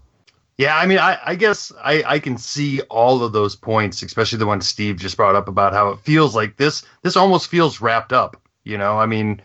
Yeah, 0.58 0.76
I 0.76 0.86
mean, 0.86 0.98
I, 0.98 1.18
I 1.24 1.34
guess 1.34 1.72
I, 1.82 2.04
I 2.06 2.18
can 2.18 2.36
see 2.36 2.82
all 2.82 3.24
of 3.24 3.32
those 3.32 3.56
points, 3.56 4.02
especially 4.02 4.38
the 4.38 4.46
one 4.46 4.60
Steve 4.60 4.98
just 4.98 5.16
brought 5.16 5.34
up 5.34 5.48
about 5.48 5.72
how 5.72 5.88
it 5.88 6.00
feels 6.00 6.36
like 6.36 6.56
this. 6.56 6.84
This 7.02 7.16
almost 7.16 7.48
feels 7.48 7.80
wrapped 7.80 8.12
up. 8.12 8.40
You 8.64 8.78
know, 8.78 8.98
I 8.98 9.06
mean, 9.06 9.40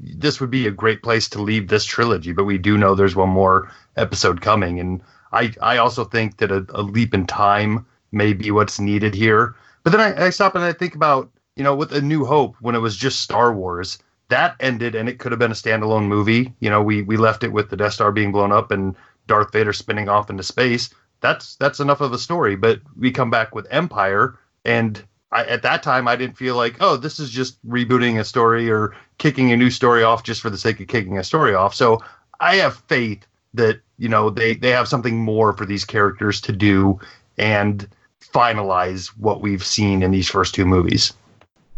this 0.00 0.40
would 0.40 0.50
be 0.50 0.66
a 0.66 0.72
great 0.72 1.02
place 1.02 1.28
to 1.30 1.40
leave 1.40 1.68
this 1.68 1.84
trilogy, 1.84 2.32
but 2.32 2.44
we 2.44 2.58
do 2.58 2.76
know 2.76 2.94
there's 2.94 3.16
one 3.16 3.28
more 3.28 3.72
episode 3.96 4.40
coming, 4.40 4.80
and 4.80 5.00
I 5.32 5.54
I 5.62 5.76
also 5.76 6.04
think 6.04 6.38
that 6.38 6.50
a, 6.50 6.66
a 6.70 6.82
leap 6.82 7.14
in 7.14 7.26
time 7.26 7.86
may 8.12 8.32
be 8.32 8.50
what's 8.50 8.80
needed 8.80 9.14
here. 9.14 9.54
But 9.84 9.92
then 9.92 10.00
I, 10.00 10.26
I 10.26 10.30
stop 10.30 10.54
and 10.54 10.64
I 10.64 10.72
think 10.72 10.94
about 10.94 11.30
you 11.58 11.64
know 11.64 11.74
with 11.74 11.92
A 11.92 12.00
New 12.00 12.24
Hope 12.24 12.56
when 12.60 12.74
it 12.74 12.78
was 12.78 12.96
just 12.96 13.20
Star 13.20 13.52
Wars 13.52 13.98
that 14.28 14.56
ended 14.60 14.94
and 14.94 15.08
it 15.08 15.18
could 15.18 15.32
have 15.32 15.38
been 15.38 15.50
a 15.50 15.54
standalone 15.54 16.06
movie. 16.06 16.52
You 16.60 16.70
know, 16.70 16.82
we 16.82 17.02
we 17.02 17.16
left 17.16 17.42
it 17.44 17.52
with 17.52 17.70
the 17.70 17.76
Death 17.76 17.94
Star 17.94 18.12
being 18.12 18.32
blown 18.32 18.52
up 18.52 18.70
and 18.70 18.94
Darth 19.26 19.52
Vader 19.52 19.72
spinning 19.72 20.08
off 20.08 20.30
into 20.30 20.42
space. 20.42 20.90
That's 21.20 21.56
that's 21.56 21.80
enough 21.80 22.00
of 22.00 22.12
a 22.12 22.18
story. 22.18 22.54
But 22.56 22.80
we 22.96 23.10
come 23.10 23.30
back 23.30 23.54
with 23.54 23.66
Empire, 23.70 24.38
and 24.64 25.02
I, 25.32 25.44
at 25.44 25.62
that 25.62 25.82
time 25.82 26.06
I 26.06 26.16
didn't 26.16 26.36
feel 26.36 26.56
like, 26.56 26.76
oh, 26.80 26.96
this 26.96 27.18
is 27.18 27.30
just 27.30 27.64
rebooting 27.66 28.20
a 28.20 28.24
story 28.24 28.70
or 28.70 28.94
kicking 29.16 29.50
a 29.50 29.56
new 29.56 29.70
story 29.70 30.02
off 30.02 30.22
just 30.22 30.40
for 30.40 30.50
the 30.50 30.58
sake 30.58 30.80
of 30.80 30.88
kicking 30.88 31.18
a 31.18 31.24
story 31.24 31.54
off. 31.54 31.74
So 31.74 32.02
I 32.40 32.56
have 32.56 32.76
faith 32.88 33.26
that 33.54 33.80
you 33.96 34.08
know 34.08 34.28
they 34.30 34.54
they 34.54 34.70
have 34.70 34.88
something 34.88 35.18
more 35.18 35.54
for 35.54 35.64
these 35.64 35.84
characters 35.86 36.40
to 36.42 36.52
do 36.52 37.00
and 37.38 37.88
finalize 38.22 39.06
what 39.16 39.40
we've 39.40 39.64
seen 39.64 40.02
in 40.02 40.10
these 40.10 40.28
first 40.28 40.54
two 40.54 40.66
movies. 40.66 41.14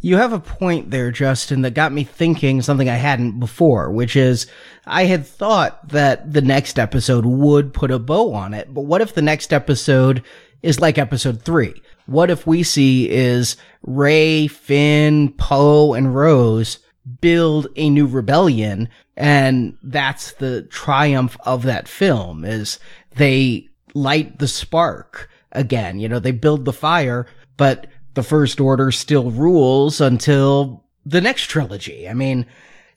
You 0.03 0.16
have 0.16 0.32
a 0.32 0.40
point 0.40 0.90
there, 0.90 1.11
Justin, 1.11 1.62
that 1.62 1.74
got 1.74 1.92
me 1.92 2.05
thinking 2.05 2.62
something 2.62 2.88
I 2.88 2.94
hadn't 2.94 3.38
before, 3.38 3.90
which 3.90 4.16
is 4.16 4.46
I 4.86 5.05
had 5.05 5.26
thought 5.26 5.88
that 5.88 6.32
the 6.32 6.40
next 6.40 6.78
episode 6.78 7.26
would 7.26 7.74
put 7.74 7.90
a 7.90 7.98
bow 7.98 8.32
on 8.32 8.55
it, 8.55 8.72
but 8.72 8.82
what 8.82 9.03
if 9.03 9.14
the 9.14 9.22
next 9.22 9.53
episode 9.53 10.22
is 10.62 10.80
like 10.80 10.96
episode 10.96 11.42
three? 11.42 11.82
What 12.07 12.30
if 12.30 12.46
we 12.46 12.62
see 12.62 13.11
is 13.11 13.57
Rey, 13.82 14.46
Finn, 14.46 15.32
Poe, 15.34 15.92
and 15.92 16.14
Rose 16.14 16.78
build 17.20 17.66
a 17.76 17.90
new 17.90 18.07
rebellion, 18.07 18.88
and 19.16 19.76
that's 19.82 20.32
the 20.32 20.62
triumph 20.62 21.36
of 21.44 21.62
that 21.64 21.88
film 21.88 22.44
is 22.44 22.78
they 23.16 23.68
light 23.94 24.38
the 24.38 24.48
spark 24.48 25.28
again. 25.53 26.01
You 26.01 26.09
know, 26.09 26.18
they 26.18 26.32
build 26.32 26.64
the 26.64 26.72
fire, 26.72 27.26
but 27.57 27.86
the 28.14 28.22
First 28.22 28.61
Order 28.61 28.90
still 28.90 29.30
rules 29.30 30.00
until 30.00 30.84
the 31.06 31.20
next 31.20 31.44
trilogy. 31.46 32.08
I 32.08 32.14
mean, 32.14 32.46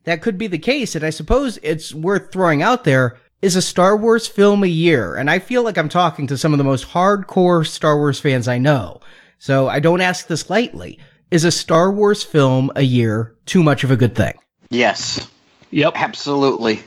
that 0.03 0.21
could 0.21 0.37
be 0.37 0.47
the 0.47 0.57
case. 0.57 0.95
And 0.95 1.05
I 1.05 1.09
suppose 1.09 1.59
it's 1.63 1.93
worth 1.93 2.31
throwing 2.31 2.61
out 2.61 2.83
there 2.83 3.17
is 3.41 3.55
a 3.55 3.61
Star 3.61 3.95
Wars 3.95 4.27
film 4.27 4.63
a 4.63 4.67
year. 4.67 5.15
And 5.15 5.29
I 5.29 5.39
feel 5.39 5.63
like 5.63 5.77
I'm 5.77 5.89
talking 5.89 6.27
to 6.27 6.37
some 6.37 6.53
of 6.53 6.57
the 6.57 6.63
most 6.63 6.87
hardcore 6.87 7.67
Star 7.67 7.97
Wars 7.97 8.19
fans 8.19 8.47
I 8.47 8.57
know. 8.57 9.01
So 9.37 9.67
I 9.67 9.79
don't 9.79 10.01
ask 10.01 10.27
this 10.27 10.49
lightly. 10.49 10.99
Is 11.31 11.43
a 11.45 11.51
Star 11.51 11.91
Wars 11.91 12.23
film 12.23 12.71
a 12.75 12.83
year 12.83 13.35
too 13.45 13.63
much 13.63 13.83
of 13.83 13.91
a 13.91 13.97
good 13.97 14.15
thing? 14.15 14.33
Yes. 14.69 15.27
Yep. 15.71 15.93
Absolutely. 15.95 16.81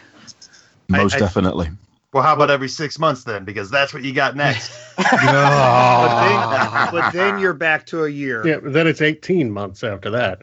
Most 0.89 1.17
I- 1.17 1.19
definitely. 1.19 1.71
Well, 2.13 2.23
how 2.23 2.35
about 2.35 2.51
every 2.51 2.69
six 2.69 2.99
months 2.99 3.25
then? 3.25 3.45
Because 3.45 3.71
that's 3.71 3.93
what 3.93 4.03
you 4.03 4.13
got 4.13 4.37
next. 4.37 4.73
But 4.99 6.21
then, 6.29 6.93
but 6.93 7.13
then 7.13 7.39
you're 7.39 7.55
back 7.55 7.87
to 7.87 8.05
a 8.05 8.09
year. 8.09 8.47
Yeah, 8.47 8.59
then 8.63 8.87
it's 8.87 9.01
18 9.01 9.51
months 9.51 9.85
after 9.85 10.11
that. 10.11 10.41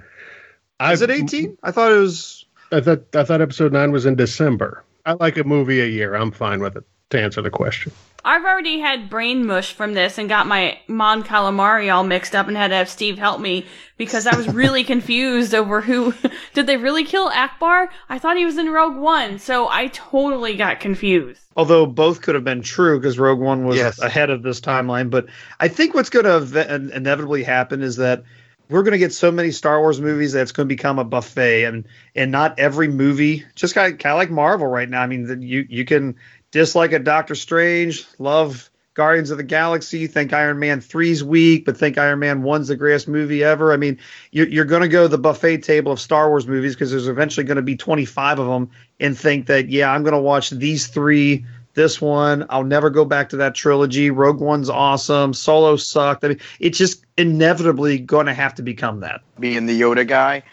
Is 0.92 1.02
it 1.02 1.10
18? 1.10 1.58
I 1.64 1.72
thought 1.72 1.92
it 1.92 1.98
was. 1.98 2.46
I 2.72 2.82
thought 2.82 3.16
I 3.16 3.24
thought 3.24 3.42
episode 3.42 3.72
nine 3.72 3.92
was 3.92 4.06
in 4.06 4.16
December. 4.16 4.84
I 5.06 5.14
like 5.14 5.38
a 5.38 5.44
movie 5.44 5.82
a 5.82 5.86
year. 5.86 6.16
I'm 6.16 6.32
fine 6.32 6.60
with 6.60 6.78
it. 6.78 6.84
To 7.14 7.22
answer 7.22 7.44
the 7.44 7.52
question, 7.52 7.92
I've 8.26 8.44
already 8.44 8.80
had 8.80 9.08
brain 9.08 9.46
mush 9.46 9.74
from 9.74 9.94
this 9.94 10.18
and 10.18 10.28
got 10.28 10.48
my 10.48 10.80
Mon 10.88 11.22
Calamari 11.22 11.94
all 11.94 12.04
mixed 12.04 12.34
up 12.36 12.48
and 12.48 12.58
had 12.58 12.70
to 12.70 12.76
have 12.76 12.90
Steve 12.90 13.20
help 13.20 13.40
me 13.40 13.68
because 13.98 14.26
I 14.26 14.36
was 14.36 14.48
really 14.54 14.84
confused 14.84 15.54
over 15.54 15.80
who 15.80 16.16
did 16.56 16.66
they 16.66 16.76
really 16.76 17.04
kill 17.06 17.30
Ackbar? 17.30 17.90
I 18.10 18.18
thought 18.18 18.36
he 18.36 18.46
was 18.46 18.58
in 18.58 18.72
Rogue 18.72 18.96
One, 18.98 19.38
so 19.38 19.70
I 19.70 19.90
totally 19.90 20.56
got 20.56 20.80
confused. 20.80 21.42
Although 21.56 21.86
both 21.86 22.24
could 22.24 22.34
have 22.34 22.44
been 22.44 22.64
true 22.64 23.00
because 23.00 23.20
Rogue 23.20 23.40
One 23.40 23.64
was 23.68 23.78
Yes. 23.78 24.00
ahead 24.00 24.32
of 24.32 24.42
this 24.42 24.60
timeline. 24.60 25.12
But 25.12 25.28
I 25.60 25.68
think 25.68 25.94
what's 25.94 26.10
going 26.10 26.26
to 26.26 26.90
inevitably 26.96 27.44
happen 27.44 27.84
is 27.84 27.98
that 27.98 28.24
we're 28.70 28.82
going 28.82 28.94
to 28.94 28.98
get 28.98 29.14
so 29.14 29.32
many 29.32 29.52
Star 29.52 29.80
Wars 29.82 30.02
movies 30.02 30.32
that 30.32 30.42
it's 30.42 30.52
going 30.52 30.68
to 30.68 30.74
become 30.74 30.98
a 30.98 31.04
buffet, 31.04 31.66
and 31.66 31.86
and 32.16 32.32
not 32.32 32.58
every 32.58 32.88
movie, 32.88 33.46
just 33.54 33.76
kind 33.76 33.94
of, 33.94 34.00
kind 34.00 34.14
of 34.14 34.18
like 34.18 34.32
Marvel 34.32 34.66
right 34.66 34.90
now. 34.90 35.04
I 35.04 35.06
mean, 35.06 35.28
the- 35.28 35.46
you 35.46 35.68
you 35.70 35.86
can 35.86 36.16
dislike 36.54 36.94
a 36.94 37.00
Doctor 37.00 37.36
Strange, 37.36 38.06
love 38.20 38.70
Guardians 38.94 39.32
of 39.32 39.38
the 39.38 39.44
Galaxy, 39.44 40.06
think 40.06 40.34
Iron 40.34 40.60
Man 40.60 40.80
3's 40.80 41.24
weak, 41.24 41.66
but 41.66 41.76
think 41.76 41.98
Iron 41.98 42.20
Man 42.20 42.44
1's 42.44 42.68
the 42.68 42.76
greatest 42.76 43.08
movie 43.08 43.44
ever. 43.44 43.74
I 43.74 43.78
mean, 43.78 43.98
you're, 44.32 44.48
you're 44.48 44.64
going 44.64 44.84
to 44.84 44.88
go 44.88 45.08
the 45.08 45.18
buffet 45.18 45.64
table 45.64 45.92
of 45.92 46.00
Star 46.00 46.30
Wars 46.30 46.48
movies 46.48 46.76
because 46.76 46.92
there's 46.92 47.08
eventually 47.08 47.44
going 47.44 47.56
to 47.58 47.64
be 47.64 47.76
25 47.76 48.38
of 48.38 48.48
them 48.48 48.70
and 49.00 49.18
think 49.18 49.48
that, 49.48 49.70
yeah, 49.70 49.92
I'm 49.92 50.04
going 50.04 50.14
to 50.14 50.20
watch 50.20 50.52
these 50.52 50.86
three, 50.86 51.44
this 51.74 52.00
one. 52.00 52.46
I'll 52.52 52.64
never 52.64 52.92
go 52.92 53.04
back 53.04 53.30
to 53.30 53.38
that 53.38 53.56
trilogy. 53.56 54.12
Rogue 54.12 54.40
One's 54.40 54.70
awesome. 54.70 55.34
Solo 55.34 55.76
sucked. 55.76 56.24
I 56.24 56.30
mean, 56.30 56.40
it's 56.60 56.78
just 56.78 57.04
inevitably 57.18 57.98
going 57.98 58.28
to 58.28 58.34
have 58.36 58.54
to 58.56 58.62
become 58.62 59.00
that. 59.00 59.22
being 59.40 59.66
the 59.66 59.82
Yoda 59.82 60.08
guy, 60.08 60.44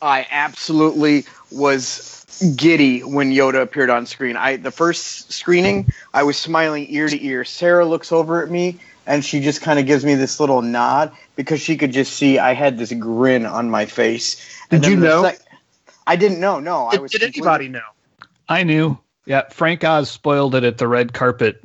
I 0.00 0.24
absolutely 0.30 1.24
was 1.50 2.17
giddy 2.56 3.00
when 3.00 3.32
Yoda 3.32 3.62
appeared 3.62 3.90
on 3.90 4.06
screen. 4.06 4.36
I 4.36 4.56
the 4.56 4.70
first 4.70 5.32
screening, 5.32 5.90
I 6.14 6.22
was 6.22 6.36
smiling 6.36 6.86
ear 6.88 7.08
to 7.08 7.24
ear. 7.24 7.44
Sarah 7.44 7.84
looks 7.86 8.12
over 8.12 8.42
at 8.42 8.50
me 8.50 8.78
and 9.06 9.24
she 9.24 9.40
just 9.40 9.60
kind 9.62 9.78
of 9.78 9.86
gives 9.86 10.04
me 10.04 10.14
this 10.14 10.38
little 10.40 10.62
nod 10.62 11.12
because 11.36 11.60
she 11.60 11.76
could 11.76 11.92
just 11.92 12.12
see 12.14 12.38
I 12.38 12.54
had 12.54 12.78
this 12.78 12.92
grin 12.92 13.46
on 13.46 13.70
my 13.70 13.86
face. 13.86 14.44
And 14.70 14.82
Did 14.82 14.90
you 14.90 14.96
know? 14.96 15.22
sec- 15.22 15.40
I 16.06 16.16
didn't 16.16 16.40
know. 16.40 16.60
No, 16.60 16.86
I 16.86 16.96
was. 16.96 17.12
did 17.12 17.20
completely- 17.22 17.40
anybody 17.48 17.68
know? 17.68 18.26
I 18.48 18.62
knew. 18.62 18.98
Yeah, 19.26 19.42
Frank 19.50 19.84
Oz 19.84 20.10
spoiled 20.10 20.54
it 20.54 20.64
at 20.64 20.78
the 20.78 20.88
red 20.88 21.12
carpet. 21.12 21.60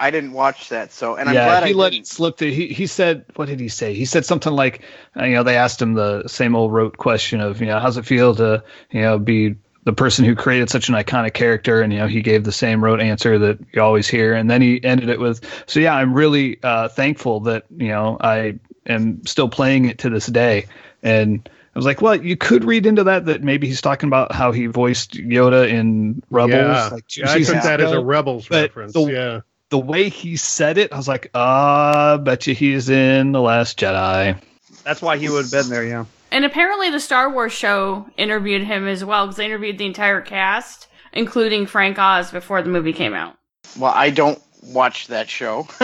I 0.00 0.10
didn't 0.10 0.32
watch 0.32 0.70
that. 0.70 0.92
So, 0.92 1.14
and 1.16 1.28
I'm 1.28 1.34
yeah, 1.34 1.44
glad 1.44 1.64
he 1.64 1.74
I 1.74 1.76
let 1.76 1.90
didn't. 1.90 2.02
it 2.04 2.06
slip. 2.08 2.38
To, 2.38 2.50
he 2.50 2.68
he 2.68 2.86
said, 2.86 3.26
what 3.36 3.48
did 3.48 3.60
he 3.60 3.68
say? 3.68 3.92
He 3.94 4.06
said 4.06 4.24
something 4.24 4.52
like, 4.52 4.82
you 5.16 5.32
know, 5.32 5.42
they 5.42 5.56
asked 5.56 5.80
him 5.82 5.92
the 5.92 6.26
same 6.26 6.56
old 6.56 6.72
rote 6.72 6.96
question 6.96 7.40
of, 7.42 7.60
you 7.60 7.66
know, 7.66 7.78
how's 7.78 7.98
it 7.98 8.06
feel 8.06 8.34
to, 8.36 8.64
you 8.90 9.02
know, 9.02 9.18
be 9.18 9.56
the 9.84 9.92
person 9.92 10.24
who 10.24 10.34
created 10.34 10.70
such 10.70 10.88
an 10.88 10.94
iconic 10.94 11.34
character, 11.34 11.80
and 11.82 11.92
you 11.92 11.98
know, 11.98 12.06
he 12.06 12.22
gave 12.22 12.44
the 12.44 12.52
same 12.52 12.82
rote 12.82 13.00
answer 13.00 13.38
that 13.38 13.58
you 13.72 13.82
always 13.82 14.08
hear, 14.08 14.34
and 14.34 14.50
then 14.50 14.62
he 14.62 14.82
ended 14.84 15.08
it 15.08 15.18
with, 15.18 15.40
so 15.66 15.80
yeah, 15.80 15.94
I'm 15.94 16.14
really 16.14 16.58
uh, 16.62 16.88
thankful 16.88 17.40
that 17.40 17.64
you 17.76 17.88
know 17.88 18.16
I 18.20 18.58
am 18.86 19.24
still 19.26 19.48
playing 19.48 19.86
it 19.86 19.98
to 19.98 20.10
this 20.10 20.26
day, 20.26 20.66
and. 21.02 21.48
I 21.74 21.78
was 21.78 21.86
like, 21.86 22.02
well, 22.02 22.14
you 22.14 22.36
could 22.36 22.64
read 22.64 22.84
into 22.84 23.04
that 23.04 23.24
that 23.24 23.42
maybe 23.42 23.66
he's 23.66 23.80
talking 23.80 24.06
about 24.06 24.30
how 24.30 24.52
he 24.52 24.66
voiced 24.66 25.12
Yoda 25.12 25.66
in 25.66 26.22
Rebels. 26.28 26.52
yeah, 26.52 26.88
like 26.92 27.16
Yeah, 27.16 27.24
I 27.24 27.26
took 27.28 27.36
seasons 27.38 27.62
that 27.64 27.80
as 27.80 27.92
a. 27.92 27.98
Rebels 28.04 28.46
But 28.46 28.68
reference. 28.68 28.92
the- 28.92 29.06
yeah, 29.06 29.40
the 29.70 29.78
way 29.78 30.10
he 30.10 30.36
said 30.36 30.76
it, 30.76 30.92
I 30.92 30.98
was 30.98 31.08
like, 31.08 31.30
ah, 31.34 32.18
bet 32.18 32.46
you 32.46 32.54
he's 32.54 32.90
in 32.90 33.32
The 33.32 33.40
Last 33.40 33.78
Jedi. 33.78 34.38
That's 34.84 35.00
why 35.00 35.16
he 35.16 35.30
would 35.30 35.44
have 35.46 35.50
been 35.50 35.70
there, 35.70 35.82
yeah. 35.82 36.04
And 36.32 36.46
apparently, 36.46 36.88
the 36.88 36.98
Star 36.98 37.30
Wars 37.30 37.52
show 37.52 38.06
interviewed 38.16 38.62
him 38.62 38.88
as 38.88 39.04
well 39.04 39.26
because 39.26 39.36
they 39.36 39.44
interviewed 39.44 39.76
the 39.76 39.84
entire 39.84 40.22
cast, 40.22 40.88
including 41.12 41.66
Frank 41.66 41.98
Oz, 41.98 42.30
before 42.30 42.62
the 42.62 42.70
movie 42.70 42.94
came 42.94 43.12
out. 43.12 43.36
Well, 43.78 43.92
I 43.94 44.08
don't 44.08 44.42
watch 44.64 45.08
that 45.08 45.28
show, 45.28 45.68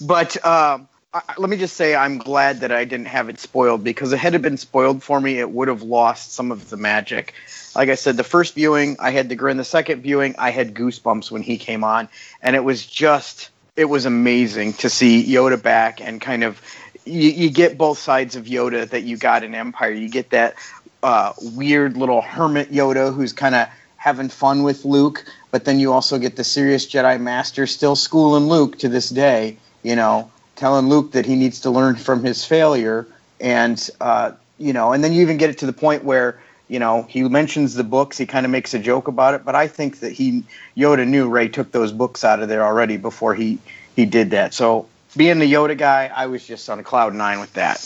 but 0.00 0.46
um, 0.46 0.88
I, 1.12 1.22
let 1.36 1.50
me 1.50 1.56
just 1.56 1.76
say 1.76 1.96
I'm 1.96 2.18
glad 2.18 2.60
that 2.60 2.70
I 2.70 2.84
didn't 2.84 3.08
have 3.08 3.28
it 3.28 3.40
spoiled 3.40 3.82
because 3.82 4.12
if 4.12 4.24
it 4.24 4.32
had 4.32 4.40
been 4.40 4.56
spoiled 4.56 5.02
for 5.02 5.20
me, 5.20 5.40
it 5.40 5.50
would 5.50 5.66
have 5.66 5.82
lost 5.82 6.34
some 6.34 6.52
of 6.52 6.70
the 6.70 6.76
magic. 6.76 7.34
Like 7.74 7.88
I 7.88 7.96
said, 7.96 8.16
the 8.16 8.24
first 8.24 8.54
viewing 8.54 8.98
I 9.00 9.10
had 9.10 9.28
the 9.28 9.34
grin. 9.34 9.56
The 9.56 9.64
second 9.64 10.02
viewing 10.02 10.36
I 10.38 10.50
had 10.50 10.74
goosebumps 10.74 11.28
when 11.28 11.42
he 11.42 11.58
came 11.58 11.82
on, 11.82 12.08
and 12.40 12.54
it 12.54 12.62
was 12.62 12.86
just 12.86 13.50
it 13.74 13.86
was 13.86 14.06
amazing 14.06 14.72
to 14.74 14.88
see 14.88 15.24
Yoda 15.24 15.60
back 15.60 16.00
and 16.00 16.20
kind 16.20 16.44
of 16.44 16.60
you, 17.06 17.30
you 17.30 17.50
get 17.50 17.78
both 17.78 17.98
sides 17.98 18.36
of 18.36 18.44
Yoda 18.46 18.88
that 18.90 19.04
you 19.04 19.16
got 19.16 19.42
in 19.42 19.54
Empire. 19.54 19.90
You 19.90 20.08
get 20.08 20.30
that 20.30 20.54
uh, 21.02 21.32
weird 21.40 21.96
little 21.96 22.20
hermit 22.20 22.70
Yoda 22.70 23.14
who's 23.14 23.32
kind 23.32 23.54
of 23.54 23.68
having 23.96 24.28
fun 24.28 24.62
with 24.62 24.84
Luke, 24.84 25.24
but 25.50 25.64
then 25.64 25.78
you 25.78 25.92
also 25.92 26.18
get 26.18 26.36
the 26.36 26.44
serious 26.44 26.86
Jedi 26.86 27.20
Master 27.20 27.66
still 27.66 27.96
schooling 27.96 28.48
Luke 28.48 28.78
to 28.78 28.88
this 28.88 29.08
day. 29.08 29.56
You 29.82 29.96
know, 29.96 30.30
telling 30.56 30.88
Luke 30.88 31.12
that 31.12 31.24
he 31.26 31.36
needs 31.36 31.60
to 31.60 31.70
learn 31.70 31.96
from 31.96 32.24
his 32.24 32.44
failure, 32.44 33.06
and 33.40 33.88
uh, 34.00 34.32
you 34.58 34.72
know, 34.72 34.92
and 34.92 35.02
then 35.04 35.12
you 35.12 35.22
even 35.22 35.36
get 35.36 35.50
it 35.50 35.58
to 35.58 35.66
the 35.66 35.72
point 35.72 36.04
where 36.04 36.40
you 36.68 36.80
know 36.80 37.02
he 37.08 37.22
mentions 37.22 37.74
the 37.74 37.84
books. 37.84 38.18
He 38.18 38.26
kind 38.26 38.44
of 38.44 38.50
makes 38.50 38.74
a 38.74 38.78
joke 38.80 39.06
about 39.06 39.34
it, 39.34 39.44
but 39.44 39.54
I 39.54 39.68
think 39.68 40.00
that 40.00 40.10
he 40.12 40.42
Yoda 40.76 41.06
knew 41.06 41.28
Rey 41.28 41.48
took 41.48 41.70
those 41.70 41.92
books 41.92 42.24
out 42.24 42.42
of 42.42 42.48
there 42.48 42.64
already 42.64 42.96
before 42.96 43.34
he 43.34 43.58
he 43.94 44.06
did 44.06 44.30
that. 44.30 44.54
So 44.54 44.88
being 45.16 45.38
the 45.38 45.52
Yoda 45.52 45.76
guy, 45.76 46.10
I 46.14 46.26
was 46.26 46.46
just 46.46 46.68
on 46.68 46.78
a 46.78 46.82
cloud 46.82 47.14
nine 47.14 47.40
with 47.40 47.52
that. 47.54 47.80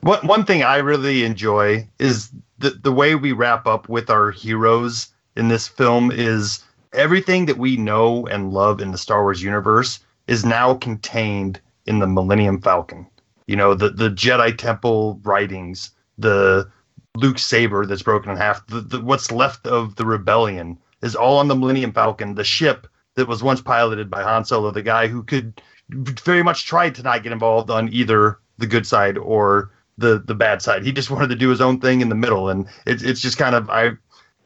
One 0.00 0.26
one 0.26 0.44
thing 0.44 0.62
I 0.62 0.76
really 0.78 1.24
enjoy 1.24 1.88
is 1.98 2.30
the 2.58 2.70
the 2.70 2.92
way 2.92 3.14
we 3.14 3.32
wrap 3.32 3.66
up 3.66 3.88
with 3.88 4.10
our 4.10 4.30
heroes 4.30 5.08
in 5.36 5.48
this 5.48 5.66
film 5.66 6.10
is 6.10 6.62
everything 6.92 7.46
that 7.46 7.58
we 7.58 7.76
know 7.76 8.26
and 8.26 8.52
love 8.52 8.80
in 8.80 8.92
the 8.92 8.98
Star 8.98 9.22
Wars 9.22 9.42
universe 9.42 10.00
is 10.26 10.44
now 10.44 10.74
contained 10.74 11.60
in 11.86 11.98
the 11.98 12.06
Millennium 12.06 12.60
Falcon. 12.60 13.06
You 13.46 13.56
know, 13.56 13.74
the 13.74 13.90
the 13.90 14.10
Jedi 14.10 14.56
Temple 14.56 15.20
writings, 15.22 15.90
the 16.18 16.70
Luke 17.16 17.38
saber 17.38 17.86
that's 17.86 18.02
broken 18.02 18.30
in 18.30 18.36
half, 18.36 18.66
the, 18.66 18.80
the 18.80 19.00
what's 19.00 19.32
left 19.32 19.66
of 19.66 19.96
the 19.96 20.04
rebellion 20.04 20.78
is 21.02 21.14
all 21.14 21.38
on 21.38 21.48
the 21.48 21.56
Millennium 21.56 21.92
Falcon, 21.92 22.34
the 22.34 22.44
ship 22.44 22.86
that 23.14 23.28
was 23.28 23.42
once 23.42 23.60
piloted 23.60 24.10
by 24.10 24.22
Han 24.22 24.44
Solo, 24.44 24.70
the 24.70 24.82
guy 24.82 25.06
who 25.06 25.22
could 25.22 25.60
very 25.90 26.42
much 26.42 26.66
tried 26.66 26.94
to 26.96 27.02
not 27.02 27.22
get 27.22 27.32
involved 27.32 27.70
on 27.70 27.92
either 27.92 28.38
the 28.58 28.66
good 28.66 28.86
side 28.86 29.18
or 29.18 29.70
the 29.98 30.22
the 30.24 30.34
bad 30.34 30.62
side. 30.62 30.84
He 30.84 30.92
just 30.92 31.10
wanted 31.10 31.28
to 31.28 31.36
do 31.36 31.48
his 31.48 31.60
own 31.60 31.80
thing 31.80 32.00
in 32.00 32.08
the 32.08 32.14
middle, 32.14 32.48
and 32.48 32.66
it's 32.86 33.02
it's 33.02 33.20
just 33.20 33.38
kind 33.38 33.54
of 33.54 33.70
I 33.70 33.92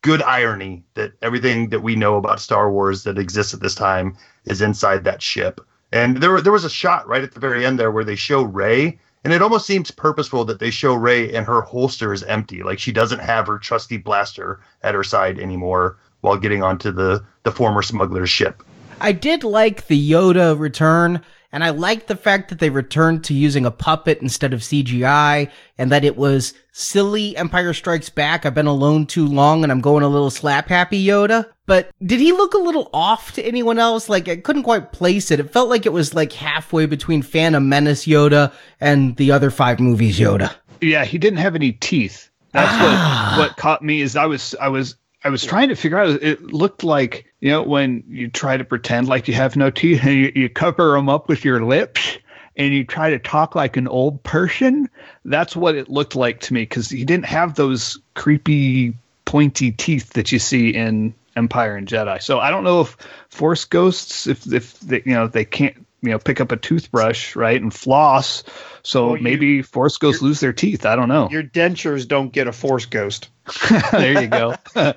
good 0.03 0.23
irony 0.23 0.83
that 0.95 1.13
everything 1.23 1.69
that 1.71 1.81
we 1.81 1.95
know 1.95 2.17
about 2.17 2.41
Star 2.41 2.71
Wars 2.71 3.05
that 3.05 3.19
exists 3.19 3.53
at 3.53 3.61
this 3.61 3.75
time 3.75 4.17
is 4.47 4.63
inside 4.63 5.05
that 5.05 5.23
ship. 5.23 5.61
And 5.93 6.19
there 6.19 6.41
there 6.41 6.53
was 6.53 6.65
a 6.65 6.71
shot 6.71 7.07
right 7.09 7.23
at 7.23 7.33
the 7.33 7.41
very 7.41 7.67
end 7.67 7.79
there 7.79 7.91
where 7.91 8.05
they 8.05 8.17
show 8.17 8.43
Rey, 8.43 8.99
and 9.25 9.33
it 9.33 9.43
almost 9.43 9.67
seems 9.67 9.91
purposeful 9.91 10.45
that 10.45 10.61
they 10.61 10.71
show 10.71 10.95
Rey 10.95 11.33
and 11.35 11.47
her 11.47 11.63
holster 11.63 12.13
is 12.13 12.23
empty, 12.25 12.63
like 12.63 12.79
she 12.79 12.93
doesn't 12.93 13.21
have 13.21 13.47
her 13.47 13.59
trusty 13.59 13.97
blaster 13.97 14.61
at 14.83 14.95
her 14.95 15.05
side 15.05 15.39
anymore 15.39 15.99
while 16.21 16.37
getting 16.37 16.63
onto 16.63 16.93
the 16.93 17.25
the 17.43 17.53
former 17.53 17.83
smuggler's 17.83 18.31
ship. 18.31 18.63
I 19.01 19.13
did 19.13 19.45
like 19.45 19.87
the 19.87 20.11
Yoda 20.11 20.59
return, 20.59 21.23
And 21.53 21.65
I 21.65 21.71
liked 21.71 22.07
the 22.07 22.15
fact 22.17 22.49
that 22.51 22.61
they 22.61 22.71
returned 22.71 23.25
to 23.25 23.35
using 23.35 23.67
a 23.67 23.73
puppet 23.73 24.21
instead 24.23 24.53
of 24.53 24.61
CGI 24.61 25.51
and 25.79 25.91
that 25.91 26.05
it 26.05 26.17
was 26.17 26.55
silly 26.71 27.37
Empire 27.37 27.73
Strikes 27.73 28.09
Back. 28.09 28.47
I've 28.47 28.55
been 28.55 28.67
alone 28.69 29.05
too 29.07 29.27
long 29.27 29.65
and 29.65 29.73
I'm 29.73 29.81
going 29.81 30.05
a 30.05 30.09
little 30.09 30.31
slap 30.31 30.69
happy 30.69 31.05
Yoda. 31.05 31.47
But 31.67 31.91
did 32.07 32.21
he 32.21 32.31
look 32.33 32.55
a 32.55 32.59
little 32.59 32.89
off 32.93 33.33
to 33.33 33.43
anyone 33.43 33.79
else? 33.81 34.09
Like 34.09 34.29
I 34.29 34.37
couldn't 34.37 34.63
quite 34.63 34.93
place 34.93 35.31
it. 35.33 35.41
It 35.41 35.51
felt 35.53 35.69
like 35.69 35.87
it 35.87 35.93
was 35.93 36.15
like 36.15 36.33
halfway 36.33 36.87
between 36.87 37.23
Phantom 37.23 37.69
Menace 37.69 38.07
Yoda 38.07 38.53
and 38.81 39.17
the 39.17 39.33
other 39.33 39.51
five 39.51 39.81
movies 39.81 40.19
Yoda. 40.21 40.55
Yeah, 40.81 41.05
he 41.05 41.19
didn't 41.19 41.41
have 41.41 41.57
any 41.57 41.73
teeth. 41.73 42.31
That's 42.53 42.69
Ah. 42.73 43.35
what 43.39 43.49
what 43.49 43.57
caught 43.57 43.83
me 43.83 44.03
is 44.03 44.15
I 44.17 44.27
was 44.27 44.55
I 44.61 44.69
was 44.69 44.95
I 45.23 45.29
was 45.29 45.45
trying 45.45 45.69
to 45.69 45.77
figure 45.77 45.99
out. 45.99 46.23
It 46.23 46.43
looked 46.43 46.83
like 46.83 47.27
you 47.41 47.51
know 47.51 47.63
when 47.63 48.05
you 48.09 48.29
try 48.29 48.57
to 48.57 48.65
pretend 48.65 49.09
like 49.09 49.29
you 49.29 49.35
have 49.35 49.57
no 49.57 49.71
teeth 49.71 50.03
and 50.05 50.15
you, 50.15 50.33
you 50.35 50.49
cover 50.49 50.93
them 50.93 51.09
up 51.09 51.29
with 51.29 51.45
your 51.45 51.65
lips 51.65 52.19
and 52.57 52.73
you 52.75 52.85
try 52.85 53.11
to 53.11 53.19
talk 53.19 53.55
like 53.55 53.77
an 53.77 53.87
old 53.89 54.23
person. 54.23 54.89
That's 55.25 55.55
what 55.55 55.75
it 55.75 55.89
looked 55.89 56.17
like 56.17 56.41
to 56.41 56.55
me 56.55 56.63
because 56.63 56.89
he 56.89 57.05
didn't 57.05 57.27
have 57.27 57.55
those 57.55 57.99
creepy 58.15 58.95
pointy 59.25 59.73
teeth 59.73 60.11
that 60.15 60.33
you 60.33 60.39
see 60.39 60.71
in 60.71 61.15
Empire 61.37 61.77
and 61.77 61.87
Jedi. 61.87 62.21
So 62.23 62.41
I 62.41 62.51
don't 62.51 62.65
know 62.65 62.81
if 62.81 62.97
Force 63.29 63.65
ghosts 63.65 64.27
if 64.27 64.51
if 64.53 64.81
they, 64.81 65.03
you 65.05 65.13
know 65.15 65.27
they 65.29 65.45
can't 65.45 65.77
you 66.03 66.11
know 66.11 66.19
pick 66.19 66.41
up 66.41 66.51
a 66.51 66.57
toothbrush 66.57 67.37
right 67.37 67.61
and 67.61 67.73
floss. 67.73 68.43
So 68.83 69.09
Well, 69.09 69.17
you- 69.19 69.23
maybe 69.23 69.63
Force 69.63 69.99
ghosts 69.99 70.23
lose 70.23 70.41
their 70.41 70.53
teeth. 70.55 70.87
I 70.87 70.97
don't 70.97 71.09
know. 71.09 71.29
Your 71.31 71.43
dentures 71.43 72.09
don't 72.09 72.33
get 72.33 72.47
a 72.49 72.53
force 72.53 72.87
ghost. 72.87 73.29
there 73.93 74.23
you 74.23 74.29
go. 74.29 74.55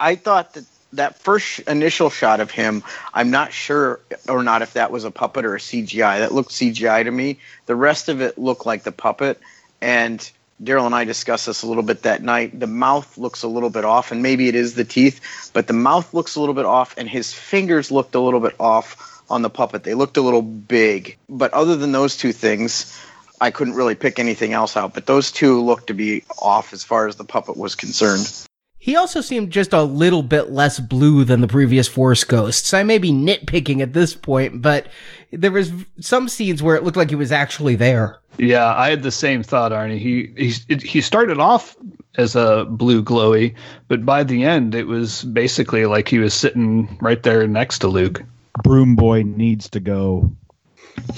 I 0.00 0.14
thought 0.14 0.54
that 0.54 0.64
that 0.94 1.18
first 1.18 1.60
initial 1.60 2.10
shot 2.10 2.40
of 2.40 2.50
him, 2.50 2.82
I'm 3.12 3.30
not 3.30 3.52
sure 3.52 4.00
or 4.28 4.42
not 4.42 4.62
if 4.62 4.74
that 4.74 4.90
was 4.90 5.04
a 5.04 5.10
puppet 5.10 5.44
or 5.44 5.54
a 5.54 5.58
CGI. 5.58 6.20
That 6.20 6.32
looked 6.32 6.50
CGI 6.50 7.04
to 7.04 7.10
me. 7.10 7.38
The 7.66 7.76
rest 7.76 8.08
of 8.08 8.20
it 8.20 8.38
looked 8.38 8.64
like 8.64 8.84
the 8.84 8.92
puppet. 8.92 9.38
And 9.80 10.30
Daryl 10.62 10.86
and 10.86 10.94
I 10.94 11.04
discussed 11.04 11.46
this 11.46 11.62
a 11.62 11.66
little 11.66 11.82
bit 11.82 12.02
that 12.02 12.22
night. 12.22 12.58
The 12.58 12.66
mouth 12.66 13.18
looks 13.18 13.42
a 13.42 13.48
little 13.48 13.70
bit 13.70 13.84
off, 13.84 14.10
and 14.10 14.22
maybe 14.22 14.48
it 14.48 14.54
is 14.54 14.74
the 14.74 14.84
teeth, 14.84 15.50
but 15.52 15.66
the 15.66 15.72
mouth 15.72 16.12
looks 16.14 16.34
a 16.34 16.40
little 16.40 16.54
bit 16.54 16.64
off, 16.64 16.96
and 16.96 17.08
his 17.08 17.32
fingers 17.32 17.90
looked 17.90 18.14
a 18.14 18.20
little 18.20 18.40
bit 18.40 18.56
off 18.58 19.22
on 19.30 19.42
the 19.42 19.50
puppet. 19.50 19.84
They 19.84 19.94
looked 19.94 20.16
a 20.16 20.22
little 20.22 20.42
big. 20.42 21.16
But 21.28 21.52
other 21.52 21.76
than 21.76 21.92
those 21.92 22.16
two 22.16 22.32
things, 22.32 22.98
I 23.40 23.50
couldn't 23.50 23.74
really 23.74 23.94
pick 23.94 24.18
anything 24.18 24.52
else 24.52 24.76
out. 24.76 24.94
But 24.94 25.06
those 25.06 25.30
two 25.30 25.62
looked 25.62 25.88
to 25.88 25.94
be 25.94 26.24
off 26.40 26.72
as 26.72 26.82
far 26.82 27.06
as 27.06 27.16
the 27.16 27.24
puppet 27.24 27.56
was 27.56 27.74
concerned. 27.74 28.47
He 28.78 28.94
also 28.94 29.20
seemed 29.20 29.50
just 29.50 29.72
a 29.72 29.82
little 29.82 30.22
bit 30.22 30.50
less 30.50 30.78
blue 30.78 31.24
than 31.24 31.40
the 31.40 31.48
previous 31.48 31.88
Force 31.88 32.22
Ghosts. 32.24 32.72
I 32.72 32.84
may 32.84 32.98
be 32.98 33.10
nitpicking 33.10 33.80
at 33.80 33.92
this 33.92 34.14
point, 34.14 34.62
but 34.62 34.86
there 35.32 35.50
was 35.50 35.72
some 36.00 36.28
scenes 36.28 36.62
where 36.62 36.76
it 36.76 36.84
looked 36.84 36.96
like 36.96 37.10
he 37.10 37.16
was 37.16 37.32
actually 37.32 37.74
there. 37.74 38.18
Yeah, 38.38 38.72
I 38.74 38.90
had 38.90 39.02
the 39.02 39.10
same 39.10 39.42
thought, 39.42 39.72
Arnie. 39.72 39.98
He 39.98 40.32
he 40.36 40.76
he 40.76 41.00
started 41.00 41.38
off 41.38 41.76
as 42.16 42.36
a 42.36 42.66
blue 42.70 43.02
glowy, 43.02 43.54
but 43.88 44.06
by 44.06 44.22
the 44.22 44.44
end, 44.44 44.76
it 44.76 44.86
was 44.86 45.24
basically 45.24 45.86
like 45.86 46.08
he 46.08 46.18
was 46.20 46.32
sitting 46.32 46.98
right 47.00 47.22
there 47.22 47.46
next 47.48 47.80
to 47.80 47.88
Luke. 47.88 48.22
Broom 48.62 48.94
Boy 48.94 49.22
needs 49.22 49.68
to 49.70 49.80
go. 49.80 50.30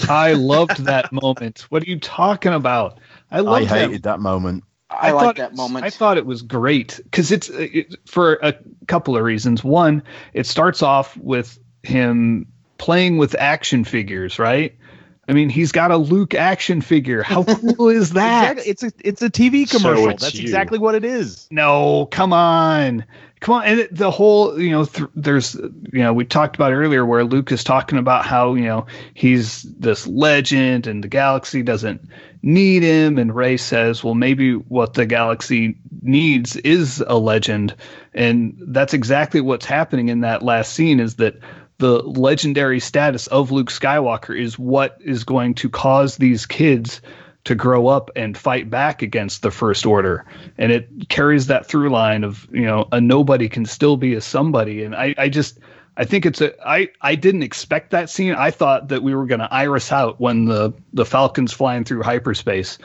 I 0.08 0.32
loved 0.32 0.84
that 0.84 1.12
moment. 1.22 1.66
What 1.68 1.82
are 1.82 1.90
you 1.90 2.00
talking 2.00 2.54
about? 2.54 2.98
I 3.30 3.38
I 3.38 3.40
loved 3.40 3.68
that 3.68 3.88
hated 3.88 4.02
that 4.04 4.20
moment. 4.20 4.64
I, 4.90 5.10
thought 5.10 5.24
like 5.24 5.36
that 5.36 5.54
moment. 5.54 5.84
I 5.84 5.90
thought 5.90 6.18
it 6.18 6.26
was 6.26 6.42
great 6.42 7.00
because 7.04 7.30
it's 7.30 7.48
uh, 7.48 7.68
it, 7.72 7.96
for 8.06 8.34
a 8.42 8.54
couple 8.86 9.16
of 9.16 9.22
reasons. 9.22 9.62
One, 9.62 10.02
it 10.32 10.46
starts 10.46 10.82
off 10.82 11.16
with 11.16 11.58
him 11.82 12.46
playing 12.78 13.18
with 13.18 13.34
action 13.38 13.84
figures, 13.84 14.38
right? 14.38 14.76
I 15.28 15.32
mean, 15.32 15.48
he's 15.48 15.70
got 15.70 15.92
a 15.92 15.96
Luke 15.96 16.34
action 16.34 16.80
figure. 16.80 17.22
How 17.22 17.44
cool 17.76 17.88
is 17.88 18.14
that? 18.14 18.58
Exactly. 18.58 18.70
It's 18.70 18.82
a 18.82 18.92
it's 19.08 19.22
a 19.22 19.30
TV 19.30 19.70
commercial. 19.70 20.08
it's 20.08 20.22
That's 20.24 20.34
you. 20.34 20.42
exactly 20.42 20.78
what 20.78 20.96
it 20.96 21.04
is. 21.04 21.46
No, 21.52 22.06
come 22.10 22.32
on. 22.32 23.04
Come 23.40 23.54
on. 23.54 23.64
And 23.64 23.88
the 23.90 24.10
whole, 24.10 24.60
you 24.60 24.70
know, 24.70 24.84
th- 24.84 25.08
there's, 25.14 25.54
you 25.54 26.00
know, 26.00 26.12
we 26.12 26.26
talked 26.26 26.56
about 26.56 26.72
earlier 26.72 27.06
where 27.06 27.24
Luke 27.24 27.50
is 27.52 27.64
talking 27.64 27.98
about 27.98 28.26
how, 28.26 28.54
you 28.54 28.64
know, 28.64 28.86
he's 29.14 29.62
this 29.62 30.06
legend 30.06 30.86
and 30.86 31.02
the 31.02 31.08
galaxy 31.08 31.62
doesn't 31.62 32.06
need 32.42 32.82
him. 32.82 33.16
And 33.16 33.34
Rey 33.34 33.56
says, 33.56 34.04
well, 34.04 34.14
maybe 34.14 34.52
what 34.52 34.92
the 34.92 35.06
galaxy 35.06 35.78
needs 36.02 36.56
is 36.56 37.02
a 37.06 37.16
legend. 37.16 37.74
And 38.12 38.58
that's 38.68 38.92
exactly 38.92 39.40
what's 39.40 39.66
happening 39.66 40.10
in 40.10 40.20
that 40.20 40.42
last 40.42 40.74
scene 40.74 41.00
is 41.00 41.16
that 41.16 41.36
the 41.78 42.02
legendary 42.02 42.78
status 42.78 43.26
of 43.28 43.50
Luke 43.50 43.70
Skywalker 43.70 44.38
is 44.38 44.58
what 44.58 44.98
is 45.00 45.24
going 45.24 45.54
to 45.54 45.70
cause 45.70 46.18
these 46.18 46.44
kids 46.44 47.00
to 47.44 47.54
grow 47.54 47.86
up 47.86 48.10
and 48.16 48.36
fight 48.36 48.68
back 48.68 49.02
against 49.02 49.42
the 49.42 49.50
first 49.50 49.86
order. 49.86 50.24
And 50.58 50.72
it 50.72 51.08
carries 51.08 51.46
that 51.46 51.66
through 51.66 51.90
line 51.90 52.24
of 52.24 52.48
you 52.52 52.64
know 52.64 52.88
a 52.92 53.00
nobody 53.00 53.48
can 53.48 53.64
still 53.66 53.96
be 53.96 54.14
a 54.14 54.20
somebody. 54.20 54.84
And 54.84 54.94
i 54.94 55.14
i 55.18 55.28
just 55.28 55.58
i 55.96 56.04
think 56.04 56.26
it's 56.26 56.40
a 56.40 56.52
i 56.66 56.88
i 57.00 57.14
didn't 57.14 57.42
expect 57.42 57.90
that 57.90 58.10
scene. 58.10 58.34
I 58.34 58.50
thought 58.50 58.88
that 58.88 59.02
we 59.02 59.14
were 59.14 59.26
going 59.26 59.40
to 59.40 59.52
iris 59.52 59.92
out 59.92 60.20
when 60.20 60.46
the 60.46 60.72
the 60.92 61.06
falcons 61.06 61.52
flying 61.52 61.84
through 61.84 62.02
hyperspace. 62.02 62.78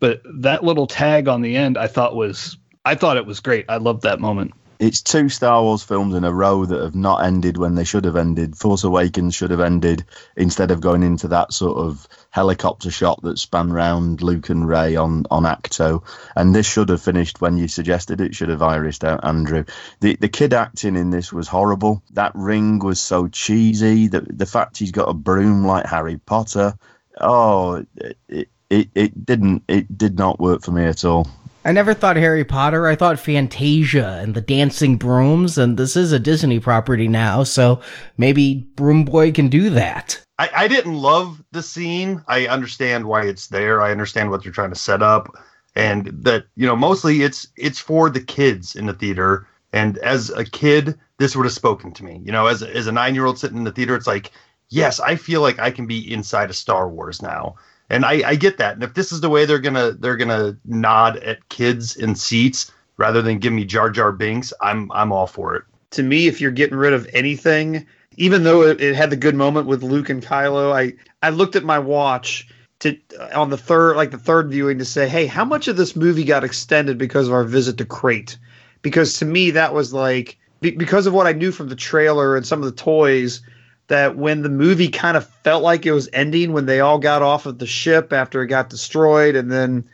But 0.00 0.20
that 0.24 0.64
little 0.64 0.86
tag 0.86 1.28
on 1.28 1.40
the 1.40 1.56
end 1.56 1.78
i 1.78 1.86
thought 1.86 2.14
was 2.14 2.58
i 2.84 2.94
thought 2.94 3.16
it 3.16 3.26
was 3.26 3.40
great. 3.40 3.64
I 3.68 3.78
loved 3.78 4.02
that 4.02 4.20
moment. 4.20 4.52
It's 4.80 5.00
two 5.00 5.28
Star 5.28 5.62
Wars 5.62 5.82
films 5.82 6.14
in 6.14 6.24
a 6.24 6.32
row 6.32 6.66
that 6.66 6.82
have 6.82 6.94
not 6.94 7.24
ended 7.24 7.58
when 7.58 7.74
they 7.74 7.84
should 7.84 8.04
have 8.04 8.16
ended. 8.16 8.56
Force 8.56 8.82
Awakens 8.82 9.34
should 9.34 9.50
have 9.50 9.60
ended 9.60 10.04
instead 10.36 10.70
of 10.70 10.80
going 10.80 11.02
into 11.02 11.28
that 11.28 11.52
sort 11.52 11.78
of 11.78 12.08
helicopter 12.34 12.90
shot 12.90 13.22
that 13.22 13.38
span 13.38 13.72
round 13.72 14.20
Luke 14.20 14.48
and 14.48 14.66
Rey 14.66 14.96
on, 14.96 15.24
on 15.30 15.44
Ahch-To. 15.44 16.02
And 16.34 16.52
this 16.52 16.66
should 16.66 16.88
have 16.88 17.00
finished 17.00 17.40
when 17.40 17.56
you 17.56 17.68
suggested 17.68 18.20
it 18.20 18.34
should 18.34 18.48
have 18.48 18.58
irised 18.58 19.04
out 19.04 19.24
Andrew. 19.24 19.64
The 20.00 20.16
the 20.16 20.28
kid 20.28 20.52
acting 20.52 20.96
in 20.96 21.10
this 21.10 21.32
was 21.32 21.46
horrible. 21.46 22.02
That 22.14 22.32
ring 22.34 22.80
was 22.80 23.00
so 23.00 23.28
cheesy. 23.28 24.08
The 24.08 24.22
the 24.22 24.46
fact 24.46 24.78
he's 24.78 24.90
got 24.90 25.08
a 25.08 25.14
broom 25.14 25.64
like 25.64 25.86
Harry 25.86 26.16
Potter. 26.16 26.76
Oh, 27.20 27.86
it, 28.28 28.48
it, 28.68 28.88
it 28.96 29.24
didn't 29.24 29.62
it 29.68 29.96
did 29.96 30.18
not 30.18 30.40
work 30.40 30.62
for 30.62 30.72
me 30.72 30.86
at 30.86 31.04
all. 31.04 31.28
I 31.66 31.72
never 31.72 31.94
thought 31.94 32.16
Harry 32.16 32.44
Potter. 32.44 32.86
I 32.86 32.94
thought 32.94 33.18
Fantasia 33.18 34.20
and 34.22 34.34
the 34.34 34.42
Dancing 34.42 34.96
Brooms, 34.96 35.56
and 35.56 35.78
this 35.78 35.96
is 35.96 36.12
a 36.12 36.18
Disney 36.18 36.60
property 36.60 37.08
now, 37.08 37.42
so 37.42 37.80
maybe 38.18 38.66
Broom 38.76 39.06
Boy 39.06 39.32
can 39.32 39.48
do 39.48 39.70
that. 39.70 40.22
I, 40.38 40.50
I 40.54 40.68
didn't 40.68 40.94
love 40.94 41.42
the 41.52 41.62
scene. 41.62 42.22
I 42.28 42.48
understand 42.48 43.06
why 43.06 43.22
it's 43.22 43.46
there. 43.46 43.80
I 43.80 43.92
understand 43.92 44.30
what 44.30 44.42
they're 44.42 44.52
trying 44.52 44.72
to 44.72 44.78
set 44.78 45.02
up, 45.02 45.34
and 45.74 46.08
that 46.24 46.44
you 46.54 46.66
know 46.66 46.76
mostly 46.76 47.22
it's 47.22 47.46
it's 47.56 47.78
for 47.78 48.10
the 48.10 48.20
kids 48.20 48.76
in 48.76 48.84
the 48.84 48.92
theater. 48.92 49.46
And 49.72 49.96
as 49.98 50.30
a 50.30 50.44
kid, 50.44 50.98
this 51.18 51.34
would 51.34 51.46
have 51.46 51.52
spoken 51.52 51.92
to 51.94 52.04
me. 52.04 52.20
You 52.24 52.32
know, 52.32 52.46
as 52.46 52.62
as 52.62 52.86
a 52.88 52.92
nine 52.92 53.14
year 53.14 53.24
old 53.24 53.38
sitting 53.38 53.56
in 53.56 53.64
the 53.64 53.72
theater, 53.72 53.96
it's 53.96 54.06
like, 54.06 54.32
yes, 54.68 55.00
I 55.00 55.16
feel 55.16 55.40
like 55.40 55.58
I 55.58 55.70
can 55.70 55.86
be 55.86 56.12
inside 56.12 56.50
of 56.50 56.56
Star 56.56 56.90
Wars 56.90 57.22
now, 57.22 57.54
and 57.90 58.04
I, 58.04 58.22
I 58.30 58.34
get 58.36 58.58
that. 58.58 58.74
And 58.74 58.82
if 58.82 58.94
this 58.94 59.12
is 59.12 59.20
the 59.20 59.28
way 59.30 59.44
they're 59.44 59.58
gonna 59.58 59.92
they're 59.92 60.16
gonna 60.16 60.56
nod 60.64 61.16
at 61.18 61.48
kids 61.48 61.96
in 61.96 62.14
seats 62.14 62.70
rather 62.96 63.22
than 63.22 63.38
give 63.38 63.52
me 63.52 63.64
Jar 63.64 63.90
Jar 63.90 64.12
Binks, 64.12 64.52
I'm 64.60 64.90
I'm 64.92 65.12
all 65.12 65.26
for 65.26 65.54
it. 65.56 65.64
to 65.92 66.02
me, 66.02 66.26
if 66.26 66.40
you're 66.40 66.50
getting 66.50 66.76
rid 66.76 66.92
of 66.92 67.08
anything, 67.12 67.86
even 68.16 68.44
though 68.44 68.62
it, 68.62 68.80
it 68.80 68.94
had 68.94 69.10
the 69.10 69.16
good 69.16 69.34
moment 69.34 69.66
with 69.66 69.82
Luke 69.82 70.08
and 70.08 70.22
Kylo, 70.22 70.72
I 70.72 70.94
I 71.22 71.30
looked 71.30 71.56
at 71.56 71.64
my 71.64 71.78
watch 71.78 72.48
to 72.80 72.96
on 73.34 73.50
the 73.50 73.56
third 73.56 73.96
like 73.96 74.10
the 74.10 74.18
third 74.18 74.50
viewing 74.50 74.78
to 74.78 74.84
say, 74.84 75.08
hey, 75.08 75.26
how 75.26 75.44
much 75.44 75.68
of 75.68 75.76
this 75.76 75.94
movie 75.96 76.24
got 76.24 76.44
extended 76.44 76.98
because 76.98 77.28
of 77.28 77.34
our 77.34 77.44
visit 77.44 77.78
to 77.78 77.84
Crait? 77.84 78.38
Because 78.82 79.18
to 79.18 79.24
me, 79.24 79.50
that 79.52 79.72
was 79.74 79.92
like 79.92 80.38
be- 80.60 80.72
because 80.72 81.06
of 81.06 81.12
what 81.14 81.26
I 81.26 81.32
knew 81.32 81.52
from 81.52 81.68
the 81.68 81.76
trailer 81.76 82.36
and 82.36 82.46
some 82.46 82.60
of 82.60 82.66
the 82.66 82.82
toys. 82.82 83.40
That 83.88 84.16
when 84.16 84.42
the 84.42 84.48
movie 84.48 84.88
kind 84.88 85.16
of 85.16 85.28
felt 85.28 85.62
like 85.62 85.84
it 85.84 85.92
was 85.92 86.08
ending 86.12 86.52
when 86.52 86.64
they 86.64 86.80
all 86.80 86.98
got 86.98 87.20
off 87.20 87.44
of 87.44 87.58
the 87.58 87.66
ship 87.66 88.12
after 88.12 88.42
it 88.42 88.48
got 88.48 88.70
destroyed, 88.70 89.36
and 89.36 89.52
then 89.52 89.88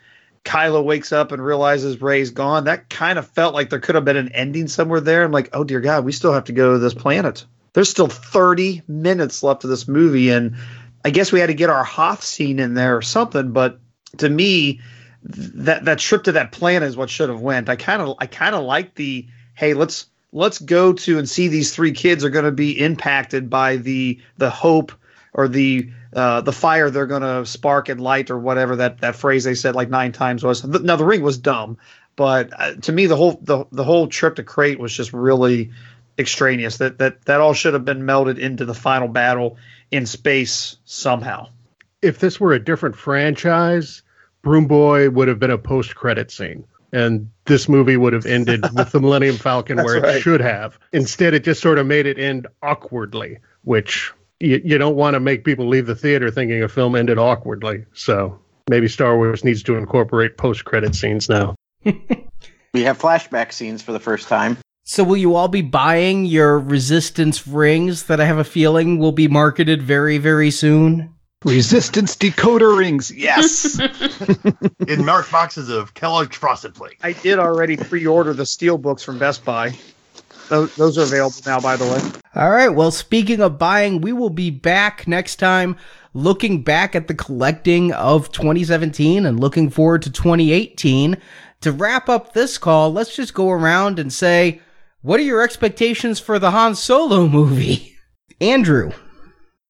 Kylo 0.45 0.83
wakes 0.83 1.11
up 1.11 1.31
and 1.31 1.43
realizes 1.43 2.01
Rey's 2.01 2.31
gone. 2.31 2.63
That 2.63 2.89
kind 2.89 3.19
of 3.19 3.27
felt 3.27 3.53
like 3.53 3.69
there 3.69 3.79
could 3.79 3.95
have 3.95 4.05
been 4.05 4.17
an 4.17 4.31
ending 4.31 4.67
somewhere 4.67 5.01
there. 5.01 5.23
I'm 5.23 5.31
like, 5.31 5.49
oh 5.53 5.63
dear 5.63 5.81
God, 5.81 6.05
we 6.05 6.13
still 6.13 6.33
have 6.33 6.45
to 6.45 6.53
go 6.53 6.73
to 6.73 6.79
this 6.79 6.93
planet. 6.93 7.45
There's 7.73 7.89
still 7.89 8.07
30 8.07 8.81
minutes 8.87 9.43
left 9.43 9.63
of 9.63 9.69
this 9.69 9.87
movie, 9.87 10.29
and 10.29 10.55
I 11.05 11.09
guess 11.09 11.31
we 11.31 11.39
had 11.39 11.47
to 11.47 11.53
get 11.53 11.69
our 11.69 11.83
Hoth 11.83 12.23
scene 12.23 12.59
in 12.59 12.73
there 12.73 12.97
or 12.97 13.01
something. 13.01 13.51
But 13.51 13.79
to 14.17 14.29
me, 14.29 14.81
that 15.23 15.85
that 15.85 15.99
trip 15.99 16.23
to 16.23 16.33
that 16.33 16.51
planet 16.51 16.89
is 16.89 16.97
what 16.97 17.09
should 17.09 17.29
have 17.29 17.41
went. 17.41 17.69
I 17.69 17.75
kind 17.75 18.01
of 18.01 18.15
I 18.19 18.25
kind 18.25 18.55
of 18.55 18.63
like 18.63 18.95
the 18.95 19.27
hey, 19.53 19.73
let's 19.73 20.07
let's 20.31 20.59
go 20.59 20.93
to 20.93 21.17
and 21.17 21.27
see 21.27 21.47
these 21.47 21.73
three 21.73 21.91
kids 21.91 22.23
are 22.23 22.29
going 22.29 22.45
to 22.45 22.51
be 22.51 22.79
impacted 22.79 23.49
by 23.49 23.77
the 23.77 24.19
the 24.37 24.49
hope 24.49 24.91
or 25.33 25.47
the 25.47 25.89
uh, 26.13 26.41
the 26.41 26.51
fire 26.51 26.89
they're 26.89 27.05
going 27.05 27.21
to 27.21 27.45
spark 27.45 27.89
and 27.89 28.01
light 28.01 28.29
or 28.29 28.37
whatever 28.37 28.77
that 28.77 28.99
that 29.01 29.15
phrase 29.15 29.43
they 29.43 29.55
said 29.55 29.75
like 29.75 29.89
nine 29.89 30.11
times 30.11 30.43
was. 30.43 30.63
Now 30.63 30.95
the 30.95 31.05
ring 31.05 31.21
was 31.21 31.37
dumb, 31.37 31.77
but 32.15 32.49
uh, 32.57 32.75
to 32.75 32.91
me 32.91 33.05
the 33.05 33.15
whole 33.15 33.39
the 33.41 33.65
the 33.71 33.83
whole 33.83 34.07
trip 34.07 34.35
to 34.35 34.43
Crait 34.43 34.79
was 34.79 34.93
just 34.93 35.13
really 35.13 35.71
extraneous. 36.17 36.77
That 36.77 36.97
that 36.99 37.25
that 37.25 37.41
all 37.41 37.53
should 37.53 37.73
have 37.73 37.85
been 37.85 38.01
melded 38.01 38.37
into 38.37 38.65
the 38.65 38.73
final 38.73 39.07
battle 39.07 39.57
in 39.89 40.05
space 40.05 40.77
somehow. 40.85 41.49
If 42.01 42.19
this 42.19 42.39
were 42.39 42.53
a 42.53 42.63
different 42.63 42.95
franchise, 42.95 44.01
Broom 44.41 44.65
Boy 44.65 45.09
would 45.09 45.27
have 45.27 45.37
been 45.37 45.51
a 45.51 45.57
post-credit 45.57 46.31
scene, 46.31 46.65
and 46.91 47.29
this 47.45 47.69
movie 47.69 47.97
would 47.97 48.13
have 48.13 48.25
ended 48.25 48.63
with 48.75 48.91
the 48.91 48.99
Millennium 48.99 49.37
Falcon 49.37 49.77
where 49.83 49.97
it 49.97 50.03
right. 50.03 50.21
should 50.21 50.41
have. 50.41 50.77
Instead, 50.93 51.33
it 51.33 51.43
just 51.43 51.61
sort 51.61 51.79
of 51.79 51.87
made 51.87 52.05
it 52.05 52.19
end 52.19 52.47
awkwardly, 52.61 53.37
which 53.63 54.11
you, 54.39 54.61
you 54.63 54.77
don't 54.77 54.95
want 54.95 55.13
to 55.13 55.19
make 55.19 55.45
people 55.45 55.67
leave 55.67 55.85
the 55.85 55.95
theater 55.95 56.31
thinking 56.31 56.61
a 56.63 56.67
film 56.67 56.95
ended 56.95 57.17
awkwardly. 57.17 57.85
So 57.93 58.39
maybe 58.69 58.87
Star 58.87 59.17
Wars 59.17 59.43
needs 59.43 59.63
to 59.63 59.75
incorporate 59.75 60.37
post-credit 60.37 60.95
scenes 60.95 61.29
now. 61.29 61.55
We 62.73 62.83
have 62.83 62.97
flashback 62.97 63.51
scenes 63.51 63.81
for 63.81 63.91
the 63.91 63.99
first 63.99 64.27
time. 64.27 64.57
So 64.83 65.03
will 65.03 65.17
you 65.17 65.35
all 65.35 65.47
be 65.47 65.61
buying 65.61 66.25
your 66.25 66.57
resistance 66.57 67.45
rings 67.45 68.03
that 68.03 68.21
I 68.21 68.25
have 68.25 68.37
a 68.37 68.43
feeling 68.43 68.97
will 68.97 69.11
be 69.11 69.27
marketed 69.27 69.81
very, 69.81 70.17
very 70.17 70.51
soon? 70.51 71.13
Resistance 71.43 72.15
decoder 72.15 72.77
rings. 72.77 73.11
Yes. 73.11 73.79
in 74.87 75.05
marked 75.05 75.31
boxes 75.31 75.69
of 75.69 75.93
Kellogg's 75.95 76.37
Frosted 76.37 76.75
Flakes. 76.75 77.03
I 77.03 77.13
did 77.13 77.39
already 77.39 77.77
pre-order 77.77 78.33
the 78.33 78.45
steel 78.45 78.77
books 78.77 79.01
from 79.03 79.17
Best 79.17 79.43
Buy. 79.43 79.73
Those, 80.49 80.75
those 80.75 80.97
are 80.97 81.03
available 81.03 81.37
now, 81.45 81.59
by 81.59 81.77
the 81.77 81.85
way. 81.85 82.21
All 82.35 82.51
right. 82.51 82.69
Well, 82.69 82.91
speaking 82.91 83.41
of 83.41 83.57
buying, 83.57 84.01
we 84.01 84.13
will 84.13 84.29
be 84.29 84.51
back 84.51 85.07
next 85.07 85.37
time 85.37 85.77
looking 86.13 86.61
back 86.61 86.95
at 86.95 87.07
the 87.07 87.15
collecting 87.15 87.91
of 87.93 88.31
2017 88.31 89.25
and 89.25 89.39
looking 89.39 89.69
forward 89.69 90.01
to 90.03 90.11
2018. 90.11 91.17
To 91.61 91.71
wrap 91.71 92.09
up 92.09 92.33
this 92.33 92.57
call, 92.57 92.91
let's 92.91 93.15
just 93.15 93.33
go 93.33 93.49
around 93.49 93.97
and 93.97 94.11
say, 94.11 94.61
what 95.01 95.19
are 95.19 95.23
your 95.23 95.41
expectations 95.41 96.19
for 96.19 96.37
the 96.37 96.51
Han 96.51 96.75
Solo 96.75 97.27
movie? 97.27 97.95
Andrew. 98.41 98.91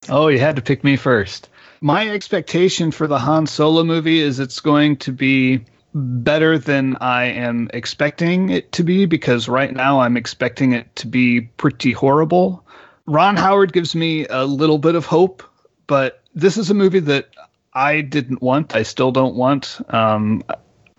Oh, 0.10 0.28
you 0.28 0.40
had 0.40 0.56
to 0.56 0.62
pick 0.62 0.84
me 0.84 0.96
first. 0.96 1.48
My 1.84 2.08
expectation 2.10 2.92
for 2.92 3.08
the 3.08 3.18
Han 3.18 3.48
Solo 3.48 3.84
movie 3.84 4.20
is 4.20 4.40
it's 4.40 4.60
going 4.60 4.98
to 4.98 5.12
be 5.12 5.66
better 5.96 6.60
than 6.60 6.96
I 7.02 7.24
am 7.24 7.72
expecting 7.74 8.50
it 8.52 8.72
to 8.74 8.84
be 8.84 9.08
because 9.08 9.50
right 9.50 9.74
now 9.74 10.00
I'm 10.00 10.16
expecting 10.16 10.74
it 10.74 10.96
to 10.98 11.08
be 11.08 11.42
pretty 11.42 11.92
horrible. 11.92 12.64
Ron 13.08 13.36
Howard 13.36 13.74
gives 13.74 13.96
me 13.96 14.28
a 14.28 14.46
little 14.46 14.78
bit 14.78 14.94
of 14.94 15.08
hope, 15.08 15.42
but 15.88 16.22
this 16.36 16.56
is 16.56 16.70
a 16.70 16.76
movie 16.76 17.00
that 17.00 17.30
I 17.74 18.02
didn't 18.02 18.44
want. 18.44 18.76
I 18.76 18.84
still 18.84 19.12
don't 19.12 19.34
want. 19.34 19.80
Um, 19.92 20.44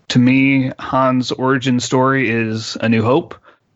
to 0.09 0.19
me, 0.19 0.69
Han's 0.79 1.31
origin 1.31 1.79
story 1.79 2.29
is 2.29 2.75
A 2.81 2.89
New 2.89 3.03
Hope. 3.03 3.35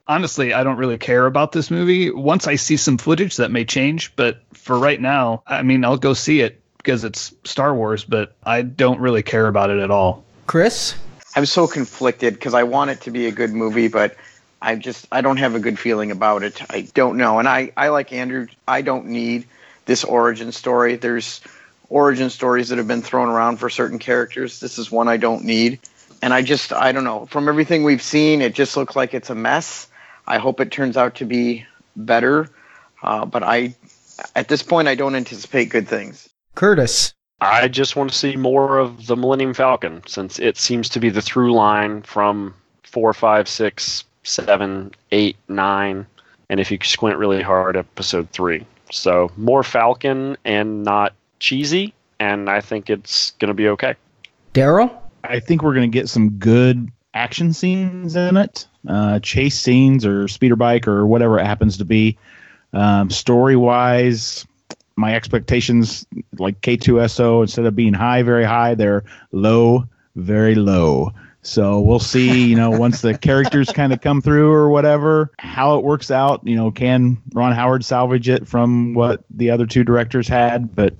Honestly, 0.09 0.53
I 0.53 0.65
don't 0.65 0.77
really 0.77 0.97
care 0.97 1.25
about 1.25 1.53
this 1.53 1.71
movie. 1.71 2.11
Once 2.11 2.47
I 2.47 2.55
see 2.55 2.75
some 2.75 2.97
footage, 2.97 3.38
that 3.38 3.49
may 3.49 3.63
change, 3.63 4.13
but 4.17 4.41
for 4.53 4.77
right 4.77 4.99
now, 4.99 5.43
I 5.47 5.63
mean, 5.63 5.85
I'll 5.85 5.95
go 5.95 6.13
see 6.13 6.41
it 6.41 6.61
because 6.88 7.03
it's 7.03 7.34
Star 7.43 7.76
Wars, 7.76 8.05
but 8.05 8.34
I 8.45 8.61
don't 8.61 9.01
really 9.01 9.22
care 9.22 9.47
about 9.47 9.69
it 9.69 9.80
at 9.80 9.91
all. 9.91 10.23
Chris? 10.45 10.95
I'm 11.35 11.45
so 11.45 11.68
conflicted 11.68 12.35
because 12.35 12.53
I 12.53 12.64
want 12.64 12.91
it 12.91 13.01
to 13.01 13.11
be 13.11 13.27
a 13.27 13.31
good 13.31 13.51
movie, 13.51 13.89
but 13.89 14.15
I 14.61 14.76
just 14.76 15.05
I 15.11 15.19
don't 15.19 15.35
have 15.35 15.53
a 15.53 15.59
good 15.59 15.77
feeling 15.77 16.11
about 16.11 16.43
it. 16.43 16.61
I 16.72 16.88
don't 16.93 17.18
know, 17.18 17.39
and 17.39 17.47
I 17.47 17.73
I 17.76 17.89
like 17.89 18.14
Andrew. 18.14 18.47
I 18.69 18.84
don't 18.84 19.07
need 19.07 19.47
this 19.84 20.05
origin 20.05 20.53
story. 20.53 20.95
There's 20.95 21.41
origin 21.89 22.30
stories 22.30 22.69
that 22.69 22.77
have 22.77 22.88
been 22.88 23.01
thrown 23.01 23.27
around 23.27 23.57
for 23.57 23.69
certain 23.69 23.99
characters. 23.99 24.61
This 24.61 24.77
is 24.77 24.89
one 24.89 25.09
I 25.09 25.18
don't 25.18 25.43
need, 25.43 25.80
and 26.22 26.34
I 26.34 26.41
just 26.41 26.72
I 26.72 26.93
don't 26.93 27.03
know. 27.03 27.26
From 27.26 27.49
everything 27.49 27.84
we've 27.84 28.01
seen, 28.01 28.41
it 28.41 28.53
just 28.53 28.77
looks 28.77 28.95
like 28.95 29.14
it's 29.14 29.30
a 29.30 29.35
mess. 29.35 29.89
I 30.26 30.38
hope 30.38 30.61
it 30.61 30.72
turns 30.72 30.95
out 30.95 31.15
to 31.15 31.26
be 31.26 31.65
better, 31.97 32.49
uh, 33.03 33.26
but 33.26 33.43
I 33.43 33.76
at 34.38 34.47
this 34.47 34.64
point 34.64 34.88
I 34.88 34.95
don't 34.95 35.15
anticipate 35.15 35.65
good 35.65 35.89
things. 35.89 36.26
Curtis. 36.57 37.13
I 37.39 37.67
just 37.67 37.95
want 37.95 38.09
to 38.09 38.17
see 38.17 38.35
more 38.35 38.79
of 38.79 39.05
the 39.05 39.15
Millennium 39.15 39.53
Falcon 39.53 40.01
since 40.07 40.39
it 40.39 40.57
seems 40.57 40.89
to 40.89 40.99
be 40.99 41.11
the 41.11 41.21
through 41.21 41.53
line 41.53 42.01
from 42.01 42.55
four, 42.81 43.13
five, 43.13 43.47
six, 43.47 44.03
seven, 44.23 44.91
eight, 45.11 45.38
nine, 45.47 46.07
and 46.49 46.59
if 46.59 46.71
you 46.71 46.79
squint 46.81 47.19
really 47.19 47.43
hard, 47.43 47.77
episode 47.77 48.31
three. 48.31 48.65
So 48.91 49.31
more 49.38 49.61
Falcon 49.61 50.35
and 50.45 50.84
not 50.84 51.13
cheesy, 51.39 51.93
and 52.19 52.49
I 52.49 52.61
think 52.61 52.89
it's 52.89 53.31
going 53.39 53.49
to 53.49 53.53
be 53.53 53.67
okay. 53.69 53.93
Daryl? 54.55 54.91
I 55.23 55.39
think 55.39 55.61
we're 55.61 55.75
going 55.75 55.91
to 55.91 55.95
get 55.95 56.09
some 56.09 56.39
good 56.39 56.91
action 57.13 57.53
scenes 57.53 58.15
in 58.15 58.35
it, 58.35 58.65
uh, 58.89 59.19
chase 59.19 59.59
scenes 59.59 60.07
or 60.07 60.27
speeder 60.27 60.55
bike 60.55 60.88
or 60.88 61.05
whatever 61.05 61.38
it 61.38 61.45
happens 61.45 61.77
to 61.77 61.85
be. 61.85 62.17
Um, 62.73 63.11
story 63.11 63.55
wise, 63.55 64.47
my 64.98 65.15
expectations, 65.15 66.06
like 66.38 66.60
K2SO, 66.61 67.44
instead 67.44 67.65
of 67.65 67.76
being 67.76 67.94
high, 67.94 68.24
very 68.24 68.44
high, 68.44 68.76
they're 68.76 69.03
low, 69.32 69.86
very 70.15 70.56
low. 70.56 71.14
So 71.44 71.80
we'll 71.80 71.99
see, 71.99 72.45
you 72.45 72.56
know, 72.56 72.72
once 72.78 73.02
the 73.02 73.18
characters 73.18 73.72
kind 73.72 73.94
of 73.94 74.02
come 74.02 74.22
through 74.22 74.52
or 74.52 74.69
whatever, 74.69 75.32
how 75.40 75.78
it 75.78 75.84
works 75.84 76.11
out. 76.11 76.45
You 76.45 76.56
know, 76.56 76.72
can 76.72 77.18
Ron 77.34 77.53
Howard 77.53 77.86
salvage 77.86 78.28
it 78.28 78.48
from 78.48 78.94
what 78.94 79.24
the 79.30 79.52
other 79.52 79.65
two 79.65 79.84
directors 79.84 80.28
had? 80.28 80.76
But 80.76 80.94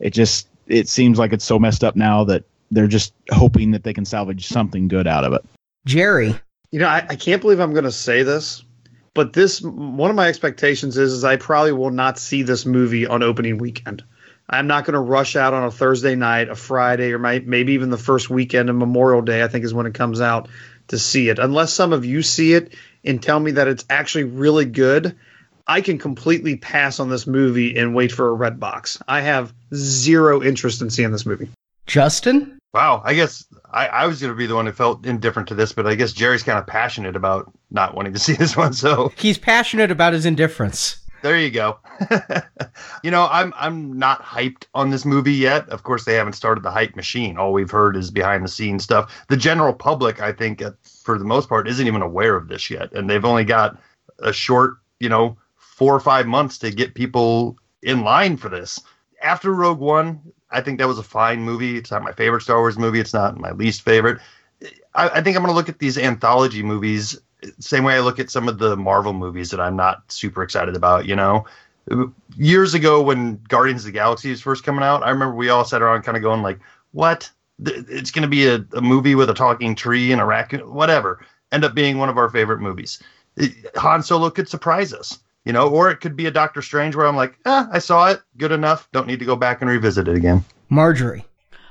it 0.00 0.10
just 0.10 0.48
it 0.66 0.88
seems 0.88 1.18
like 1.18 1.32
it's 1.32 1.44
so 1.44 1.58
messed 1.58 1.84
up 1.84 1.94
now 1.94 2.24
that 2.24 2.44
they're 2.70 2.86
just 2.86 3.12
hoping 3.30 3.72
that 3.72 3.84
they 3.84 3.92
can 3.92 4.04
salvage 4.04 4.46
something 4.46 4.88
good 4.88 5.06
out 5.06 5.24
of 5.24 5.32
it. 5.32 5.44
Jerry. 5.84 6.34
You 6.70 6.78
know, 6.78 6.88
I, 6.88 7.04
I 7.08 7.16
can't 7.16 7.42
believe 7.42 7.58
I'm 7.58 7.72
going 7.72 7.84
to 7.84 7.92
say 7.92 8.22
this, 8.22 8.64
but 9.20 9.34
this 9.34 9.60
one 9.60 10.08
of 10.08 10.16
my 10.16 10.28
expectations 10.28 10.96
is, 10.96 11.12
is 11.12 11.24
I 11.24 11.36
probably 11.36 11.72
will 11.72 11.90
not 11.90 12.18
see 12.18 12.42
this 12.42 12.64
movie 12.64 13.06
on 13.06 13.22
opening 13.22 13.58
weekend. 13.58 14.02
I'm 14.48 14.66
not 14.66 14.86
going 14.86 14.94
to 14.94 15.00
rush 15.00 15.36
out 15.36 15.52
on 15.52 15.62
a 15.62 15.70
Thursday 15.70 16.14
night, 16.14 16.48
a 16.48 16.54
Friday, 16.54 17.12
or 17.12 17.18
my, 17.18 17.40
maybe 17.40 17.74
even 17.74 17.90
the 17.90 17.98
first 17.98 18.30
weekend 18.30 18.70
of 18.70 18.76
Memorial 18.76 19.20
Day. 19.20 19.42
I 19.42 19.48
think 19.48 19.66
is 19.66 19.74
when 19.74 19.84
it 19.84 19.92
comes 19.92 20.22
out 20.22 20.48
to 20.88 20.98
see 20.98 21.28
it. 21.28 21.38
Unless 21.38 21.74
some 21.74 21.92
of 21.92 22.06
you 22.06 22.22
see 22.22 22.54
it 22.54 22.72
and 23.04 23.22
tell 23.22 23.38
me 23.38 23.50
that 23.50 23.68
it's 23.68 23.84
actually 23.90 24.24
really 24.24 24.64
good, 24.64 25.14
I 25.66 25.82
can 25.82 25.98
completely 25.98 26.56
pass 26.56 26.98
on 26.98 27.10
this 27.10 27.26
movie 27.26 27.76
and 27.76 27.94
wait 27.94 28.12
for 28.12 28.26
a 28.26 28.32
red 28.32 28.58
box. 28.58 29.02
I 29.06 29.20
have 29.20 29.52
zero 29.74 30.42
interest 30.42 30.80
in 30.80 30.88
seeing 30.88 31.12
this 31.12 31.26
movie. 31.26 31.50
Justin? 31.86 32.58
Wow, 32.72 33.02
I 33.04 33.14
guess 33.14 33.44
I, 33.72 33.86
I 33.88 34.06
was 34.06 34.20
going 34.20 34.32
to 34.32 34.36
be 34.36 34.46
the 34.46 34.54
one 34.54 34.66
who 34.66 34.72
felt 34.72 35.04
indifferent 35.04 35.48
to 35.48 35.54
this, 35.54 35.72
but 35.72 35.86
I 35.86 35.96
guess 35.96 36.12
Jerry's 36.12 36.44
kind 36.44 36.58
of 36.58 36.66
passionate 36.66 37.16
about 37.16 37.52
not 37.70 37.94
wanting 37.94 38.12
to 38.12 38.18
see 38.26 38.34
this 38.34 38.56
one. 38.56 38.72
So 38.72 39.12
He's 39.16 39.38
passionate 39.38 39.90
about 39.90 40.12
his 40.12 40.24
indifference. 40.24 40.98
there 41.22 41.38
you 41.38 41.50
go. 41.50 41.78
you 43.02 43.10
know, 43.10 43.28
I'm 43.30 43.52
I'm 43.56 43.98
not 43.98 44.22
hyped 44.22 44.64
on 44.74 44.90
this 44.90 45.04
movie 45.04 45.34
yet. 45.34 45.68
Of 45.68 45.82
course, 45.82 46.04
they 46.04 46.14
haven't 46.14 46.32
started 46.34 46.62
the 46.62 46.70
hype 46.70 46.96
machine. 46.96 47.36
All 47.38 47.52
we've 47.52 47.70
heard 47.70 47.96
is 47.96 48.10
behind 48.10 48.44
the 48.44 48.48
scenes 48.48 48.84
stuff. 48.84 49.24
The 49.28 49.36
general 49.36 49.72
public, 49.74 50.20
I 50.22 50.32
think, 50.32 50.62
for 51.02 51.18
the 51.18 51.24
most 51.24 51.48
part, 51.48 51.68
isn't 51.68 51.86
even 51.86 52.02
aware 52.02 52.36
of 52.36 52.48
this 52.48 52.70
yet, 52.70 52.92
and 52.92 53.10
they've 53.10 53.24
only 53.24 53.44
got 53.44 53.78
a 54.20 54.32
short, 54.32 54.74
you 55.00 55.08
know, 55.08 55.36
four 55.56 55.94
or 55.94 56.00
five 56.00 56.26
months 56.26 56.56
to 56.58 56.70
get 56.70 56.94
people 56.94 57.56
in 57.82 58.02
line 58.02 58.36
for 58.36 58.48
this. 58.48 58.78
After 59.22 59.52
Rogue 59.52 59.80
One, 59.80 60.20
I 60.50 60.60
think 60.60 60.78
that 60.78 60.88
was 60.88 60.98
a 60.98 61.02
fine 61.02 61.42
movie. 61.42 61.76
It's 61.76 61.90
not 61.90 62.02
my 62.02 62.12
favorite 62.12 62.42
Star 62.42 62.58
Wars 62.58 62.78
movie. 62.78 63.00
It's 63.00 63.14
not 63.14 63.38
my 63.38 63.52
least 63.52 63.82
favorite. 63.82 64.20
I, 64.94 65.08
I 65.08 65.20
think 65.22 65.36
I'm 65.36 65.42
going 65.42 65.52
to 65.52 65.54
look 65.54 65.68
at 65.68 65.78
these 65.78 65.98
anthology 65.98 66.62
movies 66.62 67.18
same 67.58 67.84
way 67.84 67.94
I 67.94 68.00
look 68.00 68.18
at 68.18 68.30
some 68.30 68.48
of 68.48 68.58
the 68.58 68.76
Marvel 68.76 69.12
movies 69.12 69.50
that 69.50 69.60
I'm 69.60 69.76
not 69.76 70.10
super 70.10 70.42
excited 70.42 70.76
about. 70.76 71.06
You 71.06 71.16
know, 71.16 71.46
years 72.36 72.74
ago 72.74 73.02
when 73.02 73.40
Guardians 73.48 73.82
of 73.82 73.86
the 73.86 73.92
Galaxy 73.92 74.30
was 74.30 74.40
first 74.40 74.64
coming 74.64 74.84
out, 74.84 75.02
I 75.02 75.10
remember 75.10 75.34
we 75.34 75.48
all 75.48 75.64
sat 75.64 75.82
around 75.82 76.02
kind 76.02 76.16
of 76.16 76.22
going 76.22 76.42
like, 76.42 76.60
"What? 76.92 77.30
It's 77.62 78.10
going 78.10 78.22
to 78.22 78.28
be 78.28 78.46
a, 78.46 78.64
a 78.74 78.80
movie 78.80 79.14
with 79.14 79.30
a 79.30 79.34
talking 79.34 79.74
tree 79.74 80.12
and 80.12 80.20
a 80.20 80.24
raccoon, 80.24 80.72
whatever." 80.72 81.24
End 81.52 81.64
up 81.64 81.74
being 81.74 81.98
one 81.98 82.08
of 82.08 82.18
our 82.18 82.30
favorite 82.30 82.60
movies. 82.60 83.02
Han 83.76 84.02
Solo 84.02 84.30
could 84.30 84.48
surprise 84.48 84.92
us, 84.92 85.18
you 85.44 85.52
know, 85.52 85.68
or 85.68 85.90
it 85.90 86.00
could 86.00 86.16
be 86.16 86.26
a 86.26 86.30
Doctor 86.30 86.62
Strange 86.62 86.96
where 86.96 87.06
I'm 87.06 87.16
like, 87.16 87.38
"Ah, 87.46 87.68
I 87.72 87.78
saw 87.78 88.10
it, 88.10 88.20
good 88.36 88.52
enough. 88.52 88.88
Don't 88.92 89.06
need 89.06 89.18
to 89.20 89.24
go 89.24 89.36
back 89.36 89.60
and 89.60 89.70
revisit 89.70 90.08
it 90.08 90.16
again." 90.16 90.44
Marjorie. 90.68 91.24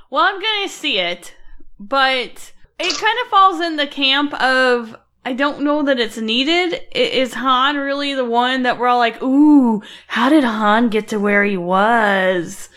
Well, 0.10 0.24
I'm 0.24 0.42
gonna 0.42 0.70
see 0.70 1.00
it, 1.00 1.36
but 1.80 2.52
it 2.80 2.98
kind 2.98 3.18
of 3.24 3.30
falls 3.30 3.62
in 3.62 3.76
the 3.76 3.88
camp 3.88 4.34
of 4.42 4.96
I 5.26 5.34
don't 5.34 5.62
know 5.62 5.84
that 5.84 6.00
it's 6.00 6.18
needed. 6.18 6.82
Is 6.96 7.34
Han 7.34 7.78
really 7.78 8.14
the 8.14 8.26
one 8.26 8.64
that 8.64 8.80
we're 8.80 8.88
all 8.88 8.98
like, 8.98 9.22
ooh, 9.22 9.84
how 10.08 10.30
did 10.30 10.44
Han 10.44 10.90
get 10.90 11.10
to 11.10 11.20
where 11.20 11.44
he 11.44 11.58
was? 11.58 12.70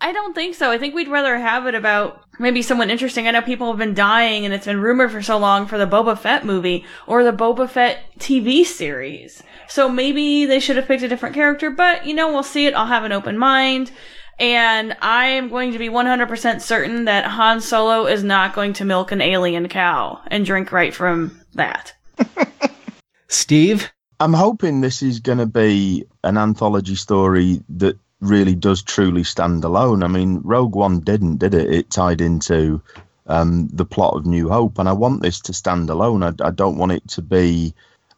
I 0.00 0.12
don't 0.12 0.34
think 0.34 0.54
so. 0.54 0.70
I 0.70 0.78
think 0.78 0.94
we'd 0.94 1.08
rather 1.08 1.38
have 1.38 1.66
it 1.66 1.74
about 1.74 2.22
maybe 2.38 2.62
someone 2.62 2.90
interesting. 2.90 3.26
I 3.26 3.32
know 3.32 3.42
people 3.42 3.68
have 3.68 3.78
been 3.78 3.94
dying 3.94 4.44
and 4.44 4.54
it's 4.54 4.66
been 4.66 4.80
rumored 4.80 5.10
for 5.10 5.20
so 5.20 5.36
long 5.36 5.66
for 5.66 5.78
the 5.78 5.86
Boba 5.86 6.18
Fett 6.18 6.44
movie 6.44 6.84
or 7.06 7.24
the 7.24 7.32
Boba 7.32 7.68
Fett 7.68 8.04
TV 8.18 8.64
series. 8.64 9.42
So 9.70 9.88
maybe 9.88 10.46
they 10.46 10.60
should 10.60 10.76
have 10.76 10.86
picked 10.86 11.02
a 11.02 11.08
different 11.08 11.34
character, 11.34 11.70
but 11.70 12.06
you 12.06 12.14
know, 12.14 12.32
we'll 12.32 12.42
see 12.42 12.66
it. 12.66 12.74
I'll 12.74 12.86
have 12.86 13.04
an 13.04 13.12
open 13.12 13.38
mind. 13.38 13.90
And 14.38 14.96
I 15.02 15.26
am 15.26 15.50
going 15.50 15.72
to 15.72 15.78
be 15.78 15.88
100% 15.88 16.60
certain 16.62 17.04
that 17.04 17.26
Han 17.26 17.60
Solo 17.60 18.06
is 18.06 18.24
not 18.24 18.54
going 18.54 18.72
to 18.74 18.86
milk 18.86 19.12
an 19.12 19.20
alien 19.20 19.68
cow 19.68 20.20
and 20.28 20.46
drink 20.46 20.72
right 20.72 20.94
from 20.94 21.38
that. 21.54 21.92
Steve? 23.28 23.92
I'm 24.18 24.32
hoping 24.32 24.80
this 24.80 25.02
is 25.02 25.20
going 25.20 25.38
to 25.38 25.46
be 25.46 26.04
an 26.24 26.36
anthology 26.36 26.94
story 26.94 27.62
that 27.68 27.98
really 28.20 28.54
does 28.54 28.82
truly 28.82 29.24
stand 29.24 29.64
alone. 29.64 30.02
I 30.02 30.08
mean, 30.08 30.40
Rogue 30.44 30.74
One 30.74 31.00
didn't, 31.00 31.38
did 31.38 31.54
it? 31.54 31.72
It 31.72 31.90
tied 31.90 32.20
into 32.20 32.82
um, 33.26 33.68
the 33.72 33.84
plot 33.84 34.14
of 34.14 34.26
New 34.26 34.48
Hope, 34.48 34.78
and 34.78 34.88
I 34.88 34.92
want 34.92 35.22
this 35.22 35.40
to 35.40 35.52
stand 35.52 35.90
alone. 35.90 36.22
I, 36.22 36.32
I 36.42 36.50
don't 36.50 36.76
want 36.76 36.92
it 36.92 37.06
to 37.08 37.22
be, 37.22 37.74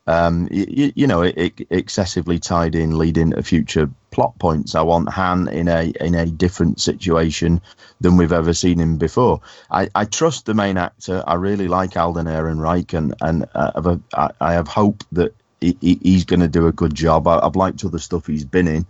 um, 0.06 0.48
you, 0.50 0.92
you 0.94 1.06
know, 1.06 1.22
it, 1.22 1.34
it 1.36 1.66
excessively 1.70 2.38
tied 2.38 2.74
in, 2.74 2.98
leading 2.98 3.30
to 3.30 3.42
future 3.42 3.88
plot 4.10 4.36
points. 4.38 4.74
I 4.74 4.82
want 4.82 5.08
Han 5.10 5.48
in 5.48 5.68
a 5.68 5.92
in 6.00 6.14
a 6.14 6.26
different 6.26 6.80
situation 6.80 7.60
than 8.00 8.16
we've 8.16 8.32
ever 8.32 8.52
seen 8.52 8.80
him 8.80 8.96
before. 8.96 9.40
I, 9.70 9.88
I 9.94 10.04
trust 10.04 10.46
the 10.46 10.54
main 10.54 10.76
actor. 10.76 11.22
I 11.26 11.34
really 11.34 11.68
like 11.68 11.96
Alden 11.96 12.26
Ehrenreich, 12.26 12.94
and 12.94 13.14
and 13.20 13.46
I, 13.54 13.70
have 13.74 13.86
a, 13.86 14.00
I 14.40 14.52
have 14.54 14.68
hope 14.68 15.04
that 15.12 15.34
he, 15.60 15.98
he's 16.02 16.24
going 16.24 16.40
to 16.40 16.48
do 16.48 16.66
a 16.66 16.72
good 16.72 16.94
job. 16.94 17.28
I, 17.28 17.42
have 17.42 17.56
liked 17.56 17.84
other 17.84 17.98
stuff 17.98 18.26
he's 18.26 18.44
been 18.44 18.68
in. 18.68 18.86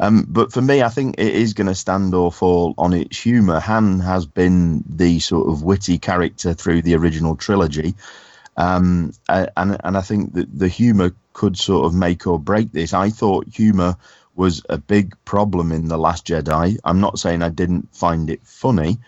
Um, 0.00 0.26
but 0.28 0.52
for 0.52 0.62
me, 0.62 0.82
I 0.82 0.88
think 0.88 1.16
it 1.18 1.34
is 1.34 1.52
going 1.52 1.66
to 1.66 1.74
stand 1.74 2.14
or 2.14 2.32
fall 2.32 2.74
on 2.78 2.92
its 2.92 3.18
humour. 3.18 3.60
Han 3.60 4.00
has 4.00 4.26
been 4.26 4.84
the 4.88 5.18
sort 5.20 5.48
of 5.48 5.62
witty 5.62 5.98
character 5.98 6.54
through 6.54 6.82
the 6.82 6.94
original 6.94 7.36
trilogy. 7.36 7.94
Um, 8.56 9.12
and 9.28 9.50
and 9.82 9.96
I 9.96 10.02
think 10.02 10.34
that 10.34 10.56
the 10.56 10.68
humour 10.68 11.12
could 11.32 11.56
sort 11.56 11.86
of 11.86 11.94
make 11.94 12.26
or 12.26 12.38
break 12.38 12.72
this. 12.72 12.92
I 12.92 13.10
thought 13.10 13.46
humour 13.48 13.96
was 14.34 14.62
a 14.68 14.78
big 14.78 15.14
problem 15.24 15.72
in 15.72 15.88
the 15.88 15.98
Last 15.98 16.26
Jedi. 16.26 16.78
I'm 16.84 17.00
not 17.00 17.18
saying 17.18 17.42
I 17.42 17.48
didn't 17.48 17.94
find 17.94 18.30
it 18.30 18.40
funny, 18.44 18.98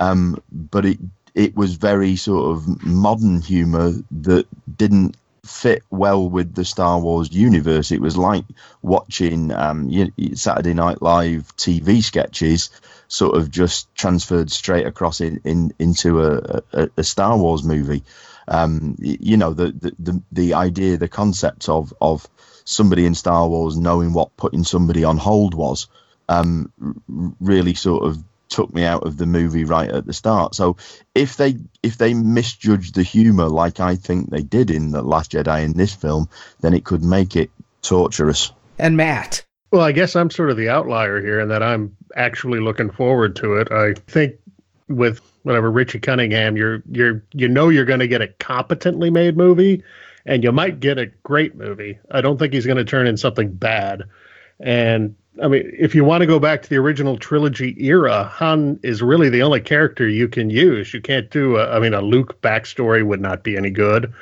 um, 0.00 0.42
but 0.50 0.84
it 0.84 0.98
it 1.34 1.56
was 1.56 1.74
very 1.74 2.16
sort 2.16 2.56
of 2.56 2.84
modern 2.84 3.40
humour 3.40 3.92
that 4.10 4.46
didn't 4.76 5.16
fit 5.44 5.82
well 5.90 6.28
with 6.28 6.54
the 6.54 6.64
Star 6.64 6.98
Wars 6.98 7.32
universe. 7.32 7.92
It 7.92 8.00
was 8.00 8.16
like 8.16 8.44
watching 8.82 9.52
um, 9.52 9.90
Saturday 10.34 10.74
Night 10.74 11.00
Live 11.00 11.56
TV 11.56 12.02
sketches, 12.02 12.70
sort 13.08 13.36
of 13.36 13.50
just 13.50 13.92
transferred 13.94 14.50
straight 14.50 14.86
across 14.86 15.20
in, 15.20 15.40
in 15.44 15.72
into 15.78 16.22
a, 16.22 16.62
a, 16.72 16.88
a 16.98 17.04
Star 17.04 17.36
Wars 17.38 17.62
movie. 17.62 18.02
Um, 18.48 18.96
you 18.98 19.36
know, 19.36 19.52
the, 19.52 19.72
the, 19.72 19.94
the 19.98 20.22
the 20.32 20.54
idea, 20.54 20.96
the 20.96 21.08
concept 21.08 21.68
of 21.68 21.92
of 22.00 22.28
somebody 22.64 23.06
in 23.06 23.14
Star 23.14 23.48
Wars 23.48 23.76
knowing 23.76 24.12
what 24.12 24.36
putting 24.36 24.64
somebody 24.64 25.04
on 25.04 25.16
hold 25.16 25.54
was, 25.54 25.86
um, 26.28 26.72
really 27.40 27.74
sort 27.74 28.04
of 28.04 28.22
took 28.48 28.72
me 28.72 28.84
out 28.84 29.06
of 29.06 29.16
the 29.16 29.26
movie 29.26 29.64
right 29.64 29.90
at 29.90 30.06
the 30.06 30.12
start. 30.12 30.54
So 30.54 30.76
if 31.14 31.36
they 31.36 31.56
if 31.82 31.98
they 31.98 32.14
misjudge 32.14 32.92
the 32.92 33.02
humor 33.02 33.48
like 33.48 33.80
I 33.80 33.96
think 33.96 34.30
they 34.30 34.42
did 34.42 34.70
in 34.70 34.90
the 34.90 35.02
Last 35.02 35.32
Jedi 35.32 35.64
in 35.64 35.74
this 35.74 35.94
film, 35.94 36.28
then 36.60 36.74
it 36.74 36.84
could 36.84 37.02
make 37.02 37.36
it 37.36 37.50
torturous. 37.82 38.52
And 38.78 38.96
Matt. 38.96 39.44
Well, 39.70 39.82
I 39.82 39.92
guess 39.92 40.16
I'm 40.16 40.30
sort 40.30 40.50
of 40.50 40.56
the 40.56 40.70
outlier 40.70 41.20
here 41.20 41.40
in 41.40 41.48
that 41.48 41.62
I'm 41.62 41.94
actually 42.16 42.58
looking 42.60 42.90
forward 42.90 43.36
to 43.36 43.56
it. 43.56 43.70
I 43.70 43.92
think 44.10 44.36
with 44.88 45.20
whatever 45.42 45.70
Richie 45.70 46.00
Cunningham, 46.00 46.56
you're 46.56 46.82
you're 46.90 47.22
you 47.32 47.48
know 47.48 47.68
you're 47.68 47.84
going 47.84 48.00
to 48.00 48.08
get 48.08 48.22
a 48.22 48.28
competently 48.28 49.10
made 49.10 49.36
movie 49.36 49.82
and 50.28 50.44
you 50.44 50.52
might 50.52 50.78
get 50.78 50.98
a 50.98 51.06
great 51.06 51.56
movie. 51.56 51.98
I 52.10 52.20
don't 52.20 52.38
think 52.38 52.52
he's 52.52 52.66
going 52.66 52.76
to 52.76 52.84
turn 52.84 53.06
in 53.06 53.16
something 53.16 53.50
bad. 53.50 54.04
And 54.60 55.16
I 55.42 55.48
mean, 55.48 55.70
if 55.78 55.94
you 55.94 56.04
want 56.04 56.20
to 56.20 56.26
go 56.26 56.38
back 56.38 56.62
to 56.62 56.68
the 56.68 56.76
original 56.76 57.16
trilogy 57.16 57.74
era, 57.78 58.24
Han 58.24 58.78
is 58.82 59.02
really 59.02 59.30
the 59.30 59.42
only 59.42 59.60
character 59.60 60.06
you 60.06 60.28
can 60.28 60.50
use. 60.50 60.92
You 60.92 61.00
can't 61.00 61.30
do 61.30 61.56
a, 61.56 61.70
I 61.70 61.78
mean, 61.78 61.94
a 61.94 62.02
Luke 62.02 62.40
backstory 62.42 63.06
would 63.06 63.20
not 63.20 63.42
be 63.42 63.56
any 63.56 63.70
good. 63.70 64.12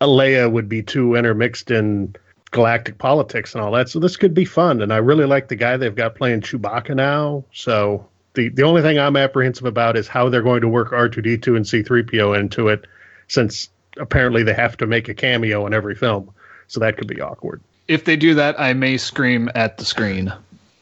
A 0.00 0.06
Leia 0.06 0.50
would 0.50 0.68
be 0.68 0.82
too 0.82 1.14
intermixed 1.14 1.70
in 1.70 2.16
galactic 2.50 2.98
politics 2.98 3.54
and 3.54 3.62
all 3.62 3.72
that. 3.72 3.88
So 3.88 4.00
this 4.00 4.16
could 4.16 4.34
be 4.34 4.44
fun. 4.44 4.80
And 4.80 4.92
I 4.92 4.96
really 4.96 5.26
like 5.26 5.48
the 5.48 5.56
guy 5.56 5.76
they've 5.76 5.94
got 5.94 6.16
playing 6.16 6.40
Chewbacca 6.40 6.96
now. 6.96 7.44
So 7.52 8.08
the, 8.38 8.48
the 8.48 8.62
only 8.62 8.82
thing 8.82 8.98
I'm 8.98 9.16
apprehensive 9.16 9.66
about 9.66 9.96
is 9.96 10.08
how 10.08 10.28
they're 10.28 10.42
going 10.42 10.62
to 10.62 10.68
work 10.68 10.92
R2D2 10.92 11.56
and 11.56 11.64
C3PO 11.64 12.38
into 12.38 12.68
it, 12.68 12.86
since 13.28 13.68
apparently 13.98 14.42
they 14.42 14.54
have 14.54 14.76
to 14.78 14.86
make 14.86 15.08
a 15.08 15.14
cameo 15.14 15.66
in 15.66 15.74
every 15.74 15.94
film. 15.94 16.32
So 16.68 16.80
that 16.80 16.96
could 16.96 17.08
be 17.08 17.20
awkward 17.20 17.60
if 17.88 18.04
they 18.04 18.16
do 18.16 18.34
that, 18.34 18.60
I 18.60 18.74
may 18.74 18.98
scream 18.98 19.50
at 19.54 19.78
the 19.78 19.84
screen. 19.84 20.32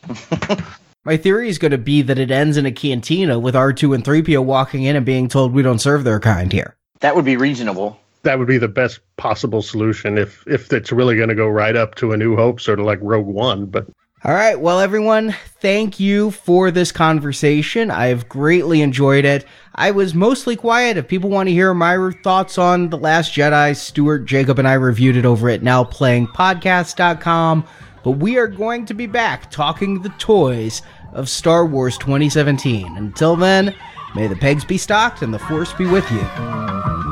My 1.04 1.16
theory 1.16 1.48
is 1.48 1.58
going 1.58 1.70
to 1.70 1.78
be 1.78 2.02
that 2.02 2.18
it 2.18 2.32
ends 2.32 2.56
in 2.56 2.66
a 2.66 2.72
cantina 2.72 3.38
with 3.38 3.54
R2 3.54 3.94
and 3.94 4.04
3PO 4.04 4.44
walking 4.44 4.82
in 4.82 4.96
and 4.96 5.06
being 5.06 5.28
told 5.28 5.52
we 5.52 5.62
don't 5.62 5.78
serve 5.78 6.02
their 6.02 6.18
kind 6.18 6.52
here. 6.52 6.74
That 7.00 7.14
would 7.14 7.24
be 7.24 7.36
reasonable. 7.36 8.00
That 8.24 8.40
would 8.40 8.48
be 8.48 8.58
the 8.58 8.66
best 8.66 8.98
possible 9.16 9.62
solution 9.62 10.18
if 10.18 10.44
if 10.48 10.72
it's 10.72 10.90
really 10.90 11.14
going 11.14 11.28
to 11.28 11.34
go 11.36 11.46
right 11.46 11.76
up 11.76 11.94
to 11.96 12.12
a 12.12 12.16
New 12.16 12.34
Hope, 12.34 12.60
sort 12.60 12.80
of 12.80 12.86
like 12.86 12.98
Rogue 13.00 13.26
One. 13.26 13.66
But 13.66 13.86
all 14.24 14.32
right, 14.32 14.59
well, 14.59 14.80
everyone, 14.80 15.36
thank 15.60 16.01
you 16.01 16.30
for 16.30 16.70
this 16.70 16.90
conversation. 16.90 17.90
I've 17.90 18.30
greatly 18.30 18.80
enjoyed 18.80 19.26
it. 19.26 19.44
I 19.74 19.90
was 19.90 20.14
mostly 20.14 20.56
quiet. 20.56 20.97
If 20.97 21.06
people 21.06 21.28
want 21.28 21.48
to 21.48 21.52
hear 21.52 21.74
my 21.74 22.10
thoughts 22.24 22.56
on 22.56 22.88
The 22.88 22.97
Last 22.97 23.34
Jedi, 23.34 23.76
Stuart, 23.76 24.24
Jacob, 24.24 24.59
and 24.59 24.66
I 24.66 24.72
reviewed 24.72 25.16
it 25.16 25.26
over 25.26 25.51
at 25.51 25.60
nowplayingpodcast.com. 25.60 27.66
But 28.02 28.10
we 28.12 28.38
are 28.38 28.48
going 28.48 28.86
to 28.86 28.94
be 28.94 29.06
back 29.06 29.51
talking 29.51 30.01
the 30.01 30.09
toys 30.10 30.80
of 31.12 31.28
Star 31.28 31.66
Wars 31.66 31.98
2017. 31.98 32.97
Until 32.97 33.36
then, 33.36 33.74
may 34.14 34.28
the 34.28 34.36
pegs 34.36 34.64
be 34.64 34.78
stocked 34.78 35.20
and 35.20 35.34
the 35.34 35.38
force 35.38 35.74
be 35.74 35.84
with 35.84 36.10
you. 36.10 37.05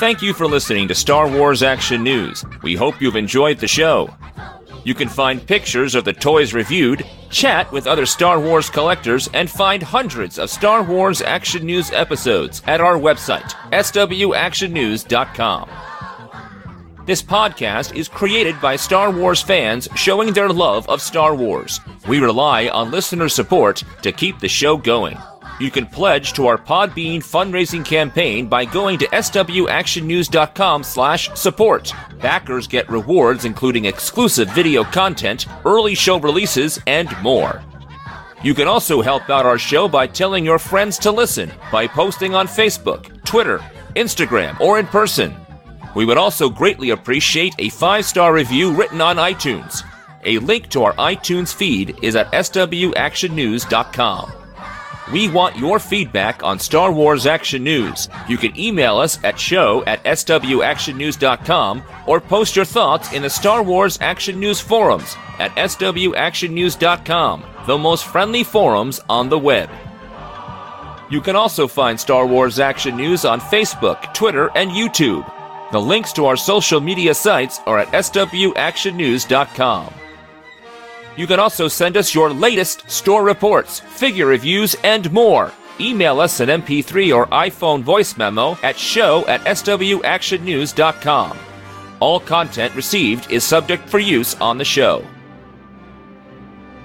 Thank 0.00 0.22
you 0.22 0.32
for 0.32 0.46
listening 0.46 0.88
to 0.88 0.94
Star 0.94 1.28
Wars 1.28 1.62
Action 1.62 2.02
News. 2.02 2.42
We 2.62 2.74
hope 2.74 3.02
you've 3.02 3.16
enjoyed 3.16 3.58
the 3.58 3.68
show. 3.68 4.08
You 4.82 4.94
can 4.94 5.10
find 5.10 5.46
pictures 5.46 5.94
of 5.94 6.06
the 6.06 6.14
toys 6.14 6.54
reviewed, 6.54 7.04
chat 7.28 7.70
with 7.70 7.86
other 7.86 8.06
Star 8.06 8.40
Wars 8.40 8.70
collectors, 8.70 9.28
and 9.34 9.50
find 9.50 9.82
hundreds 9.82 10.38
of 10.38 10.48
Star 10.48 10.82
Wars 10.82 11.20
Action 11.20 11.66
News 11.66 11.90
episodes 11.90 12.62
at 12.66 12.80
our 12.80 12.94
website, 12.94 13.50
swactionnews.com. 13.72 15.70
This 17.04 17.22
podcast 17.22 17.94
is 17.94 18.08
created 18.08 18.58
by 18.58 18.76
Star 18.76 19.10
Wars 19.10 19.42
fans 19.42 19.86
showing 19.96 20.32
their 20.32 20.48
love 20.48 20.88
of 20.88 21.02
Star 21.02 21.34
Wars. 21.34 21.78
We 22.08 22.20
rely 22.20 22.68
on 22.68 22.90
listener 22.90 23.28
support 23.28 23.84
to 24.00 24.12
keep 24.12 24.38
the 24.38 24.48
show 24.48 24.78
going. 24.78 25.18
You 25.60 25.70
can 25.70 25.86
pledge 25.86 26.32
to 26.32 26.46
our 26.46 26.56
Podbean 26.56 27.18
fundraising 27.18 27.84
campaign 27.84 28.48
by 28.48 28.64
going 28.64 28.98
to 28.98 29.06
swactionnews.com 29.08 30.82
slash 30.82 31.30
support. 31.34 31.92
Backers 32.18 32.66
get 32.66 32.88
rewards 32.88 33.44
including 33.44 33.84
exclusive 33.84 34.48
video 34.52 34.84
content, 34.84 35.46
early 35.66 35.94
show 35.94 36.18
releases, 36.18 36.80
and 36.86 37.14
more. 37.20 37.62
You 38.42 38.54
can 38.54 38.68
also 38.68 39.02
help 39.02 39.28
out 39.28 39.44
our 39.44 39.58
show 39.58 39.86
by 39.86 40.06
telling 40.06 40.46
your 40.46 40.58
friends 40.58 40.98
to 41.00 41.12
listen 41.12 41.52
by 41.70 41.86
posting 41.86 42.34
on 42.34 42.46
Facebook, 42.46 43.22
Twitter, 43.26 43.58
Instagram, 43.96 44.58
or 44.60 44.78
in 44.78 44.86
person. 44.86 45.36
We 45.94 46.06
would 46.06 46.16
also 46.16 46.48
greatly 46.48 46.88
appreciate 46.88 47.54
a 47.58 47.68
five 47.68 48.06
star 48.06 48.32
review 48.32 48.72
written 48.72 49.02
on 49.02 49.16
iTunes. 49.16 49.82
A 50.24 50.38
link 50.38 50.70
to 50.70 50.84
our 50.84 50.94
iTunes 50.94 51.54
feed 51.54 51.98
is 52.02 52.16
at 52.16 52.32
swactionnews.com. 52.32 54.39
We 55.12 55.28
want 55.28 55.56
your 55.56 55.80
feedback 55.80 56.44
on 56.44 56.60
Star 56.60 56.92
Wars 56.92 57.26
Action 57.26 57.64
News. 57.64 58.08
You 58.28 58.36
can 58.36 58.56
email 58.58 58.98
us 58.98 59.18
at 59.24 59.40
show 59.40 59.82
at 59.84 60.04
swactionnews.com 60.04 61.82
or 62.06 62.20
post 62.20 62.54
your 62.54 62.64
thoughts 62.64 63.12
in 63.12 63.22
the 63.22 63.30
Star 63.30 63.64
Wars 63.64 63.98
Action 64.00 64.38
News 64.38 64.60
forums 64.60 65.16
at 65.40 65.50
swactionnews.com, 65.56 67.44
the 67.66 67.78
most 67.78 68.06
friendly 68.06 68.44
forums 68.44 69.00
on 69.08 69.28
the 69.28 69.38
web. 69.38 69.68
You 71.10 71.20
can 71.20 71.34
also 71.34 71.66
find 71.66 71.98
Star 71.98 72.24
Wars 72.24 72.60
Action 72.60 72.96
News 72.96 73.24
on 73.24 73.40
Facebook, 73.40 74.14
Twitter, 74.14 74.52
and 74.54 74.70
YouTube. 74.70 75.28
The 75.72 75.80
links 75.80 76.12
to 76.14 76.26
our 76.26 76.36
social 76.36 76.80
media 76.80 77.14
sites 77.14 77.60
are 77.66 77.80
at 77.80 77.88
swactionnews.com. 77.88 79.94
You 81.20 81.26
can 81.26 81.38
also 81.38 81.68
send 81.68 81.98
us 81.98 82.14
your 82.14 82.32
latest 82.32 82.90
store 82.90 83.22
reports, 83.22 83.80
figure 83.80 84.24
reviews, 84.24 84.74
and 84.82 85.12
more. 85.12 85.52
Email 85.78 86.18
us 86.18 86.40
an 86.40 86.48
MP3 86.48 87.14
or 87.14 87.26
iPhone 87.26 87.82
voice 87.82 88.16
memo 88.16 88.56
at 88.62 88.78
show 88.78 89.26
at 89.26 89.42
swactionnews.com. 89.42 91.38
All 92.00 92.20
content 92.20 92.74
received 92.74 93.30
is 93.30 93.44
subject 93.44 93.86
for 93.86 93.98
use 93.98 94.34
on 94.36 94.56
the 94.56 94.64
show. 94.64 95.04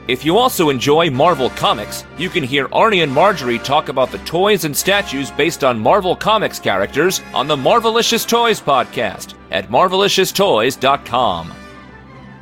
If 0.10 0.26
you 0.26 0.38
also 0.38 0.68
enjoy 0.68 1.10
Marvel 1.10 1.52
Comics, 1.52 2.04
you 2.18 2.28
can 2.30 2.44
hear 2.44 2.68
Arnie 2.68 3.04
and 3.04 3.12
Marjorie 3.14 3.60
talk 3.60 3.88
about 3.88 4.12
the 4.12 4.18
toys 4.26 4.66
and 4.66 4.76
statues 4.76 5.32
based 5.32 5.64
on 5.64 5.80
Marvel 5.80 6.14
Comics 6.14 6.60
characters 6.60 7.22
on 7.34 7.48
the 7.48 7.56
Marvelicious 7.56 8.28
Toys 8.28 8.60
podcast 8.60 9.36
at 9.52 9.70
marvelicioustoys.com. 9.70 11.65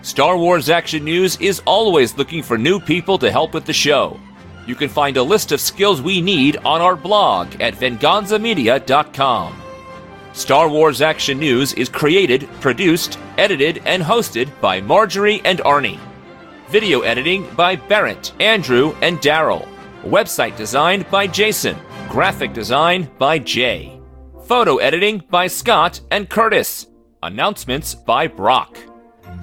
Star 0.04 0.38
Wars 0.38 0.70
Action 0.70 1.06
News 1.06 1.38
is 1.40 1.62
always 1.66 2.18
looking 2.18 2.44
for 2.44 2.58
new 2.58 2.78
people 2.78 3.18
to 3.18 3.32
help 3.32 3.54
with 3.54 3.64
the 3.64 3.72
show. 3.72 4.20
You 4.68 4.76
can 4.76 4.90
find 4.90 5.16
a 5.16 5.24
list 5.24 5.54
of 5.54 5.62
skills 5.62 6.02
we 6.02 6.20
need 6.20 6.58
on 6.58 6.82
our 6.82 6.98
blog 6.98 7.48
at 7.62 7.76
venganzamedia.com. 7.76 9.62
Star 10.34 10.68
Wars 10.68 11.02
Action 11.02 11.40
News 11.40 11.72
is 11.76 11.88
created, 11.88 12.50
produced, 12.60 13.18
edited, 13.38 13.82
and 13.86 14.04
hosted 14.04 14.50
by 14.60 14.82
Marjorie 14.82 15.42
and 15.46 15.60
Arnie. 15.60 16.00
Video 16.68 17.00
editing 17.02 17.48
by 17.56 17.78
Barrett, 17.78 18.34
Andrew, 18.42 18.94
and 19.02 19.20
Daryl. 19.20 19.66
Website 20.04 20.58
design 20.58 21.06
by 21.12 21.28
Jason. 21.28 21.78
Graphic 22.10 22.52
design 22.52 23.10
by 23.18 23.40
Jay. 23.40 24.02
Photo 24.48 24.78
editing 24.78 25.24
by 25.30 25.48
Scott 25.48 26.02
and 26.12 26.30
Curtis. 26.30 26.88
Announcements 27.22 27.96
by 27.96 28.28
Brock. 28.28 28.78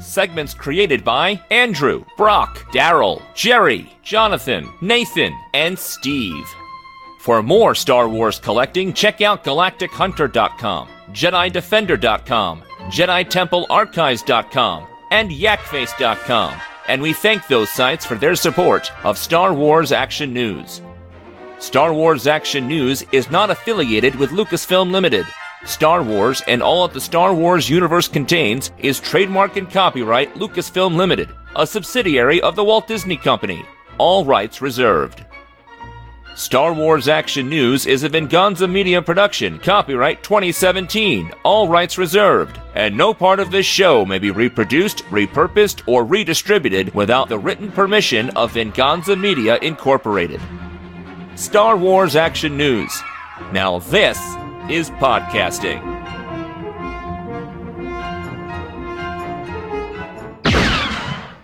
Segments 0.01 0.55
created 0.55 1.05
by 1.05 1.41
Andrew, 1.51 2.05
Brock, 2.17 2.59
Daryl, 2.73 3.23
Jerry, 3.35 3.93
Jonathan, 4.03 4.69
Nathan, 4.81 5.35
and 5.55 5.79
Steve. 5.79 6.47
For 7.21 7.43
more 7.43 7.75
Star 7.75 8.09
Wars 8.09 8.39
collecting, 8.39 8.95
check 8.95 9.21
out 9.21 9.45
GalacticHunter.com, 9.45 10.89
JediDefender.com, 11.11 12.63
JediTempleArchives.com, 12.89 14.87
and 15.11 15.31
YakFace.com. 15.31 16.61
And 16.89 17.03
we 17.03 17.13
thank 17.13 17.47
those 17.47 17.71
sites 17.71 18.07
for 18.07 18.15
their 18.15 18.35
support 18.35 18.91
of 19.05 19.19
Star 19.19 19.53
Wars 19.53 19.93
Action 19.93 20.33
News. 20.33 20.81
Star 21.59 21.93
Wars 21.93 22.27
Action 22.27 22.67
News 22.67 23.05
is 23.13 23.31
not 23.31 23.51
affiliated 23.51 24.15
with 24.15 24.31
Lucasfilm 24.31 24.91
Limited. 24.91 25.27
Star 25.67 26.03
Wars 26.03 26.43
and 26.49 26.63
all 26.63 26.89
that 26.89 26.95
the 26.95 27.01
Star 27.01 27.35
Wars 27.35 27.69
universe 27.69 28.09
contains 28.09 28.73
is 28.79 28.99
trademark 28.99 29.57
and 29.57 29.71
copyright 29.71 30.35
Lucasfilm 30.35 30.97
Limited, 30.97 31.29
a 31.55 31.67
subsidiary 31.67 32.41
of 32.41 32.57
the 32.57 32.65
Walt 32.65 32.87
Disney 32.87 33.17
Company. 33.17 33.65
All 33.99 34.25
rights 34.25 34.63
reserved. 34.63 35.25
Star 36.35 36.73
Wars 36.73 37.09
Action 37.09 37.51
News 37.51 37.87
is 37.87 38.03
a 38.03 38.09
Venganza 38.09 38.67
Media 38.67 39.03
production, 39.03 39.59
copyright 39.59 40.23
2017, 40.23 41.31
all 41.45 41.69
rights 41.69 41.99
reserved, 41.99 42.59
and 42.75 42.97
no 42.97 43.13
part 43.13 43.39
of 43.41 43.51
this 43.51 43.67
show 43.67 44.07
may 44.07 44.19
be 44.19 44.31
reproduced, 44.31 45.05
repurposed, 45.07 45.83
or 45.87 46.05
redistributed 46.05 46.95
without 46.95 47.29
the 47.29 47.39
written 47.39 47.71
permission 47.71 48.31
of 48.31 48.53
Venganza 48.53 49.15
Media 49.15 49.59
Incorporated. 49.61 50.41
Star 51.35 51.77
Wars 51.77 52.17
Action 52.17 52.57
News. 52.57 53.03
Now 53.53 53.81
this 53.81 54.19
is 54.71 54.91
podcasting. 54.91 55.81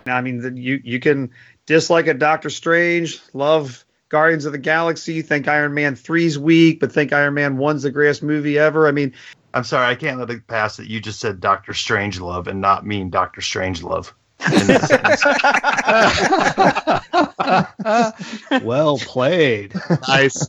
I 0.07 0.21
mean, 0.21 0.41
the- 0.41 0.57
you 0.59 0.79
you 0.83 0.99
can 0.99 1.29
dislike 1.65 2.07
a 2.07 2.13
Doctor 2.13 2.49
Strange, 2.49 3.19
love 3.33 3.83
Guardians 4.09 4.45
of 4.45 4.53
the 4.53 4.57
Galaxy, 4.57 5.21
think 5.21 5.47
Iron 5.47 5.73
Man 5.73 5.95
3's 5.95 6.39
weak, 6.39 6.79
but 6.79 6.91
think 6.91 7.11
Iron 7.11 7.33
Man 7.33 7.57
1's 7.57 7.83
the 7.83 7.91
greatest 7.91 8.23
movie 8.23 8.57
ever. 8.57 8.87
I 8.87 8.91
mean, 8.91 9.13
I'm 9.53 9.65
sorry, 9.65 9.87
I 9.87 9.95
can't 9.95 10.17
let 10.19 10.29
it 10.29 10.47
pass 10.47 10.77
that 10.77 10.87
you 10.87 11.01
just 11.01 11.19
said 11.19 11.41
Doctor 11.41 11.73
Strange 11.73 12.19
love 12.21 12.47
and 12.47 12.61
not 12.61 12.85
mean 12.85 13.09
Doctor 13.09 13.41
Strange 13.41 13.83
love. 13.83 14.13
well 18.63 18.97
played. 18.99 19.73
Nice. 20.07 20.47